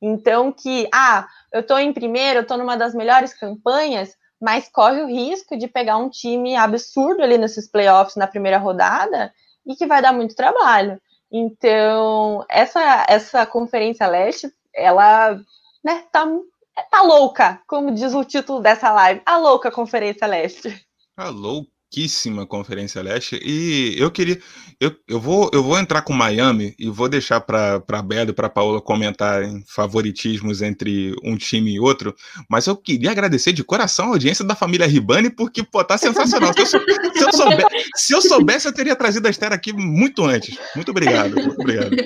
Então, 0.00 0.50
que, 0.50 0.88
ah, 0.92 1.28
eu 1.52 1.62
tô 1.62 1.76
em 1.76 1.92
primeiro, 1.92 2.40
eu 2.40 2.46
tô 2.46 2.56
numa 2.56 2.76
das 2.76 2.94
melhores 2.94 3.34
campanhas, 3.34 4.16
mas 4.40 4.70
corre 4.72 5.02
o 5.02 5.06
risco 5.06 5.58
de 5.58 5.68
pegar 5.68 5.98
um 5.98 6.08
time 6.08 6.56
absurdo 6.56 7.22
ali 7.22 7.36
nesses 7.36 7.70
playoffs 7.70 8.16
na 8.16 8.26
primeira 8.26 8.56
rodada 8.56 9.30
e 9.66 9.76
que 9.76 9.86
vai 9.86 10.00
dar 10.00 10.14
muito 10.14 10.34
trabalho. 10.34 10.98
Então, 11.30 12.44
essa, 12.48 13.04
essa 13.06 13.44
Conferência 13.44 14.06
Leste, 14.06 14.50
ela 14.74 15.40
né, 15.84 16.04
tá, 16.12 16.26
tá 16.90 17.02
louca, 17.02 17.62
como 17.66 17.92
diz 17.92 18.14
o 18.14 18.24
título 18.24 18.60
dessa 18.60 18.90
live, 18.92 19.22
a 19.24 19.36
louca 19.36 19.70
Conferência 19.70 20.26
Leste. 20.26 20.86
A 21.16 21.28
louquíssima 22.00 22.46
Conferência 22.46 23.02
Leste. 23.02 23.40
E 23.44 23.94
eu 23.98 24.10
queria. 24.10 24.38
Eu, 24.80 24.94
eu, 25.08 25.20
vou, 25.20 25.50
eu 25.52 25.62
vou 25.62 25.78
entrar 25.78 26.02
com 26.02 26.12
Miami 26.12 26.74
e 26.78 26.88
vou 26.88 27.08
deixar 27.08 27.40
para 27.40 27.82
a 27.86 28.02
Bela 28.02 28.30
e 28.30 28.32
para 28.32 28.46
a 28.46 28.50
Paola 28.50 28.80
comentarem 28.80 29.62
favoritismos 29.66 30.62
entre 30.62 31.14
um 31.22 31.36
time 31.36 31.74
e 31.74 31.80
outro. 31.80 32.14
Mas 32.48 32.66
eu 32.66 32.76
queria 32.76 33.10
agradecer 33.10 33.52
de 33.52 33.62
coração 33.64 34.06
a 34.06 34.08
audiência 34.10 34.44
da 34.44 34.54
família 34.54 34.86
Ribani, 34.86 35.28
porque, 35.30 35.62
pô, 35.62 35.84
tá 35.84 35.98
sensacional. 35.98 36.52
Se 36.54 36.60
eu, 36.62 36.66
se 36.66 36.76
eu 36.76 37.30
se 37.94 38.14
eu 38.14 38.22
soubesse, 38.22 38.66
eu 38.68 38.72
teria 38.72 38.96
trazido 38.96 39.26
a 39.26 39.30
Esther 39.30 39.52
aqui 39.52 39.72
muito 39.72 40.24
antes. 40.24 40.56
Muito 40.74 40.90
obrigado. 40.90 41.34
Muito 41.34 41.60
obrigado. 41.60 41.90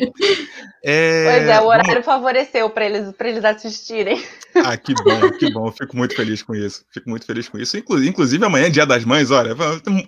É, 0.86 1.24
Pois 1.24 1.48
é, 1.48 1.60
o 1.60 1.64
vamos- 1.64 1.68
horário 1.70 2.02
favoreceu 2.02 2.68
para 2.68 2.84
eles, 2.84 3.10
pra 3.16 3.26
eles 3.30 3.42
assistirem. 3.42 4.22
Ah, 4.54 4.76
que 4.76 4.92
bom, 4.92 5.30
que 5.38 5.50
bom. 5.50 5.66
Eu 5.68 5.72
fico 5.72 5.96
muito 5.96 6.14
feliz 6.14 6.42
com 6.42 6.54
isso. 6.54 6.84
Fico 6.92 7.08
muito 7.08 7.24
feliz 7.24 7.48
com 7.48 7.58
isso. 7.58 7.78
Inclu- 7.78 8.04
Inclusive, 8.04 8.44
amanhã 8.44 8.66
é 8.66 8.70
dia 8.70 8.84
das 8.84 9.02
mães, 9.02 9.30
olha. 9.30 9.56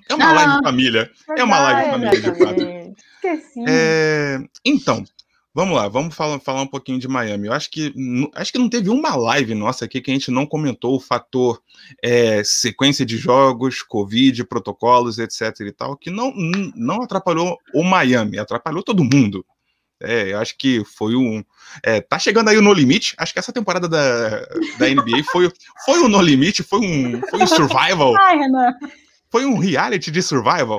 É 0.09 0.15
uma 0.15 0.29
Ah, 0.29 0.33
live 0.33 0.63
família. 0.63 1.11
É 1.37 1.45
uma 1.45 1.59
live 1.59 1.91
família, 1.91 2.21
de 2.21 2.39
fato. 2.39 2.97
Esqueci. 3.15 3.65
É, 3.67 4.39
então, 4.65 5.05
vamos 5.55 5.77
lá, 5.77 5.89
vamos 5.89 6.15
falar, 6.15 6.39
falar 6.39 6.63
um 6.63 6.67
pouquinho 6.67 6.99
de 6.99 7.09
Miami. 7.09 7.49
Eu 7.49 7.53
acho 7.53 7.71
que, 7.71 7.93
acho 8.35 8.53
que 8.53 8.59
não 8.59 8.69
teve 8.69 8.91
uma 8.91 9.17
live 9.17 9.55
nossa 9.55 9.85
aqui 9.85 10.01
que 10.01 10.11
a 10.11 10.15
gente 10.15 10.31
não 10.31 10.47
comentou 10.47 10.95
o 10.95 11.01
fator 11.01 11.61
é, 12.03 12.43
sequência 12.45 13.05
de 13.05 13.17
jogos, 13.17 13.83
Covid, 13.83 14.45
protocolos, 14.45 15.19
etc 15.19 15.61
e 15.61 15.73
tal, 15.73 15.97
que 15.97 16.11
não, 16.11 16.33
não 16.75 17.03
atrapalhou 17.03 17.59
o 17.75 17.83
Miami, 17.83 18.39
atrapalhou 18.39 18.83
todo 18.83 19.05
mundo. 19.05 19.45
É, 19.99 20.33
eu 20.33 20.39
acho 20.39 20.57
que 20.59 20.85
foi 20.85 21.17
um. 21.17 21.43
é, 21.83 22.03
tá 22.03 22.19
chegando 22.19 22.49
aí 22.49 22.59
o 22.59 22.63
No 22.63 22.75
Limite. 22.75 23.15
Acho 23.17 23.33
que 23.33 23.39
essa 23.39 23.53
temporada 23.53 23.89
da, 23.89 24.41
da 24.79 24.89
NBA 24.91 25.25
foi, 25.33 25.51
foi 25.87 26.01
um 26.01 26.09
No 26.09 26.21
Limite, 26.21 26.63
foi 26.63 26.81
um, 26.81 27.21
foi 27.31 27.43
um 27.43 27.47
survival 27.47 28.15
Ai, 28.19 28.37
Renan. 28.37 28.75
Foi 29.37 29.45
um 29.45 29.59
reality 29.59 30.11
de 30.11 30.23
survival, 30.23 30.79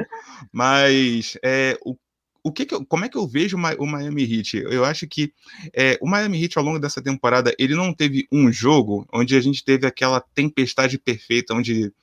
mas 0.52 1.38
é, 1.44 1.78
o, 1.86 1.96
o 2.44 2.52
que 2.52 2.66
que 2.66 2.74
eu- 2.74 2.84
como 2.84 3.06
é 3.06 3.10
que 3.10 3.16
eu 3.16 3.28
vejo 3.28 3.56
o 3.56 3.60
Mi- 3.60 3.76
o 3.78 3.86
Miami 3.86 4.24
Heat? 4.24 4.64
Eu 4.68 4.84
acho 4.84 5.06
que 5.08 5.32
é, 5.76 5.96
o 6.02 6.10
Miami 6.10 6.42
Heat 6.42 6.58
ao 6.58 6.64
longo 6.64 6.80
dessa 6.80 7.00
temporada 7.00 7.54
ele 7.60 7.76
não 7.76 7.94
teve 7.94 8.28
um 8.32 8.52
jogo 8.52 9.06
onde 9.14 9.36
a 9.36 9.42
gente 9.42 9.64
teve 9.64 9.86
aquela 9.86 10.20
tempestade 10.34 10.98
perfeita, 10.98 11.54
onde 11.54 11.94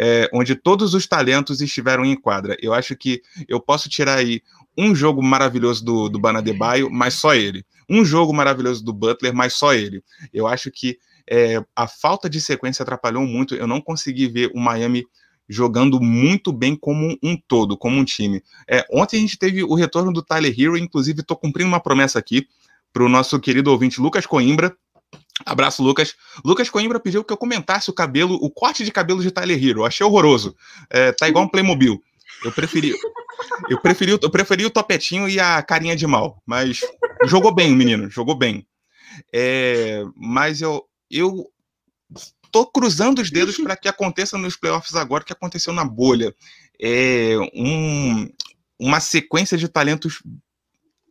é, 0.00 0.30
onde 0.32 0.54
todos 0.54 0.94
os 0.94 1.06
talentos 1.06 1.60
estiveram 1.60 2.06
em 2.06 2.16
quadra. 2.18 2.56
Eu 2.62 2.72
acho 2.72 2.96
que 2.96 3.20
eu 3.46 3.60
posso 3.60 3.90
tirar 3.90 4.16
aí 4.16 4.40
um 4.78 4.94
jogo 4.94 5.22
maravilhoso 5.22 5.84
do, 5.84 6.08
do 6.08 6.18
Banadebaio, 6.18 6.88
mas 6.90 7.14
só 7.14 7.34
ele. 7.34 7.66
Um 7.86 8.02
jogo 8.02 8.32
maravilhoso 8.32 8.82
do 8.82 8.94
Butler, 8.94 9.34
mas 9.34 9.52
só 9.52 9.74
ele. 9.74 10.02
Eu 10.32 10.46
acho 10.46 10.70
que 10.70 10.98
é, 11.30 11.62
a 11.76 11.86
falta 11.86 12.30
de 12.30 12.40
sequência 12.40 12.82
atrapalhou 12.82 13.26
muito. 13.26 13.54
Eu 13.54 13.66
não 13.66 13.80
consegui 13.82 14.26
ver 14.28 14.50
o 14.54 14.58
Miami 14.58 15.04
jogando 15.48 16.00
muito 16.00 16.52
bem 16.52 16.76
como 16.76 17.16
um 17.22 17.36
todo, 17.36 17.76
como 17.76 17.96
um 17.96 18.04
time. 18.04 18.42
É, 18.68 18.84
ontem 18.92 19.16
a 19.16 19.20
gente 19.20 19.38
teve 19.38 19.64
o 19.64 19.74
retorno 19.74 20.12
do 20.12 20.22
Tyler 20.22 20.54
Hero, 20.56 20.76
inclusive 20.76 21.20
estou 21.20 21.36
cumprindo 21.36 21.68
uma 21.68 21.80
promessa 21.80 22.18
aqui 22.18 22.46
para 22.92 23.04
o 23.04 23.08
nosso 23.08 23.38
querido 23.40 23.70
ouvinte 23.70 24.00
Lucas 24.00 24.26
Coimbra. 24.26 24.76
Abraço, 25.46 25.82
Lucas. 25.82 26.14
Lucas 26.44 26.68
Coimbra 26.68 27.00
pediu 27.00 27.24
que 27.24 27.32
eu 27.32 27.36
comentasse 27.36 27.88
o 27.88 27.94
cabelo, 27.94 28.34
o 28.34 28.50
corte 28.50 28.84
de 28.84 28.90
cabelo 28.90 29.22
de 29.22 29.30
Tyler 29.30 29.62
Hero. 29.62 29.84
Achei 29.84 30.04
horroroso. 30.04 30.54
É, 30.90 31.12
tá 31.12 31.28
igual 31.28 31.44
um 31.44 31.48
Playmobil. 31.48 32.02
Eu 32.44 32.52
preferi, 32.52 32.94
eu 33.68 33.80
preferi, 33.80 34.12
eu 34.12 34.30
preferi 34.30 34.64
o 34.64 34.70
topetinho 34.70 35.28
e 35.28 35.40
a 35.40 35.62
carinha 35.62 35.96
de 35.96 36.06
mal, 36.06 36.40
mas 36.46 36.80
jogou 37.26 37.52
bem 37.52 37.74
menino, 37.74 38.10
jogou 38.10 38.36
bem. 38.36 38.66
É, 39.32 40.04
mas 40.14 40.60
eu, 40.60 40.84
eu 41.10 41.50
tô 42.50 42.66
cruzando 42.66 43.20
os 43.20 43.30
dedos 43.30 43.56
para 43.56 43.76
que 43.76 43.88
aconteça 43.88 44.38
nos 44.38 44.56
playoffs 44.56 44.94
agora 44.94 45.24
que 45.24 45.32
aconteceu 45.32 45.72
na 45.72 45.84
bolha. 45.84 46.34
É 46.80 47.36
um, 47.54 48.28
uma 48.78 49.00
sequência 49.00 49.58
de 49.58 49.68
talentos 49.68 50.22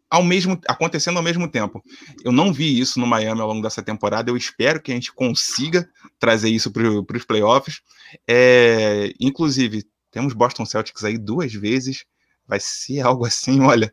ao 0.09 0.23
mesmo 0.23 0.59
acontecendo 0.67 1.17
ao 1.17 1.23
mesmo 1.23 1.47
tempo. 1.49 1.83
Eu 2.23 2.31
não 2.31 2.53
vi 2.53 2.79
isso 2.79 2.99
no 2.99 3.07
Miami 3.07 3.41
ao 3.41 3.47
longo 3.47 3.61
dessa 3.61 3.83
temporada. 3.83 4.29
Eu 4.29 4.37
espero 4.37 4.81
que 4.81 4.91
a 4.91 4.95
gente 4.95 5.11
consiga 5.11 5.89
trazer 6.19 6.49
isso 6.49 6.71
para 6.71 7.17
os 7.17 7.25
playoffs. 7.25 7.81
É, 8.27 9.13
inclusive, 9.19 9.85
temos 10.11 10.33
Boston 10.33 10.65
Celtics 10.65 11.03
aí 11.03 11.17
duas 11.17 11.53
vezes. 11.53 12.05
Vai 12.47 12.59
ser 12.59 13.01
algo 13.01 13.25
assim, 13.25 13.59
olha. 13.61 13.91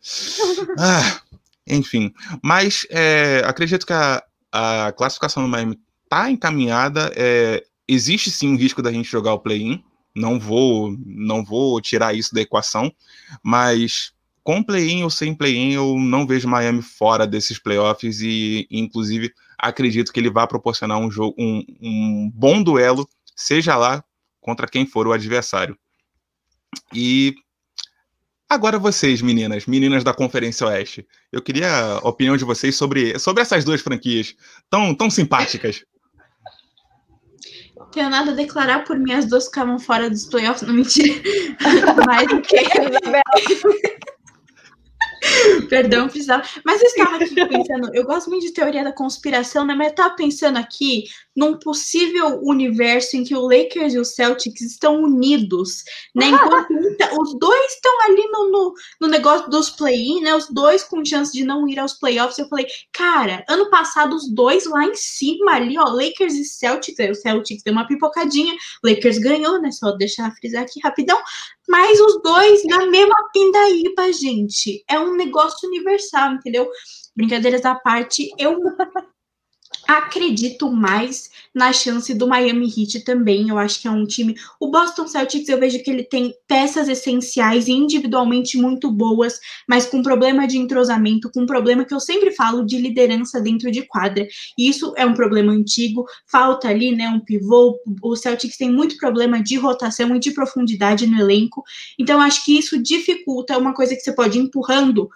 Ah, 0.78 1.20
enfim. 1.66 2.12
Mas 2.42 2.86
é, 2.90 3.42
acredito 3.44 3.86
que 3.86 3.92
a, 3.92 4.22
a 4.52 4.92
classificação 4.92 5.42
do 5.42 5.48
Miami 5.48 5.78
está 6.04 6.30
encaminhada. 6.30 7.12
É, 7.16 7.64
existe 7.88 8.30
sim 8.30 8.48
um 8.48 8.56
risco 8.56 8.82
da 8.82 8.92
gente 8.92 9.10
jogar 9.10 9.34
o 9.34 9.40
play-in. 9.40 9.82
Não 10.14 10.38
vou, 10.38 10.96
não 11.04 11.44
vou 11.44 11.80
tirar 11.80 12.14
isso 12.14 12.34
da 12.34 12.40
equação, 12.40 12.92
mas 13.42 14.14
com 14.44 14.62
play-in 14.62 15.02
ou 15.02 15.10
sem 15.10 15.34
play-in, 15.34 15.72
eu 15.72 15.98
não 15.98 16.26
vejo 16.26 16.46
Miami 16.46 16.82
fora 16.82 17.26
desses 17.26 17.58
playoffs 17.58 18.20
e, 18.20 18.68
inclusive, 18.70 19.32
acredito 19.58 20.12
que 20.12 20.20
ele 20.20 20.30
vai 20.30 20.46
proporcionar 20.46 20.98
um 20.98 21.10
jogo, 21.10 21.34
um, 21.38 21.64
um 21.80 22.30
bom 22.32 22.62
duelo, 22.62 23.08
seja 23.34 23.74
lá 23.74 24.04
contra 24.40 24.68
quem 24.68 24.86
for 24.86 25.06
o 25.06 25.12
adversário. 25.12 25.76
E 26.92 27.34
agora 28.48 28.78
vocês, 28.78 29.22
meninas, 29.22 29.64
meninas 29.64 30.04
da 30.04 30.12
Conferência 30.12 30.66
Oeste, 30.66 31.06
eu 31.32 31.40
queria 31.40 31.94
a 31.94 32.08
opinião 32.08 32.36
de 32.36 32.44
vocês 32.44 32.76
sobre, 32.76 33.18
sobre 33.18 33.42
essas 33.42 33.64
duas 33.64 33.80
franquias 33.80 34.36
tão, 34.68 34.94
tão 34.94 35.08
simpáticas. 35.08 35.84
Tenho 37.94 38.10
nada 38.10 38.32
a 38.32 38.34
declarar 38.34 38.82
por 38.82 38.98
mim, 38.98 39.12
as 39.12 39.24
duas 39.24 39.44
ficavam 39.44 39.78
fora 39.78 40.10
dos 40.10 40.26
playoffs, 40.26 40.66
não 40.66 40.74
mentira. 40.74 41.14
Mas 42.04 42.26
o 42.32 42.40
que? 42.42 42.56
Perdão, 45.68 46.08
precisava. 46.08 46.42
Mas 46.64 46.80
eu 46.80 46.88
estava 46.88 47.16
aqui 47.16 47.34
pensando, 47.34 47.94
eu 47.94 48.04
gosto 48.04 48.30
muito 48.30 48.46
de 48.46 48.52
teoria 48.52 48.84
da 48.84 48.92
conspiração, 48.92 49.64
né? 49.64 49.74
Mas 49.74 49.88
eu 49.88 49.90
estava 49.92 50.14
pensando 50.14 50.56
aqui 50.56 51.04
num 51.34 51.58
possível 51.58 52.40
universo 52.42 53.16
em 53.16 53.24
que 53.24 53.34
o 53.34 53.42
Lakers 53.42 53.94
e 53.94 53.98
o 53.98 54.04
Celtics 54.04 54.60
estão 54.60 55.02
unidos, 55.02 55.82
né? 56.14 56.26
Enquanto 56.26 56.70
os 57.20 57.38
dois 57.38 57.72
estão 57.72 58.02
ali 58.02 58.28
no, 58.28 58.50
no, 58.50 58.74
no 59.00 59.08
negócio 59.08 59.50
dos 59.50 59.70
play-in, 59.70 60.20
né? 60.20 60.34
Os 60.34 60.48
dois 60.48 60.84
com 60.84 61.04
chance 61.04 61.32
de 61.32 61.44
não 61.44 61.68
ir 61.68 61.78
aos 61.78 61.94
playoffs. 61.94 62.38
Eu 62.38 62.48
falei, 62.48 62.66
cara, 62.92 63.44
ano 63.48 63.68
passado 63.70 64.14
os 64.14 64.30
dois 64.32 64.66
lá 64.66 64.84
em 64.84 64.94
cima 64.94 65.52
ali, 65.52 65.78
ó, 65.78 65.84
Lakers 65.84 66.34
e 66.34 66.44
Celtics. 66.44 67.00
Aí 67.00 67.10
o 67.10 67.14
Celtics 67.14 67.62
deu 67.62 67.72
uma 67.72 67.86
pipocadinha, 67.86 68.54
Lakers 68.82 69.18
ganhou, 69.18 69.60
né? 69.60 69.70
Só 69.72 69.92
deixar 69.92 70.30
frisar 70.36 70.62
aqui 70.62 70.80
rapidão. 70.82 71.18
Mas 71.68 71.98
os 72.00 72.22
dois 72.22 72.64
na 72.64 72.86
mesma 72.86 73.16
pindaíba, 73.32 74.12
gente. 74.12 74.84
É 74.88 74.98
um 74.98 75.16
negócio 75.16 75.68
universal, 75.68 76.34
entendeu? 76.34 76.68
Brincadeiras 77.16 77.64
à 77.64 77.74
parte, 77.74 78.28
eu 78.38 78.58
acredito 79.86 80.70
mais 80.70 81.30
na 81.54 81.72
chance 81.72 82.12
do 82.14 82.26
Miami 82.26 82.66
Heat 82.66 83.04
também. 83.04 83.48
Eu 83.48 83.58
acho 83.58 83.80
que 83.80 83.88
é 83.88 83.90
um 83.90 84.04
time. 84.04 84.34
O 84.58 84.70
Boston 84.70 85.06
Celtics 85.06 85.48
eu 85.48 85.58
vejo 85.58 85.82
que 85.82 85.90
ele 85.90 86.02
tem 86.02 86.34
peças 86.48 86.88
essenciais 86.88 87.68
e 87.68 87.72
individualmente 87.72 88.56
muito 88.56 88.90
boas, 88.90 89.38
mas 89.68 89.86
com 89.86 90.02
problema 90.02 90.46
de 90.46 90.58
entrosamento, 90.58 91.30
com 91.30 91.46
problema 91.46 91.84
que 91.84 91.94
eu 91.94 92.00
sempre 92.00 92.32
falo 92.32 92.64
de 92.64 92.78
liderança 92.78 93.40
dentro 93.40 93.70
de 93.70 93.82
quadra. 93.82 94.26
E 94.58 94.68
isso 94.68 94.92
é 94.96 95.06
um 95.06 95.14
problema 95.14 95.52
antigo. 95.52 96.06
Falta 96.26 96.68
ali, 96.68 96.94
né, 96.94 97.08
um 97.08 97.20
pivô. 97.20 97.78
O 98.02 98.16
Celtics 98.16 98.56
tem 98.56 98.70
muito 98.70 98.96
problema 98.96 99.42
de 99.42 99.56
rotação 99.56 100.14
e 100.16 100.18
de 100.18 100.32
profundidade 100.32 101.06
no 101.06 101.20
elenco. 101.20 101.62
Então 101.98 102.20
acho 102.20 102.44
que 102.44 102.58
isso 102.58 102.82
dificulta 102.82 103.58
uma 103.58 103.74
coisa 103.74 103.94
que 103.94 104.00
você 104.00 104.12
pode 104.12 104.38
ir 104.38 104.42
empurrando 104.42 104.74
é 104.74 105.08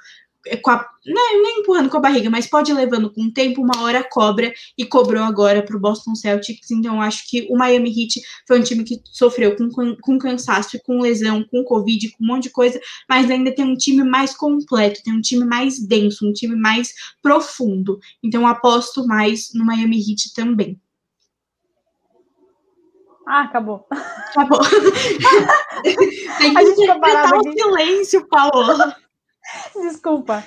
com 0.63 0.71
a, 0.71 0.87
não, 1.07 1.35
é 1.35 1.43
nem 1.43 1.61
empurrando 1.61 1.89
com 1.89 1.97
a 1.97 2.01
barriga, 2.01 2.31
mas 2.31 2.47
pode 2.47 2.71
ir 2.71 2.75
levando 2.75 3.13
com 3.13 3.25
o 3.25 3.33
tempo, 3.33 3.63
uma 3.63 3.83
hora 3.83 4.05
cobra 4.09 4.53
e 4.77 4.85
cobrou 4.85 5.23
agora 5.23 5.63
para 5.63 5.77
o 5.77 5.81
Boston 5.81 6.15
Celtics. 6.15 6.71
Então, 6.71 7.03
acho 7.03 7.29
que 7.29 7.47
o 7.51 7.57
Miami 7.57 7.91
Heat 7.91 8.21
foi 8.47 8.61
um 8.61 8.63
time 8.63 8.85
que 8.85 9.01
sofreu 9.05 9.57
com, 9.57 9.97
com, 9.97 10.19
cansaço, 10.19 10.79
com 10.85 11.01
lesão, 11.01 11.45
com 11.45 11.65
Covid, 11.65 12.11
com 12.13 12.25
um 12.25 12.27
monte 12.27 12.45
de 12.45 12.51
coisa, 12.51 12.81
mas 13.09 13.31
ainda 13.31 13.55
tem 13.55 13.65
um 13.65 13.77
time 13.77 14.05
mais 14.05 14.35
completo, 14.35 15.03
tem 15.03 15.15
um 15.15 15.21
time 15.21 15.45
mais 15.45 15.79
denso, 15.79 16.27
um 16.27 16.33
time 16.33 16.55
mais 16.55 16.93
profundo. 17.23 17.99
Então, 18.23 18.47
aposto 18.47 19.07
mais 19.07 19.53
no 19.55 19.65
Miami 19.65 19.99
Heat 19.99 20.35
também. 20.35 20.81
Ah, 23.27 23.43
acabou. 23.43 23.87
Acabou. 23.91 24.61
tem 26.39 26.55
que 26.55 26.63
respeitar 26.63 27.37
o 27.37 27.53
silêncio, 27.53 28.27
Paola. 28.27 28.97
Desculpa. 29.83 30.45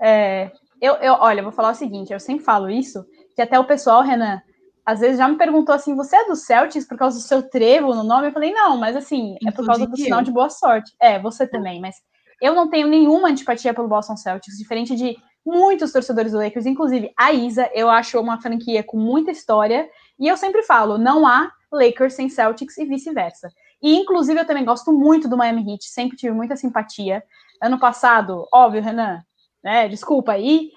É, 0.00 0.50
eu, 0.80 0.94
eu, 0.94 1.14
olha, 1.14 1.42
vou 1.42 1.52
falar 1.52 1.70
o 1.70 1.74
seguinte, 1.74 2.12
eu 2.12 2.20
sempre 2.20 2.44
falo 2.44 2.68
isso, 2.68 3.04
que 3.34 3.42
até 3.42 3.58
o 3.58 3.64
pessoal, 3.64 4.02
Renan, 4.02 4.42
às 4.84 5.00
vezes 5.00 5.18
já 5.18 5.26
me 5.26 5.36
perguntou 5.36 5.74
assim, 5.74 5.94
você 5.94 6.16
é 6.16 6.26
do 6.26 6.36
Celtics 6.36 6.86
por 6.86 6.98
causa 6.98 7.18
do 7.18 7.22
seu 7.22 7.42
trevo 7.42 7.94
no 7.94 8.04
nome? 8.04 8.28
Eu 8.28 8.32
falei, 8.32 8.52
não, 8.52 8.76
mas 8.76 8.94
assim, 8.94 9.36
é 9.46 9.50
por 9.50 9.64
causa 9.64 9.86
do 9.86 9.96
sinal 9.96 10.22
de 10.22 10.30
boa 10.30 10.50
sorte. 10.50 10.92
É, 11.00 11.18
você 11.18 11.46
também, 11.46 11.80
mas 11.80 11.96
eu 12.40 12.54
não 12.54 12.68
tenho 12.68 12.86
nenhuma 12.86 13.28
antipatia 13.28 13.72
pelo 13.72 13.88
Boston 13.88 14.16
Celtics, 14.16 14.58
diferente 14.58 14.94
de 14.94 15.16
muitos 15.44 15.92
torcedores 15.92 16.32
do 16.32 16.38
Lakers, 16.38 16.66
inclusive 16.66 17.12
a 17.18 17.32
Isa, 17.32 17.70
eu 17.74 17.88
acho 17.90 18.18
uma 18.18 18.40
franquia 18.40 18.82
com 18.82 18.98
muita 18.98 19.30
história, 19.30 19.88
e 20.18 20.26
eu 20.26 20.36
sempre 20.36 20.62
falo, 20.62 20.98
não 20.98 21.26
há 21.26 21.50
Lakers 21.72 22.14
sem 22.14 22.28
Celtics 22.28 22.76
e 22.78 22.84
vice-versa. 22.84 23.50
E 23.82 23.94
inclusive 23.96 24.40
eu 24.40 24.46
também 24.46 24.64
gosto 24.64 24.92
muito 24.92 25.28
do 25.28 25.36
Miami 25.36 25.72
Heat, 25.72 25.84
sempre 25.84 26.16
tive 26.16 26.34
muita 26.34 26.56
simpatia. 26.56 27.22
Ano 27.62 27.78
passado, 27.78 28.46
óbvio, 28.52 28.82
Renan, 28.82 29.22
né? 29.62 29.88
Desculpa 29.88 30.32
aí. 30.32 30.70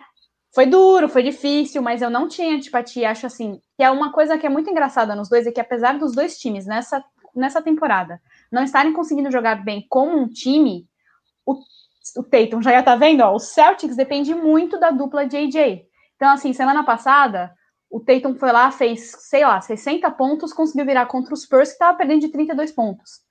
Foi 0.54 0.66
duro, 0.66 1.10
foi 1.10 1.24
difícil, 1.24 1.82
mas 1.82 2.02
eu 2.02 2.10
não 2.10 2.28
tinha 2.28 2.56
antipatia. 2.56 3.12
Acho 3.12 3.28
assim, 3.28 3.60
que 3.76 3.84
é 3.84 3.92
uma 3.92 4.12
coisa 4.12 4.38
que 4.38 4.46
é 4.46 4.50
muito 4.50 4.70
engraçada 4.70 5.16
nos 5.16 5.30
dois, 5.30 5.46
é 5.46 5.52
que 5.52 5.62
apesar 5.62 5.98
dos 6.00 6.16
dois 6.16 6.38
times 6.38 6.66
nessa, 6.66 7.04
nessa 7.36 7.62
temporada 7.62 8.22
não 8.52 8.64
estarem 8.64 8.94
conseguindo 8.94 9.30
jogar 9.30 9.64
bem 9.64 9.86
como 9.90 10.18
um 10.18 10.28
time, 10.28 10.88
o, 11.46 11.60
o 12.18 12.24
Tatum 12.24 12.62
já 12.62 12.82
tá 12.82 12.96
vendo, 12.96 13.22
ó, 13.22 13.36
o 13.36 13.40
Celtics 13.40 13.96
depende 13.96 14.34
muito 14.34 14.80
da 14.80 14.90
dupla 14.90 15.28
JJ. 15.28 15.86
Então, 16.16 16.30
assim, 16.30 16.54
semana 16.54 16.84
passada, 16.84 17.54
o 17.90 18.00
Tatum 18.00 18.36
foi 18.36 18.52
lá, 18.52 18.72
fez, 18.72 19.12
sei 19.20 19.46
lá, 19.46 19.62
60 19.62 20.10
pontos, 20.12 20.54
conseguiu 20.54 20.86
virar 20.86 21.06
contra 21.06 21.34
o 21.34 21.38
Spurs, 21.38 21.70
que 21.70 21.76
estava 21.76 21.98
perdendo 21.98 22.22
de 22.22 22.30
32 22.30 22.72
pontos. 22.72 23.27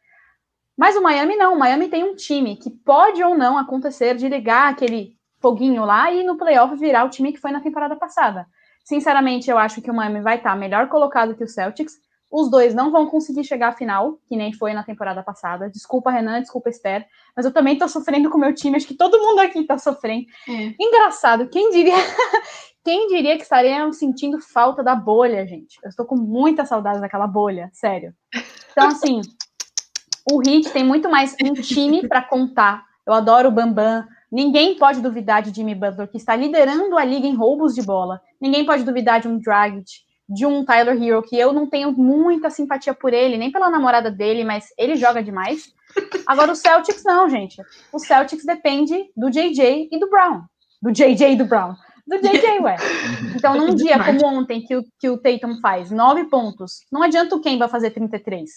Mas 0.77 0.97
o 0.97 1.03
Miami 1.03 1.37
não, 1.37 1.55
o 1.55 1.59
Miami 1.59 1.89
tem 1.89 2.05
um 2.05 2.15
time 2.15 2.57
que 2.57 2.71
pode 2.71 3.23
ou 3.23 3.37
não 3.37 3.57
acontecer 3.57 4.15
de 4.15 4.29
ligar 4.29 4.71
aquele 4.71 5.17
foguinho 5.41 5.85
lá 5.85 6.13
e 6.13 6.23
no 6.23 6.37
playoff 6.37 6.75
virar 6.77 7.05
o 7.05 7.11
time 7.11 7.33
que 7.33 7.41
foi 7.41 7.51
na 7.51 7.61
temporada 7.61 7.97
passada. 7.97 8.47
Sinceramente, 8.85 9.51
eu 9.51 9.59
acho 9.59 9.81
que 9.81 9.91
o 9.91 9.95
Miami 9.95 10.21
vai 10.21 10.37
estar 10.37 10.55
melhor 10.57 10.89
colocado 10.89 11.35
que 11.35 11.45
o 11.45 11.49
Celtics. 11.49 11.95
Os 12.31 12.51
dois 12.51 12.75
não 12.75 12.91
vão 12.91 13.07
conseguir 13.07 13.45
chegar 13.45 13.69
à 13.69 13.73
final, 13.73 14.19
que 14.29 14.37
nem 14.37 14.53
foi 14.53 14.73
na 14.73 14.83
temporada 14.83 15.23
passada. 15.23 15.71
Desculpa, 15.71 16.11
Renan, 16.11 16.41
desculpa, 16.41 16.69
Esther, 16.69 17.07
mas 17.35 17.47
eu 17.47 17.53
também 17.53 17.79
tô 17.79 17.89
sofrendo 17.89 18.29
com 18.29 18.37
o 18.37 18.41
meu 18.41 18.53
time, 18.55 18.77
acho 18.77 18.87
que 18.87 18.97
todo 18.97 19.19
mundo 19.19 19.41
aqui 19.41 19.63
tá 19.65 19.79
sofrendo. 19.79 20.27
É. 20.49 20.75
Engraçado, 20.79 21.49
quem 21.49 21.71
diria 21.71 21.95
quem 22.85 23.09
diria 23.09 23.37
que 23.37 23.43
estaríamos 23.43 23.99
sentindo 23.99 24.41
falta 24.41 24.83
da 24.83 24.95
bolha, 24.95 25.47
gente? 25.47 25.79
Eu 25.83 25.89
estou 25.89 26.05
com 26.05 26.17
muita 26.17 26.65
saudade 26.65 27.01
daquela 27.01 27.27
bolha, 27.27 27.71
sério. 27.73 28.13
Então, 28.71 28.89
assim, 28.89 29.21
o 30.31 30.43
Heat 30.45 30.71
tem 30.71 30.85
muito 30.85 31.09
mais 31.09 31.37
um 31.43 31.55
time 31.63 32.07
para 32.09 32.21
contar. 32.21 32.85
Eu 33.07 33.13
adoro 33.13 33.49
o 33.49 33.53
Bambam. 33.53 34.05
Ninguém 34.31 34.77
pode 34.77 35.01
duvidar 35.01 35.41
de 35.41 35.55
Jimmy 35.55 35.75
Butler, 35.75 36.09
que 36.09 36.17
está 36.17 36.35
liderando 36.35 36.99
a 36.99 37.05
liga 37.05 37.27
em 37.27 37.37
roubos 37.37 37.75
de 37.75 37.83
bola. 37.83 38.21
Ninguém 38.41 38.67
pode 38.67 38.83
duvidar 38.83 39.21
de 39.21 39.29
um 39.29 39.39
Dragic, 39.39 39.89
de 40.29 40.45
um 40.45 40.65
Tyler 40.65 41.01
Hero, 41.01 41.23
que 41.23 41.39
eu 41.39 41.53
não 41.53 41.69
tenho 41.69 41.93
muita 41.93 42.51
simpatia 42.51 42.93
por 42.93 43.15
ele, 43.15 43.39
nem 43.39 43.53
pela 43.53 43.71
namorada 43.71 44.11
dele, 44.11 44.45
mas 44.45 44.67
ele 44.77 44.97
joga 44.97 45.23
demais. 45.23 45.73
Agora 46.27 46.51
o 46.51 46.57
Celtics 46.57 47.05
não, 47.05 47.29
gente. 47.31 47.63
O 47.93 48.01
Celtics 48.01 48.45
depende 48.45 49.09
do 49.17 49.31
JJ 49.31 49.89
e 49.93 50.01
do 50.01 50.11
Brown. 50.11 50.43
Do 50.83 50.91
JJ 50.91 51.33
e 51.33 51.37
do 51.37 51.45
Brown. 51.45 51.75
Do 52.05 52.19
JJ, 52.19 52.59
ué. 52.63 52.77
Então, 53.37 53.57
num 53.57 53.77
dia 53.77 54.03
como 54.03 54.27
ontem, 54.27 54.61
que 54.63 54.75
o, 54.75 54.85
que 54.99 55.09
o 55.09 55.19
Tatum 55.19 55.61
faz 55.61 55.93
nove 55.93 56.25
pontos, 56.25 56.81
não 56.91 57.03
adianta 57.03 57.37
o 57.37 57.41
Kemba 57.41 57.69
fazer 57.69 57.91
33 57.91 58.51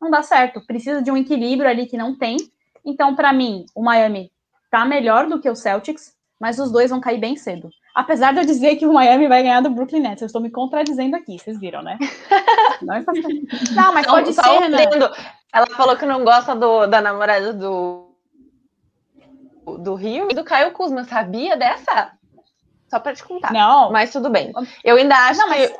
não 0.00 0.10
dá 0.10 0.22
certo. 0.22 0.60
Precisa 0.66 1.02
de 1.02 1.10
um 1.10 1.16
equilíbrio 1.16 1.68
ali 1.68 1.86
que 1.86 1.96
não 1.96 2.16
tem. 2.16 2.36
Então, 2.84 3.14
para 3.14 3.32
mim, 3.32 3.64
o 3.74 3.82
Miami 3.82 4.30
tá 4.70 4.84
melhor 4.84 5.26
do 5.26 5.40
que 5.40 5.48
o 5.48 5.56
Celtics, 5.56 6.14
mas 6.38 6.58
os 6.58 6.70
dois 6.70 6.90
vão 6.90 7.00
cair 7.00 7.18
bem 7.18 7.36
cedo. 7.36 7.70
Apesar 7.94 8.32
de 8.32 8.40
eu 8.40 8.44
dizer 8.44 8.76
que 8.76 8.86
o 8.86 8.92
Miami 8.92 9.28
vai 9.28 9.42
ganhar 9.42 9.60
do 9.60 9.70
Brooklyn 9.70 10.00
Nets, 10.00 10.22
eu 10.22 10.26
estou 10.26 10.42
me 10.42 10.50
contradizendo 10.50 11.14
aqui, 11.14 11.38
vocês 11.38 11.58
viram, 11.58 11.82
né? 11.82 11.96
Não, 12.82 12.94
é 12.96 13.04
não 13.74 13.94
mas 13.94 14.06
pode 14.06 14.32
ser, 14.32 14.42
Renan. 14.42 14.78
Ela 15.52 15.66
falou 15.68 15.96
que 15.96 16.04
não 16.04 16.24
gosta 16.24 16.54
do, 16.54 16.86
da 16.86 17.00
namorada 17.00 17.52
do 17.52 18.10
do 19.64 19.94
Rio 19.94 20.28
e 20.30 20.34
do 20.34 20.44
Caio 20.44 20.72
Kuzma. 20.72 21.04
Sabia 21.04 21.56
dessa? 21.56 22.12
Só 22.88 22.98
para 22.98 23.14
te 23.14 23.24
contar. 23.24 23.52
Não. 23.52 23.90
Mas 23.90 24.12
tudo 24.12 24.28
bem. 24.28 24.52
Eu 24.82 24.96
ainda 24.96 25.16
acho 25.16 25.40
não, 25.40 25.48
mas... 25.48 25.70
que 25.70 25.76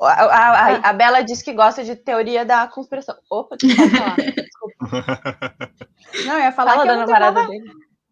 a, 0.00 0.06
a, 0.06 0.74
ah. 0.76 0.80
a, 0.90 0.92
Bela 0.92 1.22
diz 1.22 1.42
que 1.42 1.52
gosta 1.52 1.84
de 1.84 1.96
teoria 1.96 2.44
da 2.44 2.66
conspiração. 2.66 3.16
Opa, 3.30 3.56
falar. 3.60 4.16
Não, 6.26 6.34
eu 6.34 6.40
ia 6.40 6.52
falar 6.52 6.72
Fala 6.72 6.86
da 6.86 6.96
namorada 6.96 7.32
nada... 7.32 7.48
dele. 7.48 7.64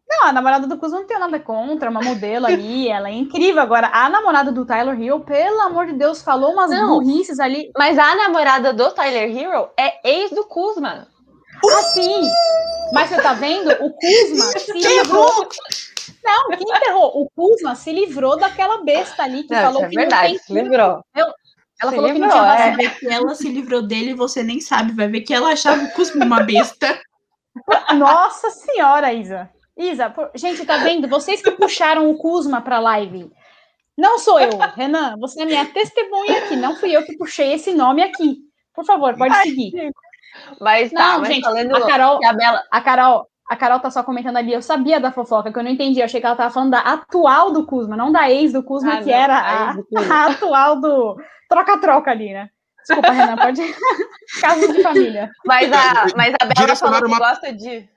Não, 0.08 0.26
a 0.26 0.32
namorada 0.32 0.66
do 0.66 0.76
Kuz 0.76 0.92
não 0.92 1.06
tem 1.06 1.18
nada 1.18 1.40
contra, 1.40 1.88
uma 1.88 2.02
modelo 2.02 2.44
ali, 2.44 2.86
ela 2.86 3.08
é 3.08 3.12
incrível. 3.12 3.62
Agora, 3.62 3.88
a 3.94 4.10
namorada 4.10 4.52
do 4.52 4.66
Tyler 4.66 5.00
Hero, 5.00 5.20
pelo 5.20 5.60
amor 5.62 5.86
de 5.86 5.94
Deus, 5.94 6.20
falou 6.20 6.52
umas 6.52 6.70
não, 6.70 6.98
burrices 6.98 7.40
ali. 7.40 7.70
Mas 7.78 7.98
a 7.98 8.14
namorada 8.14 8.74
do 8.74 8.90
Tyler 8.92 9.34
Hero 9.34 9.70
é 9.74 10.06
ex 10.06 10.30
do 10.30 10.44
Kuzma. 10.44 11.08
Ah, 11.64 11.82
sim! 11.94 12.28
Mas 12.92 13.08
você 13.08 13.22
tá 13.22 13.32
vendo? 13.32 13.70
O 13.70 13.90
Kuzma 13.90 14.44
se 14.58 14.72
livrou. 14.72 15.48
Não, 16.22 16.48
quem 16.50 16.68
enterrou? 16.68 17.22
O 17.22 17.30
Kuzma 17.30 17.74
se 17.74 17.90
livrou 17.90 18.36
daquela 18.36 18.84
besta 18.84 19.22
ali 19.22 19.44
que 19.44 19.54
não, 19.54 19.62
falou 19.62 19.84
é 19.84 19.88
que 19.88 19.94
verdade, 19.94 20.22
não 20.22 20.30
tem. 20.30 20.38
Se 20.38 20.52
livrou. 20.52 21.04
Eu, 21.16 21.26
ela 21.82 21.90
se 21.90 21.96
falou 21.96 22.12
livrou, 22.12 22.30
que 22.30 22.36
não 22.36 22.44
tinha 22.44 22.66
é. 22.66 22.76
ver 22.76 22.98
que 22.98 23.06
ela 23.08 23.34
se 23.34 23.48
livrou 23.48 23.82
dele 23.82 24.10
e 24.10 24.14
você 24.14 24.42
nem 24.42 24.60
sabe. 24.60 24.92
Vai 24.92 25.08
ver 25.08 25.22
que 25.22 25.34
ela 25.34 25.52
achava 25.52 25.82
o 25.82 25.90
Cusmo 25.92 26.24
uma 26.24 26.42
besta. 26.42 27.00
Nossa 27.98 28.50
senhora, 28.50 29.12
Isa. 29.12 29.50
Isa, 29.76 30.10
por... 30.10 30.30
gente, 30.34 30.64
tá 30.64 30.78
vendo? 30.78 31.08
Vocês 31.08 31.42
que 31.42 31.50
puxaram 31.50 32.10
o 32.10 32.16
Kuzma 32.16 32.60
pra 32.60 32.78
live. 32.78 33.30
Não 33.98 34.18
sou 34.18 34.40
eu, 34.40 34.56
Renan. 34.74 35.16
Você 35.18 35.42
é 35.42 35.44
minha 35.44 35.66
testemunha 35.66 36.38
aqui. 36.38 36.56
Não 36.56 36.76
fui 36.76 36.94
eu 36.96 37.04
que 37.04 37.16
puxei 37.16 37.52
esse 37.52 37.74
nome 37.74 38.02
aqui. 38.02 38.38
Por 38.74 38.84
favor, 38.84 39.16
pode 39.16 39.34
Ai, 39.34 39.42
seguir. 39.42 39.92
Mas 40.60 40.90
tá, 40.90 41.12
não, 41.12 41.20
mas 41.20 41.28
gente, 41.28 41.42
falando 41.42 41.76
a 41.76 41.86
Carol, 41.86 42.18
a, 42.24 42.32
Bela... 42.32 42.62
a 42.70 42.80
Carol, 42.80 43.26
a 43.50 43.56
Carol 43.56 43.80
tá 43.80 43.90
só 43.90 44.02
comentando 44.02 44.38
ali, 44.38 44.52
eu 44.52 44.62
sabia 44.62 44.98
da 44.98 45.12
fofoca, 45.12 45.52
que 45.52 45.58
eu 45.58 45.62
não 45.62 45.70
entendi. 45.70 46.00
Eu 46.00 46.06
achei 46.06 46.20
que 46.20 46.26
ela 46.26 46.36
tava 46.36 46.52
falando 46.52 46.70
da 46.70 46.78
atual 46.78 47.52
do 47.52 47.66
Kuzma, 47.66 47.96
não 47.96 48.10
da 48.10 48.30
ex 48.30 48.52
do 48.52 48.62
Kuzma, 48.62 48.94
ah, 48.94 49.02
que 49.02 49.10
não, 49.10 49.14
era 49.14 49.38
a, 49.38 49.74
a, 50.10 50.26
atual 50.26 50.80
do 50.80 51.16
troca-troca 51.52 52.10
ali, 52.10 52.32
né? 52.32 52.50
Desculpa, 52.78 53.12
Renan, 53.12 53.36
pode. 53.36 53.62
Caso 54.40 54.72
de 54.72 54.82
família. 54.82 55.30
Mas 55.44 55.72
a, 55.72 56.06
mas 56.16 56.34
a 56.40 56.46
Bela 56.46 56.76
falou 56.76 57.00
que 57.00 57.06
uma... 57.06 57.18
gosta 57.18 57.52
de. 57.52 57.88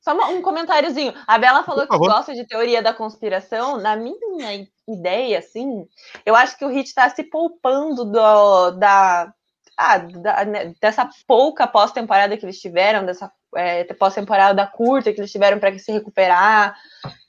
Só 0.00 0.12
um 0.30 0.42
comentáriozinho. 0.42 1.14
A 1.26 1.38
Bela 1.38 1.62
falou 1.62 1.86
que 1.86 1.96
gosta 1.96 2.34
de 2.34 2.46
teoria 2.46 2.82
da 2.82 2.92
conspiração. 2.92 3.78
Na 3.78 3.96
minha 3.96 4.66
ideia, 4.86 5.38
assim, 5.38 5.86
eu 6.26 6.34
acho 6.34 6.58
que 6.58 6.64
o 6.64 6.68
Hit 6.68 6.88
está 6.88 7.08
se 7.08 7.22
poupando 7.24 8.04
do, 8.04 8.70
da, 8.72 9.32
ah, 9.78 9.98
da- 9.98 10.44
né, 10.44 10.74
dessa 10.80 11.08
pouca 11.26 11.66
pós-temporada 11.66 12.36
que 12.36 12.44
eles 12.44 12.60
tiveram, 12.60 13.06
dessa 13.06 13.32
é, 13.56 13.84
pós-temporada 13.94 14.66
curta 14.66 15.12
que 15.12 15.20
eles 15.20 15.32
tiveram 15.32 15.58
para 15.58 15.76
se 15.78 15.92
recuperar. 15.92 16.76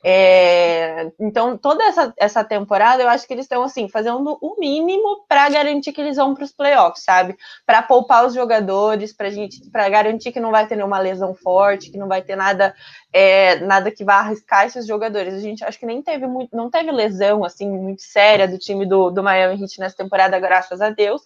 É, 0.04 1.12
então, 1.20 1.58
toda 1.58 1.84
essa, 1.84 2.14
essa 2.16 2.44
temporada, 2.44 3.02
eu 3.02 3.10
acho 3.10 3.26
que 3.26 3.34
eles 3.34 3.46
estão 3.46 3.64
assim 3.64 3.90
fazendo 3.90 4.38
o 4.40 4.60
mínimo 4.60 5.26
para 5.28 5.50
garantir 5.50 5.92
que 5.92 6.00
eles 6.00 6.18
vão 6.18 6.36
para 6.36 6.44
os 6.44 6.52
playoffs, 6.52 7.04
sabe? 7.04 7.36
Para 7.66 7.82
poupar 7.82 8.26
os 8.26 8.36
jogadores, 8.36 9.12
para 9.12 9.32
gente, 9.32 9.68
para 9.72 9.90
garantir 9.90 10.32
que 10.32 10.40
não 10.40 10.52
vai 10.52 10.68
ter 10.68 10.76
nenhuma 10.76 11.00
lesão 11.00 11.34
forte, 11.34 11.90
que 11.90 11.98
não 11.98 12.08
vai 12.08 12.22
ter 12.22 12.36
nada, 12.36 12.76
é, 13.12 13.56
nada 13.62 13.90
que 13.90 14.06
vá 14.06 14.16
arriscar 14.20 14.68
esses 14.68 14.86
jogadores. 14.86 15.34
A 15.34 15.40
gente 15.40 15.64
acho 15.64 15.80
que 15.80 15.88
nem 15.88 16.04
teve 16.04 16.28
muito, 16.28 16.56
não 16.56 16.70
teve 16.70 16.92
lesão 16.92 17.44
assim 17.44 17.68
muito 17.68 18.04
séria 18.04 18.48
do 18.48 18.60
time 18.60 18.86
do, 18.86 19.10
do 19.10 19.24
Miami 19.24 19.60
Heat 19.60 19.80
nessa 19.80 19.98
temporada, 19.98 20.40
graças 20.40 20.82
a 20.82 20.92
Deus. 20.92 21.24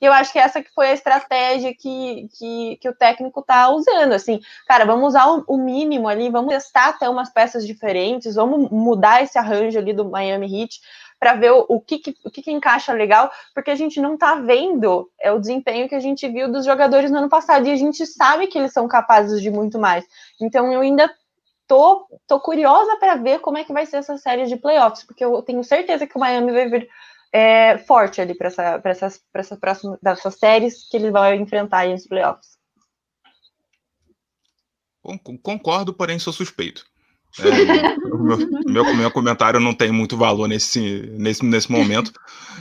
E 0.00 0.04
eu 0.04 0.12
acho 0.12 0.32
que 0.32 0.38
essa 0.38 0.62
que 0.62 0.72
foi 0.74 0.88
a 0.88 0.92
estratégia 0.92 1.74
que, 1.74 2.28
que, 2.38 2.78
que 2.80 2.88
o 2.88 2.94
técnico 2.94 3.42
tá 3.42 3.70
usando, 3.70 4.12
assim, 4.12 4.40
cara, 4.66 4.84
vamos 4.84 5.08
usar 5.08 5.26
o, 5.28 5.44
o 5.48 5.56
mínimo 5.56 6.08
ali, 6.08 6.30
vamos 6.30 6.52
testar 6.52 6.90
até 6.90 7.08
umas 7.08 7.30
peças 7.32 7.66
diferentes, 7.66 8.34
vamos 8.34 8.70
mudar 8.70 9.22
esse 9.22 9.38
arranjo 9.38 9.78
ali 9.78 9.92
do 9.92 10.04
Miami 10.04 10.62
Heat 10.62 10.80
para 11.18 11.34
ver 11.34 11.50
o, 11.50 11.64
o, 11.68 11.80
que, 11.80 11.98
que, 11.98 12.14
o 12.24 12.30
que, 12.30 12.42
que 12.42 12.52
encaixa 12.52 12.92
legal, 12.92 13.30
porque 13.54 13.70
a 13.70 13.74
gente 13.74 14.00
não 14.00 14.18
tá 14.18 14.34
vendo 14.34 15.10
é, 15.18 15.32
o 15.32 15.38
desempenho 15.38 15.88
que 15.88 15.94
a 15.94 16.00
gente 16.00 16.28
viu 16.28 16.50
dos 16.52 16.66
jogadores 16.66 17.10
no 17.10 17.18
ano 17.18 17.28
passado, 17.28 17.66
e 17.66 17.70
a 17.70 17.76
gente 17.76 18.04
sabe 18.06 18.46
que 18.46 18.58
eles 18.58 18.72
são 18.72 18.86
capazes 18.86 19.40
de 19.40 19.50
muito 19.50 19.78
mais. 19.78 20.04
Então 20.40 20.70
eu 20.70 20.80
ainda 20.80 21.10
tô, 21.66 22.06
tô 22.26 22.38
curiosa 22.38 22.96
para 22.96 23.16
ver 23.16 23.40
como 23.40 23.58
é 23.58 23.64
que 23.64 23.72
vai 23.72 23.86
ser 23.86 23.96
essa 23.96 24.16
série 24.18 24.46
de 24.46 24.56
playoffs, 24.56 25.04
porque 25.04 25.24
eu 25.24 25.42
tenho 25.42 25.64
certeza 25.64 26.06
que 26.06 26.16
o 26.16 26.20
Miami 26.20 26.52
vai 26.52 26.68
vir 26.68 26.88
é, 27.36 27.76
forte 27.76 28.18
ali 28.18 28.34
para 28.34 28.46
essa, 28.46 28.80
essas, 28.82 29.20
pra 29.30 29.40
essa 29.40 29.56
próxima 29.58 29.98
dessas 30.02 30.38
séries 30.38 30.88
que 30.88 30.96
eles 30.96 31.12
vão 31.12 31.34
enfrentar 31.34 31.80
aí 31.80 31.92
nos 31.92 32.06
playoffs. 32.06 32.56
Con- 35.02 35.38
Concordo, 35.42 35.92
porém 35.92 36.18
sou 36.18 36.32
suspeito. 36.32 36.86
É, 37.38 37.98
meu, 38.08 38.38
meu, 38.66 38.96
meu 38.96 39.10
comentário 39.10 39.60
não 39.60 39.74
tem 39.74 39.92
muito 39.92 40.16
valor 40.16 40.48
nesse, 40.48 41.02
nesse, 41.18 41.44
nesse 41.44 41.70
momento. 41.70 42.10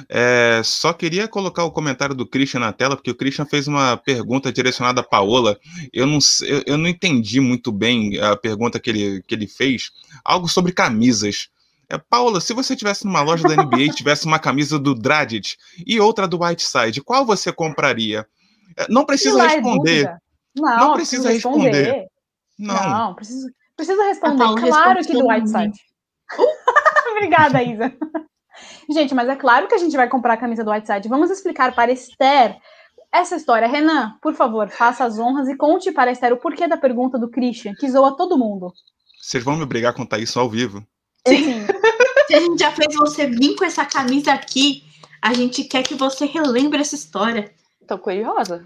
É, 0.09 0.61
só 0.61 0.91
queria 0.91 1.30
colocar 1.30 1.63
o 1.63 1.71
comentário 1.71 2.13
do 2.13 2.28
Christian 2.28 2.59
na 2.59 2.73
tela, 2.73 2.97
porque 2.97 3.11
o 3.11 3.15
Christian 3.15 3.45
fez 3.45 3.69
uma 3.69 3.95
pergunta 3.95 4.51
direcionada 4.51 4.99
a 4.99 5.05
Paola. 5.05 5.57
Eu 5.93 6.05
não, 6.05 6.19
eu, 6.41 6.63
eu 6.65 6.78
não 6.78 6.89
entendi 6.89 7.39
muito 7.39 7.71
bem 7.71 8.19
a 8.19 8.36
pergunta 8.36 8.78
que 8.78 8.89
ele, 8.89 9.23
que 9.26 9.34
ele 9.34 9.47
fez. 9.47 9.91
Algo 10.26 10.49
sobre 10.49 10.73
camisas. 10.73 11.47
É, 11.89 11.97
Paola, 11.97 12.41
se 12.41 12.53
você 12.53 12.75
tivesse 12.75 13.05
numa 13.05 13.21
loja 13.21 13.47
da 13.47 13.55
NBA 13.63 13.81
e 13.81 13.89
tivesse 13.93 14.25
uma 14.25 14.39
camisa 14.39 14.79
do 14.79 14.95
Dragic 14.95 15.55
e 15.86 15.99
outra 15.99 16.27
do 16.27 16.43
Whiteside, 16.43 17.01
qual 17.01 17.25
você 17.25 17.51
compraria? 17.51 18.25
É, 18.77 18.86
Não 18.89 19.05
precisa 19.05 19.47
responder. 19.47 20.03
dúvida. 20.03 20.21
Não, 20.55 20.77
Não 20.77 20.93
preciso 20.93 21.23
precisa 21.23 21.49
responder. 21.49 22.05
Não, 22.57 22.89
Não. 22.89 23.15
precisa, 23.15 23.49
precisa 23.75 24.03
responder. 24.05 24.43
Paula 24.43 24.61
claro 24.61 24.97
responde 24.97 25.07
que 25.07 25.13
do 25.23 25.27
Whiteside. 25.27 25.79
Obrigada, 27.11 27.61
Isa. 27.61 27.93
Gente, 28.89 29.13
mas 29.13 29.27
é 29.27 29.36
claro 29.36 29.67
que 29.67 29.75
a 29.75 29.77
gente 29.77 29.95
vai 29.97 30.07
comprar 30.07 30.33
a 30.33 30.38
camisa 30.38 30.63
do 30.63 30.71
Whiteside. 30.71 31.09
Vamos 31.09 31.29
explicar 31.29 31.75
para 31.75 31.91
Esther 31.91 32.57
essa 33.11 33.36
história. 33.36 33.67
Renan, 33.67 34.17
por 34.21 34.33
favor, 34.33 34.69
faça 34.69 35.03
as 35.03 35.19
honras 35.19 35.47
e 35.49 35.57
conte 35.57 35.91
para 35.91 36.11
Esther 36.11 36.33
o 36.33 36.38
porquê 36.38 36.67
da 36.67 36.77
pergunta 36.77 37.19
do 37.19 37.29
Christian, 37.29 37.73
que 37.77 37.89
zoa 37.89 38.15
todo 38.15 38.38
mundo. 38.38 38.71
Vocês 39.21 39.43
vão 39.43 39.57
me 39.57 39.63
obrigar 39.63 39.91
a 39.91 39.95
contar 39.95 40.19
isso 40.19 40.39
ao 40.39 40.49
vivo. 40.49 40.86
Sim. 41.28 41.65
Se 42.28 42.36
a 42.36 42.39
gente 42.39 42.59
já 42.59 42.71
fez 42.71 42.95
você 42.95 43.28
vir 43.28 43.55
com 43.55 43.65
essa 43.65 43.86
camisa 43.86 44.34
aqui, 44.34 44.84
a 45.21 45.34
gente 45.34 45.63
quer 45.63 45.84
que 45.84 45.95
você 45.95 46.26
relembre 46.26 46.80
essa 46.82 46.95
história. 46.95 47.51
Tô 47.88 47.97
curiosa. 47.97 48.65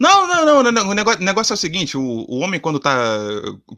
Não, 0.00 0.26
não, 0.26 0.44
não, 0.46 0.62
não, 0.62 0.72
não. 0.72 0.88
O 0.90 0.94
negócio, 0.94 1.20
o 1.20 1.24
negócio 1.24 1.52
é 1.52 1.54
o 1.54 1.58
seguinte: 1.58 1.96
o, 1.96 2.02
o 2.02 2.38
homem, 2.38 2.58
quando 2.60 2.78
tá, 2.80 2.94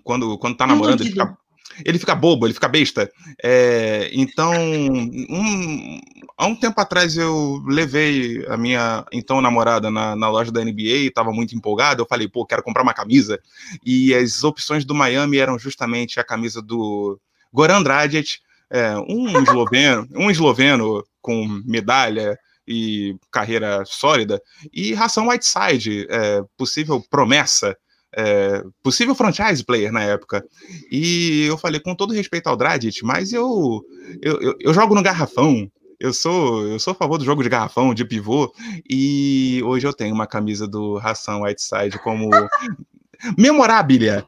quando, 0.05 0.39
quando 0.39 0.57
tá 0.57 0.67
namorando, 0.67 1.01
ele 1.01 1.11
fica, 1.11 1.39
ele 1.85 1.99
fica 1.99 2.15
bobo, 2.15 2.47
ele 2.47 2.55
fica 2.55 2.69
besta. 2.69 3.11
É, 3.43 4.11
então, 4.13 4.53
um- 4.55 6.01
há 6.39 6.47
um 6.47 6.55
tempo 6.55 6.81
atrás 6.81 7.17
eu 7.17 7.61
levei 7.67 8.45
a 8.49 8.57
minha 8.57 9.05
então 9.13 9.41
namorada 9.41 9.91
na, 9.91 10.15
na 10.15 10.29
loja 10.29 10.53
da 10.53 10.65
NBA, 10.65 11.09
estava 11.09 11.33
muito 11.33 11.57
empolgado. 11.57 12.03
Eu 12.03 12.07
falei, 12.07 12.29
pô, 12.29 12.47
quero 12.47 12.63
comprar 12.63 12.83
uma 12.83 12.95
camisa. 12.95 13.41
E 13.85 14.15
as 14.15 14.45
opções 14.45 14.85
do 14.85 14.95
Miami 14.95 15.39
eram 15.39 15.59
justamente 15.59 16.21
a 16.21 16.25
camisa 16.25 16.63
do 16.63 17.19
Goran 17.57 17.83
Dragic, 17.83 18.39
é, 18.71 18.95
um 19.09 19.29
esloveno, 19.43 20.07
um 20.15 20.31
esloveno 20.31 21.03
com 21.23 21.47
medalha 21.65 22.39
e 22.69 23.17
carreira 23.33 23.83
sólida, 23.87 24.41
e 24.71 24.93
Ração 24.93 25.29
Whiteside, 25.29 26.07
é, 26.11 26.43
possível 26.57 27.03
promessa, 27.09 27.75
é, 28.15 28.63
possível 28.83 29.15
franchise 29.15 29.65
player 29.65 29.91
na 29.91 30.03
época. 30.03 30.45
E 30.91 31.47
eu 31.49 31.57
falei, 31.57 31.81
com 31.81 31.95
todo 31.95 32.13
respeito 32.13 32.49
ao 32.49 32.57
Dragic, 32.57 33.03
mas 33.03 33.33
eu, 33.33 33.83
eu, 34.21 34.41
eu, 34.43 34.55
eu 34.61 34.75
jogo 34.75 34.95
no 34.95 35.03
garrafão. 35.03 35.71
Eu 35.99 36.13
sou, 36.13 36.67
eu 36.67 36.79
sou 36.79 36.93
a 36.93 36.95
favor 36.95 37.17
do 37.17 37.25
jogo 37.25 37.43
de 37.43 37.49
garrafão, 37.49 37.95
de 37.95 38.05
pivô, 38.05 38.53
e 38.89 39.63
hoje 39.65 39.87
eu 39.87 39.95
tenho 39.95 40.15
uma 40.15 40.27
camisa 40.27 40.69
do 40.69 40.99
Ração 40.99 41.41
Whiteside 41.41 41.99
como 42.01 42.29
memorável 43.39 44.27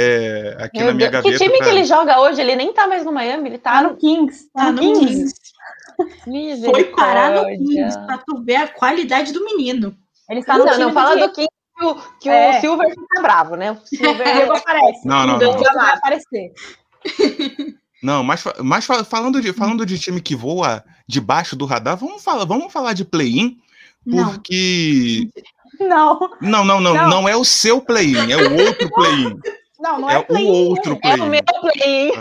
é, 0.00 0.64
aqui 0.64 0.78
Meu 0.78 0.86
na 0.88 0.94
minha 0.94 1.10
Deus, 1.10 1.22
gaveta. 1.24 1.38
Que 1.38 1.44
time 1.44 1.56
pra- 1.58 1.66
que 1.66 1.72
ele 1.72 1.84
joga 1.84 2.20
hoje? 2.20 2.40
Ele 2.40 2.56
nem 2.56 2.72
tá 2.72 2.86
mais 2.86 3.04
no 3.04 3.12
Miami, 3.12 3.48
ele 3.50 3.58
Tá 3.58 3.72
tá 3.72 3.82
no 3.82 3.96
Kings. 3.96 4.50
Tá 4.52 4.66
Tá 4.66 4.72
no 4.72 4.82
no 4.82 4.98
Kings. 5.00 5.34
Kings. 6.24 6.60
no 6.62 6.70
Foi 6.70 6.84
parar 6.84 7.30
no. 7.32 7.46
Kings 7.46 7.98
pra 8.06 8.18
tu 8.18 8.42
ver 8.42 8.56
a 8.56 8.68
qualidade 8.68 9.32
do 9.32 9.44
menino. 9.44 9.94
Ele 10.28 10.40
está 10.40 10.56
no 10.56 10.64
Não, 10.64 10.72
time 10.72 10.84
não, 10.84 10.92
fala 10.92 11.14
Diego. 11.16 11.28
do 11.28 11.34
King 11.34 11.48
que 11.78 11.84
o, 11.84 11.94
que 12.20 12.28
É. 12.28 12.58
o 12.58 12.60
Silver 12.60 12.88
fica 12.90 13.22
bravo, 13.22 13.56
né? 13.56 13.72
O 13.72 13.76
Silver 13.86 14.32
Diego 14.34 14.52
aparece. 14.56 15.06
Não, 15.06 15.26
não, 15.26 15.38
Diego 15.38 15.54
não. 15.54 15.74
vai 15.74 15.94
aparecer. 15.94 16.52
Não, 18.02 18.24
mas, 18.24 18.40
fa- 18.40 18.54
mas 18.62 18.86
fa- 18.86 19.04
falando, 19.04 19.42
de, 19.42 19.52
falando 19.52 19.84
de 19.84 19.98
time 19.98 20.22
que 20.22 20.34
voa 20.34 20.82
debaixo 21.06 21.54
do 21.54 21.66
radar, 21.66 21.98
vamos 21.98 22.22
falar, 22.24 22.46
vamos 22.46 22.72
falar 22.72 22.94
de 22.94 23.04
play-in, 23.04 23.58
Não. 24.06 24.24
porque. 24.32 25.28
Não, 25.78 26.18
Não, 26.40 26.64
não, 26.64 26.80
não, 26.80 26.94
Não. 26.94 27.08
não, 27.10 27.28
é 27.28 27.36
o 27.36 27.44
seu 27.44 27.78
play-in, 27.78 28.32
é 28.32 28.36
o 28.38 28.66
outro 28.66 28.90
play-in. 28.90 29.38
Não, 29.80 30.00
não 30.00 30.10
É, 30.10 30.14
é, 30.14 30.18
o 30.18 30.24
play-in, 30.26 30.48
outro 30.50 30.98
é- 31.02 31.08
É 31.10 31.14
o 31.22 31.26
meu 31.26 31.42
play. 31.42 32.12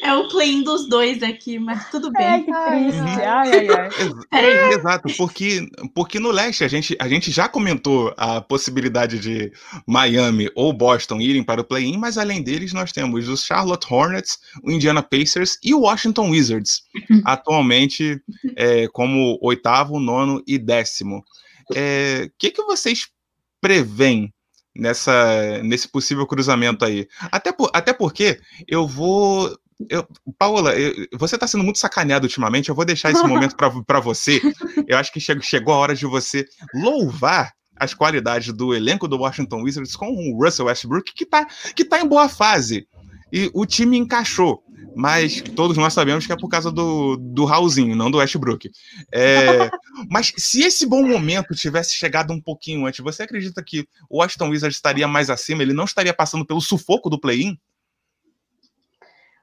É 0.00 0.14
o 0.14 0.28
play 0.28 0.62
dos 0.62 0.88
dois 0.88 1.22
aqui, 1.24 1.58
mas 1.58 1.90
tudo 1.90 2.12
bem. 2.12 2.44
que 2.44 2.50
Ai, 2.52 2.82
triste. 2.84 3.00
ai. 3.00 3.24
Ai, 3.26 3.68
ai, 3.68 3.88
Peraí. 4.30 4.74
Exato, 4.74 5.12
porque, 5.16 5.66
porque 5.92 6.20
no 6.20 6.30
leste 6.30 6.62
a 6.62 6.68
gente, 6.68 6.96
a 7.00 7.08
gente 7.08 7.32
já 7.32 7.48
comentou 7.48 8.14
a 8.16 8.40
possibilidade 8.40 9.18
de 9.18 9.50
Miami 9.84 10.48
ou 10.54 10.72
Boston 10.72 11.20
irem 11.20 11.42
para 11.42 11.60
o 11.60 11.64
play-in, 11.64 11.96
mas 11.98 12.16
além 12.16 12.42
deles 12.42 12.72
nós 12.72 12.92
temos 12.92 13.28
os 13.28 13.44
Charlotte 13.44 13.92
Hornets, 13.92 14.38
o 14.62 14.70
Indiana 14.70 15.02
Pacers 15.02 15.58
e 15.64 15.74
o 15.74 15.80
Washington 15.80 16.30
Wizards, 16.30 16.82
atualmente 17.26 18.20
é, 18.54 18.86
como 18.88 19.36
oitavo, 19.42 19.98
nono 19.98 20.40
e 20.46 20.58
décimo. 20.58 21.24
O 21.70 21.74
que, 22.38 22.50
que 22.52 22.62
vocês 22.62 23.08
preveem 23.60 24.32
nessa, 24.74 25.62
nesse 25.62 25.88
possível 25.88 26.26
cruzamento 26.26 26.84
aí? 26.84 27.08
Até, 27.30 27.52
por, 27.52 27.70
até 27.72 27.92
porque 27.92 28.40
eu 28.66 28.86
vou. 28.86 29.56
Eu, 29.88 30.06
Paola, 30.38 30.74
eu- 30.78 31.08
você 31.18 31.34
está 31.34 31.46
sendo 31.46 31.64
muito 31.64 31.78
sacaneado 31.78 32.24
ultimamente. 32.26 32.68
Eu 32.68 32.74
vou 32.74 32.84
deixar 32.84 33.10
esse 33.10 33.22
momento 33.28 33.56
para 33.86 34.00
você. 34.00 34.40
Eu 34.86 34.96
acho 34.98 35.12
que 35.12 35.18
chegou, 35.20 35.42
chegou 35.42 35.74
a 35.74 35.78
hora 35.78 35.94
de 35.94 36.06
você 36.06 36.46
louvar 36.74 37.52
as 37.76 37.92
qualidades 37.94 38.52
do 38.52 38.74
elenco 38.74 39.08
do 39.08 39.18
Washington 39.18 39.62
Wizards 39.62 39.96
com 39.96 40.06
o 40.08 40.42
Russell 40.44 40.66
Westbrook, 40.66 41.12
que 41.14 41.24
está 41.24 41.46
que 41.74 41.84
tá 41.84 42.00
em 42.00 42.06
boa 42.06 42.28
fase. 42.28 42.86
E 43.32 43.50
o 43.54 43.64
time 43.66 43.96
encaixou. 43.96 44.61
Mas 44.94 45.40
todos 45.40 45.76
nós 45.76 45.92
sabemos 45.92 46.26
que 46.26 46.32
é 46.32 46.36
por 46.36 46.48
causa 46.48 46.70
do, 46.70 47.16
do 47.16 47.44
Raulzinho, 47.44 47.96
não 47.96 48.10
do 48.10 48.18
Westbrook. 48.18 48.70
É, 49.12 49.70
mas 50.10 50.32
se 50.36 50.62
esse 50.62 50.86
bom 50.86 51.02
momento 51.06 51.54
tivesse 51.54 51.94
chegado 51.94 52.32
um 52.32 52.40
pouquinho 52.40 52.86
antes, 52.86 53.00
você 53.00 53.22
acredita 53.22 53.62
que 53.62 53.86
o 54.08 54.18
Washington 54.18 54.50
Wizards 54.50 54.76
estaria 54.76 55.08
mais 55.08 55.30
acima? 55.30 55.62
Ele 55.62 55.72
não 55.72 55.84
estaria 55.84 56.12
passando 56.12 56.46
pelo 56.46 56.60
sufoco 56.60 57.08
do 57.08 57.18
play-in? 57.18 57.58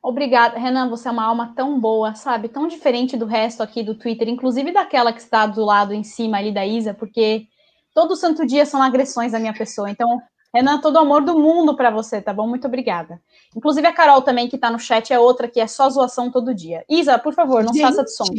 Obrigada, 0.01 0.57
Renan, 0.57 0.89
você 0.89 1.09
é 1.09 1.11
uma 1.11 1.25
alma 1.25 1.53
tão 1.55 1.79
boa, 1.79 2.15
sabe? 2.15 2.47
Tão 2.47 2.67
diferente 2.67 3.17
do 3.17 3.25
resto 3.25 3.61
aqui 3.61 3.83
do 3.83 3.95
Twitter, 3.95 4.29
inclusive 4.29 4.71
daquela 4.71 5.11
que 5.11 5.19
está 5.19 5.45
do 5.45 5.63
lado 5.65 5.93
em 5.93 6.03
cima 6.03 6.38
ali 6.38 6.53
da 6.53 6.65
Isa, 6.65 6.93
porque 6.93 7.47
todo 7.93 8.15
santo 8.15 8.45
dia 8.45 8.65
são 8.65 8.81
agressões 8.81 9.34
à 9.34 9.39
minha 9.39 9.53
pessoa. 9.53 9.89
Então, 9.89 10.21
Renan, 10.53 10.80
todo 10.80 10.95
o 10.95 10.99
amor 10.99 11.21
do 11.23 11.38
mundo 11.38 11.76
para 11.76 11.91
você, 11.91 12.19
tá 12.21 12.34
bom? 12.34 12.47
Muito 12.47 12.65
obrigada. 12.65 13.21
Inclusive 13.55 13.85
a 13.85 13.93
Carol 13.93 14.21
também, 14.23 14.47
que 14.49 14.57
tá 14.57 14.71
no 14.71 14.80
chat, 14.80 15.13
é 15.13 15.19
outra 15.19 15.47
que 15.47 15.59
é 15.59 15.67
só 15.67 15.88
zoação 15.89 16.31
todo 16.31 16.55
dia. 16.55 16.84
Isa, 16.89 17.19
por 17.19 17.34
favor, 17.34 17.63
não 17.63 17.71
Gente, 17.73 17.84
faça 17.84 18.03
de 18.03 18.11
sonsa. 18.11 18.34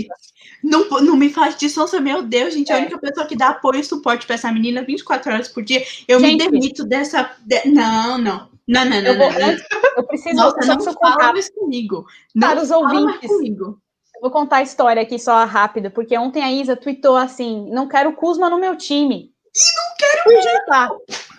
Não, 0.62 0.88
não 1.02 1.16
me 1.16 1.30
faz 1.30 1.56
de 1.56 1.68
sonsa, 1.70 2.00
meu 2.00 2.22
Deus, 2.22 2.52
gente. 2.54 2.72
A 2.72 2.78
É. 2.78 2.80
única 2.80 2.98
pessoa 2.98 3.26
que 3.26 3.36
dá 3.36 3.50
apoio 3.50 3.78
e 3.80 3.84
suporte 3.84 4.26
pra 4.26 4.34
essa 4.34 4.50
menina 4.50 4.82
24 4.82 5.32
horas 5.32 5.48
por 5.48 5.62
dia. 5.62 5.84
Eu 6.08 6.18
me 6.20 6.30
Gente. 6.30 6.50
demito 6.50 6.84
dessa. 6.84 7.30
de- 7.46 7.68
Não, 7.70 8.18
não. 8.18 8.50
Não, 8.68 8.84
não, 8.84 8.90
não, 8.90 8.96
Eu, 8.98 9.16
vou, 9.18 9.32
não, 9.32 9.38
não. 9.40 9.56
eu 9.96 10.06
preciso, 10.06 10.36
Nossa, 10.36 10.62
só 10.62 10.74
não 10.76 10.92
fala 10.94 11.32
mais 11.32 11.50
comigo. 11.50 12.04
Não 12.34 12.48
Para 12.48 12.62
os 12.62 12.70
ouvintes. 12.70 13.28
comigo. 13.28 13.80
eu 14.14 14.20
vou 14.20 14.30
contar 14.30 14.56
a 14.58 14.62
história 14.62 15.00
aqui 15.02 15.18
só 15.18 15.44
rápido, 15.44 15.90
porque 15.90 16.16
ontem 16.18 16.42
a 16.42 16.52
Isa 16.52 16.76
tweetou 16.76 17.16
assim: 17.16 17.68
não 17.70 17.88
quero 17.88 18.12
Kuzma 18.12 18.48
no 18.50 18.58
meu 18.60 18.76
time. 18.76 19.32
E 19.56 19.60
não 19.76 19.96
quero 19.98 20.42
jantar. 20.42 20.90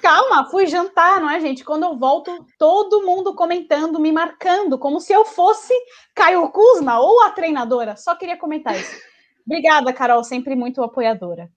Calma, 0.01 0.49
fui 0.49 0.65
jantar, 0.65 1.21
não 1.21 1.29
é, 1.29 1.39
gente? 1.39 1.63
Quando 1.63 1.83
eu 1.83 1.95
volto, 1.95 2.45
todo 2.57 3.05
mundo 3.05 3.35
comentando, 3.35 3.99
me 3.99 4.11
marcando, 4.11 4.79
como 4.79 4.99
se 4.99 5.13
eu 5.13 5.23
fosse 5.23 5.73
Caio 6.15 6.49
Kuzma 6.49 6.99
ou 6.99 7.21
a 7.21 7.29
treinadora. 7.29 7.95
Só 7.95 8.15
queria 8.15 8.35
comentar 8.35 8.75
isso. 8.75 8.99
Obrigada, 9.45 9.93
Carol, 9.93 10.23
sempre 10.23 10.55
muito 10.55 10.81
apoiadora. 10.81 11.49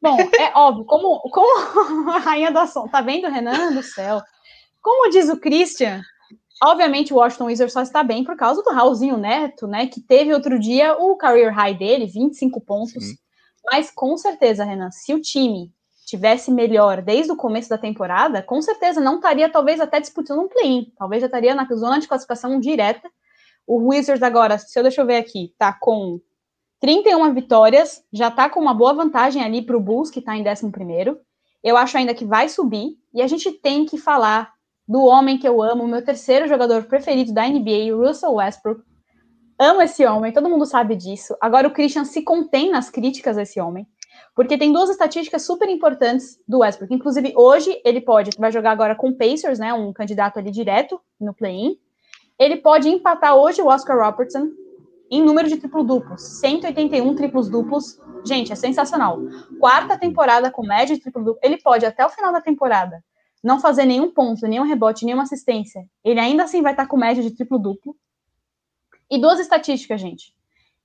Bom, 0.00 0.16
é 0.38 0.52
óbvio, 0.54 0.84
como, 0.84 1.18
como 1.30 2.10
a 2.10 2.18
rainha 2.18 2.52
da 2.52 2.68
som, 2.68 2.86
tá 2.86 3.00
vendo, 3.00 3.28
Renan 3.28 3.72
do 3.72 3.82
céu? 3.82 4.22
Como 4.80 5.10
diz 5.10 5.28
o 5.28 5.40
Christian, 5.40 6.00
obviamente 6.62 7.12
o 7.12 7.16
Washington 7.16 7.46
Wizards 7.46 7.72
só 7.72 7.82
está 7.82 8.04
bem 8.04 8.22
por 8.22 8.36
causa 8.36 8.62
do 8.62 8.70
Raulzinho 8.70 9.16
Neto, 9.16 9.66
né? 9.66 9.88
Que 9.88 10.00
teve 10.00 10.32
outro 10.32 10.58
dia 10.58 10.96
o 10.96 11.16
career 11.16 11.52
high 11.52 11.74
dele, 11.74 12.06
25 12.06 12.60
pontos. 12.60 13.04
Sim. 13.04 13.16
Mas 13.64 13.90
com 13.90 14.16
certeza, 14.16 14.64
Renan, 14.64 14.90
se 14.92 15.12
o 15.12 15.20
time 15.20 15.72
tivesse 16.08 16.50
melhor 16.50 17.02
desde 17.02 17.30
o 17.30 17.36
começo 17.36 17.68
da 17.68 17.76
temporada, 17.76 18.42
com 18.42 18.62
certeza 18.62 18.98
não 18.98 19.16
estaria 19.16 19.48
talvez 19.50 19.78
até 19.78 20.00
disputando 20.00 20.40
um 20.40 20.48
play-in. 20.48 20.90
Talvez 20.96 21.20
já 21.20 21.26
estaria 21.26 21.54
na 21.54 21.66
zona 21.74 21.98
de 21.98 22.08
classificação 22.08 22.58
direta. 22.58 23.10
O 23.66 23.88
Wizards 23.88 24.22
agora, 24.22 24.56
se 24.58 24.78
eu 24.78 24.82
deixa 24.82 25.02
eu 25.02 25.06
ver 25.06 25.16
aqui, 25.16 25.52
tá 25.58 25.70
com 25.78 26.18
31 26.80 27.34
vitórias, 27.34 28.02
já 28.10 28.30
tá 28.30 28.48
com 28.48 28.58
uma 28.58 28.72
boa 28.72 28.94
vantagem 28.94 29.44
ali 29.44 29.60
para 29.60 29.76
o 29.76 29.80
Bulls, 29.80 30.10
que 30.10 30.22
tá 30.22 30.34
em 30.34 30.48
11 30.48 30.70
primeiro. 30.70 31.20
Eu 31.62 31.76
acho 31.76 31.98
ainda 31.98 32.14
que 32.14 32.24
vai 32.24 32.48
subir, 32.48 32.96
e 33.12 33.20
a 33.20 33.26
gente 33.26 33.52
tem 33.52 33.84
que 33.84 33.98
falar 33.98 34.50
do 34.86 35.04
homem 35.04 35.36
que 35.36 35.46
eu 35.46 35.60
amo, 35.60 35.86
meu 35.86 36.02
terceiro 36.02 36.48
jogador 36.48 36.84
preferido 36.84 37.34
da 37.34 37.46
NBA, 37.46 37.94
Russell 37.94 38.32
Westbrook. 38.32 38.82
Amo 39.60 39.82
esse 39.82 40.06
homem, 40.06 40.32
todo 40.32 40.48
mundo 40.48 40.64
sabe 40.64 40.96
disso. 40.96 41.36
Agora 41.38 41.68
o 41.68 41.72
Christian 41.72 42.06
se 42.06 42.22
contém 42.22 42.70
nas 42.70 42.88
críticas 42.88 43.36
a 43.36 43.42
esse 43.42 43.60
homem, 43.60 43.86
porque 44.38 44.56
tem 44.56 44.72
duas 44.72 44.88
estatísticas 44.88 45.44
super 45.44 45.68
importantes 45.68 46.40
do 46.46 46.60
Westbrook. 46.60 46.94
Inclusive, 46.94 47.32
hoje 47.34 47.82
ele 47.84 48.00
pode, 48.00 48.30
vai 48.38 48.52
jogar 48.52 48.70
agora 48.70 48.94
com 48.94 49.08
o 49.08 49.12
Pacers, 49.12 49.58
né, 49.58 49.74
um 49.74 49.92
candidato 49.92 50.38
ali 50.38 50.52
direto 50.52 51.00
no 51.20 51.34
play-in. 51.34 51.76
Ele 52.38 52.56
pode 52.56 52.88
empatar 52.88 53.34
hoje 53.34 53.60
o 53.60 53.66
Oscar 53.66 53.98
Robertson 53.98 54.48
em 55.10 55.24
número 55.24 55.48
de 55.48 55.56
triplo-duplos, 55.56 56.22
181 56.38 57.16
triplos-duplos. 57.16 58.00
Gente, 58.24 58.52
é 58.52 58.54
sensacional. 58.54 59.18
Quarta 59.58 59.98
temporada 59.98 60.52
com 60.52 60.64
média 60.64 60.94
de 60.94 61.02
triplo-duplo. 61.02 61.40
Ele 61.42 61.60
pode, 61.60 61.84
até 61.84 62.06
o 62.06 62.08
final 62.08 62.32
da 62.32 62.40
temporada, 62.40 63.02
não 63.42 63.58
fazer 63.58 63.86
nenhum 63.86 64.12
ponto, 64.12 64.46
nenhum 64.46 64.62
rebote, 64.62 65.04
nenhuma 65.04 65.24
assistência. 65.24 65.84
Ele 66.04 66.20
ainda 66.20 66.44
assim 66.44 66.62
vai 66.62 66.74
estar 66.74 66.86
com 66.86 66.96
média 66.96 67.24
de 67.24 67.32
triplo-duplo. 67.32 67.96
E 69.10 69.20
duas 69.20 69.40
estatísticas, 69.40 70.00
gente. 70.00 70.32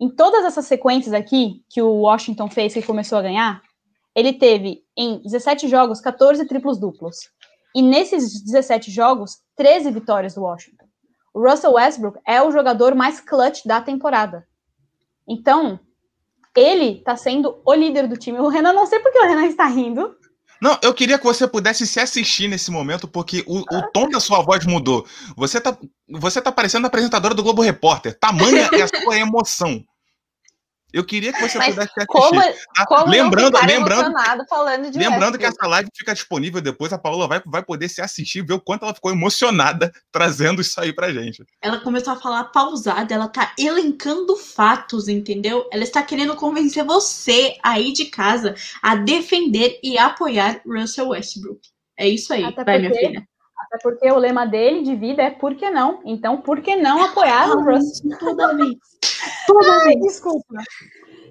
Em 0.03 0.09
todas 0.09 0.43
essas 0.43 0.65
sequências 0.65 1.13
aqui 1.13 1.63
que 1.69 1.81
o 1.81 2.01
Washington 2.01 2.49
fez, 2.49 2.73
que 2.73 2.81
começou 2.81 3.17
a 3.17 3.21
ganhar, 3.21 3.61
ele 4.13 4.34
teve 4.34 4.84
em 4.97 5.21
17 5.23 5.69
jogos 5.69 6.01
14 6.01 6.45
triplos 6.45 6.77
duplos. 6.77 7.15
E 7.73 7.81
nesses 7.81 8.43
17 8.43 8.91
jogos, 8.91 9.38
13 9.55 9.91
vitórias 9.91 10.35
do 10.35 10.41
Washington. 10.41 10.84
O 11.34 11.49
Russell 11.49 11.75
Westbrook 11.75 12.19
é 12.27 12.41
o 12.41 12.51
jogador 12.51 12.93
mais 12.93 13.21
clutch 13.21 13.61
da 13.65 13.80
temporada. 13.80 14.45
Então, 15.25 15.80
ele 16.53 17.01
tá 17.01 17.15
sendo 17.15 17.61
o 17.65 17.73
líder 17.73 18.09
do 18.09 18.17
time. 18.17 18.39
O 18.39 18.49
Renan, 18.49 18.73
não 18.73 18.85
sei 18.85 18.99
porque 18.99 19.19
o 19.19 19.25
Renan 19.25 19.45
está 19.45 19.67
rindo. 19.67 20.13
Não, 20.61 20.77
eu 20.81 20.93
queria 20.93 21.17
que 21.17 21.23
você 21.23 21.47
pudesse 21.47 21.88
se 21.88 22.01
assistir 22.01 22.49
nesse 22.49 22.69
momento, 22.71 23.07
porque 23.07 23.41
o, 23.47 23.59
o 23.59 23.91
tom 23.93 24.09
da 24.09 24.19
sua 24.19 24.41
voz 24.41 24.65
mudou. 24.65 25.07
Você 25.38 25.61
tá, 25.61 25.77
você 26.09 26.41
tá 26.41 26.51
parecendo 26.51 26.88
a 26.88 26.89
apresentadora 26.89 27.34
do 27.34 27.41
Globo 27.41 27.61
Repórter. 27.61 28.19
Tamanha 28.19 28.69
é 28.73 28.81
a 28.81 28.88
sua 28.89 29.17
emoção. 29.17 29.81
Eu 30.94 31.03
queria 31.03 31.34
que 31.34 31.41
você 31.41 31.57
Mas 31.57 31.74
pudesse 31.74 31.91
assistir. 31.98 32.07
Como, 32.07 32.40
Ah, 32.78 32.86
como 32.86 33.10
lembrando, 33.10 33.57
lembrando, 33.65 34.02
emocionado 34.03 34.45
falando 34.48 34.91
de 34.91 34.99
lembrando 34.99 35.40
que 35.40 35.45
essa 35.45 35.65
live 35.65 35.90
fica 35.98 36.14
disponível 36.14 36.61
depois, 36.61 36.94
a 36.94 36.99
Paola 36.99 37.28
vai, 37.28 37.41
vai 37.48 37.64
poder 37.64 37.90
se 37.90 37.99
assistir 37.99 38.40
e 38.40 38.41
ver 38.44 38.53
o 38.53 38.61
quanto 38.61 38.86
ela 38.86 38.94
ficou 38.94 39.11
emocionada 39.11 39.91
trazendo 40.14 40.61
isso 40.61 40.80
aí 40.80 40.94
pra 40.94 41.11
gente. 41.11 41.44
Ela 41.60 41.80
começou 41.80 42.14
a 42.14 42.20
falar 42.20 42.44
pausada, 42.45 43.11
ela 43.11 43.28
tá 43.28 43.53
elencando 43.57 44.38
fatos, 44.38 45.07
entendeu? 45.07 45.68
Ela 45.72 45.84
está 45.84 46.03
querendo 46.03 46.36
convencer 46.36 46.86
você 46.86 47.57
aí 47.64 47.91
de 47.91 48.06
casa 48.06 48.53
a 48.82 48.95
defender 48.95 49.80
e 49.82 49.98
apoiar 49.98 50.61
Russell 50.64 51.10
Westbrook. 51.10 51.60
É 51.98 52.07
isso 52.07 52.32
aí, 52.34 52.44
Até 52.44 52.64
vai, 52.64 52.80
minha 52.80 52.94
filha. 52.94 53.28
Até 53.74 53.82
porque 53.82 54.12
o 54.12 54.20
lema 54.20 54.45
dele 54.45 54.84
de 54.84 54.95
vida 54.95 55.24
é 55.24 55.32
por 55.32 55.56
que 55.56 55.68
não? 55.72 56.00
Então, 56.06 56.38
por 56.38 56.62
que 56.62 56.76
não 56.76 57.04
apoiar 57.04 57.50
o 57.50 57.64
Russell? 57.64 58.18
Toda 58.20 58.56
vez. 58.56 58.78
Ai, 59.84 59.95
desculpa. 59.95 60.62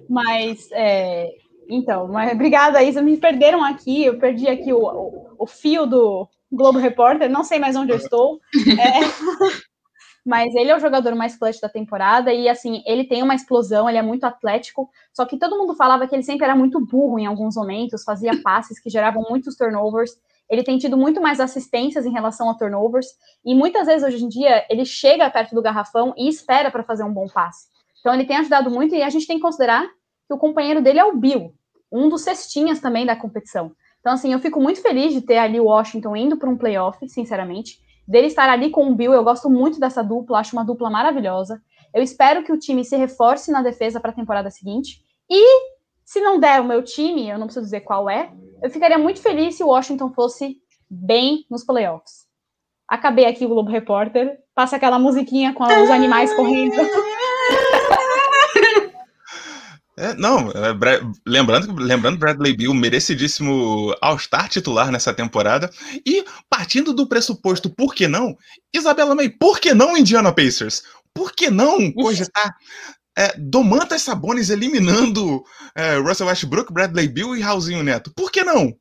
Mas, 0.09 0.69
é, 0.73 1.29
então, 1.69 2.09
mas, 2.09 2.33
obrigada, 2.33 2.83
Isa. 2.83 3.01
Me 3.01 3.15
perderam 3.15 3.63
aqui, 3.63 4.03
eu 4.03 4.19
perdi 4.19 4.49
aqui 4.49 4.73
o, 4.73 4.79
o, 4.79 5.35
o 5.39 5.47
fio 5.47 5.85
do 5.85 6.27
Globo 6.51 6.79
Repórter, 6.79 7.29
não 7.29 7.45
sei 7.45 7.59
mais 7.59 7.77
onde 7.77 7.93
eu 7.93 7.97
estou. 7.97 8.41
É, 8.77 8.99
mas 10.25 10.53
ele 10.55 10.69
é 10.69 10.75
o 10.75 10.79
jogador 10.79 11.15
mais 11.15 11.37
clutch 11.37 11.61
da 11.61 11.69
temporada 11.69 12.33
e, 12.33 12.49
assim, 12.49 12.83
ele 12.85 13.05
tem 13.05 13.23
uma 13.23 13.35
explosão, 13.35 13.87
ele 13.89 13.97
é 13.97 14.01
muito 14.01 14.25
atlético, 14.25 14.89
só 15.13 15.25
que 15.25 15.37
todo 15.37 15.57
mundo 15.57 15.75
falava 15.75 16.07
que 16.07 16.15
ele 16.15 16.23
sempre 16.23 16.45
era 16.45 16.55
muito 16.55 16.79
burro 16.85 17.19
em 17.19 17.25
alguns 17.25 17.55
momentos, 17.55 18.03
fazia 18.03 18.41
passes 18.41 18.79
que 18.79 18.89
geravam 18.89 19.25
muitos 19.29 19.55
turnovers. 19.55 20.11
Ele 20.49 20.63
tem 20.63 20.77
tido 20.77 20.97
muito 20.97 21.21
mais 21.21 21.39
assistências 21.39 22.05
em 22.05 22.11
relação 22.11 22.49
a 22.49 22.53
turnovers, 22.53 23.07
e 23.45 23.55
muitas 23.55 23.87
vezes 23.87 24.07
hoje 24.07 24.23
em 24.23 24.29
dia 24.29 24.65
ele 24.69 24.85
chega 24.85 25.29
perto 25.29 25.55
do 25.55 25.61
garrafão 25.61 26.13
e 26.17 26.27
espera 26.27 26.69
para 26.69 26.83
fazer 26.83 27.03
um 27.03 27.13
bom 27.13 27.27
passe. 27.27 27.67
Então 27.99 28.13
ele 28.13 28.25
tem 28.25 28.37
ajudado 28.37 28.69
muito 28.69 28.93
e 28.93 29.01
a 29.01 29.09
gente 29.09 29.25
tem 29.25 29.37
que 29.37 29.43
considerar 29.43 29.87
que 30.27 30.33
o 30.33 30.37
companheiro 30.37 30.81
dele 30.81 30.99
é 30.99 31.05
o 31.05 31.15
Bill, 31.15 31.53
um 31.91 32.09
dos 32.09 32.21
cestinhas 32.21 32.79
também 32.79 33.05
da 33.05 33.15
competição. 33.15 33.71
Então, 34.03 34.13
assim, 34.13 34.33
eu 34.33 34.39
fico 34.39 34.59
muito 34.59 34.81
feliz 34.81 35.13
de 35.13 35.21
ter 35.21 35.37
ali 35.37 35.61
o 35.61 35.65
Washington 35.65 36.13
indo 36.17 36.35
para 36.35 36.49
um 36.49 36.57
playoff, 36.57 37.07
sinceramente. 37.07 37.79
Dele 38.05 38.27
estar 38.27 38.49
ali 38.49 38.69
com 38.69 38.89
o 38.89 38.93
Bill, 38.93 39.13
eu 39.13 39.23
gosto 39.23 39.49
muito 39.49 39.79
dessa 39.79 40.03
dupla, 40.03 40.39
acho 40.39 40.53
uma 40.53 40.65
dupla 40.65 40.89
maravilhosa. 40.89 41.61
Eu 41.93 42.03
espero 42.03 42.43
que 42.43 42.51
o 42.51 42.59
time 42.59 42.83
se 42.83 42.97
reforce 42.97 43.49
na 43.49 43.61
defesa 43.61 44.01
para 44.01 44.11
a 44.11 44.13
temporada 44.13 44.51
seguinte. 44.51 45.01
E 45.29 45.72
se 46.05 46.19
não 46.21 46.39
der 46.39 46.61
o 46.61 46.65
meu 46.65 46.83
time, 46.83 47.29
eu 47.29 47.37
não 47.37 47.47
preciso 47.47 47.65
dizer 47.65 47.81
qual 47.81 48.09
é, 48.09 48.31
eu 48.61 48.69
ficaria 48.69 48.97
muito 48.97 49.21
feliz 49.21 49.55
se 49.55 49.63
o 49.63 49.67
Washington 49.67 50.11
fosse 50.13 50.57
bem 50.89 51.45
nos 51.49 51.63
playoffs. 51.65 52.23
Acabei 52.87 53.25
aqui 53.25 53.45
o 53.45 53.49
Globo 53.49 53.71
Repórter. 53.71 54.37
Passa 54.53 54.75
aquela 54.75 54.99
musiquinha 54.99 55.53
com 55.53 55.63
os 55.63 55.89
animais 55.89 56.31
correndo. 56.35 56.75
É, 59.95 60.13
não, 60.15 60.49
é, 60.51 60.73
Bra- 60.73 60.99
lembrando, 61.25 61.73
lembrando 61.75 62.17
Bradley 62.17 62.55
Bill, 62.55 62.73
merecidíssimo 62.73 63.95
All-Star 64.01 64.49
titular 64.49 64.91
nessa 64.91 65.13
temporada. 65.13 65.69
E 66.05 66.25
partindo 66.49 66.93
do 66.93 67.07
pressuposto, 67.07 67.69
por 67.69 67.93
que 67.93 68.07
não? 68.07 68.35
Isabela 68.73 69.13
May, 69.13 69.29
por 69.29 69.59
que 69.59 69.73
não 69.73 69.95
Indiana 69.95 70.33
Pacers? 70.33 70.83
Por 71.13 71.31
que 71.31 71.51
não 71.51 71.91
cogitar 71.93 72.55
é, 73.17 73.37
Domantas 73.37 74.01
Sabonis 74.01 74.49
eliminando 74.49 75.43
é, 75.75 75.97
Russell 75.97 76.27
Westbrook, 76.27 76.73
Bradley 76.73 77.07
Bill 77.07 77.35
e 77.35 77.41
Raulzinho 77.41 77.83
Neto? 77.83 78.11
Por 78.15 78.31
que 78.31 78.43
não? 78.43 78.73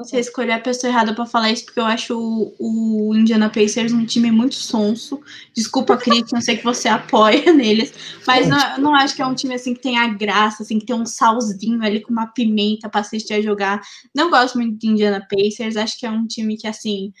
Você 0.00 0.18
escolheu 0.18 0.54
a 0.54 0.58
pessoa 0.58 0.90
errada 0.90 1.14
pra 1.14 1.26
falar 1.26 1.50
isso, 1.50 1.66
porque 1.66 1.78
eu 1.78 1.84
acho 1.84 2.18
o, 2.18 3.10
o 3.10 3.14
Indiana 3.14 3.50
Pacers 3.50 3.92
um 3.92 4.06
time 4.06 4.30
muito 4.30 4.54
sonso. 4.54 5.20
Desculpa, 5.54 5.94
Christian, 5.98 6.38
eu 6.38 6.42
sei 6.42 6.56
que 6.56 6.64
você 6.64 6.88
apoia 6.88 7.52
neles, 7.52 7.92
mas 8.26 8.48
não, 8.48 8.78
não 8.78 8.94
acho 8.94 9.14
que 9.14 9.20
é 9.20 9.26
um 9.26 9.34
time 9.34 9.54
assim 9.54 9.74
que 9.74 9.82
tenha 9.82 10.06
graça, 10.08 10.62
assim, 10.62 10.78
que 10.78 10.86
tem 10.86 10.96
um 10.96 11.04
salzinho 11.04 11.82
ali 11.82 12.00
com 12.00 12.12
uma 12.12 12.28
pimenta 12.28 12.88
pra 12.88 13.02
assistir 13.02 13.34
a 13.34 13.42
jogar. 13.42 13.82
Não 14.14 14.30
gosto 14.30 14.56
muito 14.56 14.78
de 14.78 14.88
Indiana 14.88 15.26
Pacers, 15.30 15.76
acho 15.76 15.98
que 15.98 16.06
é 16.06 16.10
um 16.10 16.26
time 16.26 16.56
que, 16.56 16.66
assim, 16.66 17.12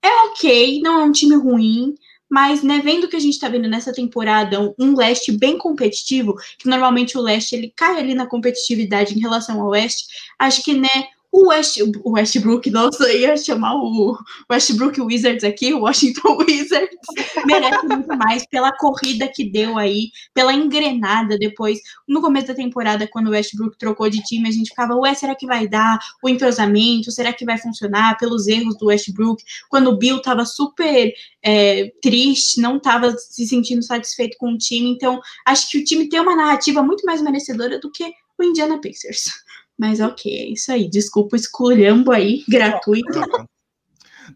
é 0.00 0.26
ok, 0.28 0.80
não 0.80 1.00
é 1.00 1.04
um 1.04 1.12
time 1.12 1.34
ruim, 1.34 1.96
mas, 2.28 2.62
né, 2.62 2.80
vendo 2.82 3.04
o 3.04 3.08
que 3.08 3.16
a 3.16 3.20
gente 3.20 3.38
tá 3.38 3.48
vendo 3.48 3.68
nessa 3.68 3.92
temporada, 3.92 4.74
um 4.78 4.94
leste 4.94 5.32
bem 5.32 5.56
competitivo, 5.56 6.36
que 6.58 6.68
normalmente 6.68 7.16
o 7.16 7.22
leste 7.22 7.54
ele 7.54 7.72
cai 7.74 7.98
ali 7.98 8.14
na 8.14 8.26
competitividade 8.26 9.14
em 9.14 9.20
relação 9.20 9.60
ao 9.60 9.68
oeste, 9.68 10.06
acho 10.38 10.62
que, 10.62 10.74
né, 10.74 10.88
o, 11.30 11.48
West, 11.48 11.78
o 12.04 12.12
Westbrook, 12.12 12.70
nossa, 12.70 13.12
ia 13.12 13.36
chamar 13.36 13.74
o 13.74 14.18
Westbrook 14.50 15.00
Wizards 15.00 15.44
aqui, 15.44 15.74
o 15.74 15.80
Washington 15.80 16.38
Wizards, 16.40 16.96
merece 17.44 17.86
muito 17.86 18.16
mais 18.16 18.46
pela 18.46 18.72
corrida 18.72 19.28
que 19.28 19.44
deu 19.44 19.76
aí, 19.76 20.10
pela 20.32 20.52
engrenada 20.52 21.38
depois. 21.38 21.80
No 22.06 22.20
começo 22.20 22.46
da 22.46 22.54
temporada, 22.54 23.06
quando 23.06 23.28
o 23.28 23.30
Westbrook 23.30 23.76
trocou 23.78 24.08
de 24.08 24.22
time, 24.22 24.48
a 24.48 24.52
gente 24.52 24.70
ficava, 24.70 24.94
ué, 24.94 25.14
será 25.14 25.34
que 25.34 25.46
vai 25.46 25.68
dar 25.68 25.98
o 26.22 26.28
entrosamento? 26.28 27.12
Será 27.12 27.32
que 27.32 27.44
vai 27.44 27.58
funcionar 27.58 28.16
pelos 28.16 28.46
erros 28.46 28.78
do 28.78 28.86
Westbrook? 28.86 29.42
Quando 29.68 29.88
o 29.90 29.98
Bill 29.98 30.22
tava 30.22 30.46
super 30.46 31.12
é, 31.42 31.92
triste, 32.02 32.60
não 32.60 32.78
tava 32.78 33.12
se 33.12 33.46
sentindo 33.46 33.82
satisfeito 33.82 34.36
com 34.38 34.52
o 34.52 34.58
time. 34.58 34.90
Então, 34.90 35.20
acho 35.46 35.68
que 35.68 35.78
o 35.78 35.84
time 35.84 36.08
tem 36.08 36.20
uma 36.20 36.34
narrativa 36.34 36.82
muito 36.82 37.04
mais 37.04 37.20
merecedora 37.20 37.78
do 37.78 37.90
que 37.90 38.04
o 38.38 38.44
Indiana 38.44 38.80
Pacers. 38.80 39.24
Mas 39.78 40.00
ok, 40.00 40.32
é 40.32 40.48
isso 40.48 40.72
aí. 40.72 40.88
Desculpa 40.88 41.36
o 41.36 41.38
esculhambo 41.38 42.10
aí, 42.10 42.42
gratuito. 42.48 43.20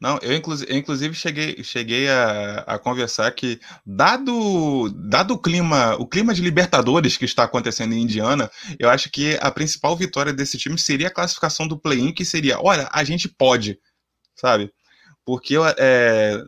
Não, 0.01 0.19
eu, 0.23 0.35
inclusive, 0.35 0.73
eu 0.73 0.77
inclusive 0.77 1.15
cheguei, 1.15 1.63
cheguei 1.63 2.09
a, 2.09 2.65
a, 2.67 2.79
conversar 2.79 3.31
que, 3.33 3.61
dado, 3.85 4.89
dado 5.09 5.35
o 5.35 5.39
clima, 5.39 5.97
o 5.97 6.07
clima 6.07 6.33
de 6.33 6.41
Libertadores 6.43 7.17
que 7.17 7.25
está 7.25 7.45
acontecendo 7.45 7.93
em 7.93 8.03
Indiana, 8.03 8.51
eu 8.79 8.89
acho 8.89 9.11
que 9.11 9.37
a 9.41 9.51
principal 9.51 9.97
vitória 9.97 10.33
desse 10.33 10.57
time 10.57 10.79
seria 10.79 11.09
a 11.09 11.13
classificação 11.13 11.69
do 11.69 11.79
play-in, 11.79 12.13
que 12.13 12.25
seria, 12.25 12.59
olha, 12.61 12.89
a 12.93 13.05
gente 13.05 13.29
pode, 13.29 13.79
sabe? 14.35 14.73
Porque 15.25 15.55
é, 15.79 16.43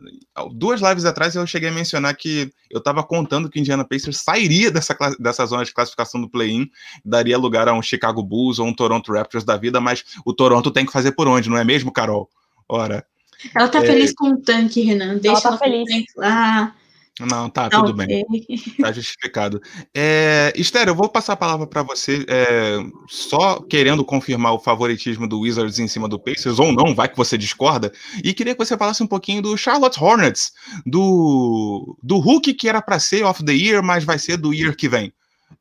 duas 0.53 0.81
lives 0.81 1.05
atrás 1.05 1.33
eu 1.33 1.47
cheguei 1.47 1.69
a 1.69 1.71
mencionar 1.71 2.15
que 2.15 2.51
eu 2.69 2.79
estava 2.79 3.03
contando 3.03 3.49
que 3.49 3.57
o 3.57 3.61
Indiana 3.61 3.85
Pacers 3.85 4.17
sairia 4.17 4.69
dessa, 4.69 4.95
dessa 5.17 5.45
zona 5.45 5.63
de 5.63 5.73
classificação 5.73 6.19
do 6.19 6.29
play-in, 6.29 6.69
daria 7.03 7.37
lugar 7.37 7.69
a 7.69 7.73
um 7.73 7.81
Chicago 7.81 8.21
Bulls 8.21 8.59
ou 8.59 8.67
um 8.67 8.73
Toronto 8.73 9.13
Raptors 9.13 9.45
da 9.45 9.55
vida, 9.55 9.79
mas 9.79 10.03
o 10.25 10.33
Toronto 10.33 10.71
tem 10.71 10.85
que 10.85 10.91
fazer 10.91 11.13
por 11.13 11.27
onde, 11.27 11.49
não 11.49 11.57
é 11.57 11.63
mesmo, 11.63 11.91
Carol? 11.91 12.29
Ora. 12.67 13.05
Ela 13.53 13.69
tá 13.69 13.79
é... 13.79 13.85
feliz 13.85 14.13
com 14.13 14.29
o 14.29 14.37
tanque, 14.37 14.81
Renan. 14.81 15.17
Deixa 15.17 15.29
ela, 15.29 15.41
tá 15.41 15.49
ela 15.49 15.57
feliz. 15.57 16.05
lá. 16.17 16.75
Não, 17.19 17.49
tá, 17.49 17.69
tudo 17.69 17.93
bem. 17.93 18.25
Tá 18.81 18.91
justificado. 18.91 19.61
É, 19.93 20.51
Esther, 20.55 20.89
eu 20.89 20.95
vou 20.95 21.07
passar 21.07 21.33
a 21.33 21.37
palavra 21.37 21.65
para 21.65 21.81
você, 21.81 22.25
é, 22.27 22.77
só 23.07 23.61
querendo 23.61 24.03
confirmar 24.03 24.53
o 24.53 24.59
favoritismo 24.59 25.27
do 25.27 25.39
Wizards 25.39 25.79
em 25.79 25.87
cima 25.87 26.09
do 26.09 26.19
Pacers, 26.19 26.59
ou 26.59 26.73
não, 26.73 26.93
vai 26.93 27.07
que 27.07 27.15
você 27.15 27.37
discorda, 27.37 27.91
e 28.21 28.33
queria 28.33 28.53
que 28.53 28.63
você 28.63 28.77
falasse 28.77 29.01
um 29.01 29.07
pouquinho 29.07 29.41
do 29.41 29.55
Charlotte 29.55 30.01
Hornets, 30.01 30.51
do, 30.85 31.97
do 32.03 32.17
Hulk 32.17 32.53
que 32.53 32.67
era 32.67 32.81
para 32.81 32.99
ser 32.99 33.23
off 33.23 33.43
the 33.43 33.53
year, 33.53 33.81
mas 33.81 34.03
vai 34.03 34.19
ser 34.19 34.35
do 34.35 34.53
year 34.53 34.75
que 34.75 34.89
vem. 34.89 35.13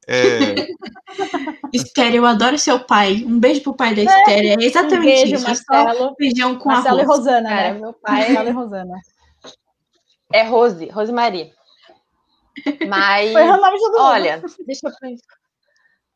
É... 0.09 0.67
Esther, 1.73 2.15
eu 2.15 2.25
adoro 2.25 2.57
seu 2.57 2.79
pai. 2.79 3.25
Um 3.27 3.39
beijo 3.39 3.61
pro 3.63 3.75
pai 3.75 3.95
da 3.95 4.03
Esther. 4.03 4.59
É 4.61 4.65
exatamente 4.65 4.97
um 4.97 5.03
beijo, 5.03 5.35
isso. 5.35 5.45
Marcelo. 5.45 6.15
Feijão 6.17 6.57
com 6.57 6.69
Marcelo 6.69 7.01
arroz. 7.01 7.19
e 7.19 7.21
Rosana, 7.21 7.49
Cara, 7.49 7.75
né? 7.75 7.81
meu 7.81 7.93
pai. 7.93 8.33
Marcelo 8.33 8.49
e 8.49 8.53
Rosana. 8.53 8.95
É 10.35 10.43
Rose, 10.43 10.87
Rosemaria. 10.89 11.53
Mas. 12.89 13.33
Foi 13.33 13.43
o 13.45 13.57
nome 13.57 13.79
de 13.79 13.85
todo 13.85 14.03
Olha, 14.03 14.43
deixa 14.67 14.89
eu 14.89 14.93
pensar. 15.01 15.35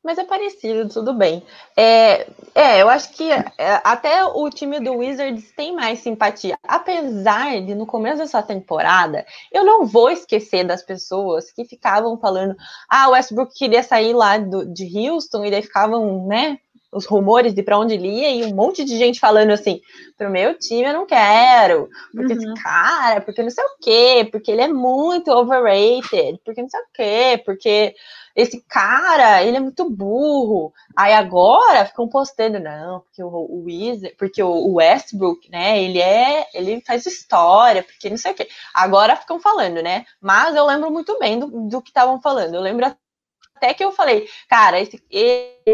Mas 0.03 0.19
é 0.19 0.25
parecido, 0.25 0.89
tudo 0.89 1.13
bem. 1.13 1.41
É, 1.77 2.27
é 2.53 2.83
eu 2.83 2.89
acho 2.89 3.11
que 3.13 3.31
é, 3.31 3.45
até 3.85 4.25
o 4.25 4.51
time 4.51 4.81
do 4.81 4.95
Wizards 4.95 5.53
tem 5.53 5.73
mais 5.73 6.01
simpatia. 6.01 6.59
Apesar 6.67 7.61
de, 7.61 7.77
no 7.77 7.87
começo 7.87 8.19
dessa 8.19 8.43
temporada, 8.43 9.25
eu 9.53 9.65
não 9.65 9.87
vou 9.87 10.11
esquecer 10.11 10.65
das 10.65 10.83
pessoas 10.83 11.53
que 11.53 11.65
ficavam 11.65 12.19
falando: 12.19 12.57
ah, 12.89 13.09
o 13.09 13.13
Westbrook 13.13 13.55
queria 13.55 13.85
sair 13.85 14.15
lá 14.15 14.37
do, 14.37 14.67
de 14.73 14.99
Houston, 14.99 15.45
e 15.45 15.51
daí 15.51 15.63
ficavam, 15.63 16.27
né, 16.27 16.59
os 16.93 17.07
rumores 17.07 17.55
de 17.55 17.63
para 17.63 17.79
onde 17.79 17.95
ele 17.95 18.09
ia 18.09 18.31
e 18.31 18.45
um 18.45 18.55
monte 18.55 18.85
de 18.85 18.97
gente 18.97 19.21
falando 19.21 19.51
assim: 19.51 19.81
pro 20.17 20.31
meu 20.31 20.59
time 20.59 20.85
eu 20.85 20.93
não 20.93 21.07
quero, 21.07 21.89
porque 22.13 22.33
uhum. 22.33 22.39
esse 22.39 22.63
cara, 22.63 23.21
porque 23.21 23.43
não 23.43 23.51
sei 23.51 23.65
o 23.65 23.77
quê, 23.81 24.29
porque 24.31 24.51
ele 24.51 24.63
é 24.63 24.69
muito 24.69 25.31
overrated, 25.31 26.41
porque 26.45 26.63
não 26.63 26.69
sei 26.69 26.81
o 26.81 26.85
quê, 26.95 27.43
porque 27.45 27.95
esse 28.39 28.61
cara, 28.69 29.43
ele 29.43 29.57
é 29.57 29.61
muito 29.61 29.91
burro. 29.91 30.73
Aí 30.97 31.13
agora 31.13 31.85
ficam 31.85 32.09
postando, 32.09 32.61
não, 32.61 33.01
porque 33.01 33.21
o, 33.21 33.29
o 33.29 33.65
Wizard, 33.65 34.15
porque 34.17 34.41
o 34.41 34.75
Westbrook, 34.75 35.51
né, 35.51 35.83
ele 35.83 36.01
é, 36.01 36.47
ele 36.55 36.81
faz 36.87 37.05
história, 37.05 37.83
porque 37.83 38.09
não 38.09 38.17
sei 38.17 38.31
o 38.31 38.35
quê. 38.37 38.49
Agora 38.73 39.17
ficam 39.17 39.41
falando, 39.41 39.83
né? 39.83 40.05
Mas 40.21 40.55
eu 40.55 40.65
lembro 40.65 40.89
muito 40.89 41.19
bem 41.19 41.39
do, 41.39 41.69
do 41.69 41.83
que 41.83 41.91
estavam 41.91 42.21
falando. 42.21 42.55
Eu 42.55 42.61
lembro 42.61 42.87
até 43.59 43.75
que 43.75 43.85
eu 43.85 43.91
falei, 43.91 44.29
cara, 44.49 44.81
esse, 44.81 45.03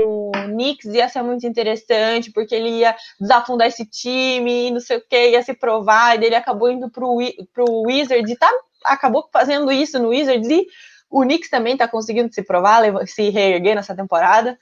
o 0.06 0.32
Knicks 0.32 0.86
ia 0.86 1.08
ser 1.08 1.22
muito 1.22 1.46
interessante, 1.46 2.32
porque 2.32 2.54
ele 2.54 2.70
ia 2.70 2.96
desafundar 3.20 3.68
esse 3.68 3.84
time, 3.84 4.70
não 4.70 4.80
sei 4.80 4.96
o 4.96 5.02
que, 5.06 5.30
ia 5.30 5.42
se 5.42 5.52
provar, 5.52 6.20
e 6.20 6.24
ele 6.24 6.34
acabou 6.34 6.70
indo 6.70 6.90
pro, 6.90 7.18
pro 7.52 7.82
Wizards 7.86 8.30
e 8.30 8.36
tá, 8.36 8.50
acabou 8.84 9.28
fazendo 9.30 9.70
isso 9.70 9.98
no 9.98 10.08
Wizards, 10.08 10.48
e 10.48 10.66
o 11.10 11.20
Knicks 11.20 11.50
também 11.50 11.76
tá 11.76 11.86
conseguindo 11.86 12.32
se 12.32 12.42
provar, 12.42 12.82
se 13.06 13.28
reerguer 13.28 13.76
nessa 13.76 13.94
temporada. 13.94 14.58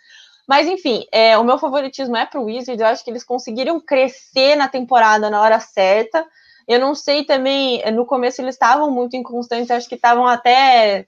Mas 0.47 0.67
enfim, 0.67 1.07
é, 1.13 1.39
o 1.39 1.45
meu 1.45 1.57
favoritismo 1.57 2.17
é 2.17 2.27
pro 2.27 2.43
Wizards, 2.43 2.81
eu 2.81 2.87
acho 2.89 3.05
que 3.05 3.11
eles 3.11 3.23
conseguiram 3.23 3.81
crescer 3.81 4.57
na 4.57 4.69
temporada 4.69 5.31
na 5.31 5.41
hora 5.41 5.61
certa. 5.61 6.27
Eu 6.67 6.81
não 6.81 6.95
sei 6.95 7.25
também, 7.25 7.81
no 7.93 8.05
começo 8.05 8.43
eles 8.43 8.57
estavam 8.57 8.91
muito 8.91 9.17
inconstantes, 9.17 9.71
acho 9.71 9.89
que 9.89 9.95
estavam 9.95 10.27
até 10.27 11.07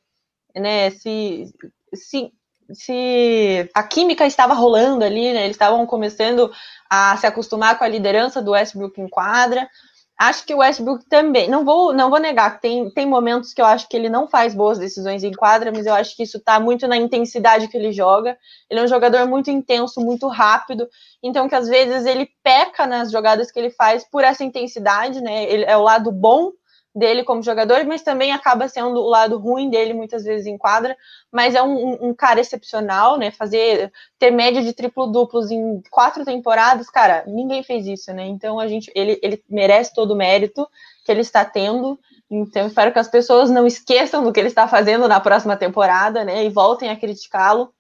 né, 0.55 0.91
se 0.91 1.53
se, 1.97 2.33
se 2.73 3.71
a 3.75 3.83
química 3.83 4.27
estava 4.27 4.55
rolando 4.55 5.05
ali, 5.05 5.33
né? 5.33 5.45
Eles 5.45 5.57
estavam 5.57 5.87
começando 5.87 6.51
a 6.89 7.17
se 7.17 7.27
acostumar 7.27 7.79
com 7.79 7.85
a 7.85 7.89
liderança 7.89 8.43
do 8.43 8.53
Westbrook 8.53 9.01
em 9.01 9.09
quadra. 9.09 9.69
Acho 10.17 10.47
que 10.47 10.55
o 10.55 10.59
Westbrook 10.59 11.09
também, 11.09 11.51
não 11.51 11.65
vou, 11.65 11.93
não 11.93 12.09
vou 12.09 12.21
negar 12.21 12.61
tem, 12.61 12.89
tem 12.91 13.05
momentos 13.05 13.53
que 13.53 13.61
eu 13.61 13.67
acho 13.67 13.89
que 13.89 13.97
ele 13.97 14.09
não 14.09 14.29
faz 14.29 14.55
boas 14.55 14.79
decisões 14.79 15.25
em 15.25 15.33
quadra, 15.33 15.73
mas 15.73 15.87
eu 15.87 15.95
acho 15.95 16.17
que 16.17 16.23
isso 16.23 16.39
está 16.39 16.61
muito 16.61 16.87
na 16.87 16.97
intensidade 16.97 17.67
que 17.67 17.77
ele 17.77 17.93
joga. 17.93 18.39
Ele 18.71 18.79
é 18.79 18.83
um 18.85 18.89
jogador 18.89 19.27
muito 19.27 19.51
intenso, 19.51 20.01
muito 20.01 20.29
rápido, 20.29 20.89
então 21.21 21.49
que 21.49 21.55
às 21.57 21.69
vezes 21.69 22.07
ele 22.07 22.29
peca 22.45 22.87
nas 22.87 23.11
jogadas 23.11 23.51
que 23.51 23.59
ele 23.59 23.71
faz 23.71 24.09
por 24.09 24.23
essa 24.23 24.45
intensidade, 24.45 25.21
né? 25.21 25.45
Ele 25.51 25.65
é 25.65 25.77
o 25.77 25.83
lado 25.83 26.13
bom 26.13 26.53
dele 26.95 27.25
como 27.25 27.43
jogador, 27.43 27.85
mas 27.85 28.03
também 28.03 28.31
acaba 28.31 28.69
sendo 28.69 29.01
o 29.01 29.09
lado 29.09 29.37
ruim 29.37 29.69
dele 29.69 29.93
muitas 29.93 30.23
vezes 30.23 30.47
em 30.47 30.57
quadra. 30.57 30.97
Mas 31.33 31.55
é 31.55 31.63
um, 31.63 32.09
um 32.09 32.15
cara 32.15 32.41
excepcional, 32.41 33.19
né? 33.19 33.33
Fazer 33.33 33.93
ter 34.19 34.31
média 34.31 34.63
de 34.63 34.73
triplo 34.73 35.09
duplos 35.09 35.51
em 35.51 35.83
quatro 35.91 36.25
temporadas, 36.25 36.89
cara, 36.89 37.25
ninguém 37.27 37.65
fez 37.65 37.87
isso, 37.87 38.13
né? 38.13 38.27
Então 38.27 38.61
a 38.61 38.69
gente, 38.69 38.93
ele, 38.95 39.19
ele 39.23 39.43
merece 39.51 39.93
todo 39.93 40.13
o 40.13 40.17
mérito 40.17 40.69
que 41.05 41.11
ele 41.11 41.23
está 41.23 41.45
tendo. 41.45 41.99
Então 42.31 42.69
espero 42.69 42.93
que 42.93 42.99
as 42.99 43.09
pessoas 43.09 43.51
não 43.51 43.67
esqueçam 43.67 44.23
do 44.23 44.33
que 44.33 44.39
ele 44.39 44.49
está 44.49 44.69
fazendo 44.69 45.09
na 45.09 45.19
próxima 45.19 45.57
temporada, 45.57 46.25
né? 46.25 46.45
E 46.45 46.49
voltem 46.49 46.91
a 46.91 46.97
criticá-lo. 46.97 47.75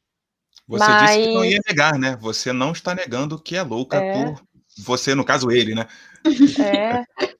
Você 0.66 0.84
mas... 0.84 1.10
disse 1.10 1.28
que 1.28 1.34
não 1.34 1.44
ia 1.44 1.60
negar, 1.68 1.98
né? 1.98 2.16
Você 2.20 2.52
não 2.52 2.72
está 2.72 2.94
negando 2.94 3.40
que 3.40 3.56
é 3.56 3.62
louca 3.62 3.98
é... 3.98 4.24
por 4.24 4.42
você, 4.76 5.14
no 5.14 5.24
caso 5.24 5.52
ele, 5.52 5.74
né? 5.74 5.86
É. 6.58 7.04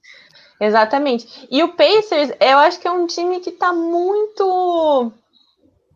Exatamente. 0.59 1.47
E 1.51 1.61
o 1.63 1.73
Pacers, 1.75 2.31
eu 2.39 2.57
acho 2.59 2.79
que 2.79 2.87
é 2.87 2.91
um 2.91 3.05
time 3.05 3.39
que 3.41 3.51
tá 3.51 3.73
muito, 3.73 5.11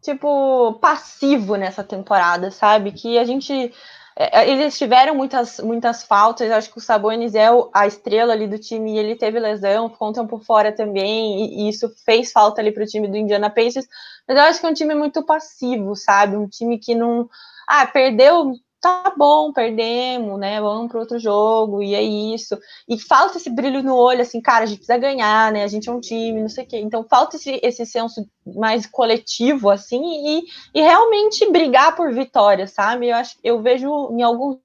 tipo, 0.02 0.74
passivo 0.82 1.56
nessa 1.56 1.84
temporada, 1.84 2.52
sabe? 2.52 2.92
Que 2.92 3.18
a 3.18 3.26
gente. 3.26 3.74
É, 4.18 4.42
é, 4.42 4.50
eles 4.50 4.78
tiveram 4.78 5.16
muitas, 5.16 5.60
muitas 5.60 6.04
faltas. 6.04 6.52
Acho 6.52 6.72
que 6.72 6.78
o 6.78 6.82
Sabonis 6.82 7.36
é 7.36 7.48
a 7.74 7.88
estrela 7.88 8.34
ali 8.34 8.48
do 8.48 8.60
time 8.60 8.96
e 8.96 9.00
ele 9.00 9.16
teve 9.16 9.40
lesão, 9.40 9.90
ficou 9.90 10.10
um 10.10 10.14
tempo 10.14 10.40
fora 10.40 10.74
também, 10.74 11.64
e, 11.64 11.68
e 11.68 11.70
isso 11.70 11.90
fez 12.06 12.32
falta 12.32 12.62
ali 12.62 12.72
para 12.74 12.84
o 12.84 12.88
time 12.88 13.08
do 13.08 13.18
Indiana 13.18 13.50
Pacers. 13.50 13.88
Mas 14.28 14.38
eu 14.38 14.44
acho 14.44 14.60
que 14.60 14.66
é 14.66 14.70
um 14.70 14.74
time 14.74 14.96
muito 14.96 15.24
passivo, 15.26 15.96
sabe? 15.96 16.36
Um 16.36 16.48
time 16.48 16.78
que 16.80 16.96
não. 16.96 17.30
Ah, 17.68 17.88
perdeu 17.88 18.54
tá 18.82 19.14
bom, 19.16 19.52
perdemos, 19.52 20.40
né? 20.40 20.60
Vamos 20.62 20.90
para 20.90 21.00
outro 21.00 21.20
jogo, 21.20 21.84
e 21.84 21.94
é 21.94 22.02
isso. 22.02 22.58
E 22.88 22.98
falta 22.98 23.38
esse 23.38 23.50
brilho 23.50 23.84
no 23.84 23.96
olho, 23.96 24.22
assim, 24.22 24.42
cara, 24.42 24.64
a 24.64 24.68
gente 24.68 24.78
precisa 24.78 24.98
ganhar, 24.98 25.52
né? 25.52 25.64
A 25.64 25.68
gente 25.68 25.90
é 25.90 25.92
um 25.92 26.00
time, 26.00 26.42
não 26.42 26.50
sei 26.50 26.64
o 26.64 26.68
quê. 26.68 26.80
Então 26.80 27.04
falta 27.04 27.36
esse, 27.36 27.60
esse 27.62 27.86
senso 27.86 28.28
mais 28.46 28.86
coletivo, 28.86 29.70
assim, 29.70 30.02
e, 30.04 30.44
e 30.74 30.82
realmente 30.82 31.50
brigar 31.52 31.96
por 31.96 32.14
vitória, 32.14 32.68
sabe? 32.68 33.10
Eu 33.10 33.16
acho 33.16 33.38
eu 33.44 33.62
vejo 33.62 34.12
em 34.12 34.22
alguns 34.22 34.60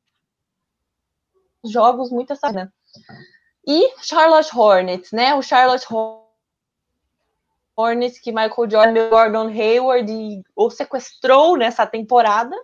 jogos 1.65 2.11
muita 2.11 2.35
essa. 2.35 2.53
Né? 2.53 2.69
E 3.67 3.95
Charlotte 4.03 4.57
Hornets, 4.57 5.11
né? 5.11 5.35
O 5.35 5.43
Charlotte 5.43 5.87
Hornets 7.77 8.21
que 8.21 8.31
Michael 8.31 8.71
Jordan, 8.71 9.09
Gordon 9.09 9.49
Hayward 9.49 10.43
o 10.55 10.71
sequestrou 10.71 11.57
nessa 11.57 11.85
temporada, 11.85 12.55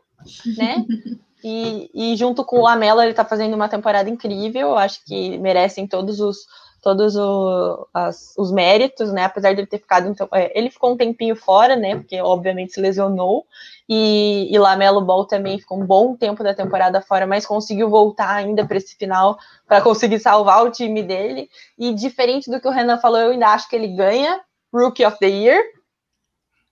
né? 0.56 0.86
E, 1.42 1.90
e 1.94 2.16
junto 2.16 2.44
com 2.44 2.58
o 2.58 2.62
Lamela, 2.62 3.04
ele 3.04 3.14
tá 3.14 3.24
fazendo 3.24 3.54
uma 3.54 3.68
temporada 3.68 4.08
incrível. 4.10 4.76
Acho 4.76 5.04
que 5.04 5.38
merecem 5.38 5.86
todos 5.86 6.20
os, 6.20 6.38
todos 6.82 7.16
o, 7.16 7.86
as, 7.92 8.34
os 8.36 8.50
méritos, 8.50 9.12
né? 9.12 9.24
Apesar 9.24 9.52
de 9.52 9.60
ele 9.60 9.66
ter 9.66 9.78
ficado, 9.78 10.08
então, 10.08 10.28
é, 10.32 10.56
ele 10.58 10.70
ficou 10.70 10.92
um 10.92 10.96
tempinho 10.96 11.36
fora, 11.36 11.76
né? 11.76 11.96
Porque 11.96 12.20
obviamente 12.20 12.72
se 12.72 12.80
lesionou. 12.80 13.44
E, 13.88 14.48
e 14.50 14.58
Lamelo 14.58 15.00
Ball 15.00 15.26
também 15.26 15.58
ficou 15.58 15.80
um 15.80 15.86
bom 15.86 16.16
tempo 16.16 16.42
da 16.42 16.54
temporada 16.54 17.00
fora, 17.00 17.26
mas 17.26 17.46
conseguiu 17.46 17.90
voltar 17.90 18.34
ainda 18.34 18.66
para 18.66 18.76
esse 18.76 18.96
final 18.96 19.38
para 19.66 19.80
conseguir 19.80 20.18
salvar 20.20 20.64
o 20.64 20.70
time 20.70 21.02
dele. 21.02 21.48
E 21.78 21.92
diferente 21.94 22.50
do 22.50 22.60
que 22.60 22.68
o 22.68 22.72
Renan 22.72 22.98
falou, 22.98 23.20
eu 23.20 23.30
ainda 23.30 23.48
acho 23.48 23.68
que 23.68 23.76
ele 23.76 23.88
ganha 23.88 24.40
Rookie 24.72 25.04
of 25.04 25.18
the 25.18 25.26
Year. 25.26 25.60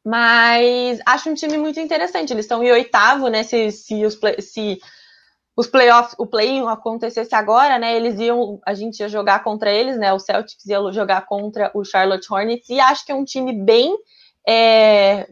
Mas 0.05 1.01
acho 1.05 1.31
um 1.31 1.35
time 1.35 1.59
muito 1.59 1.81
interessante. 1.81 2.33
Eles 2.33 2.45
estão 2.45 2.63
em 2.63 2.71
oitavo, 2.71 3.29
né? 3.29 3.43
Se, 3.43 3.71
se 3.73 4.05
os, 4.05 4.19
se 4.41 4.79
os 5.57 5.67
playoffs, 5.67 6.15
o 6.19 6.27
play-in 6.27 6.67
acontecesse 6.69 7.35
agora, 7.35 7.79
né? 7.79 7.97
Eles 7.97 8.19
iam, 8.21 8.61
a 8.65 8.75
gente 8.75 9.01
ia 9.01 9.09
jogar 9.09 9.43
contra 9.43 9.71
eles, 9.71 9.99
né? 9.99 10.13
O 10.13 10.19
Celtics 10.19 10.65
ia 10.67 10.79
jogar 10.93 11.27
contra 11.27 11.71
o 11.75 11.85
Charlotte 11.85 12.33
Hornets 12.33 12.69
e 12.69 12.79
acho 12.79 13.05
que 13.05 13.13
é 13.13 13.15
um 13.15 13.25
time 13.25 13.53
bem 13.53 13.97
é, 14.47 15.29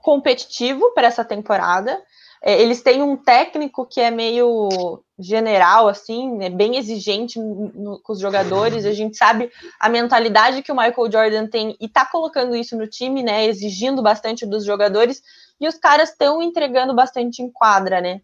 competitivo 0.00 0.92
para 0.94 1.08
essa 1.08 1.24
temporada. 1.24 2.00
É, 2.42 2.62
eles 2.62 2.82
têm 2.82 3.02
um 3.02 3.16
técnico 3.16 3.84
que 3.84 4.00
é 4.00 4.10
meio 4.10 5.02
general, 5.18 5.88
assim, 5.88 6.30
né, 6.36 6.48
bem 6.48 6.76
exigente 6.76 7.38
no, 7.40 8.00
com 8.00 8.12
os 8.12 8.20
jogadores. 8.20 8.86
A 8.86 8.92
gente 8.92 9.16
sabe 9.16 9.50
a 9.80 9.88
mentalidade 9.88 10.62
que 10.62 10.70
o 10.70 10.76
Michael 10.76 11.10
Jordan 11.10 11.46
tem 11.48 11.76
e 11.80 11.88
tá 11.88 12.06
colocando 12.06 12.54
isso 12.54 12.76
no 12.76 12.86
time, 12.86 13.22
né? 13.22 13.46
Exigindo 13.46 14.00
bastante 14.02 14.46
dos 14.46 14.64
jogadores. 14.64 15.22
E 15.60 15.66
os 15.66 15.76
caras 15.76 16.10
estão 16.10 16.40
entregando 16.40 16.94
bastante 16.94 17.42
em 17.42 17.50
quadra, 17.50 18.00
né? 18.00 18.20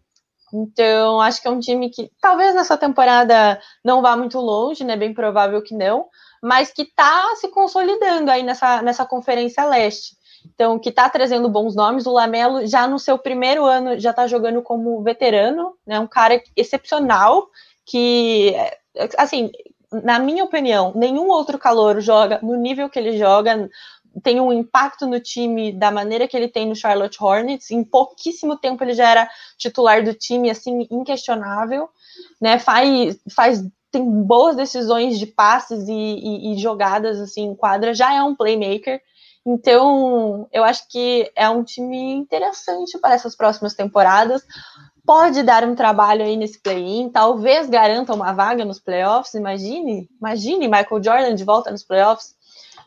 Então, 0.53 1.19
acho 1.19 1.41
que 1.41 1.47
é 1.47 1.51
um 1.51 1.59
time 1.59 1.89
que 1.89 2.09
talvez 2.21 2.55
nessa 2.55 2.77
temporada 2.77 3.59
não 3.83 4.01
vá 4.01 4.15
muito 4.15 4.39
longe, 4.39 4.85
né? 4.85 4.95
Bem 4.95 5.13
provável 5.13 5.61
que 5.61 5.75
não, 5.75 6.07
mas 6.41 6.71
que 6.71 6.83
está 6.83 7.35
se 7.35 7.49
consolidando 7.49 8.31
aí 8.31 8.41
nessa, 8.41 8.81
nessa 8.81 9.05
Conferência 9.05 9.65
Leste. 9.65 10.15
Então, 10.53 10.77
que 10.77 10.89
está 10.89 11.09
trazendo 11.09 11.49
bons 11.49 11.75
nomes. 11.75 12.05
O 12.05 12.11
Lamelo, 12.11 12.65
já 12.67 12.87
no 12.87 12.99
seu 12.99 13.17
primeiro 13.17 13.65
ano, 13.65 13.99
já 13.99 14.11
está 14.11 14.27
jogando 14.27 14.61
como 14.61 15.01
veterano, 15.01 15.73
né? 15.85 15.99
Um 15.99 16.07
cara 16.07 16.41
excepcional, 16.55 17.47
que, 17.85 18.53
assim, 19.17 19.51
na 19.91 20.19
minha 20.19 20.43
opinião, 20.43 20.91
nenhum 20.95 21.29
outro 21.29 21.57
calor 21.57 21.99
joga 22.01 22.39
no 22.41 22.55
nível 22.55 22.89
que 22.89 22.99
ele 22.99 23.17
joga, 23.17 23.69
tem 24.23 24.39
um 24.39 24.51
impacto 24.51 25.05
no 25.05 25.19
time 25.19 25.71
da 25.71 25.91
maneira 25.91 26.27
que 26.27 26.35
ele 26.37 26.47
tem 26.47 26.67
no 26.67 26.75
Charlotte 26.75 27.21
Hornets. 27.21 27.71
Em 27.71 27.83
pouquíssimo 27.83 28.57
tempo 28.57 28.83
ele 28.83 28.93
já 28.93 29.09
era 29.09 29.29
titular 29.57 30.03
do 30.03 30.13
time, 30.13 30.49
assim, 30.49 30.87
inquestionável, 30.89 31.89
né? 32.39 32.59
Faz, 32.59 33.19
faz 33.33 33.63
tem 33.91 34.03
boas 34.23 34.57
decisões 34.57 35.17
de 35.17 35.25
passes 35.25 35.87
e, 35.87 35.93
e, 35.93 36.53
e 36.53 36.57
jogadas 36.57 37.17
assim 37.19 37.43
em 37.43 37.55
quadra, 37.55 37.93
já 37.93 38.13
é 38.13 38.21
um 38.21 38.35
playmaker. 38.35 39.01
Então, 39.45 40.47
eu 40.51 40.63
acho 40.63 40.87
que 40.89 41.31
é 41.35 41.47
um 41.47 41.63
time 41.63 42.13
interessante 42.13 42.97
para 42.97 43.13
essas 43.13 43.35
próximas 43.35 43.75
temporadas. 43.75 44.41
Pode 45.05 45.43
dar 45.43 45.63
um 45.63 45.75
trabalho 45.75 46.23
aí 46.23 46.35
nesse 46.35 46.59
play-in, 46.59 47.09
talvez 47.09 47.69
garanta 47.69 48.11
uma 48.11 48.33
vaga 48.33 48.65
nos 48.65 48.79
playoffs. 48.79 49.35
Imagine, 49.35 50.09
imagine 50.19 50.67
Michael 50.67 51.03
Jordan 51.03 51.35
de 51.35 51.43
volta 51.43 51.69
nos 51.69 51.83
playoffs. 51.83 52.33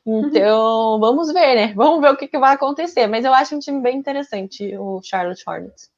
Então, 0.05 0.99
vamos 0.99 1.33
ver, 1.33 1.55
né? 1.55 1.73
Vamos 1.77 2.01
ver 2.01 2.11
o 2.11 2.17
que, 2.17 2.27
que, 2.27 2.39
vai 2.39 2.55
acontecer. 2.55 3.07
Mas 3.07 3.25
eu 3.25 3.33
acho 3.33 3.55
um 3.55 3.61
time 3.61 3.81
bem 3.81 3.97
interessante, 3.97 4.77
o 4.77 5.01
Charlotte 5.03 5.45
Hornets. 5.47 5.91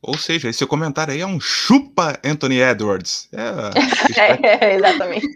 Ou 0.00 0.18
seja, 0.18 0.50
esse 0.50 0.64
comentário 0.66 1.14
aí 1.14 1.22
é 1.22 1.26
um 1.26 1.40
chupa 1.40 2.20
Anthony 2.22 2.60
Edwards. 2.60 3.28
É, 3.32 4.46
é 4.68 4.74
exatamente. 4.76 5.26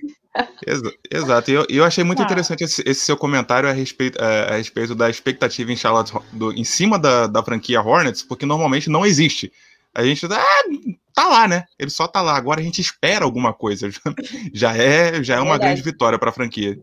Exato, 1.10 1.50
e 1.50 1.54
eu, 1.54 1.66
eu, 1.68 1.84
achei 1.84 2.04
muito 2.04 2.20
ah. 2.22 2.24
interessante 2.24 2.62
esse, 2.62 2.82
esse, 2.86 3.00
seu 3.00 3.16
comentário 3.16 3.68
a 3.68 3.72
respeito, 3.72 4.22
a, 4.22 4.54
a 4.54 4.56
respeito 4.56 4.94
da 4.94 5.10
expectativa 5.10 5.72
em 5.72 5.76
Charlotte, 5.76 6.12
do, 6.32 6.52
em 6.52 6.64
cima 6.64 6.98
da, 6.98 7.26
da 7.26 7.42
franquia 7.42 7.80
Hornets, 7.80 8.22
porque 8.22 8.46
normalmente 8.46 8.88
não 8.88 9.04
existe. 9.04 9.52
A 9.94 10.04
gente 10.04 10.26
ah, 10.26 10.64
tá 11.12 11.26
lá, 11.26 11.48
né? 11.48 11.64
Ele 11.78 11.90
só 11.90 12.06
tá 12.06 12.20
lá. 12.20 12.36
Agora 12.36 12.60
a 12.60 12.62
gente 12.62 12.80
espera 12.80 13.24
alguma 13.24 13.52
coisa. 13.52 13.88
Já 14.54 14.76
é, 14.76 15.22
já 15.22 15.36
é 15.36 15.40
uma 15.40 15.58
grande 15.58 15.82
vitória 15.82 16.18
para 16.18 16.30
a 16.30 16.32
franquia. 16.32 16.78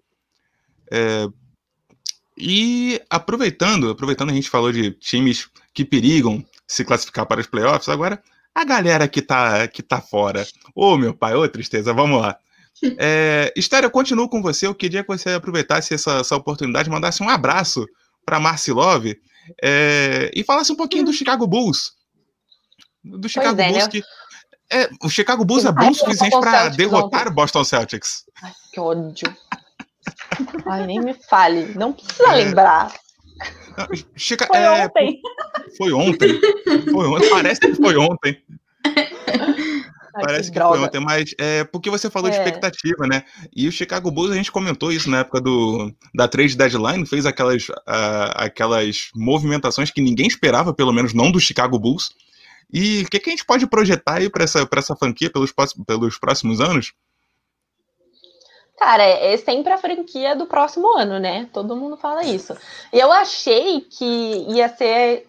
É, 0.91 1.27
e 2.37 3.01
aproveitando, 3.09 3.89
aproveitando 3.89 4.31
a 4.31 4.33
gente 4.33 4.49
falou 4.49 4.71
de 4.71 4.91
times 4.91 5.47
que 5.73 5.85
perigam 5.85 6.43
se 6.67 6.83
classificar 6.83 7.25
para 7.25 7.39
os 7.39 7.47
playoffs, 7.47 7.87
agora 7.87 8.21
a 8.53 8.63
galera 8.65 9.07
que 9.07 9.21
tá, 9.21 9.67
que 9.67 9.81
tá 9.81 10.01
fora. 10.01 10.45
Ô, 10.73 10.93
oh, 10.93 10.97
meu 10.97 11.13
pai, 11.13 11.35
ô, 11.35 11.41
oh, 11.41 11.47
tristeza, 11.47 11.93
vamos 11.93 12.19
lá. 12.19 12.37
É, 12.97 13.53
Estéreo, 13.55 13.87
eu 13.87 13.91
continuo 13.91 14.29
com 14.29 14.41
você. 14.41 14.67
Eu 14.67 14.75
queria 14.75 15.03
que 15.03 15.07
você 15.07 15.29
aproveitasse 15.31 15.93
essa, 15.93 16.19
essa 16.19 16.35
oportunidade, 16.35 16.89
mandasse 16.89 17.23
um 17.23 17.29
abraço 17.29 17.85
para 18.25 18.39
Marcilov 18.39 19.05
é, 19.61 20.31
e 20.33 20.43
falasse 20.43 20.71
um 20.71 20.75
pouquinho 20.75 21.05
do 21.05 21.13
Chicago 21.13 21.47
Bulls. 21.47 21.93
Do 23.03 23.29
Chicago 23.29 23.61
é, 23.61 23.67
Bulls 23.67 23.83
né? 23.85 23.89
que. 23.89 24.03
É, 24.71 24.89
o 25.03 25.09
Chicago 25.09 25.45
Bulls 25.45 25.63
é 25.63 25.71
bom 25.71 25.91
o 25.91 25.93
suficiente 25.93 26.39
para 26.39 26.69
derrotar 26.69 27.27
o 27.27 27.31
Boston 27.31 27.63
Celtics. 27.63 28.25
Ai, 28.41 28.51
que 28.73 28.79
ódio. 28.79 29.37
Ai, 30.65 30.87
nem 30.87 30.99
me 30.99 31.13
fale. 31.13 31.73
Não 31.75 31.93
precisa 31.93 32.29
é... 32.29 32.35
lembrar. 32.35 32.91
Chica... 34.15 34.47
Foi 34.47 34.57
é... 34.57 34.85
ontem. 34.85 35.21
Foi 35.77 35.93
ontem. 35.93 36.41
Foi 36.91 37.07
ontem. 37.07 37.29
Parece 37.29 37.59
que 37.61 37.75
foi 37.75 37.95
ontem. 37.95 38.41
Parece 40.21 40.51
que, 40.51 40.59
foi 40.59 40.79
ontem, 40.79 40.99
mas 41.01 41.35
é 41.37 41.63
porque 41.65 41.89
você 41.89 42.09
falou 42.09 42.29
é. 42.29 42.31
de 42.31 42.37
expectativa, 42.37 43.05
né? 43.05 43.23
E 43.53 43.67
o 43.67 43.71
Chicago 43.71 44.09
Bulls, 44.09 44.31
a 44.31 44.35
gente 44.35 44.51
comentou 44.51 44.91
isso 44.91 45.09
na 45.09 45.19
época 45.19 45.41
do, 45.41 45.93
da 46.13 46.27
trade 46.27 46.55
deadline, 46.55 47.05
fez 47.05 47.25
aquelas, 47.25 47.67
uh, 47.67 48.31
aquelas 48.35 49.09
movimentações 49.13 49.91
que 49.91 50.01
ninguém 50.01 50.27
esperava, 50.27 50.73
pelo 50.73 50.93
menos 50.93 51.13
não 51.13 51.31
do 51.31 51.39
Chicago 51.39 51.77
Bulls. 51.77 52.11
E 52.73 53.03
o 53.03 53.09
que, 53.09 53.19
que 53.19 53.29
a 53.29 53.31
gente 53.31 53.45
pode 53.45 53.67
projetar 53.67 54.15
aí 54.15 54.29
para 54.29 54.43
essa, 54.43 54.67
essa 54.75 54.95
franquia 54.95 55.29
pelos, 55.29 55.53
pelos 55.85 56.17
próximos 56.17 56.61
anos? 56.61 56.93
Cara, 58.77 59.03
é, 59.03 59.33
é 59.33 59.37
sempre 59.37 59.71
a 59.71 59.77
franquia 59.77 60.35
do 60.35 60.45
próximo 60.45 60.97
ano, 60.97 61.19
né? 61.19 61.49
Todo 61.53 61.75
mundo 61.75 61.97
fala 61.97 62.23
isso. 62.23 62.55
Eu 62.91 63.11
achei 63.11 63.81
que 63.81 64.05
ia 64.49 64.69
ser. 64.69 65.27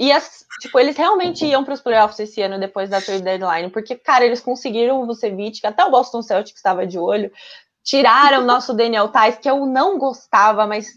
Ia, 0.00 0.20
tipo, 0.60 0.78
eles 0.78 0.96
realmente 0.96 1.44
iam 1.46 1.64
para 1.64 1.74
os 1.74 1.80
playoffs 1.80 2.18
esse 2.18 2.42
ano 2.42 2.58
depois 2.58 2.90
da 2.90 3.00
trade 3.00 3.22
deadline, 3.22 3.70
porque, 3.70 3.94
cara, 3.96 4.24
eles 4.24 4.40
conseguiram 4.40 5.02
o 5.02 5.06
Vucevic, 5.06 5.64
até 5.66 5.84
o 5.84 5.90
Boston 5.90 6.22
Celtics 6.22 6.58
estava 6.58 6.86
de 6.86 6.98
olho, 6.98 7.30
tiraram 7.82 8.42
o 8.42 8.46
nosso 8.46 8.72
Daniel 8.72 9.08
Tais, 9.08 9.38
que 9.38 9.48
eu 9.48 9.66
não 9.66 9.98
gostava, 9.98 10.66
mas 10.66 10.88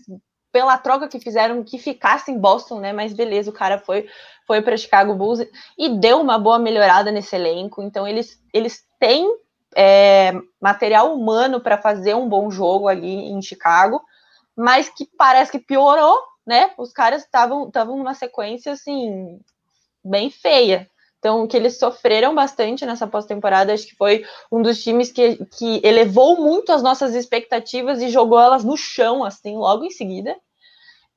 pela 0.52 0.78
troca 0.78 1.08
que 1.08 1.20
fizeram, 1.20 1.64
que 1.64 1.78
ficasse 1.78 2.32
em 2.32 2.40
Boston, 2.40 2.80
né? 2.80 2.94
Mas 2.94 3.14
beleza, 3.14 3.50
o 3.50 3.54
cara 3.54 3.78
foi 3.78 4.08
foi 4.48 4.62
para 4.62 4.78
Chicago 4.78 5.14
Bulls 5.14 5.46
e 5.78 5.90
deu 5.90 6.22
uma 6.22 6.40
boa 6.40 6.58
melhorada 6.58 7.12
nesse 7.12 7.36
elenco. 7.36 7.84
Então 7.84 8.08
eles 8.08 8.42
eles 8.54 8.84
têm 9.00 9.30
é, 9.76 10.34
material 10.60 11.14
humano 11.14 11.60
para 11.60 11.78
fazer 11.78 12.16
um 12.16 12.28
bom 12.28 12.50
jogo 12.50 12.88
ali 12.88 13.30
em 13.30 13.42
Chicago, 13.42 14.02
mas 14.56 14.90
que 14.90 15.06
parece 15.18 15.52
que 15.52 15.60
piorou, 15.60 16.18
né? 16.48 16.72
Os 16.78 16.94
caras 16.94 17.24
estavam 17.24 17.68
estavam 17.68 17.98
numa 17.98 18.14
sequência 18.14 18.72
assim 18.72 19.40
bem 20.04 20.30
feia. 20.32 20.90
Então, 21.20 21.48
que 21.48 21.58
eles 21.58 21.78
sofreram 21.78 22.34
bastante 22.34 22.86
nessa 22.86 23.08
pós-temporada, 23.08 23.74
acho 23.74 23.88
que 23.88 23.96
foi 23.96 24.24
um 24.52 24.62
dos 24.62 24.82
times 24.82 25.12
que, 25.12 25.44
que 25.58 25.82
elevou 25.84 26.38
muito 26.40 26.72
as 26.72 26.84
nossas 26.84 27.16
expectativas 27.16 28.02
e 28.02 28.10
jogou 28.10 28.40
elas 28.40 28.64
no 28.64 28.78
chão, 28.78 29.24
assim, 29.24 29.58
logo 29.58 29.84
em 29.84 29.90
seguida. 29.90 30.38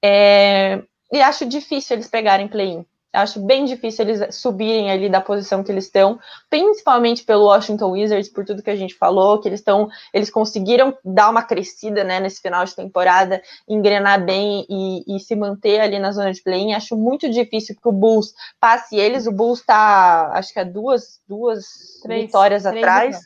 É, 0.03 0.83
e 1.13 1.21
acho 1.21 1.47
difícil 1.47 1.97
eles 1.97 2.09
pegarem 2.09 2.49
play-in. 2.49 2.85
Acho 3.13 3.41
bem 3.41 3.65
difícil 3.65 4.05
eles 4.05 4.37
subirem 4.37 4.89
ali 4.91 5.09
da 5.09 5.21
posição 5.21 5.65
que 5.65 5.73
eles 5.73 5.87
estão, 5.87 6.19
principalmente 6.49 7.25
pelo 7.25 7.47
Washington 7.47 7.91
Wizards, 7.91 8.29
por 8.29 8.45
tudo 8.45 8.63
que 8.63 8.71
a 8.71 8.77
gente 8.77 8.95
falou, 8.95 9.41
que 9.41 9.49
eles 9.49 9.59
estão, 9.59 9.89
eles 10.15 10.31
conseguiram 10.31 10.97
dar 11.05 11.29
uma 11.29 11.43
crescida, 11.43 12.05
né, 12.05 12.21
nesse 12.21 12.41
final 12.41 12.65
de 12.65 12.75
temporada, 12.75 13.43
engrenar 13.69 14.25
bem 14.25 14.65
e, 14.71 15.17
e 15.17 15.19
se 15.19 15.35
manter 15.35 15.81
ali 15.81 15.99
na 15.99 16.13
zona 16.13 16.33
de 16.33 16.41
play-in. 16.41 16.73
Acho 16.73 16.97
muito 16.97 17.29
difícil 17.29 17.75
que 17.75 17.89
o 17.89 17.93
Bulls 17.93 18.33
passe 18.61 18.97
eles. 18.97 19.27
O 19.27 19.33
Bulls 19.33 19.59
está, 19.59 20.31
acho 20.35 20.53
que 20.53 20.61
é 20.61 20.65
duas, 20.65 21.21
duas 21.29 21.65
três, 22.03 22.27
vitórias 22.27 22.63
três 22.63 22.77
atrás. 22.77 23.21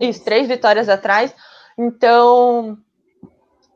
Isso, 0.00 0.24
três 0.24 0.48
vitórias 0.48 0.88
atrás. 0.88 1.32
Então, 1.78 2.76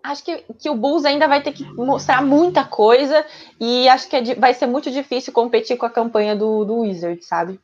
acho 0.02 0.24
que, 0.24 0.44
que 0.58 0.70
o 0.70 0.74
Bulls 0.74 1.04
ainda 1.04 1.28
vai 1.28 1.42
ter 1.42 1.52
que 1.52 1.64
mostrar 1.74 2.22
muita 2.22 2.64
coisa 2.64 3.24
e 3.60 3.88
acho 3.88 4.08
que 4.08 4.16
é, 4.16 4.34
vai 4.34 4.54
ser 4.54 4.66
muito 4.66 4.90
difícil 4.90 5.32
competir 5.32 5.76
com 5.76 5.86
a 5.86 5.90
campanha 5.90 6.34
do, 6.34 6.64
do 6.64 6.80
Wizard, 6.80 7.22
sabe? 7.24 7.60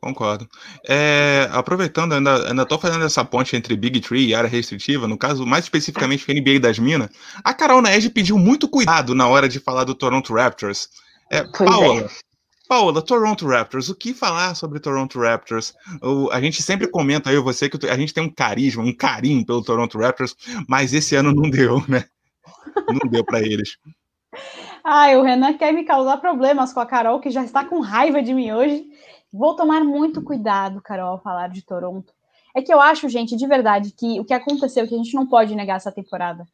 Concordo. 0.00 0.48
É, 0.88 1.48
aproveitando, 1.52 2.14
ainda, 2.14 2.48
ainda 2.48 2.66
tô 2.66 2.76
fazendo 2.76 3.04
essa 3.04 3.24
ponte 3.24 3.54
entre 3.54 3.76
Big 3.76 4.00
Tree 4.00 4.26
e 4.26 4.34
área 4.34 4.50
restritiva, 4.50 5.06
no 5.06 5.16
caso, 5.16 5.46
mais 5.46 5.64
especificamente 5.64 6.28
o 6.28 6.34
NBA 6.34 6.58
das 6.58 6.76
Minas, 6.76 7.08
a 7.44 7.54
Carol 7.54 7.80
Naed 7.80 8.10
pediu 8.10 8.36
muito 8.36 8.68
cuidado 8.68 9.14
na 9.14 9.28
hora 9.28 9.48
de 9.48 9.60
falar 9.60 9.84
do 9.84 9.94
Toronto 9.94 10.34
Raptors. 10.34 10.88
É, 11.30 11.44
Paola, 11.44 12.00
é. 12.00 12.31
Paola, 12.72 13.02
Toronto 13.02 13.46
Raptors, 13.46 13.90
o 13.90 13.94
que 13.94 14.14
falar 14.14 14.54
sobre 14.54 14.80
Toronto 14.80 15.20
Raptors? 15.20 15.74
O, 16.02 16.30
a 16.30 16.40
gente 16.40 16.62
sempre 16.62 16.88
comenta 16.88 17.28
aí, 17.28 17.36
você, 17.36 17.68
que 17.68 17.86
a 17.86 17.98
gente 17.98 18.14
tem 18.14 18.24
um 18.24 18.32
carisma, 18.32 18.82
um 18.82 18.96
carinho 18.96 19.44
pelo 19.44 19.62
Toronto 19.62 19.98
Raptors, 19.98 20.34
mas 20.66 20.94
esse 20.94 21.14
ano 21.14 21.34
não 21.34 21.50
deu, 21.50 21.86
né? 21.86 22.06
Não 22.88 23.10
deu 23.10 23.22
para 23.26 23.40
eles. 23.40 23.76
Ai, 24.82 25.18
o 25.18 25.22
Renan 25.22 25.52
quer 25.58 25.70
me 25.74 25.84
causar 25.84 26.16
problemas 26.16 26.72
com 26.72 26.80
a 26.80 26.86
Carol, 26.86 27.20
que 27.20 27.28
já 27.28 27.44
está 27.44 27.62
com 27.62 27.80
raiva 27.80 28.22
de 28.22 28.32
mim 28.32 28.50
hoje. 28.52 28.86
Vou 29.30 29.54
tomar 29.54 29.84
muito 29.84 30.22
cuidado, 30.22 30.80
Carol, 30.80 31.10
ao 31.10 31.22
falar 31.22 31.48
de 31.48 31.60
Toronto. 31.60 32.14
É 32.56 32.62
que 32.62 32.72
eu 32.72 32.80
acho, 32.80 33.06
gente, 33.06 33.36
de 33.36 33.46
verdade, 33.46 33.92
que 33.92 34.18
o 34.18 34.24
que 34.24 34.32
aconteceu, 34.32 34.88
que 34.88 34.94
a 34.94 34.98
gente 34.98 35.12
não 35.12 35.26
pode 35.26 35.54
negar 35.54 35.76
essa 35.76 35.92
temporada, 35.92 36.46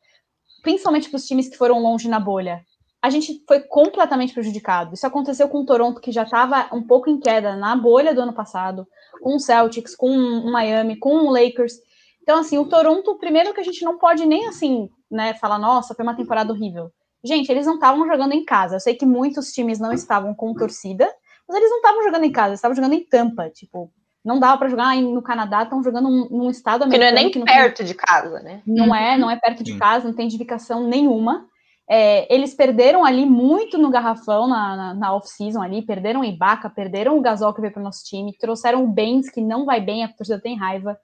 principalmente 0.65 1.09
para 1.09 1.19
os 1.19 1.27
times 1.29 1.49
que 1.49 1.57
foram 1.57 1.79
longe 1.79 2.09
na 2.09 2.19
bolha, 2.19 2.67
a 3.01 3.11
gente 3.11 3.43
foi 3.47 3.61
completamente 3.61 4.35
prejudicado. 4.35 4.95
Isso 4.95 5.07
aconteceu 5.07 5.49
com 5.49 5.61
o 5.61 5.65
Toronto, 5.65 6.01
que 6.01 6.11
já 6.11 6.25
estava 6.25 6.69
um 6.73 6.83
pouco 6.83 7.09
em 7.09 7.19
queda 7.19 7.55
na 7.55 7.77
bolha 7.77 8.15
do 8.15 8.21
ano 8.21 8.33
passado, 8.33 8.87
com 9.23 9.37
o 9.37 9.41
Celtics, 9.41 9.95
com 9.95 10.11
o 10.11 10.51
Miami, 10.51 10.99
com 10.99 11.15
o 11.15 11.31
Lakers. 11.31 11.75
Então, 12.23 12.39
assim, 12.39 12.59
o 12.59 12.69
Toronto, 12.69 13.17
primeiro 13.19 13.55
que 13.55 13.61
a 13.61 13.65
gente 13.65 13.85
não 13.85 13.99
pode 13.99 14.27
nem 14.27 14.47
assim, 14.49 14.89
né, 15.11 15.35
falar, 15.35 15.59
nossa, 15.59 15.95
foi 15.95 16.03
uma 16.03 16.17
temporada 16.17 16.53
horrível. 16.53 16.91
Gente, 17.25 17.51
eles 17.51 17.67
não 17.67 17.75
estavam 17.75 18.07
jogando 18.07 18.33
em 18.33 18.45
casa. 18.45 18.77
Eu 18.77 18.81
sei 18.81 18.95
que 18.95 19.07
muitos 19.07 19.53
times 19.53 19.79
não 19.79 19.93
estavam 19.93 20.35
com 20.35 20.55
torcida, 20.55 21.09
mas 21.49 21.57
eles 21.57 21.71
não 21.71 21.79
estavam 21.79 22.03
jogando 22.03 22.25
em 22.25 22.33
casa, 22.33 22.49
eles 22.49 22.59
estavam 22.59 22.77
jogando 22.77 22.95
em 22.95 23.05
Tampa. 23.05 23.49
Tipo, 23.49 23.91
não 24.25 24.39
dava 24.39 24.59
para 24.59 24.69
jogar 24.69 24.95
no 24.97 25.23
Canadá, 25.23 25.63
estão 25.63 25.83
jogando 25.83 26.11
num, 26.31 26.51
estado 26.51 26.83
americano. 26.85 26.91
Que 26.91 26.99
não 26.99 27.07
é 27.07 27.13
nem 27.13 27.31
que 27.31 27.45
perto 27.45 27.79
tem... 27.79 27.87
de 27.87 27.95
casa, 27.95 28.41
né? 28.41 28.63
Não 28.67 28.95
é, 28.95 29.17
não 29.17 29.31
é 29.31 29.37
perto 29.37 29.63
de 29.63 29.77
casa, 29.79 30.07
não 30.07 30.15
tem 30.15 30.27
indicação 30.27 30.87
nenhuma. 30.87 31.47
É, 31.91 32.33
eles 32.33 32.55
perderam 32.55 33.03
ali 33.03 33.25
muito 33.25 33.79
no 33.79 33.89
garrafão 33.91 34.47
na, 34.47 34.77
na, 34.77 34.95
na 34.95 35.15
off-season 35.15 35.63
ali, 35.63 35.81
perderam 35.81 36.21
o 36.21 36.25
Ibaka, 36.25 36.69
perderam 36.69 37.17
o 37.17 37.21
Gasol 37.23 37.55
que 37.55 37.63
veio 37.63 37.73
para 37.73 37.81
o 37.81 37.85
nosso 37.85 38.05
time, 38.05 38.37
trouxeram 38.37 38.85
o 38.85 38.89
Benz, 38.89 39.31
que 39.31 39.41
não 39.41 39.65
vai 39.65 39.81
bem, 39.81 40.05
a 40.05 40.09
torcida 40.09 40.39
tem 40.39 40.55
raiva. 40.55 40.99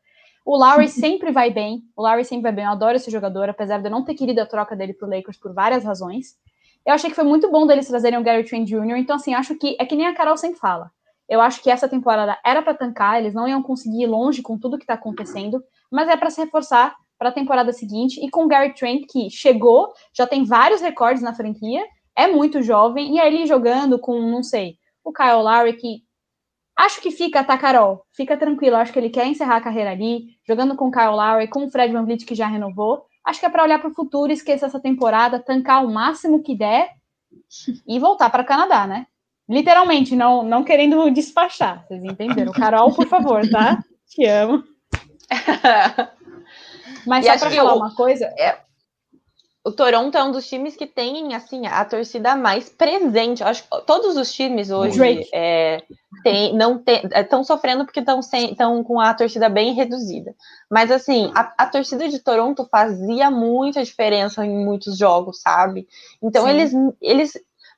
O 0.44 0.56
Lowry 0.58 0.88
sempre 0.90 1.32
vai 1.32 1.50
bem, 1.50 1.82
o 1.96 2.02
Lowry 2.02 2.24
sempre 2.24 2.42
vai 2.42 2.52
bem, 2.52 2.64
eu 2.66 2.70
adoro 2.70 2.96
esse 2.96 3.10
jogador, 3.10 3.48
apesar 3.48 3.78
de 3.78 3.86
eu 3.86 3.90
não 3.90 4.04
ter 4.04 4.14
querido 4.14 4.42
a 4.42 4.46
troca 4.46 4.76
dele 4.76 4.92
pro 4.92 5.08
Lakers 5.08 5.38
por 5.38 5.54
várias 5.54 5.84
razões. 5.84 6.36
Eu 6.84 6.92
achei 6.92 7.08
que 7.08 7.16
foi 7.16 7.24
muito 7.24 7.50
bom 7.50 7.66
deles 7.66 7.88
trazerem 7.88 8.18
o 8.18 8.22
Gary 8.22 8.44
Trent 8.44 8.68
Jr., 8.68 8.98
então 8.98 9.16
assim, 9.16 9.32
acho 9.32 9.54
que, 9.54 9.74
é 9.80 9.86
que 9.86 9.96
nem 9.96 10.06
a 10.06 10.14
Carol 10.14 10.36
sempre 10.36 10.58
fala, 10.58 10.90
eu 11.26 11.40
acho 11.40 11.62
que 11.62 11.70
essa 11.70 11.88
temporada 11.88 12.38
era 12.44 12.60
para 12.60 12.74
tancar, 12.74 13.18
eles 13.18 13.32
não 13.32 13.48
iam 13.48 13.62
conseguir 13.62 14.02
ir 14.02 14.06
longe 14.06 14.42
com 14.42 14.58
tudo 14.58 14.76
que 14.76 14.84
está 14.84 14.92
acontecendo, 14.92 15.64
mas 15.90 16.08
é 16.10 16.16
para 16.16 16.28
se 16.28 16.42
reforçar 16.42 16.94
para 17.18 17.28
a 17.28 17.32
temporada 17.32 17.72
seguinte. 17.72 18.24
E 18.24 18.30
com 18.30 18.44
o 18.44 18.48
Gary 18.48 18.74
Trent, 18.74 19.04
que 19.10 19.30
chegou, 19.30 19.92
já 20.12 20.26
tem 20.26 20.44
vários 20.44 20.80
recordes 20.80 21.22
na 21.22 21.34
franquia, 21.34 21.84
é 22.16 22.26
muito 22.26 22.62
jovem, 22.62 23.14
e 23.14 23.20
aí 23.20 23.46
jogando 23.46 23.98
com, 23.98 24.20
não 24.20 24.42
sei, 24.42 24.76
o 25.02 25.12
Kyle 25.12 25.42
Lowry, 25.42 25.74
que 25.74 26.02
acho 26.76 27.00
que 27.00 27.10
fica, 27.10 27.42
tá, 27.42 27.58
Carol? 27.58 28.04
Fica 28.12 28.36
tranquilo, 28.36 28.76
acho 28.76 28.92
que 28.92 28.98
ele 28.98 29.10
quer 29.10 29.26
encerrar 29.26 29.56
a 29.56 29.60
carreira 29.60 29.90
ali, 29.90 30.26
jogando 30.46 30.76
com 30.76 30.88
o 30.88 30.90
Kyle 30.90 31.10
Lowry, 31.10 31.48
com 31.48 31.64
o 31.64 31.70
Fred 31.70 31.92
Van 31.92 32.04
Vliet, 32.04 32.24
que 32.24 32.34
já 32.34 32.46
renovou. 32.46 33.04
Acho 33.24 33.40
que 33.40 33.46
é 33.46 33.50
para 33.50 33.62
olhar 33.62 33.80
para 33.80 33.90
o 33.90 33.94
futuro, 33.94 34.32
esquecer 34.32 34.66
essa 34.66 34.80
temporada, 34.80 35.40
tancar 35.40 35.84
o 35.84 35.90
máximo 35.90 36.42
que 36.42 36.56
der 36.56 36.90
e 37.86 37.98
voltar 37.98 38.30
para 38.30 38.42
o 38.42 38.46
Canadá, 38.46 38.86
né? 38.86 39.06
Literalmente, 39.48 40.14
não, 40.16 40.42
não 40.42 40.64
querendo 40.64 41.08
despachar, 41.12 41.84
vocês 41.86 42.02
entenderam? 42.02 42.52
Carol, 42.52 42.94
por 42.94 43.06
favor, 43.06 43.48
tá? 43.48 43.82
Te 44.08 44.24
amo. 44.26 44.62
Mas 47.06 47.26
e 47.26 47.38
só 47.38 47.38
pra 47.38 47.50
falar 47.50 47.74
uma 47.74 47.94
coisa. 47.94 48.26
É, 48.38 48.58
o 49.64 49.72
Toronto 49.72 50.16
é 50.18 50.22
um 50.22 50.30
dos 50.30 50.46
times 50.46 50.76
que 50.76 50.86
tem 50.86 51.34
assim 51.34 51.66
a 51.66 51.82
torcida 51.86 52.36
mais 52.36 52.68
presente. 52.68 53.42
Eu 53.42 53.48
acho 53.48 53.62
que 53.62 53.68
todos 53.86 54.14
os 54.14 54.30
times 54.30 54.70
hoje 54.70 55.26
é, 55.32 55.82
tem, 56.22 56.54
não 56.54 56.84
estão 57.16 57.40
é, 57.40 57.44
sofrendo 57.44 57.86
porque 57.86 58.00
estão 58.00 58.84
com 58.84 59.00
a 59.00 59.14
torcida 59.14 59.48
bem 59.48 59.72
reduzida. 59.72 60.34
Mas 60.70 60.90
assim, 60.90 61.32
a, 61.34 61.54
a, 61.56 61.66
torcida 61.66 62.06
de 62.10 62.18
Toronto 62.18 62.68
fazia 62.70 63.30
muita 63.30 63.82
diferença 63.82 64.44
em 64.44 64.64
muitos 64.64 64.98
jogos, 64.98 65.40
sabe? 65.40 65.88
Então 66.22 66.46
eles, 66.46 66.74
eles 67.00 67.32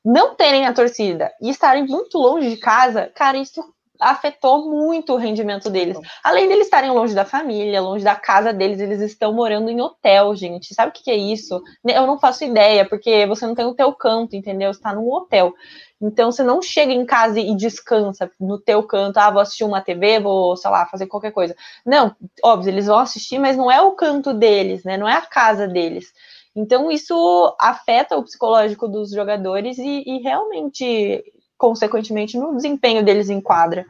não 0.05 0.35
terem 0.35 0.67
a 0.67 0.73
torcida 0.73 1.33
e 1.41 1.51
estarem 1.51 1.87
muito 1.87 2.19
longe 2.19 2.51
de 2.51 2.57
casa, 2.57 3.13
cara, 3.15 3.39
isso 3.39 3.63
afetou 4.01 4.69
muito 4.69 5.13
o 5.13 5.17
rendimento 5.17 5.71
deles. 5.71 5.99
Além 6.23 6.49
deles 6.49 6.67
estarem 6.67 6.91
longe 6.91 7.15
da 7.15 7.25
família, 7.25 7.81
longe 7.81 8.05
da 8.05 8.15
casa 8.15 8.53
deles, 8.53 8.81
eles 8.81 9.01
estão 9.01 9.33
morando 9.33 9.71
em 9.71 9.81
hotel, 9.81 10.35
gente. 10.35 10.75
Sabe 10.75 10.91
o 10.91 10.93
que, 10.93 11.11
é 11.11 11.17
isso? 11.17 11.63
Eu 11.85 12.07
não 12.07 12.19
faço 12.19 12.45
ideia, 12.45 12.89
porque 12.89 13.27
você 13.27 13.47
não 13.47 13.55
tem 13.55 13.65
o 13.65 13.75
teu 13.75 13.93
canto, 13.93 14.37
entendeu? 14.37 14.73
Você 14.73 14.79
está 14.79 14.95
num 14.95 15.11
hotel. 15.11 15.55
Então 16.01 16.31
você 16.31 16.43
não 16.43 16.61
chega 16.61 16.93
em 16.93 17.07
casa 17.07 17.41
e 17.41 17.55
descansa 17.57 18.31
no 18.39 18.59
teu 18.59 18.83
canto, 18.83 19.17
ah, 19.19 19.31
vou 19.31 19.41
assistir 19.41 19.65
uma 19.65 19.81
TV, 19.81 20.21
vou, 20.21 20.57
sei 20.57 20.71
lá, 20.71 20.87
fazer 20.87 21.07
qualquer 21.07 21.33
coisa. 21.33 21.57
Não, 21.85 22.15
óbvio, 22.43 22.71
eles 22.71 22.87
vão 22.87 22.99
assistir, 22.99 23.39
mas 23.39 23.57
não 23.57 23.71
é 23.71 23.81
o 23.81 23.93
canto 23.93 24.35
deles, 24.35 24.85
né? 24.85 24.97
Não 24.97 25.09
é 25.09 25.15
a 25.15 25.23
casa 25.23 25.67
deles. 25.67 26.13
Então 26.55 26.91
isso 26.91 27.55
afeta 27.61 28.17
o 28.17 28.23
psicológico 28.23 28.89
dos 28.89 29.11
jogadores 29.11 29.77
e, 29.79 30.03
e 30.07 30.23
realmente 30.23 31.23
consequentemente, 31.59 32.39
no 32.39 32.55
desempenho 32.55 33.05
deles 33.05 33.31
em 33.31 33.41
quadra. 33.41 33.87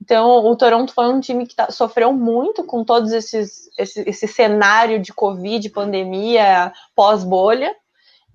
Então, 0.00 0.44
o 0.46 0.56
Toronto 0.56 0.92
foi 0.92 1.06
um 1.08 1.20
time 1.20 1.46
que 1.46 1.54
tá, 1.54 1.70
sofreu 1.70 2.12
muito 2.12 2.64
com 2.64 2.82
todos 2.82 3.12
esses 3.12 3.70
esse, 3.78 4.00
esse 4.08 4.26
cenário 4.26 5.00
de 5.00 5.12
Covid, 5.12 5.68
pandemia, 5.70 6.72
pós-bolha, 6.94 7.74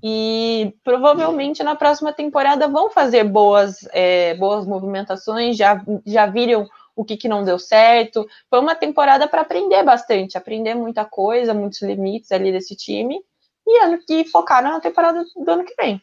e 0.02 0.74
provavelmente 0.84 1.64
na 1.64 1.76
próxima 1.76 2.14
temporada 2.14 2.68
vão 2.68 2.90
fazer 2.90 3.24
boas, 3.24 3.80
é, 3.92 4.36
boas 4.36 4.66
movimentações, 4.66 5.58
já, 5.58 5.84
já 6.06 6.26
viram 6.28 6.68
o 6.96 7.04
que, 7.04 7.18
que 7.18 7.28
não 7.28 7.44
deu 7.44 7.60
certo. 7.60 8.28
Foi 8.50 8.60
uma 8.60 8.76
temporada 8.76 9.28
para 9.28 9.42
aprender 9.42 9.84
bastante, 9.84 10.38
aprender 10.38 10.74
muita 10.74 11.04
coisa, 11.06 11.54
muitos 11.54 11.82
limites 11.82 12.32
ali 12.32 12.52
desse 12.52 12.76
time, 12.76 13.20
e, 13.66 13.80
ano, 13.80 14.00
que 14.06 14.24
focaram 14.26 14.72
na 14.72 14.80
temporada 14.80 15.24
do 15.36 15.52
ano 15.52 15.66
que 15.66 15.76
vem. 15.76 16.02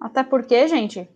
Até 0.00 0.22
porque, 0.22 0.68
gente, 0.68 1.08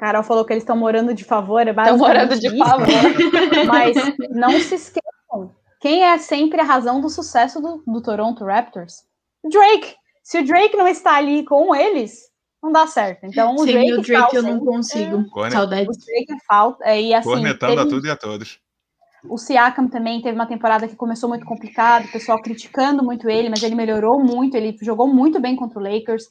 Carol 0.00 0.22
falou 0.22 0.46
que 0.46 0.54
eles 0.54 0.62
estão 0.62 0.78
morando 0.78 1.12
de 1.12 1.24
favor, 1.24 1.60
é 1.60 1.70
Estão 1.72 1.98
morando 1.98 2.40
de 2.40 2.56
favor. 2.56 2.86
Mas 3.68 3.94
não 4.30 4.50
se 4.52 4.76
esqueçam, 4.76 5.54
quem 5.78 6.02
é 6.02 6.16
sempre 6.16 6.58
a 6.58 6.64
razão 6.64 7.02
do 7.02 7.10
sucesso 7.10 7.60
do, 7.60 7.82
do 7.86 8.02
Toronto 8.02 8.42
Raptors? 8.46 9.04
Drake. 9.44 9.94
Se 10.22 10.38
o 10.38 10.46
Drake 10.46 10.74
não 10.74 10.88
está 10.88 11.16
ali 11.16 11.44
com 11.44 11.74
eles, 11.74 12.14
não 12.62 12.72
dá 12.72 12.86
certo. 12.86 13.24
Então, 13.24 13.54
o 13.54 13.58
Sem 13.58 13.74
Drake, 13.74 13.92
o 13.92 14.00
Drake 14.00 14.36
eu 14.36 14.42
não 14.42 14.60
consigo. 14.60 15.26
É, 15.44 15.50
Saudades. 15.50 15.96
O 15.96 16.00
Drake 16.00 16.32
é 16.32 16.44
falta. 16.46 16.84
É, 16.84 17.02
e, 17.02 17.12
assim, 17.12 17.28
Cornetando 17.28 17.76
teve, 17.76 17.82
a 17.82 17.90
tudo 17.90 18.06
e 18.06 18.10
a 18.10 18.16
todos. 18.16 18.58
O 19.28 19.36
Siakam 19.36 19.86
também 19.86 20.22
teve 20.22 20.34
uma 20.34 20.46
temporada 20.46 20.88
que 20.88 20.96
começou 20.96 21.28
muito 21.28 21.44
complicado, 21.44 22.06
o 22.06 22.12
pessoal 22.12 22.40
criticando 22.40 23.04
muito 23.04 23.28
ele, 23.28 23.50
mas 23.50 23.62
ele 23.62 23.74
melhorou 23.74 24.18
muito, 24.18 24.56
ele 24.56 24.74
jogou 24.80 25.06
muito 25.06 25.38
bem 25.38 25.54
contra 25.56 25.78
o 25.78 25.82
Lakers. 25.82 26.24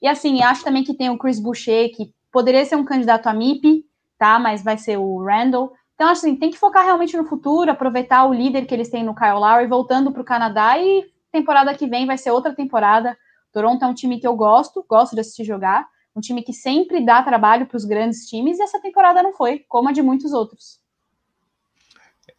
E 0.00 0.06
assim, 0.06 0.42
acho 0.42 0.62
também 0.62 0.84
que 0.84 0.94
tem 0.94 1.10
o 1.10 1.18
Chris 1.18 1.40
Boucher, 1.40 1.90
que 1.92 2.12
Poderia 2.36 2.66
ser 2.66 2.76
um 2.76 2.84
candidato 2.84 3.28
a 3.28 3.32
MIP, 3.32 3.86
tá? 4.18 4.38
Mas 4.38 4.62
vai 4.62 4.76
ser 4.76 4.98
o 4.98 5.24
Randall. 5.24 5.72
Então, 5.94 6.10
assim, 6.10 6.36
tem 6.36 6.50
que 6.50 6.58
focar 6.58 6.84
realmente 6.84 7.16
no 7.16 7.24
futuro, 7.24 7.70
aproveitar 7.70 8.26
o 8.26 8.34
líder 8.34 8.66
que 8.66 8.74
eles 8.74 8.90
têm 8.90 9.02
no 9.02 9.14
Kyle 9.14 9.38
Lowry, 9.38 9.66
voltando 9.66 10.12
para 10.12 10.20
o 10.20 10.24
Canadá 10.24 10.78
e 10.78 11.06
temporada 11.32 11.74
que 11.74 11.86
vem 11.86 12.04
vai 12.04 12.18
ser 12.18 12.32
outra 12.32 12.54
temporada. 12.54 13.16
Toronto 13.54 13.82
é 13.82 13.88
um 13.88 13.94
time 13.94 14.20
que 14.20 14.26
eu 14.26 14.36
gosto, 14.36 14.84
gosto 14.86 15.14
de 15.14 15.20
assistir 15.20 15.44
jogar, 15.44 15.88
um 16.14 16.20
time 16.20 16.42
que 16.42 16.52
sempre 16.52 17.02
dá 17.02 17.22
trabalho 17.22 17.64
para 17.64 17.78
os 17.78 17.86
grandes 17.86 18.26
times 18.26 18.58
e 18.58 18.62
essa 18.62 18.78
temporada 18.82 19.22
não 19.22 19.32
foi, 19.32 19.60
como 19.66 19.88
a 19.88 19.92
de 19.92 20.02
muitos 20.02 20.34
outros. 20.34 20.78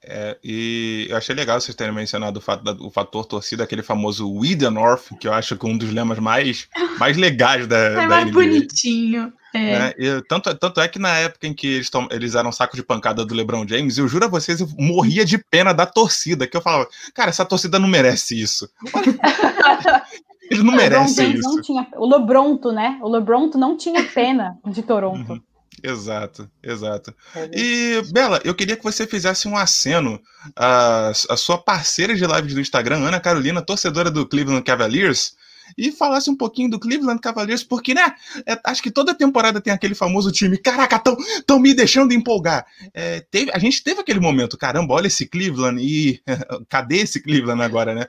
É, 0.09 0.37
e 0.41 1.07
eu 1.09 1.17
achei 1.17 1.35
legal 1.35 1.59
vocês 1.59 1.75
terem 1.75 1.93
mencionado 1.93 2.39
o, 2.39 2.41
fato 2.41 2.63
da, 2.63 2.71
o 2.71 2.89
fator 2.89 3.25
torcida, 3.25 3.65
aquele 3.65 3.83
famoso 3.83 4.31
We 4.31 4.55
the 4.55 4.69
North, 4.69 5.09
que 5.19 5.27
eu 5.27 5.33
acho 5.33 5.57
que 5.57 5.65
é 5.65 5.69
um 5.69 5.77
dos 5.77 5.91
lemas 5.91 6.17
mais, 6.17 6.69
mais 6.97 7.17
legais 7.17 7.67
da, 7.67 7.75
é 7.77 7.95
da 7.95 8.07
mais 8.07 8.25
NBA. 8.25 8.33
bonitinho. 8.33 9.33
É. 9.53 9.79
Né? 9.79 9.93
E, 9.97 10.21
tanto, 10.29 10.53
tanto 10.55 10.79
é 10.79 10.87
que 10.87 10.97
na 10.97 11.13
época 11.17 11.45
em 11.45 11.53
que 11.53 11.67
eles, 11.67 11.89
tom, 11.89 12.07
eles 12.09 12.35
eram 12.35 12.53
saco 12.53 12.77
de 12.77 12.83
pancada 12.83 13.25
do 13.25 13.35
LeBron 13.35 13.67
James, 13.67 13.97
eu 13.97 14.07
juro 14.07 14.25
a 14.25 14.29
vocês, 14.29 14.61
eu 14.61 14.69
morria 14.77 15.25
de 15.25 15.37
pena 15.37 15.73
da 15.73 15.85
torcida, 15.85 16.47
que 16.47 16.55
eu 16.55 16.61
falava, 16.61 16.87
cara, 17.13 17.29
essa 17.29 17.45
torcida 17.45 17.77
não 17.77 17.87
merece 17.87 18.39
isso. 18.41 18.69
eles 20.49 20.63
não 20.63 20.73
merecem 20.73 21.33
isso. 21.33 21.49
Não 21.49 21.61
tinha, 21.61 21.87
o 21.97 22.07
LeBronto, 22.07 22.71
né? 22.71 22.97
O 23.01 23.09
LeBronto 23.09 23.57
não 23.57 23.75
tinha 23.75 24.03
pena 24.03 24.57
de 24.65 24.81
Toronto. 24.81 25.33
Uhum. 25.33 25.41
Exato, 25.83 26.49
exato. 26.63 27.13
É 27.35 27.49
e, 27.53 28.01
Bela, 28.11 28.41
eu 28.43 28.55
queria 28.55 28.75
que 28.75 28.83
você 28.83 29.05
fizesse 29.05 29.47
um 29.47 29.55
aceno 29.55 30.19
à, 30.55 31.09
à 31.09 31.37
sua 31.37 31.57
parceira 31.57 32.15
de 32.15 32.25
lives 32.25 32.53
do 32.53 32.61
Instagram, 32.61 32.97
Ana 32.97 33.19
Carolina, 33.19 33.61
torcedora 33.61 34.09
do 34.09 34.27
Cleveland 34.27 34.63
Cavaliers, 34.63 35.35
e 35.77 35.91
falasse 35.91 36.29
um 36.29 36.35
pouquinho 36.35 36.69
do 36.69 36.79
Cleveland 36.79 37.19
Cavaliers, 37.19 37.63
porque, 37.63 37.93
né, 37.93 38.15
é, 38.45 38.59
acho 38.65 38.81
que 38.81 38.91
toda 38.91 39.13
temporada 39.13 39.61
tem 39.61 39.73
aquele 39.73 39.93
famoso 39.93 40.31
time, 40.31 40.57
caraca, 40.57 40.97
tão, 40.97 41.15
tão 41.45 41.59
me 41.59 41.73
deixando 41.73 42.13
empolgar. 42.13 42.65
É, 42.93 43.19
teve, 43.31 43.51
a 43.51 43.59
gente 43.59 43.83
teve 43.83 44.01
aquele 44.01 44.19
momento, 44.19 44.57
caramba, 44.57 44.93
olha 44.93 45.07
esse 45.07 45.27
Cleveland 45.27 45.81
e 45.81 46.21
cadê 46.69 46.99
esse 46.99 47.21
Cleveland 47.21 47.61
agora, 47.61 47.93
né? 47.93 48.07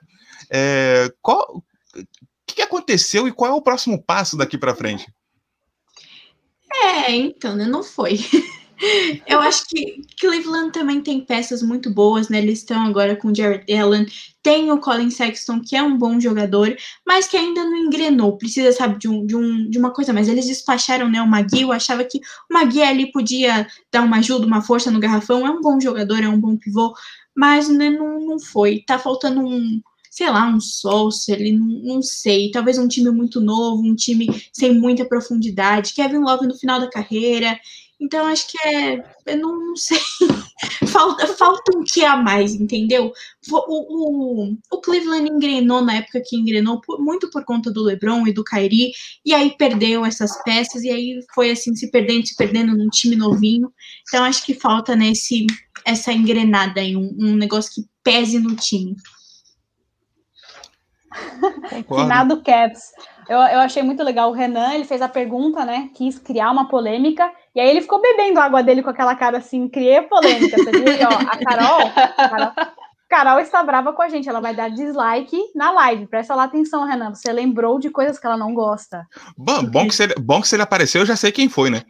É, 0.51 1.13
qual, 1.21 1.63
o 1.97 2.03
que 2.47 2.63
aconteceu 2.63 3.29
e 3.29 3.33
qual 3.33 3.53
é 3.53 3.55
o 3.55 3.63
próximo 3.63 4.03
passo 4.03 4.37
daqui 4.37 4.57
para 4.57 4.75
frente? 4.75 5.07
É, 6.73 7.13
então, 7.15 7.57
né? 7.57 7.67
Não 7.67 7.83
foi. 7.83 8.19
Eu 9.27 9.41
acho 9.41 9.65
que 9.67 10.03
Cleveland 10.21 10.71
também 10.73 11.01
tem 11.01 11.21
peças 11.25 11.63
muito 11.63 11.91
boas, 11.91 12.29
né? 12.29 12.39
Eles 12.39 12.61
estão 12.61 12.87
agora 12.87 13.17
com 13.17 13.29
o 13.29 13.35
Jared 13.35 13.65
Allen, 13.75 14.07
tem 14.41 14.71
o 14.71 14.79
Colin 14.79 15.11
Sexton, 15.11 15.61
que 15.61 15.75
é 15.75 15.83
um 15.83 15.99
bom 15.99 16.21
jogador, 16.21 16.77
mas 17.05 17.27
que 17.27 17.37
ainda 17.37 17.65
não 17.65 17.77
engrenou. 17.77 18.39
Precisa, 18.39 18.71
sabe, 18.73 18.99
de, 18.99 19.09
um, 19.09 19.27
de, 19.27 19.35
um, 19.35 19.69
de 19.69 19.79
uma 19.79 19.91
coisa 19.93 20.13
mais. 20.13 20.29
Eles 20.29 20.47
despacharam, 20.47 21.09
né, 21.11 21.21
o 21.21 21.27
Magui. 21.27 21.63
Eu 21.63 21.73
achava 21.73 22.05
que 22.05 22.19
o 22.19 22.55
Magui 22.55 22.83
ali 22.83 23.11
podia 23.11 23.67
dar 23.93 24.03
uma 24.03 24.19
ajuda, 24.19 24.47
uma 24.47 24.63
força 24.63 24.91
no 24.93 25.01
garrafão. 25.01 25.45
É 25.47 25.51
um 25.51 25.61
bom 25.61 25.81
jogador, 25.81 26.23
é 26.23 26.29
um 26.29 26.41
bom 26.41 26.57
pivô, 26.57 26.95
mas 27.37 27.69
né, 27.69 27.91
não, 27.91 28.21
não 28.21 28.39
foi. 28.39 28.85
Tá 28.87 28.97
faltando 28.99 29.41
um, 29.41 29.81
sei 30.19 30.31
lá, 30.31 30.49
um 30.49 30.61
Solskjaer, 30.61 31.41
ele 31.41 31.53
não, 31.53 31.67
não, 31.67 32.03
sei, 32.03 32.51
talvez 32.51 32.77
um 32.77 32.89
time 32.89 33.09
muito 33.11 33.41
novo, 33.41 33.83
um 33.83 33.95
time 33.95 34.27
sem 34.53 34.75
muita 34.75 35.05
profundidade, 35.05 35.95
Kevin 35.95 36.19
Love 36.19 36.49
no 36.49 36.59
final 36.59 36.81
da 36.81 36.91
carreira, 36.91 37.57
então, 38.01 38.27
acho 38.27 38.47
que 38.47 38.59
é. 38.65 39.03
Eu 39.27 39.39
não 39.39 39.75
sei. 39.77 39.99
falta, 40.87 41.27
falta 41.27 41.77
um 41.77 41.83
que 41.83 42.05
a 42.05 42.17
mais, 42.17 42.55
entendeu? 42.55 43.13
O, 43.51 43.57
o, 43.57 44.57
o 44.71 44.81
Cleveland 44.81 45.29
engrenou 45.29 45.85
na 45.85 45.97
época 45.97 46.23
que 46.25 46.37
engrenou, 46.37 46.81
por, 46.81 47.01
muito 47.01 47.29
por 47.29 47.45
conta 47.45 47.73
do 47.73 47.83
LeBron 47.83 48.27
e 48.27 48.33
do 48.33 48.45
Kyrie, 48.45 48.93
e 49.25 49.35
aí 49.35 49.57
perdeu 49.59 50.05
essas 50.05 50.41
peças, 50.45 50.85
e 50.85 50.91
aí 50.91 51.19
foi 51.35 51.51
assim, 51.51 51.75
se 51.75 51.91
perdendo, 51.91 52.27
se 52.27 52.37
perdendo 52.37 52.77
num 52.77 52.89
time 52.89 53.17
novinho. 53.17 53.73
Então, 54.07 54.25
acho 54.25 54.45
que 54.47 54.55
falta 54.55 54.95
nesse, 54.95 55.47
essa 55.85 56.13
engrenada 56.13 56.81
aí, 56.81 56.97
um, 56.97 57.17
um 57.19 57.35
negócio 57.35 57.73
que 57.75 57.89
pese 58.05 58.39
no 58.39 58.55
time. 58.55 58.95
Finado 61.87 62.43
Caps. 62.43 62.81
Eu, 63.29 63.39
eu 63.39 63.61
achei 63.61 63.83
muito 63.83 64.03
legal. 64.03 64.31
O 64.31 64.35
Renan, 64.35 64.75
ele 64.75 64.85
fez 64.85 65.03
a 65.03 65.09
pergunta, 65.09 65.65
né? 65.65 65.91
Quis 65.95 66.19
criar 66.19 66.51
uma 66.51 66.69
polêmica. 66.69 67.31
E 67.55 67.61
aí 67.61 67.69
ele 67.69 67.83
ficou 67.83 68.01
bebendo 68.01 68.41
água 68.41 68.63
dele 68.63 68.83
com 68.83 68.91
aquela 68.91 69.15
cara 69.15 69.39
assim, 69.39 69.69
criei 69.69 70.03
polêmica. 70.03 70.57
Você 70.57 70.71
viu? 70.71 70.93
E, 70.93 71.05
ó, 71.05 71.11
a 71.11 71.37
Carol, 71.37 71.93
a 72.17 72.29
Carol, 72.29 72.53
Carol 73.09 73.41
está 73.41 73.63
brava 73.63 73.93
com 73.93 74.03
a 74.03 74.09
gente. 74.09 74.29
Ela 74.29 74.41
vai 74.41 74.55
dar 74.55 74.71
dislike 74.71 75.39
na 75.55 75.71
live. 75.71 76.07
Presta 76.07 76.35
lá 76.35 76.45
atenção, 76.45 76.87
Renan. 76.87 77.15
Você 77.15 77.31
lembrou 77.33 77.79
de 77.79 77.91
coisas 77.91 78.19
que 78.19 78.27
ela 78.27 78.37
não 78.37 78.55
gosta. 78.55 79.07
Bom, 79.37 79.63
bom, 79.65 79.87
que, 79.87 79.95
se 79.95 80.05
ele, 80.05 80.15
bom 80.19 80.41
que 80.41 80.49
se 80.49 80.57
ele 80.57 80.63
apareceu, 80.63 81.03
eu 81.03 81.07
já 81.07 81.17
sei 81.17 81.31
quem 81.31 81.49
foi, 81.49 81.69
né? 81.71 81.83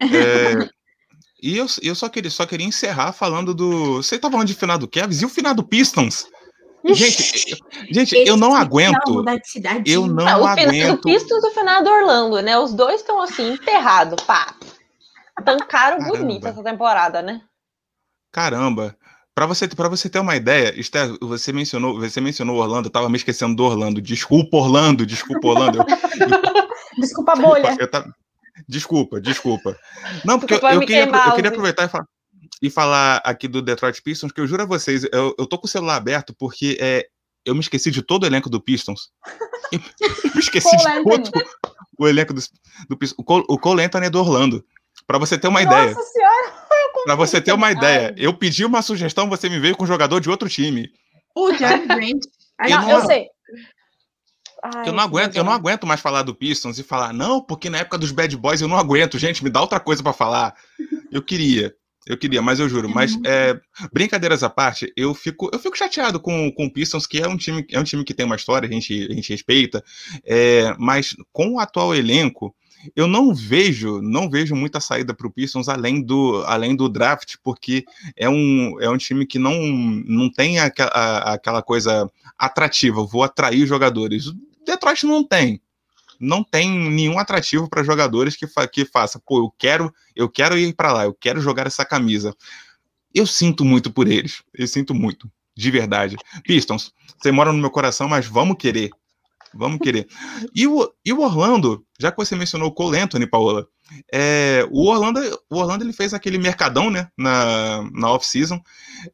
É, 0.00 0.68
e 1.42 1.58
eu, 1.58 1.66
eu 1.82 1.94
só, 1.94 2.08
queria, 2.08 2.30
só 2.30 2.46
queria 2.46 2.66
encerrar 2.66 3.12
falando 3.12 3.52
do. 3.52 3.96
Você 3.96 4.18
tá 4.18 4.30
falando 4.30 4.46
de 4.46 4.54
final 4.54 4.78
do 4.78 4.88
Kevs 4.88 5.22
e 5.22 5.26
o 5.26 5.28
final 5.28 5.54
do 5.54 5.62
Pistons? 5.62 6.26
Gente, 6.92 7.56
gente 7.90 8.14
eu 8.14 8.36
não 8.36 8.54
aguento. 8.54 9.24
Eu 9.86 10.06
não 10.06 10.28
ah, 10.28 10.38
o 10.38 10.46
aguento. 10.46 10.94
O 10.94 11.00
Pistons 11.00 11.42
e 11.42 11.48
o 11.48 11.50
final 11.50 11.82
do 11.82 11.90
Orlando, 11.90 12.42
né? 12.42 12.58
Os 12.58 12.74
dois 12.74 13.00
estão 13.00 13.22
assim, 13.22 13.54
enterrados, 13.54 14.22
pá. 14.24 14.54
Tancaram 15.44 16.06
bonito 16.06 16.46
essa 16.46 16.62
temporada, 16.62 17.22
né? 17.22 17.40
Caramba. 18.30 18.94
Para 19.34 19.46
você, 19.46 19.66
pra 19.66 19.88
você 19.88 20.08
ter 20.08 20.20
uma 20.20 20.36
ideia, 20.36 20.78
Esther, 20.78 21.16
você 21.20 21.52
mencionou, 21.52 21.98
você 21.98 22.20
mencionou 22.20 22.56
Orlando, 22.56 22.86
eu 22.86 22.92
tava 22.92 23.08
me 23.08 23.16
esquecendo 23.16 23.56
do 23.56 23.64
Orlando. 23.64 24.00
Desculpa, 24.00 24.58
Orlando, 24.58 25.06
desculpa, 25.06 25.48
Orlando. 25.48 25.84
desculpa, 26.98 27.34
bolha. 27.34 27.76
Tava... 27.88 28.14
Desculpa, 28.68 29.20
desculpa. 29.20 29.76
Não, 30.24 30.38
porque 30.38 30.54
eu, 30.54 30.58
eu, 30.58 30.80
queria, 30.80 31.06
eu 31.06 31.32
queria 31.34 31.50
aproveitar 31.50 31.84
e 31.84 31.88
falar 31.88 32.06
e 32.62 32.70
falar 32.70 33.20
aqui 33.24 33.48
do 33.48 33.62
Detroit 33.62 34.02
Pistons, 34.02 34.32
que 34.32 34.40
eu 34.40 34.46
juro 34.46 34.62
a 34.62 34.66
vocês, 34.66 35.04
eu, 35.12 35.34
eu 35.38 35.46
tô 35.46 35.58
com 35.58 35.66
o 35.66 35.70
celular 35.70 35.96
aberto 35.96 36.34
porque 36.38 36.76
é, 36.80 37.06
eu 37.44 37.54
me 37.54 37.60
esqueci 37.60 37.90
de 37.90 38.02
todo 38.02 38.24
o 38.24 38.26
elenco 38.26 38.48
do 38.48 38.60
Pistons. 38.60 39.10
Eu, 39.70 39.80
me 40.34 40.40
esqueci 40.40 40.76
de 40.76 41.02
todo 41.02 41.30
o 41.98 42.08
elenco 42.08 42.32
do, 42.32 42.42
do 42.88 42.96
Pistons. 42.96 43.18
O 43.18 43.24
Cole, 43.24 43.44
o 43.48 43.58
Cole 43.58 43.82
Anthony 43.82 44.06
é 44.06 44.10
do 44.10 44.20
Orlando. 44.20 44.64
Para 45.06 45.18
você 45.18 45.36
ter 45.36 45.48
uma 45.48 45.62
Nossa 45.62 45.76
ideia. 45.76 45.94
Senhora! 45.94 46.64
Para 47.04 47.16
você 47.16 47.40
ter 47.40 47.52
uma 47.52 47.70
ideia, 47.70 48.14
eu 48.16 48.32
pedi 48.32 48.64
uma 48.64 48.80
sugestão, 48.80 49.28
você 49.28 49.48
me 49.48 49.58
veio 49.58 49.76
com 49.76 49.84
um 49.84 49.86
jogador 49.86 50.20
de 50.20 50.30
outro 50.30 50.48
time. 50.48 50.90
O 51.34 51.52
Jerry 51.52 51.86
Grant. 51.86 52.22
eu, 52.60 52.80
não, 52.80 52.90
eu 52.90 53.04
sei. 53.04 53.28
Ai, 54.62 54.88
eu 54.88 54.92
não 54.92 55.02
aguento, 55.02 55.36
eu 55.36 55.44
não 55.44 55.52
aguento 55.52 55.86
mais 55.86 56.00
falar 56.00 56.22
do 56.22 56.34
Pistons 56.34 56.78
e 56.78 56.82
falar, 56.82 57.12
não, 57.12 57.42
porque 57.42 57.68
na 57.68 57.78
época 57.78 57.98
dos 57.98 58.10
Bad 58.10 58.34
Boys 58.38 58.62
eu 58.62 58.68
não 58.68 58.78
aguento, 58.78 59.18
gente, 59.18 59.44
me 59.44 59.50
dá 59.50 59.60
outra 59.60 59.78
coisa 59.78 60.02
para 60.02 60.14
falar. 60.14 60.54
Eu 61.12 61.22
queria. 61.22 61.74
Eu 62.06 62.18
queria, 62.18 62.42
mas 62.42 62.60
eu 62.60 62.68
juro. 62.68 62.88
Mas 62.88 63.18
é, 63.24 63.58
brincadeiras 63.92 64.42
à 64.42 64.50
parte, 64.50 64.92
eu 64.96 65.14
fico, 65.14 65.48
eu 65.52 65.58
fico 65.58 65.76
chateado 65.76 66.20
com, 66.20 66.52
com 66.52 66.66
o 66.66 66.72
Pistons, 66.72 67.06
que 67.06 67.18
é 67.18 67.28
um 67.28 67.36
time, 67.36 67.64
é 67.70 67.80
um 67.80 67.84
time 67.84 68.04
que 68.04 68.14
tem 68.14 68.26
uma 68.26 68.36
história, 68.36 68.68
a 68.68 68.72
gente, 68.72 69.08
a 69.10 69.14
gente 69.14 69.30
respeita. 69.30 69.82
É, 70.24 70.74
mas 70.78 71.16
com 71.32 71.54
o 71.54 71.58
atual 71.58 71.94
elenco, 71.94 72.54
eu 72.94 73.06
não 73.06 73.34
vejo, 73.34 74.02
não 74.02 74.28
vejo 74.28 74.54
muita 74.54 74.80
saída 74.80 75.14
para 75.14 75.26
o 75.26 75.30
Pistons 75.30 75.68
além 75.68 76.02
do, 76.02 76.42
além 76.46 76.76
do 76.76 76.88
draft, 76.88 77.36
porque 77.42 77.84
é 78.16 78.28
um, 78.28 78.78
é 78.80 78.90
um 78.90 78.98
time 78.98 79.24
que 79.24 79.38
não, 79.38 79.54
não 80.06 80.30
tem 80.30 80.58
aquela, 80.58 81.18
aquela 81.34 81.62
coisa 81.62 82.10
atrativa. 82.38 83.04
Vou 83.04 83.22
atrair 83.22 83.66
jogadores. 83.66 84.32
Detroit 84.66 85.06
não 85.06 85.24
tem 85.24 85.60
não 86.20 86.42
tem 86.42 86.70
nenhum 86.70 87.18
atrativo 87.18 87.68
para 87.68 87.82
jogadores 87.82 88.36
que, 88.36 88.46
fa 88.46 88.66
que 88.66 88.84
faça, 88.84 89.20
pô, 89.24 89.38
eu 89.38 89.54
quero, 89.58 89.92
eu 90.14 90.28
quero 90.28 90.58
ir 90.58 90.74
para 90.74 90.92
lá, 90.92 91.04
eu 91.04 91.14
quero 91.14 91.40
jogar 91.40 91.66
essa 91.66 91.84
camisa. 91.84 92.34
Eu 93.14 93.26
sinto 93.26 93.64
muito 93.64 93.92
por 93.92 94.08
eles, 94.08 94.42
eu 94.52 94.66
sinto 94.66 94.94
muito, 94.94 95.30
de 95.56 95.70
verdade. 95.70 96.16
Pistons, 96.42 96.92
você 97.16 97.30
mora 97.30 97.52
no 97.52 97.58
meu 97.58 97.70
coração, 97.70 98.08
mas 98.08 98.26
vamos 98.26 98.56
querer, 98.58 98.90
vamos 99.52 99.78
querer. 99.78 100.08
E 100.54 100.66
o, 100.66 100.92
e 101.04 101.12
o 101.12 101.20
Orlando, 101.20 101.84
já 101.98 102.10
que 102.10 102.16
você 102.16 102.34
mencionou 102.34 102.68
o 102.68 102.72
Cole 102.72 102.98
Anthony, 102.98 103.26
Paola, 103.26 103.66
é, 104.12 104.66
o 104.70 104.86
Orlando, 104.86 105.20
o 105.50 105.56
Orlando 105.56 105.84
ele 105.84 105.92
fez 105.92 106.14
aquele 106.14 106.38
mercadão, 106.38 106.90
né, 106.90 107.08
na, 107.16 107.88
na 107.92 108.10
off-season, 108.12 108.60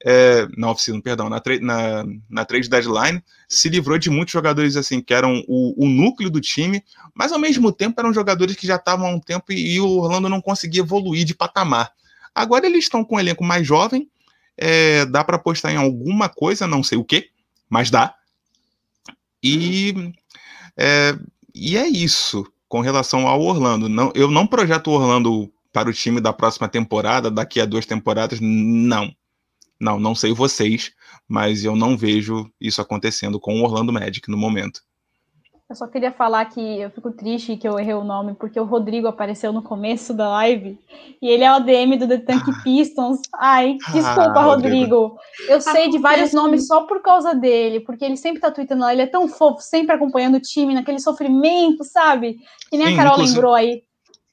é, 0.05 0.47
na 0.57 0.71
off-season, 0.71 1.01
perdão, 1.01 1.29
na, 1.29 1.43
na, 1.61 2.05
na 2.29 2.45
trade 2.45 2.69
deadline, 2.69 3.23
se 3.49 3.69
livrou 3.69 3.99
de 3.99 4.09
muitos 4.11 4.33
jogadores 4.33 4.77
assim 4.77 5.01
que 5.01 5.13
eram 5.13 5.43
o, 5.49 5.85
o, 5.85 5.89
núcleo 5.89 6.31
do 6.31 6.41
time, 6.41 6.83
mas 7.15 7.33
ao 7.33 7.39
mesmo 7.39 7.73
tempo 7.73 8.01
eram 8.01 8.15
jogadores 8.15 8.57
que 8.57 8.67
já 8.67 8.77
estavam 8.77 9.07
há 9.07 9.11
um 9.11 9.21
tempo 9.21 9.53
e, 9.53 9.75
e 9.75 9.81
o 9.81 9.89
Orlando 9.89 10.29
não 10.29 10.41
conseguia 10.41 10.83
evoluir 10.83 11.25
de 11.25 11.35
patamar. 11.35 11.93
Agora 12.35 12.67
eles 12.67 12.85
estão 12.85 13.05
com 13.05 13.17
um 13.17 13.21
elenco 13.21 13.43
mais 13.43 13.67
jovem, 13.67 14.09
é, 14.57 15.05
dá 15.07 15.25
para 15.25 15.37
apostar 15.37 15.73
em 15.73 15.77
alguma 15.77 16.29
coisa, 16.29 16.67
não 16.67 16.83
sei 16.83 16.97
o 16.97 17.05
que, 17.05 17.31
mas 17.69 17.91
dá. 17.91 18.15
E 19.43 20.13
é, 20.77 21.17
e 21.55 21.77
é 21.77 21.89
isso 21.89 22.47
com 22.71 22.81
relação 22.81 23.27
ao 23.27 23.43
Orlando. 23.43 23.89
Não, 23.89 24.13
eu 24.15 24.31
não 24.31 24.47
projeto 24.47 24.87
o 24.87 24.93
Orlando 24.93 25.53
para 25.73 25.91
o 25.91 25.93
time 25.93 26.21
da 26.21 26.33
próxima 26.33 26.69
temporada, 26.69 27.29
daqui 27.29 27.61
a 27.61 27.67
duas 27.67 27.85
temporadas, 27.85 28.39
não. 28.41 29.13
Não, 29.79 29.99
não 29.99 30.15
sei 30.15 30.33
vocês, 30.33 30.93
mas 31.29 31.65
eu 31.65 31.75
não 31.75 31.97
vejo 31.97 32.49
isso 32.61 32.81
acontecendo 32.81 33.41
com 33.41 33.61
o 33.61 33.65
Orlando 33.65 33.93
Magic 33.93 34.31
no 34.31 34.37
momento. 34.37 34.83
Eu 35.71 35.77
só 35.77 35.87
queria 35.87 36.11
falar 36.11 36.45
que 36.47 36.81
eu 36.81 36.91
fico 36.91 37.13
triste 37.13 37.57
que 37.57 37.69
eu 37.69 37.79
errei 37.79 37.95
o 37.95 38.03
nome, 38.03 38.35
porque 38.35 38.59
o 38.59 38.65
Rodrigo 38.65 39.07
apareceu 39.07 39.53
no 39.53 39.63
começo 39.63 40.13
da 40.13 40.29
live 40.29 40.77
e 41.23 41.29
ele 41.29 41.45
é 41.45 41.57
o 41.57 41.61
DM 41.61 41.97
do 41.97 42.09
The 42.09 42.19
Tank 42.19 42.43
ah. 42.49 42.61
Pistons. 42.65 43.21
Ai, 43.33 43.79
desculpa, 43.93 44.33
ah, 44.35 44.43
Rodrigo. 44.43 44.97
Rodrigo. 44.97 45.19
Eu 45.49 45.61
sei 45.61 45.89
de 45.89 45.99
vários 45.99 46.33
nomes 46.33 46.67
só 46.67 46.87
por 46.87 47.01
causa 47.01 47.37
dele, 47.37 47.79
porque 47.79 48.05
ele 48.05 48.17
sempre 48.17 48.41
tá 48.41 48.51
tweetando 48.51 48.81
lá, 48.81 48.93
ele 48.93 49.03
é 49.03 49.07
tão 49.07 49.29
fofo, 49.29 49.61
sempre 49.61 49.95
acompanhando 49.95 50.39
o 50.39 50.41
time 50.41 50.75
naquele 50.75 50.99
sofrimento, 50.99 51.85
sabe? 51.85 52.41
Que 52.69 52.77
nem 52.77 52.89
Sim, 52.89 52.95
a 52.95 52.97
Carol 52.97 53.25
lembrou 53.25 53.55
aí. 53.55 53.85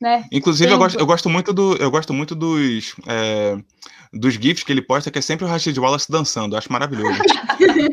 Né? 0.01 0.25
Inclusive, 0.31 0.71
eu 0.71 0.77
gosto, 0.79 0.99
eu 0.99 1.05
gosto, 1.05 1.29
muito 1.29 1.53
do, 1.53 1.75
eu 1.77 1.91
gosto 1.91 2.15
muito 2.15 2.33
dos. 2.33 2.95
É 3.07 3.59
dos 4.13 4.33
GIFs 4.33 4.63
que 4.63 4.71
ele 4.71 4.81
posta, 4.81 5.11
que 5.11 5.19
é 5.19 5.21
sempre 5.21 5.45
o 5.45 5.47
Rashid 5.47 5.77
Wallace 5.79 6.11
dançando. 6.11 6.55
Eu 6.55 6.59
acho 6.59 6.71
maravilhoso. 6.71 7.21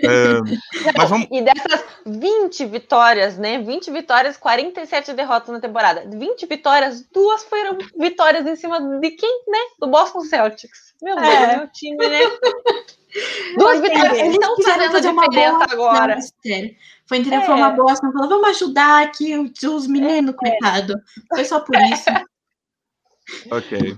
é, 0.02 0.92
mas 0.96 1.10
vamos... 1.10 1.26
E 1.30 1.42
dessas 1.42 1.84
20 2.06 2.66
vitórias, 2.66 3.38
né? 3.38 3.58
20 3.58 3.90
vitórias, 3.90 4.36
47 4.36 5.12
derrotas 5.12 5.48
na 5.48 5.60
temporada. 5.60 6.04
20 6.06 6.46
vitórias, 6.46 7.04
duas 7.12 7.44
foram 7.44 7.78
vitórias 7.98 8.46
em 8.46 8.56
cima 8.56 8.80
de 9.00 9.10
quem, 9.10 9.42
né? 9.48 9.58
Do 9.80 9.86
Boston 9.86 10.20
Celtics. 10.20 10.94
Meu 11.02 11.16
Deus, 11.16 11.28
é. 11.28 11.56
meu 11.56 11.68
time, 11.68 12.08
né? 12.08 12.20
Duas 13.56 13.80
vitórias 13.80 14.18
eles 14.18 14.32
estão 14.32 14.56
fazendo 14.56 14.90
fazer 14.90 15.08
uma 15.08 15.28
boa 15.28 15.64
agora. 15.70 16.16
Não, 16.16 16.70
foi 17.06 17.18
entender 17.18 17.36
é. 17.36 17.42
foi 17.42 17.54
uma 17.54 17.70
bosta, 17.70 18.10
falou, 18.10 18.28
vamos 18.28 18.48
ajudar 18.48 19.04
aqui 19.04 19.36
os 19.36 19.86
meninos, 19.86 20.34
é. 20.34 20.36
coitado. 20.36 20.94
Foi 21.32 21.44
só 21.44 21.60
por 21.60 21.76
isso. 21.76 22.10
Ok. 23.50 23.96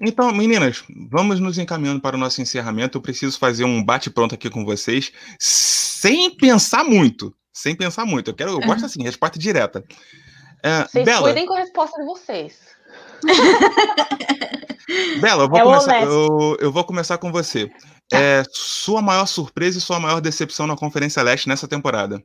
Então, 0.00 0.32
meninas, 0.32 0.82
vamos 1.10 1.38
nos 1.40 1.58
encaminhando 1.58 2.00
para 2.00 2.16
o 2.16 2.18
nosso 2.18 2.40
encerramento. 2.40 2.98
Eu 2.98 3.02
preciso 3.02 3.38
fazer 3.38 3.64
um 3.64 3.84
bate-pronto 3.84 4.34
aqui 4.34 4.48
com 4.48 4.64
vocês, 4.64 5.12
sem 5.38 6.34
pensar 6.34 6.84
muito. 6.84 7.34
Sem 7.52 7.74
pensar 7.74 8.06
muito. 8.06 8.30
Eu 8.30 8.34
quero, 8.34 8.50
eu 8.52 8.60
gosto 8.60 8.86
assim, 8.86 9.02
resposta 9.02 9.38
direta. 9.38 9.84
É, 10.62 10.84
vocês 10.84 11.04
Bela, 11.04 11.22
cuidem 11.22 11.46
com 11.46 11.54
a 11.54 11.58
resposta 11.58 12.00
de 12.00 12.06
vocês. 12.06 12.58
Bela, 15.20 15.44
eu 15.44 15.48
vou, 15.48 15.58
é 15.58 15.62
começar, 15.62 16.02
eu, 16.02 16.56
eu, 16.60 16.72
vou 16.72 16.84
começar 16.84 17.18
com 17.18 17.30
você. 17.30 17.70
Tá. 18.08 18.18
É, 18.18 18.42
sua 18.50 19.02
maior 19.02 19.26
surpresa 19.26 19.78
e 19.78 19.80
sua 19.80 20.00
maior 20.00 20.20
decepção 20.20 20.66
na 20.66 20.76
Conferência 20.76 21.22
Leste 21.22 21.48
nessa 21.48 21.68
temporada? 21.68 22.22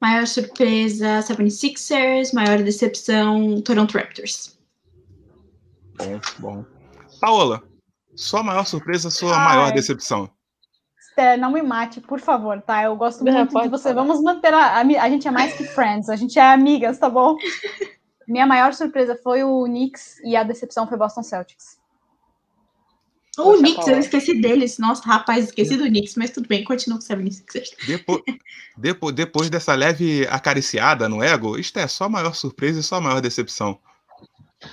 Maior 0.00 0.26
surpresa, 0.26 1.20
76ers. 1.20 2.32
Maior 2.32 2.62
decepção, 2.62 3.60
Toronto 3.62 3.96
Raptors. 3.96 4.57
Bom, 5.98 6.20
bom. 6.38 6.64
Paola, 7.20 7.62
sua 8.14 8.42
maior 8.42 8.64
surpresa, 8.64 9.10
sua 9.10 9.36
Ai. 9.36 9.44
maior 9.44 9.72
decepção? 9.72 10.30
Esther, 11.00 11.38
não 11.38 11.52
me 11.52 11.62
mate, 11.62 12.00
por 12.00 12.20
favor, 12.20 12.60
tá? 12.62 12.84
Eu 12.84 12.96
gosto 12.96 13.24
Não, 13.24 13.32
muito 13.32 13.62
de 13.62 13.68
você. 13.68 13.90
falar. 13.90 14.02
Vamos 14.02 14.22
manter 14.22 14.54
a, 14.54 14.76
a, 14.76 14.80
a 14.80 15.08
gente 15.10 15.26
é 15.26 15.30
mais 15.30 15.54
que 15.54 15.64
friends, 15.64 16.08
a 16.08 16.16
gente 16.16 16.38
é 16.38 16.52
amigas, 16.52 16.98
tá 16.98 17.10
bom? 17.10 17.36
Minha 18.26 18.46
maior 18.46 18.74
surpresa 18.74 19.18
foi 19.22 19.42
o 19.42 19.64
Knicks 19.64 20.20
e 20.22 20.36
a 20.36 20.42
decepção 20.42 20.86
foi 20.86 20.98
Boston 20.98 21.22
Celtics. 21.22 21.78
O 23.38 23.44
Poxa, 23.44 23.58
Knicks, 23.58 23.88
eu 23.88 23.98
esqueci 23.98 24.40
deles. 24.40 24.78
Nossa, 24.78 25.02
rapaz, 25.04 25.46
esqueci 25.46 25.76
do 25.76 25.84
Knicks, 25.84 26.14
mas 26.16 26.30
tudo 26.30 26.46
bem, 26.46 26.62
continua 26.64 26.98
com 26.98 27.04
o 27.04 27.08
76ers. 27.08 27.70
Depois, 27.86 28.22
depois, 28.76 29.14
depois 29.14 29.50
dessa 29.50 29.74
leve 29.74 30.26
acariciada 30.28 31.08
no 31.08 31.22
ego, 31.22 31.58
isto 31.58 31.78
é 31.78 31.86
só 31.86 32.08
maior 32.08 32.34
surpresa 32.34 32.80
e 32.80 32.82
só 32.82 33.00
maior 33.00 33.20
decepção 33.20 33.80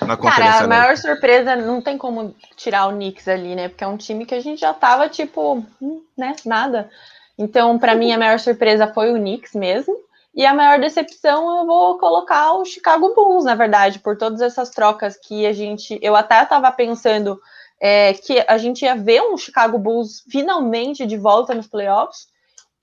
na 0.01 0.17
conferência. 0.17 0.51
Cara, 0.51 0.65
a 0.65 0.67
maior 0.67 0.97
surpresa 0.97 1.55
não 1.55 1.81
tem 1.81 1.97
como 1.97 2.35
tirar 2.55 2.87
o 2.87 2.91
Knicks 2.91 3.27
ali, 3.27 3.55
né? 3.55 3.69
Porque 3.69 3.83
é 3.83 3.87
um 3.87 3.97
time 3.97 4.25
que 4.25 4.35
a 4.35 4.39
gente 4.39 4.59
já 4.59 4.73
tava, 4.73 5.07
tipo, 5.07 5.63
hum, 5.81 6.01
né? 6.17 6.35
Nada. 6.45 6.89
Então, 7.37 7.77
pra 7.77 7.95
mim, 7.95 8.11
a 8.11 8.17
maior 8.17 8.39
surpresa 8.39 8.87
foi 8.93 9.11
o 9.11 9.15
Knicks 9.15 9.53
mesmo. 9.53 9.95
E 10.33 10.45
a 10.45 10.53
maior 10.53 10.79
decepção 10.79 11.59
eu 11.59 11.65
vou 11.65 11.97
colocar 11.97 12.53
o 12.53 12.65
Chicago 12.65 13.13
Bulls, 13.15 13.45
na 13.45 13.55
verdade, 13.55 13.99
por 13.99 14.17
todas 14.17 14.41
essas 14.41 14.69
trocas 14.69 15.17
que 15.17 15.45
a 15.45 15.53
gente. 15.53 15.97
Eu 16.01 16.15
até 16.15 16.43
tava 16.45 16.71
pensando 16.71 17.39
é, 17.79 18.13
que 18.13 18.43
a 18.47 18.57
gente 18.57 18.83
ia 18.83 18.95
ver 18.95 19.21
um 19.21 19.37
Chicago 19.37 19.77
Bulls 19.77 20.23
finalmente 20.29 21.05
de 21.05 21.17
volta 21.17 21.53
nos 21.53 21.67
playoffs. 21.67 22.27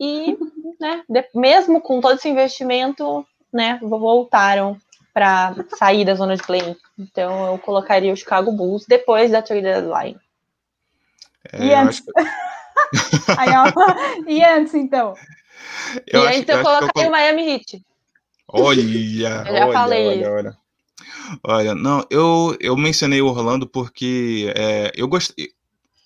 E, 0.00 0.36
né, 0.80 1.02
de- 1.08 1.28
mesmo 1.34 1.80
com 1.80 2.00
todo 2.00 2.14
esse 2.14 2.28
investimento, 2.28 3.26
né, 3.52 3.78
voltaram 3.82 4.78
para 5.12 5.55
sair 5.76 6.05
da 6.05 6.14
zona 6.14 6.36
de 6.36 6.43
play. 6.43 6.76
Então 6.98 7.52
eu 7.52 7.59
colocaria 7.59 8.12
o 8.12 8.16
Chicago 8.16 8.52
Bulls 8.52 8.86
depois 8.86 9.30
da 9.30 9.43
trade 9.43 9.62
deadline. 9.62 10.18
É, 11.52 11.66
E 11.66 11.74
antes? 11.74 12.01
que- 12.01 12.12
e 14.28 14.44
antes, 14.44 14.74
então? 14.74 15.14
eu 16.06 16.22
e 16.22 16.26
acho- 16.26 16.39
antes 16.39 16.48
eu 16.48 16.52
eu 16.52 16.52
que 16.52 16.52
eu 16.52 16.62
colocaria 16.62 17.09
o 17.09 17.12
Miami 17.12 17.51
Heat. 17.51 17.82
Olha, 18.48 18.82
Eu 19.48 19.56
já 19.56 19.66
olha, 19.66 19.72
falei 19.72 20.09
olha, 20.09 20.20
isso. 20.22 20.30
olha. 20.30 20.56
Olha, 21.44 21.74
não, 21.74 22.05
eu, 22.10 22.56
eu 22.60 22.76
mencionei 22.76 23.20
o 23.22 23.26
Orlando 23.26 23.66
porque 23.66 24.52
é, 24.56 24.93
eu 24.94 25.09
gostei. 25.09 25.48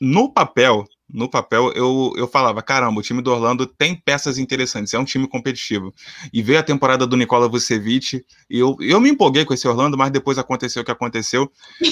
No 0.01 0.33
papel, 0.33 0.85
no 1.09 1.31
papel, 1.31 1.73
eu, 1.73 2.13
eu 2.17 2.27
falava, 2.27 2.63
caramba, 2.63 2.99
o 2.99 3.03
time 3.03 3.23
do 3.23 3.31
Orlando 3.31 3.67
tem 3.67 3.95
peças 3.95 4.39
interessantes, 4.39 4.93
é 4.93 4.99
um 4.99 5.05
time 5.05 5.29
competitivo. 5.29 5.95
E 6.33 6.43
veio 6.43 6.59
a 6.59 6.63
temporada 6.63 7.07
do 7.07 7.17
Nikola 7.17 7.49
Vucevic, 7.49 8.25
e 8.51 8.59
eu, 8.59 8.77
eu 8.81 9.01
me 9.01 9.11
empolguei 9.11 9.45
com 9.45 9.55
esse 9.55 9.69
Orlando, 9.69 9.97
mas 9.97 10.11
depois 10.11 10.39
aconteceu 10.39 10.83
o 10.83 10.85
que 10.85 10.91
aconteceu. 10.91 11.51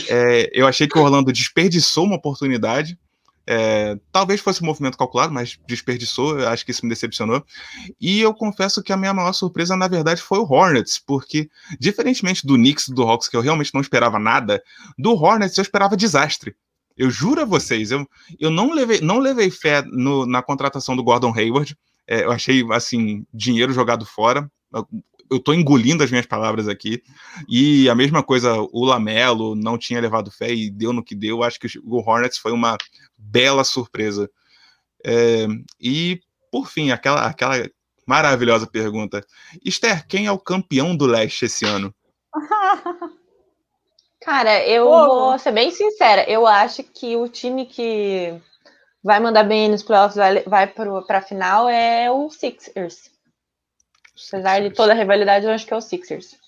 É, 0.09 0.51
eu 0.53 0.67
achei 0.67 0.89
que 0.89 0.99
o 0.99 1.03
Orlando 1.03 1.33
desperdiçou 1.33 2.05
uma 2.05 2.17
oportunidade. 2.17 2.99
É, 3.47 3.99
talvez 4.11 4.41
fosse 4.41 4.63
um 4.63 4.67
movimento 4.67 4.97
calculado, 4.97 5.33
mas 5.33 5.59
desperdiçou, 5.67 6.49
acho 6.49 6.65
que 6.65 6.71
isso 6.71 6.85
me 6.85 6.89
decepcionou. 6.89 7.45
E 8.01 8.21
eu 8.21 8.35
confesso 8.35 8.83
que 8.83 8.93
a 8.93 8.97
minha 8.97 9.15
maior 9.15 9.33
surpresa, 9.33 9.77
na 9.77 9.87
verdade, 9.87 10.23
foi 10.23 10.39
o 10.39 10.51
Hornets, 10.51 10.99
porque, 10.99 11.49
diferentemente 11.79 12.47
do 12.47 12.55
Knicks 12.55 12.89
e 12.89 12.95
do 12.95 13.03
Hawks, 13.03 13.29
que 13.29 13.37
eu 13.37 13.43
realmente 13.43 13.73
não 13.75 13.83
esperava 13.83 14.19
nada, 14.19 14.63
do 14.99 15.13
Hornets 15.13 15.57
eu 15.57 15.63
esperava 15.63 15.97
desastre. 15.97 16.57
Eu 16.97 17.11
juro 17.11 17.43
a 17.43 17.45
vocês, 17.45 17.91
eu, 17.91 18.09
eu 18.39 18.51
não, 18.51 18.73
levei, 18.73 19.01
não 19.01 19.19
levei 19.19 19.51
fé 19.51 19.83
no- 19.83 20.27
na 20.27 20.43
contratação 20.43 20.95
do 20.95 21.03
Gordon 21.03 21.33
Hayward. 21.37 21.77
É, 22.07 22.25
eu 22.25 22.31
achei, 22.31 22.65
assim, 22.73 23.27
dinheiro 23.33 23.73
jogado 23.73 24.05
fora. 24.07 24.51
Eu, 25.31 25.41
tô 25.41 25.53
engolindo 25.53 26.05
as 26.05 26.11
minhas 26.11 26.27
palavras 26.27 26.69
aqui. 26.69 27.03
E 27.49 27.89
a 27.89 27.95
mesma 27.95 28.23
coisa, 28.23 28.55
o 28.73 28.85
Lamelo 28.85 29.55
não 29.57 29.77
tinha 29.79 30.01
levado 30.01 30.31
fé 30.31 30.55
e 30.55 30.71
deu 30.71 30.93
no 30.93 31.03
que 31.03 31.15
deu. 31.15 31.43
Acho 31.43 31.59
que 31.59 31.67
o 31.83 31.99
Hornets 31.99 32.39
foi 32.39 32.53
uma 32.53 32.77
bela 33.17 33.65
surpresa. 33.65 34.31
É, 35.05 35.47
e, 35.81 36.21
por 36.53 36.69
fim, 36.69 36.91
aquela, 36.91 37.27
aquela 37.27 37.69
maravilhosa 38.07 38.67
pergunta. 38.67 39.25
Esther, 39.65 40.07
quem 40.07 40.27
é 40.27 40.33
o 40.33 40.39
campeão 40.39 40.95
do 40.95 41.07
leste 41.07 41.47
esse 41.47 41.65
ano? 41.65 41.93
Cara, 44.25 44.67
eu 44.67 44.87
Ô. 44.89 45.07
vou 45.07 45.39
ser 45.39 45.53
bem 45.53 45.71
sincera. 45.71 46.29
Eu 46.29 46.47
acho 46.47 46.83
que 46.83 47.15
o 47.15 47.29
time 47.29 47.67
que 47.67 48.41
vai 49.03 49.21
mandar 49.21 49.45
bem 49.45 49.69
nos 49.69 49.83
playoffs, 49.83 50.17
vai, 50.17 50.43
vai 50.45 50.67
pro, 50.67 51.05
pra 51.07 51.21
final, 51.21 51.69
é 51.69 52.11
o 52.11 52.31
Sixers. 52.31 53.11
Apesar 54.29 54.61
de 54.63 54.71
toda 54.71 54.93
a 54.93 54.97
rivalidade, 54.97 55.45
eu 55.45 55.53
acho 55.53 55.67
que 55.67 55.75
é 55.75 55.77
o 55.77 55.81
Sixers. 55.81 56.39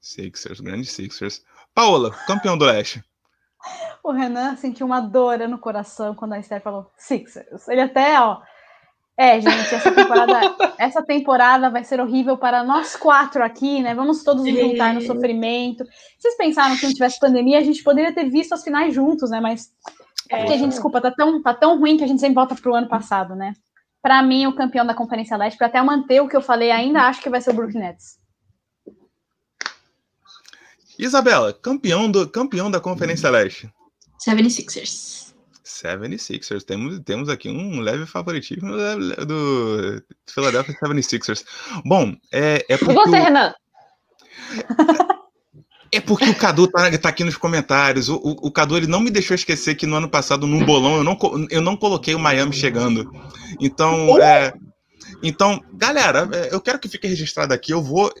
Sixers, 0.00 0.58
grande 0.58 0.86
Sixers. 0.86 1.44
Paola, 1.72 2.10
campeão 2.26 2.58
do 2.58 2.64
leste. 2.64 3.02
O 4.02 4.10
Renan 4.10 4.56
sentiu 4.56 4.84
uma 4.84 5.00
dor 5.00 5.38
no 5.48 5.58
coração 5.58 6.16
quando 6.16 6.32
a 6.32 6.40
Esther 6.40 6.60
falou 6.60 6.90
Sixers. 6.96 7.68
Ele 7.68 7.82
até, 7.82 8.20
ó. 8.20 8.42
É, 9.22 9.40
gente, 9.40 9.72
essa 9.72 9.92
temporada, 9.92 10.56
essa 10.76 11.00
temporada 11.00 11.70
vai 11.70 11.84
ser 11.84 12.00
horrível 12.00 12.36
para 12.36 12.64
nós 12.64 12.96
quatro 12.96 13.44
aqui, 13.44 13.80
né? 13.80 13.94
Vamos 13.94 14.24
todos 14.24 14.42
nos 14.44 14.52
juntar 14.52 14.92
no 14.92 15.00
sofrimento. 15.00 15.84
Vocês 16.18 16.36
pensaram 16.36 16.76
que 16.76 16.84
não 16.84 16.92
tivesse 16.92 17.20
pandemia, 17.20 17.58
a 17.58 17.62
gente 17.62 17.84
poderia 17.84 18.12
ter 18.12 18.28
visto 18.28 18.52
as 18.52 18.64
finais 18.64 18.92
juntos, 18.92 19.30
né? 19.30 19.38
Mas 19.38 19.70
é 20.28 20.38
porque 20.38 20.54
a 20.54 20.56
gente, 20.56 20.70
desculpa, 20.70 21.00
tá 21.00 21.12
tão, 21.12 21.40
tá 21.40 21.54
tão 21.54 21.78
ruim 21.78 21.96
que 21.96 22.02
a 22.02 22.06
gente 22.08 22.18
sempre 22.18 22.34
volta 22.34 22.56
pro 22.56 22.74
ano 22.74 22.88
passado, 22.88 23.36
né? 23.36 23.52
Para 24.02 24.24
mim, 24.24 24.48
o 24.48 24.56
campeão 24.56 24.84
da 24.84 24.92
Conferência 24.92 25.36
Leste, 25.36 25.56
para 25.56 25.68
até 25.68 25.80
manter 25.80 26.20
o 26.20 26.28
que 26.28 26.36
eu 26.36 26.42
falei, 26.42 26.72
ainda 26.72 27.02
acho 27.02 27.22
que 27.22 27.30
vai 27.30 27.40
ser 27.40 27.50
o 27.50 27.54
Brooklyn 27.54 27.78
Nets. 27.78 28.18
Isabela, 30.98 31.52
campeão, 31.52 32.10
do, 32.10 32.28
campeão 32.28 32.68
da 32.68 32.80
Conferência 32.80 33.30
Leste. 33.30 33.72
76ers. 34.26 35.31
76ers. 35.64 36.62
Temos, 36.62 36.98
temos 37.00 37.28
aqui 37.28 37.48
um 37.48 37.80
leve 37.80 38.06
favoritismo 38.06 38.72
do, 39.26 40.02
Philadelphia 40.26 40.74
76ers. 40.82 41.44
Bom, 41.84 42.14
é, 42.32 42.64
é 42.68 42.74
E 42.74 42.78
porque, 42.78 42.94
você, 42.94 43.08
o, 43.08 43.22
Renan? 43.22 43.54
é 45.92 46.00
porque 46.00 46.28
o 46.28 46.34
Cadu 46.34 46.66
tá, 46.68 46.98
tá 46.98 47.08
aqui 47.08 47.24
nos 47.24 47.36
comentários. 47.36 48.08
O, 48.08 48.16
o, 48.16 48.48
o 48.48 48.50
Cadu 48.50 48.76
ele 48.76 48.86
não 48.86 49.00
me 49.00 49.10
deixou 49.10 49.34
esquecer 49.34 49.74
que 49.74 49.86
no 49.86 49.96
ano 49.96 50.08
passado, 50.08 50.46
num 50.46 50.64
bolão, 50.64 50.96
eu 50.96 51.04
não, 51.04 51.18
eu 51.50 51.60
não 51.60 51.76
coloquei 51.76 52.14
o 52.14 52.20
Miami 52.20 52.52
chegando. 52.52 53.10
Então, 53.60 54.20
é, 54.20 54.52
então 55.22 55.60
galera, 55.72 56.28
é, 56.32 56.54
eu 56.54 56.60
quero 56.60 56.78
que 56.78 56.88
fique 56.88 57.06
registrado 57.06 57.54
aqui. 57.54 57.72
Eu 57.72 57.82
vou. 57.82 58.12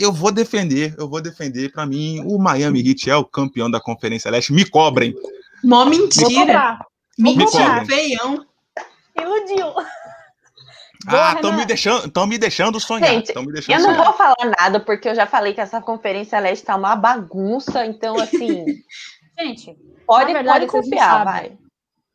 Eu 0.00 0.12
vou 0.12 0.30
defender, 0.30 0.94
eu 0.96 1.08
vou 1.08 1.20
defender. 1.20 1.72
Para 1.72 1.84
mim, 1.84 2.22
o 2.24 2.38
Miami 2.38 2.88
Heat 2.88 3.10
é 3.10 3.16
o 3.16 3.24
campeão 3.24 3.68
da 3.68 3.80
Conferência 3.80 4.30
Leste. 4.30 4.52
Me 4.52 4.64
cobrem. 4.64 5.12
Mó 5.64 5.84
mentira. 5.84 6.78
Mentira, 7.18 7.84
feião. 7.86 8.44
Iludiu. 9.20 9.74
Ah, 11.06 11.32
estão 11.34 11.52
me 11.52 11.64
deixando, 11.64 12.10
tão 12.10 12.26
me 12.26 12.36
deixando 12.36 12.78
sonhar. 12.80 13.08
Gente, 13.08 13.32
me 13.38 13.52
deixando 13.52 13.76
Eu 13.76 13.80
não 13.82 13.90
sonhar. 13.94 14.04
vou 14.04 14.12
falar 14.14 14.56
nada, 14.58 14.80
porque 14.80 15.08
eu 15.08 15.14
já 15.14 15.26
falei 15.26 15.54
que 15.54 15.60
essa 15.60 15.80
Conferência 15.80 16.38
Leste 16.40 16.66
tá 16.66 16.76
uma 16.76 16.96
bagunça, 16.96 17.86
então, 17.86 18.18
assim, 18.20 18.64
Gente, 19.38 19.74
pode, 20.04 20.32
verdade, 20.32 20.66
pode 20.66 20.72
confiar, 20.84 21.24
vai. 21.24 21.56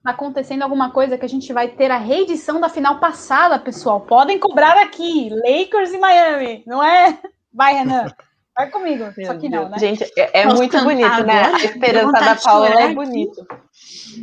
tá 0.03 0.11
acontecendo 0.11 0.61
alguma 0.64 0.91
coisa 0.91 1.18
que 1.18 1.26
a 1.26 1.30
gente 1.30 1.52
vai 1.53 1.70
ter 1.70 1.90
a 1.90 1.98
reedição 1.98 2.60
da 2.60 2.68
final 2.70 2.99
passada, 2.99 3.57
pessoal. 3.57 4.02
Podem 4.02 4.38
cobrar 4.38 4.78
aqui. 4.78 5.30
Lakers 5.30 5.94
e 5.94 5.98
Miami, 5.98 6.64
não 6.68 6.84
é? 6.84 7.18
Vai, 7.52 7.74
Renan. 7.76 8.06
Vai 8.56 8.70
comigo. 8.70 9.06
Só 9.26 9.36
que 9.38 9.50
não, 9.50 9.68
né? 9.70 9.78
Gente, 9.80 10.04
é, 10.18 10.42
é 10.42 10.46
muito 10.46 10.78
bonito, 10.84 11.24
né? 11.24 11.44
A 11.54 11.58
esperança 11.66 12.12
da 12.12 12.36
Paula 12.36 12.70
é. 12.70 12.84
Ai, 12.84 12.94
bonito. 12.94 13.48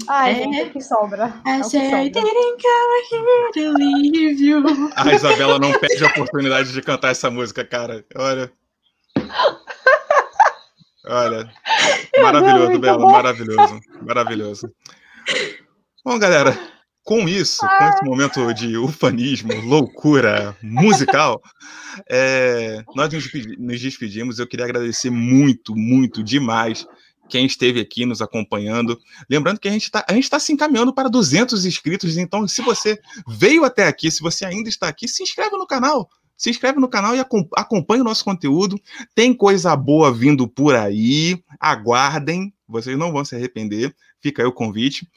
Ah, 0.09 0.31
É. 0.31 0.35
gente, 0.35 0.62
o 0.62 0.70
que 0.70 0.81
sobra. 0.81 1.35
É 1.44 1.57
I 1.57 1.61
que 1.62 1.65
said 1.69 1.85
I 1.86 1.90
sobra. 1.90 2.11
didn't 2.11 2.62
come 2.62 3.02
here 3.11 3.51
to 3.55 3.73
leave 3.77 4.40
you. 4.40 4.62
A 4.94 5.12
Isabela 5.12 5.59
não 5.59 5.73
perde 5.73 6.05
a 6.05 6.09
oportunidade 6.09 6.73
de 6.73 6.81
cantar 6.81 7.11
essa 7.11 7.28
música, 7.28 7.65
cara. 7.65 8.05
Olha. 8.16 8.52
Olha. 11.07 11.51
Maravilhoso, 12.23 12.66
muito 12.70 12.81
Bela. 12.81 13.11
Maravilhoso. 13.11 13.81
Maravilhoso. 14.02 14.73
Bom, 16.05 16.19
galera, 16.19 16.57
com 17.10 17.28
isso, 17.28 17.58
com 17.58 17.84
esse 17.88 18.04
momento 18.04 18.54
de 18.54 18.76
ufanismo, 18.76 19.52
loucura 19.62 20.56
musical, 20.62 21.42
é, 22.08 22.84
nós 22.94 23.12
nos 23.12 23.28
nos 23.58 23.80
despedimos. 23.80 24.38
Eu 24.38 24.46
queria 24.46 24.64
agradecer 24.64 25.10
muito, 25.10 25.74
muito 25.74 26.22
demais 26.22 26.86
quem 27.28 27.46
esteve 27.46 27.80
aqui 27.80 28.06
nos 28.06 28.22
acompanhando. 28.22 28.96
Lembrando 29.28 29.58
que 29.58 29.66
a 29.66 29.72
gente 29.72 29.82
está 29.82 30.04
tá 30.04 30.38
se 30.38 30.52
encaminhando 30.52 30.94
para 30.94 31.08
200 31.08 31.64
inscritos, 31.64 32.16
então 32.16 32.46
se 32.46 32.62
você 32.62 32.96
veio 33.26 33.64
até 33.64 33.88
aqui, 33.88 34.08
se 34.08 34.20
você 34.20 34.44
ainda 34.44 34.68
está 34.68 34.86
aqui, 34.86 35.08
se 35.08 35.24
inscreve 35.24 35.56
no 35.56 35.66
canal. 35.66 36.08
Se 36.36 36.48
inscreve 36.48 36.78
no 36.78 36.88
canal 36.88 37.16
e 37.16 37.18
acom- 37.18 37.48
acompanhe 37.56 38.02
o 38.02 38.04
nosso 38.04 38.24
conteúdo. 38.24 38.80
Tem 39.16 39.34
coisa 39.34 39.74
boa 39.74 40.12
vindo 40.14 40.46
por 40.46 40.76
aí. 40.76 41.42
Aguardem, 41.58 42.54
vocês 42.68 42.96
não 42.96 43.10
vão 43.10 43.24
se 43.24 43.34
arrepender. 43.34 43.92
Fica 44.20 44.42
aí 44.42 44.48
o 44.48 44.52
convite. 44.52 45.08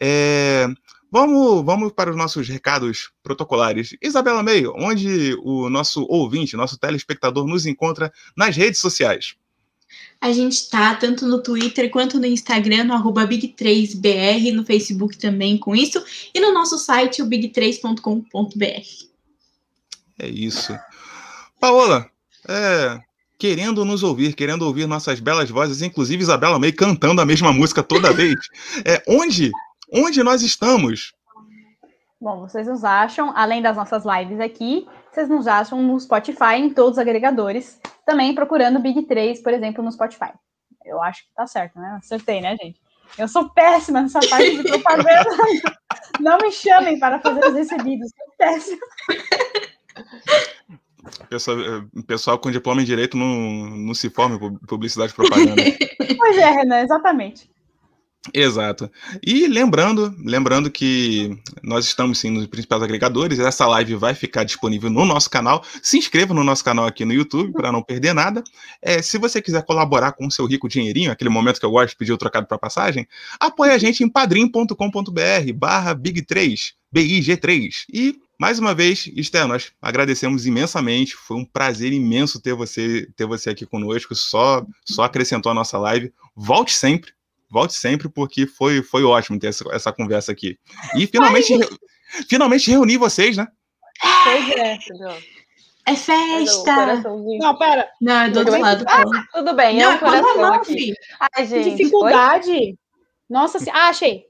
É, 0.00 0.68
Vamos, 1.10 1.64
vamos 1.64 1.92
para 1.92 2.10
os 2.10 2.16
nossos 2.16 2.48
recados 2.48 3.10
protocolares. 3.22 3.96
Isabela 4.00 4.42
Meio, 4.42 4.72
onde 4.76 5.34
o 5.42 5.68
nosso 5.68 6.06
ouvinte, 6.08 6.56
nosso 6.56 6.78
telespectador 6.78 7.46
nos 7.46 7.66
encontra 7.66 8.12
nas 8.36 8.56
redes 8.56 8.80
sociais. 8.80 9.34
A 10.20 10.32
gente 10.32 10.68
tá 10.68 10.94
tanto 10.94 11.26
no 11.26 11.42
Twitter 11.42 11.90
quanto 11.90 12.20
no 12.20 12.26
Instagram, 12.26 12.84
no 12.84 12.94
arroba 12.94 13.26
Big3BR, 13.26 14.52
no 14.52 14.64
Facebook 14.64 15.16
também 15.18 15.58
com 15.58 15.74
isso, 15.74 16.02
e 16.34 16.38
no 16.38 16.52
nosso 16.52 16.78
site, 16.78 17.22
o 17.22 17.26
big3.com.br. 17.26 19.10
É 20.18 20.28
isso. 20.28 20.78
Paola, 21.58 22.08
é, 22.46 23.00
querendo 23.38 23.84
nos 23.84 24.02
ouvir, 24.02 24.34
querendo 24.34 24.62
ouvir 24.62 24.86
nossas 24.86 25.18
belas 25.18 25.48
vozes, 25.48 25.80
inclusive 25.80 26.22
Isabela 26.22 26.58
May 26.58 26.72
cantando 26.72 27.22
a 27.22 27.26
mesma 27.26 27.52
música 27.52 27.82
toda 27.82 28.12
vez, 28.12 28.38
é, 28.84 29.02
onde, 29.08 29.50
onde 29.92 30.22
nós 30.22 30.42
estamos? 30.42 31.12
Bom, 32.20 32.40
vocês 32.40 32.66
nos 32.66 32.84
acham, 32.84 33.32
além 33.34 33.62
das 33.62 33.76
nossas 33.76 34.04
lives 34.04 34.40
aqui, 34.40 34.86
vocês 35.10 35.28
nos 35.28 35.46
acham 35.46 35.82
no 35.82 35.98
Spotify, 35.98 36.56
em 36.56 36.70
todos 36.70 36.92
os 36.92 36.98
agregadores, 36.98 37.80
também 38.04 38.34
procurando 38.34 38.78
Big 38.78 39.04
3, 39.04 39.42
por 39.42 39.52
exemplo, 39.52 39.82
no 39.82 39.90
Spotify. 39.90 40.32
Eu 40.84 41.02
acho 41.02 41.24
que 41.24 41.34
tá 41.34 41.46
certo, 41.46 41.78
né? 41.78 41.96
Acertei, 41.98 42.40
né, 42.40 42.56
gente? 42.62 42.80
Eu 43.18 43.26
sou 43.26 43.48
péssima 43.50 44.02
nessa 44.02 44.20
parte 44.20 44.56
de 44.56 44.62
propaganda. 44.62 45.30
Não 46.20 46.38
me 46.38 46.52
chamem 46.52 46.98
para 46.98 47.18
fazer 47.20 47.44
os 47.46 47.54
recebidos. 47.54 48.10
Sou 48.10 48.34
péssima. 48.36 48.86
Pessoal, 51.28 51.58
eh, 51.60 52.02
pessoal 52.06 52.38
com 52.38 52.50
diploma 52.50 52.82
em 52.82 52.84
direito 52.84 53.16
não, 53.16 53.26
não 53.26 53.94
se 53.94 54.10
forma 54.10 54.36
em 54.36 54.58
publicidade 54.66 55.12
e 55.12 55.16
propaganda. 55.16 55.62
Pois 56.18 56.36
é, 56.36 56.50
Renan, 56.50 56.82
exatamente. 56.82 57.50
Exato. 58.34 58.90
E 59.26 59.46
lembrando, 59.46 60.14
lembrando 60.22 60.70
que 60.70 61.38
nós 61.62 61.86
estamos 61.86 62.18
sim 62.18 62.28
nos 62.28 62.46
principais 62.46 62.82
agregadores, 62.82 63.38
essa 63.38 63.66
live 63.66 63.94
vai 63.94 64.14
ficar 64.14 64.44
disponível 64.44 64.90
no 64.90 65.06
nosso 65.06 65.30
canal. 65.30 65.64
Se 65.82 65.96
inscreva 65.96 66.34
no 66.34 66.44
nosso 66.44 66.62
canal 66.62 66.84
aqui 66.84 67.06
no 67.06 67.14
YouTube 67.14 67.52
para 67.52 67.72
não 67.72 67.82
perder 67.82 68.12
nada. 68.12 68.44
É, 68.82 69.00
se 69.00 69.16
você 69.16 69.40
quiser 69.40 69.64
colaborar 69.64 70.12
com 70.12 70.26
o 70.26 70.30
seu 70.30 70.44
rico 70.44 70.68
dinheirinho, 70.68 71.10
aquele 71.10 71.30
momento 71.30 71.58
que 71.58 71.64
eu 71.64 71.70
gosto 71.70 71.90
de 71.90 71.96
pedir 71.96 72.12
o 72.12 72.18
trocado 72.18 72.46
para 72.46 72.58
passagem, 72.58 73.08
apoie 73.40 73.70
a 73.70 73.78
gente 73.78 74.04
em 74.04 74.08
padrim.com.br 74.08 75.52
barra 75.54 75.94
Big3, 75.94 76.74
BIG3. 76.94 77.86
E 77.90 78.18
mais 78.38 78.58
uma 78.58 78.74
vez, 78.74 79.10
Esther, 79.16 79.48
nós 79.48 79.72
agradecemos 79.80 80.44
imensamente. 80.46 81.16
Foi 81.16 81.38
um 81.38 81.44
prazer 81.44 81.90
imenso 81.90 82.38
ter 82.38 82.52
você, 82.52 83.08
ter 83.16 83.24
você 83.24 83.48
aqui 83.48 83.64
conosco. 83.64 84.14
Só, 84.14 84.64
só 84.84 85.04
acrescentou 85.04 85.50
a 85.50 85.54
nossa 85.54 85.78
live. 85.78 86.12
Volte 86.36 86.74
sempre 86.74 87.12
volte 87.50 87.74
sempre, 87.74 88.08
porque 88.08 88.46
foi, 88.46 88.82
foi 88.82 89.02
ótimo 89.04 89.38
ter 89.38 89.48
essa, 89.48 89.64
essa 89.72 89.92
conversa 89.92 90.32
aqui. 90.32 90.58
E 90.96 91.06
finalmente, 91.06 91.56
re, 91.56 91.68
finalmente 92.28 92.70
reunir 92.70 92.96
vocês, 92.98 93.36
né? 93.36 93.46
Pois 94.24 94.48
é, 94.50 94.74
entendeu? 94.74 95.16
É 95.86 95.94
festa! 95.96 97.02
Não, 97.40 97.58
pera. 97.58 97.88
Não, 98.00 98.14
é 98.22 98.30
do 98.30 98.38
outro 98.40 98.60
lado. 98.60 98.84
Ah, 98.86 99.02
tudo 99.34 99.54
bem, 99.54 99.78
Não, 99.78 99.84
é 99.84 99.88
um 99.88 99.92
é 99.94 99.98
com 99.98 100.06
a 100.06 100.10
coração 100.10 100.36
mão, 100.40 100.54
aqui. 100.54 100.72
filho. 100.74 100.94
Ai, 101.36 101.46
gente. 101.46 101.70
Dificuldade. 101.76 102.78
Nossa, 103.28 103.58
se... 103.58 103.68
ah, 103.70 103.88
achei. 103.88 104.24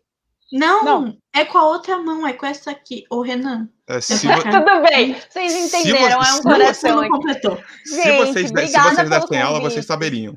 Não, 0.52 0.84
Não. 0.84 1.16
é 1.32 1.44
com 1.44 1.58
a 1.58 1.66
outra 1.68 1.96
mão, 1.98 2.26
é 2.26 2.32
com 2.32 2.44
essa 2.46 2.70
aqui. 2.72 3.04
Ô, 3.10 3.20
Renan. 3.22 3.68
É, 3.88 4.00
se, 4.00 4.26
vo-. 4.26 4.42
Tudo 4.42 4.82
bem, 4.88 5.14
vocês 5.28 5.52
entenderam, 5.74 6.00
você- 6.00 6.12
é 6.12 6.18
um 6.18 6.22
se 6.22 6.32
Não, 6.32 6.42
você 6.42 6.42
coração 6.58 7.02
não 7.02 7.08
completou. 7.08 7.62
se 7.84 7.94
Gente, 8.02 8.16
vocês, 8.26 8.50
de- 8.52 8.66
se 8.68 8.78
vocês 8.80 9.10
dessem 9.10 9.40
aula, 9.42 9.60
vocês 9.60 9.86
saberiam. 9.86 10.36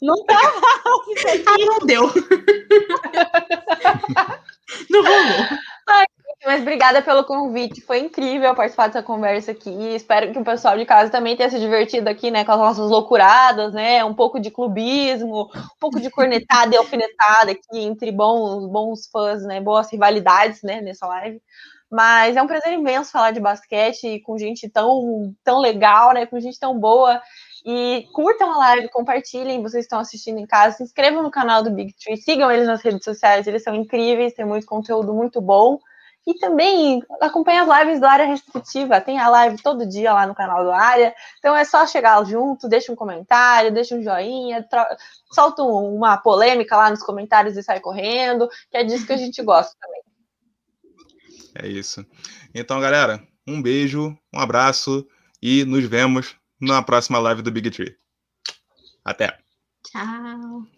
Não 0.00 0.24
tá. 0.24 0.38
Aí 1.48 1.64
não 1.66 1.78
deu. 1.86 2.02
não 4.90 5.02
rolou. 5.02 5.58
Mas 6.46 6.62
obrigada 6.62 7.02
pelo 7.02 7.24
convite, 7.24 7.80
foi 7.80 7.98
incrível 7.98 8.54
participar 8.54 8.86
dessa 8.86 9.02
conversa 9.02 9.50
aqui. 9.50 9.70
Espero 9.94 10.32
que 10.32 10.38
o 10.38 10.44
pessoal 10.44 10.78
de 10.78 10.86
casa 10.86 11.10
também 11.10 11.36
tenha 11.36 11.50
se 11.50 11.58
divertido 11.58 12.08
aqui, 12.08 12.30
né, 12.30 12.44
com 12.44 12.52
as 12.52 12.58
nossas 12.58 12.90
loucuradas, 12.90 13.74
né, 13.74 14.04
um 14.04 14.14
pouco 14.14 14.38
de 14.38 14.50
clubismo, 14.50 15.50
um 15.54 15.78
pouco 15.80 16.00
de 16.00 16.08
cornetada 16.10 16.74
e 16.74 16.78
alfinetada 16.78 17.50
aqui 17.50 17.80
entre 17.80 18.12
bons, 18.12 18.66
bons 18.70 19.08
fãs, 19.10 19.42
né, 19.42 19.60
boas 19.60 19.90
rivalidades, 19.90 20.62
né, 20.62 20.80
nessa 20.80 21.06
live. 21.08 21.42
Mas 21.90 22.36
é 22.36 22.42
um 22.42 22.46
prazer 22.46 22.72
imenso 22.72 23.10
falar 23.10 23.32
de 23.32 23.40
basquete 23.40 24.20
com 24.20 24.38
gente 24.38 24.68
tão, 24.70 25.34
tão 25.42 25.58
legal, 25.58 26.12
né, 26.14 26.24
com 26.26 26.38
gente 26.38 26.58
tão 26.58 26.78
boa. 26.78 27.20
E 27.64 28.06
curtam 28.12 28.52
a 28.52 28.58
live, 28.58 28.88
compartilhem, 28.88 29.62
vocês 29.62 29.84
estão 29.84 29.98
assistindo 29.98 30.38
em 30.38 30.46
casa, 30.46 30.76
se 30.76 30.82
inscrevam 30.82 31.22
no 31.22 31.30
canal 31.30 31.62
do 31.62 31.70
Big 31.70 31.94
Tree, 31.94 32.16
sigam 32.16 32.50
eles 32.50 32.66
nas 32.66 32.82
redes 32.82 33.04
sociais, 33.04 33.46
eles 33.46 33.62
são 33.62 33.74
incríveis, 33.74 34.34
tem 34.34 34.44
muito 34.44 34.66
conteúdo 34.66 35.12
muito 35.12 35.40
bom. 35.40 35.78
E 36.26 36.34
também 36.38 37.02
acompanhe 37.22 37.58
as 37.58 37.78
lives 37.80 38.00
do 38.00 38.06
Área 38.06 38.26
Restritiva. 38.26 39.00
Tem 39.00 39.18
a 39.18 39.30
live 39.30 39.62
todo 39.62 39.88
dia 39.88 40.12
lá 40.12 40.26
no 40.26 40.34
canal 40.34 40.62
do 40.62 40.70
Área. 40.70 41.14
Então 41.38 41.56
é 41.56 41.64
só 41.64 41.86
chegar 41.86 42.22
junto, 42.26 42.68
deixa 42.68 42.92
um 42.92 42.96
comentário, 42.96 43.72
deixa 43.72 43.94
um 43.94 44.02
joinha, 44.02 44.62
solta 45.32 45.62
um- 45.62 45.96
uma 45.96 46.18
polêmica 46.18 46.76
lá 46.76 46.90
nos 46.90 47.02
comentários 47.02 47.56
e 47.56 47.62
sai 47.62 47.80
correndo, 47.80 48.46
que 48.70 48.76
é 48.76 48.84
disso 48.84 49.06
que 49.06 49.12
a 49.14 49.16
gente 49.16 49.42
gosta 49.42 49.74
também. 49.80 50.02
É 51.54 51.66
isso. 51.66 52.04
Então, 52.54 52.78
galera, 52.78 53.22
um 53.46 53.62
beijo, 53.62 54.14
um 54.34 54.38
abraço 54.38 55.06
e 55.40 55.64
nos 55.64 55.84
vemos 55.86 56.37
na 56.60 56.82
próxima 56.82 57.18
live 57.18 57.42
do 57.42 57.50
Big 57.50 57.70
Tree. 57.70 57.96
Até! 59.04 59.38
Tchau. 59.84 60.77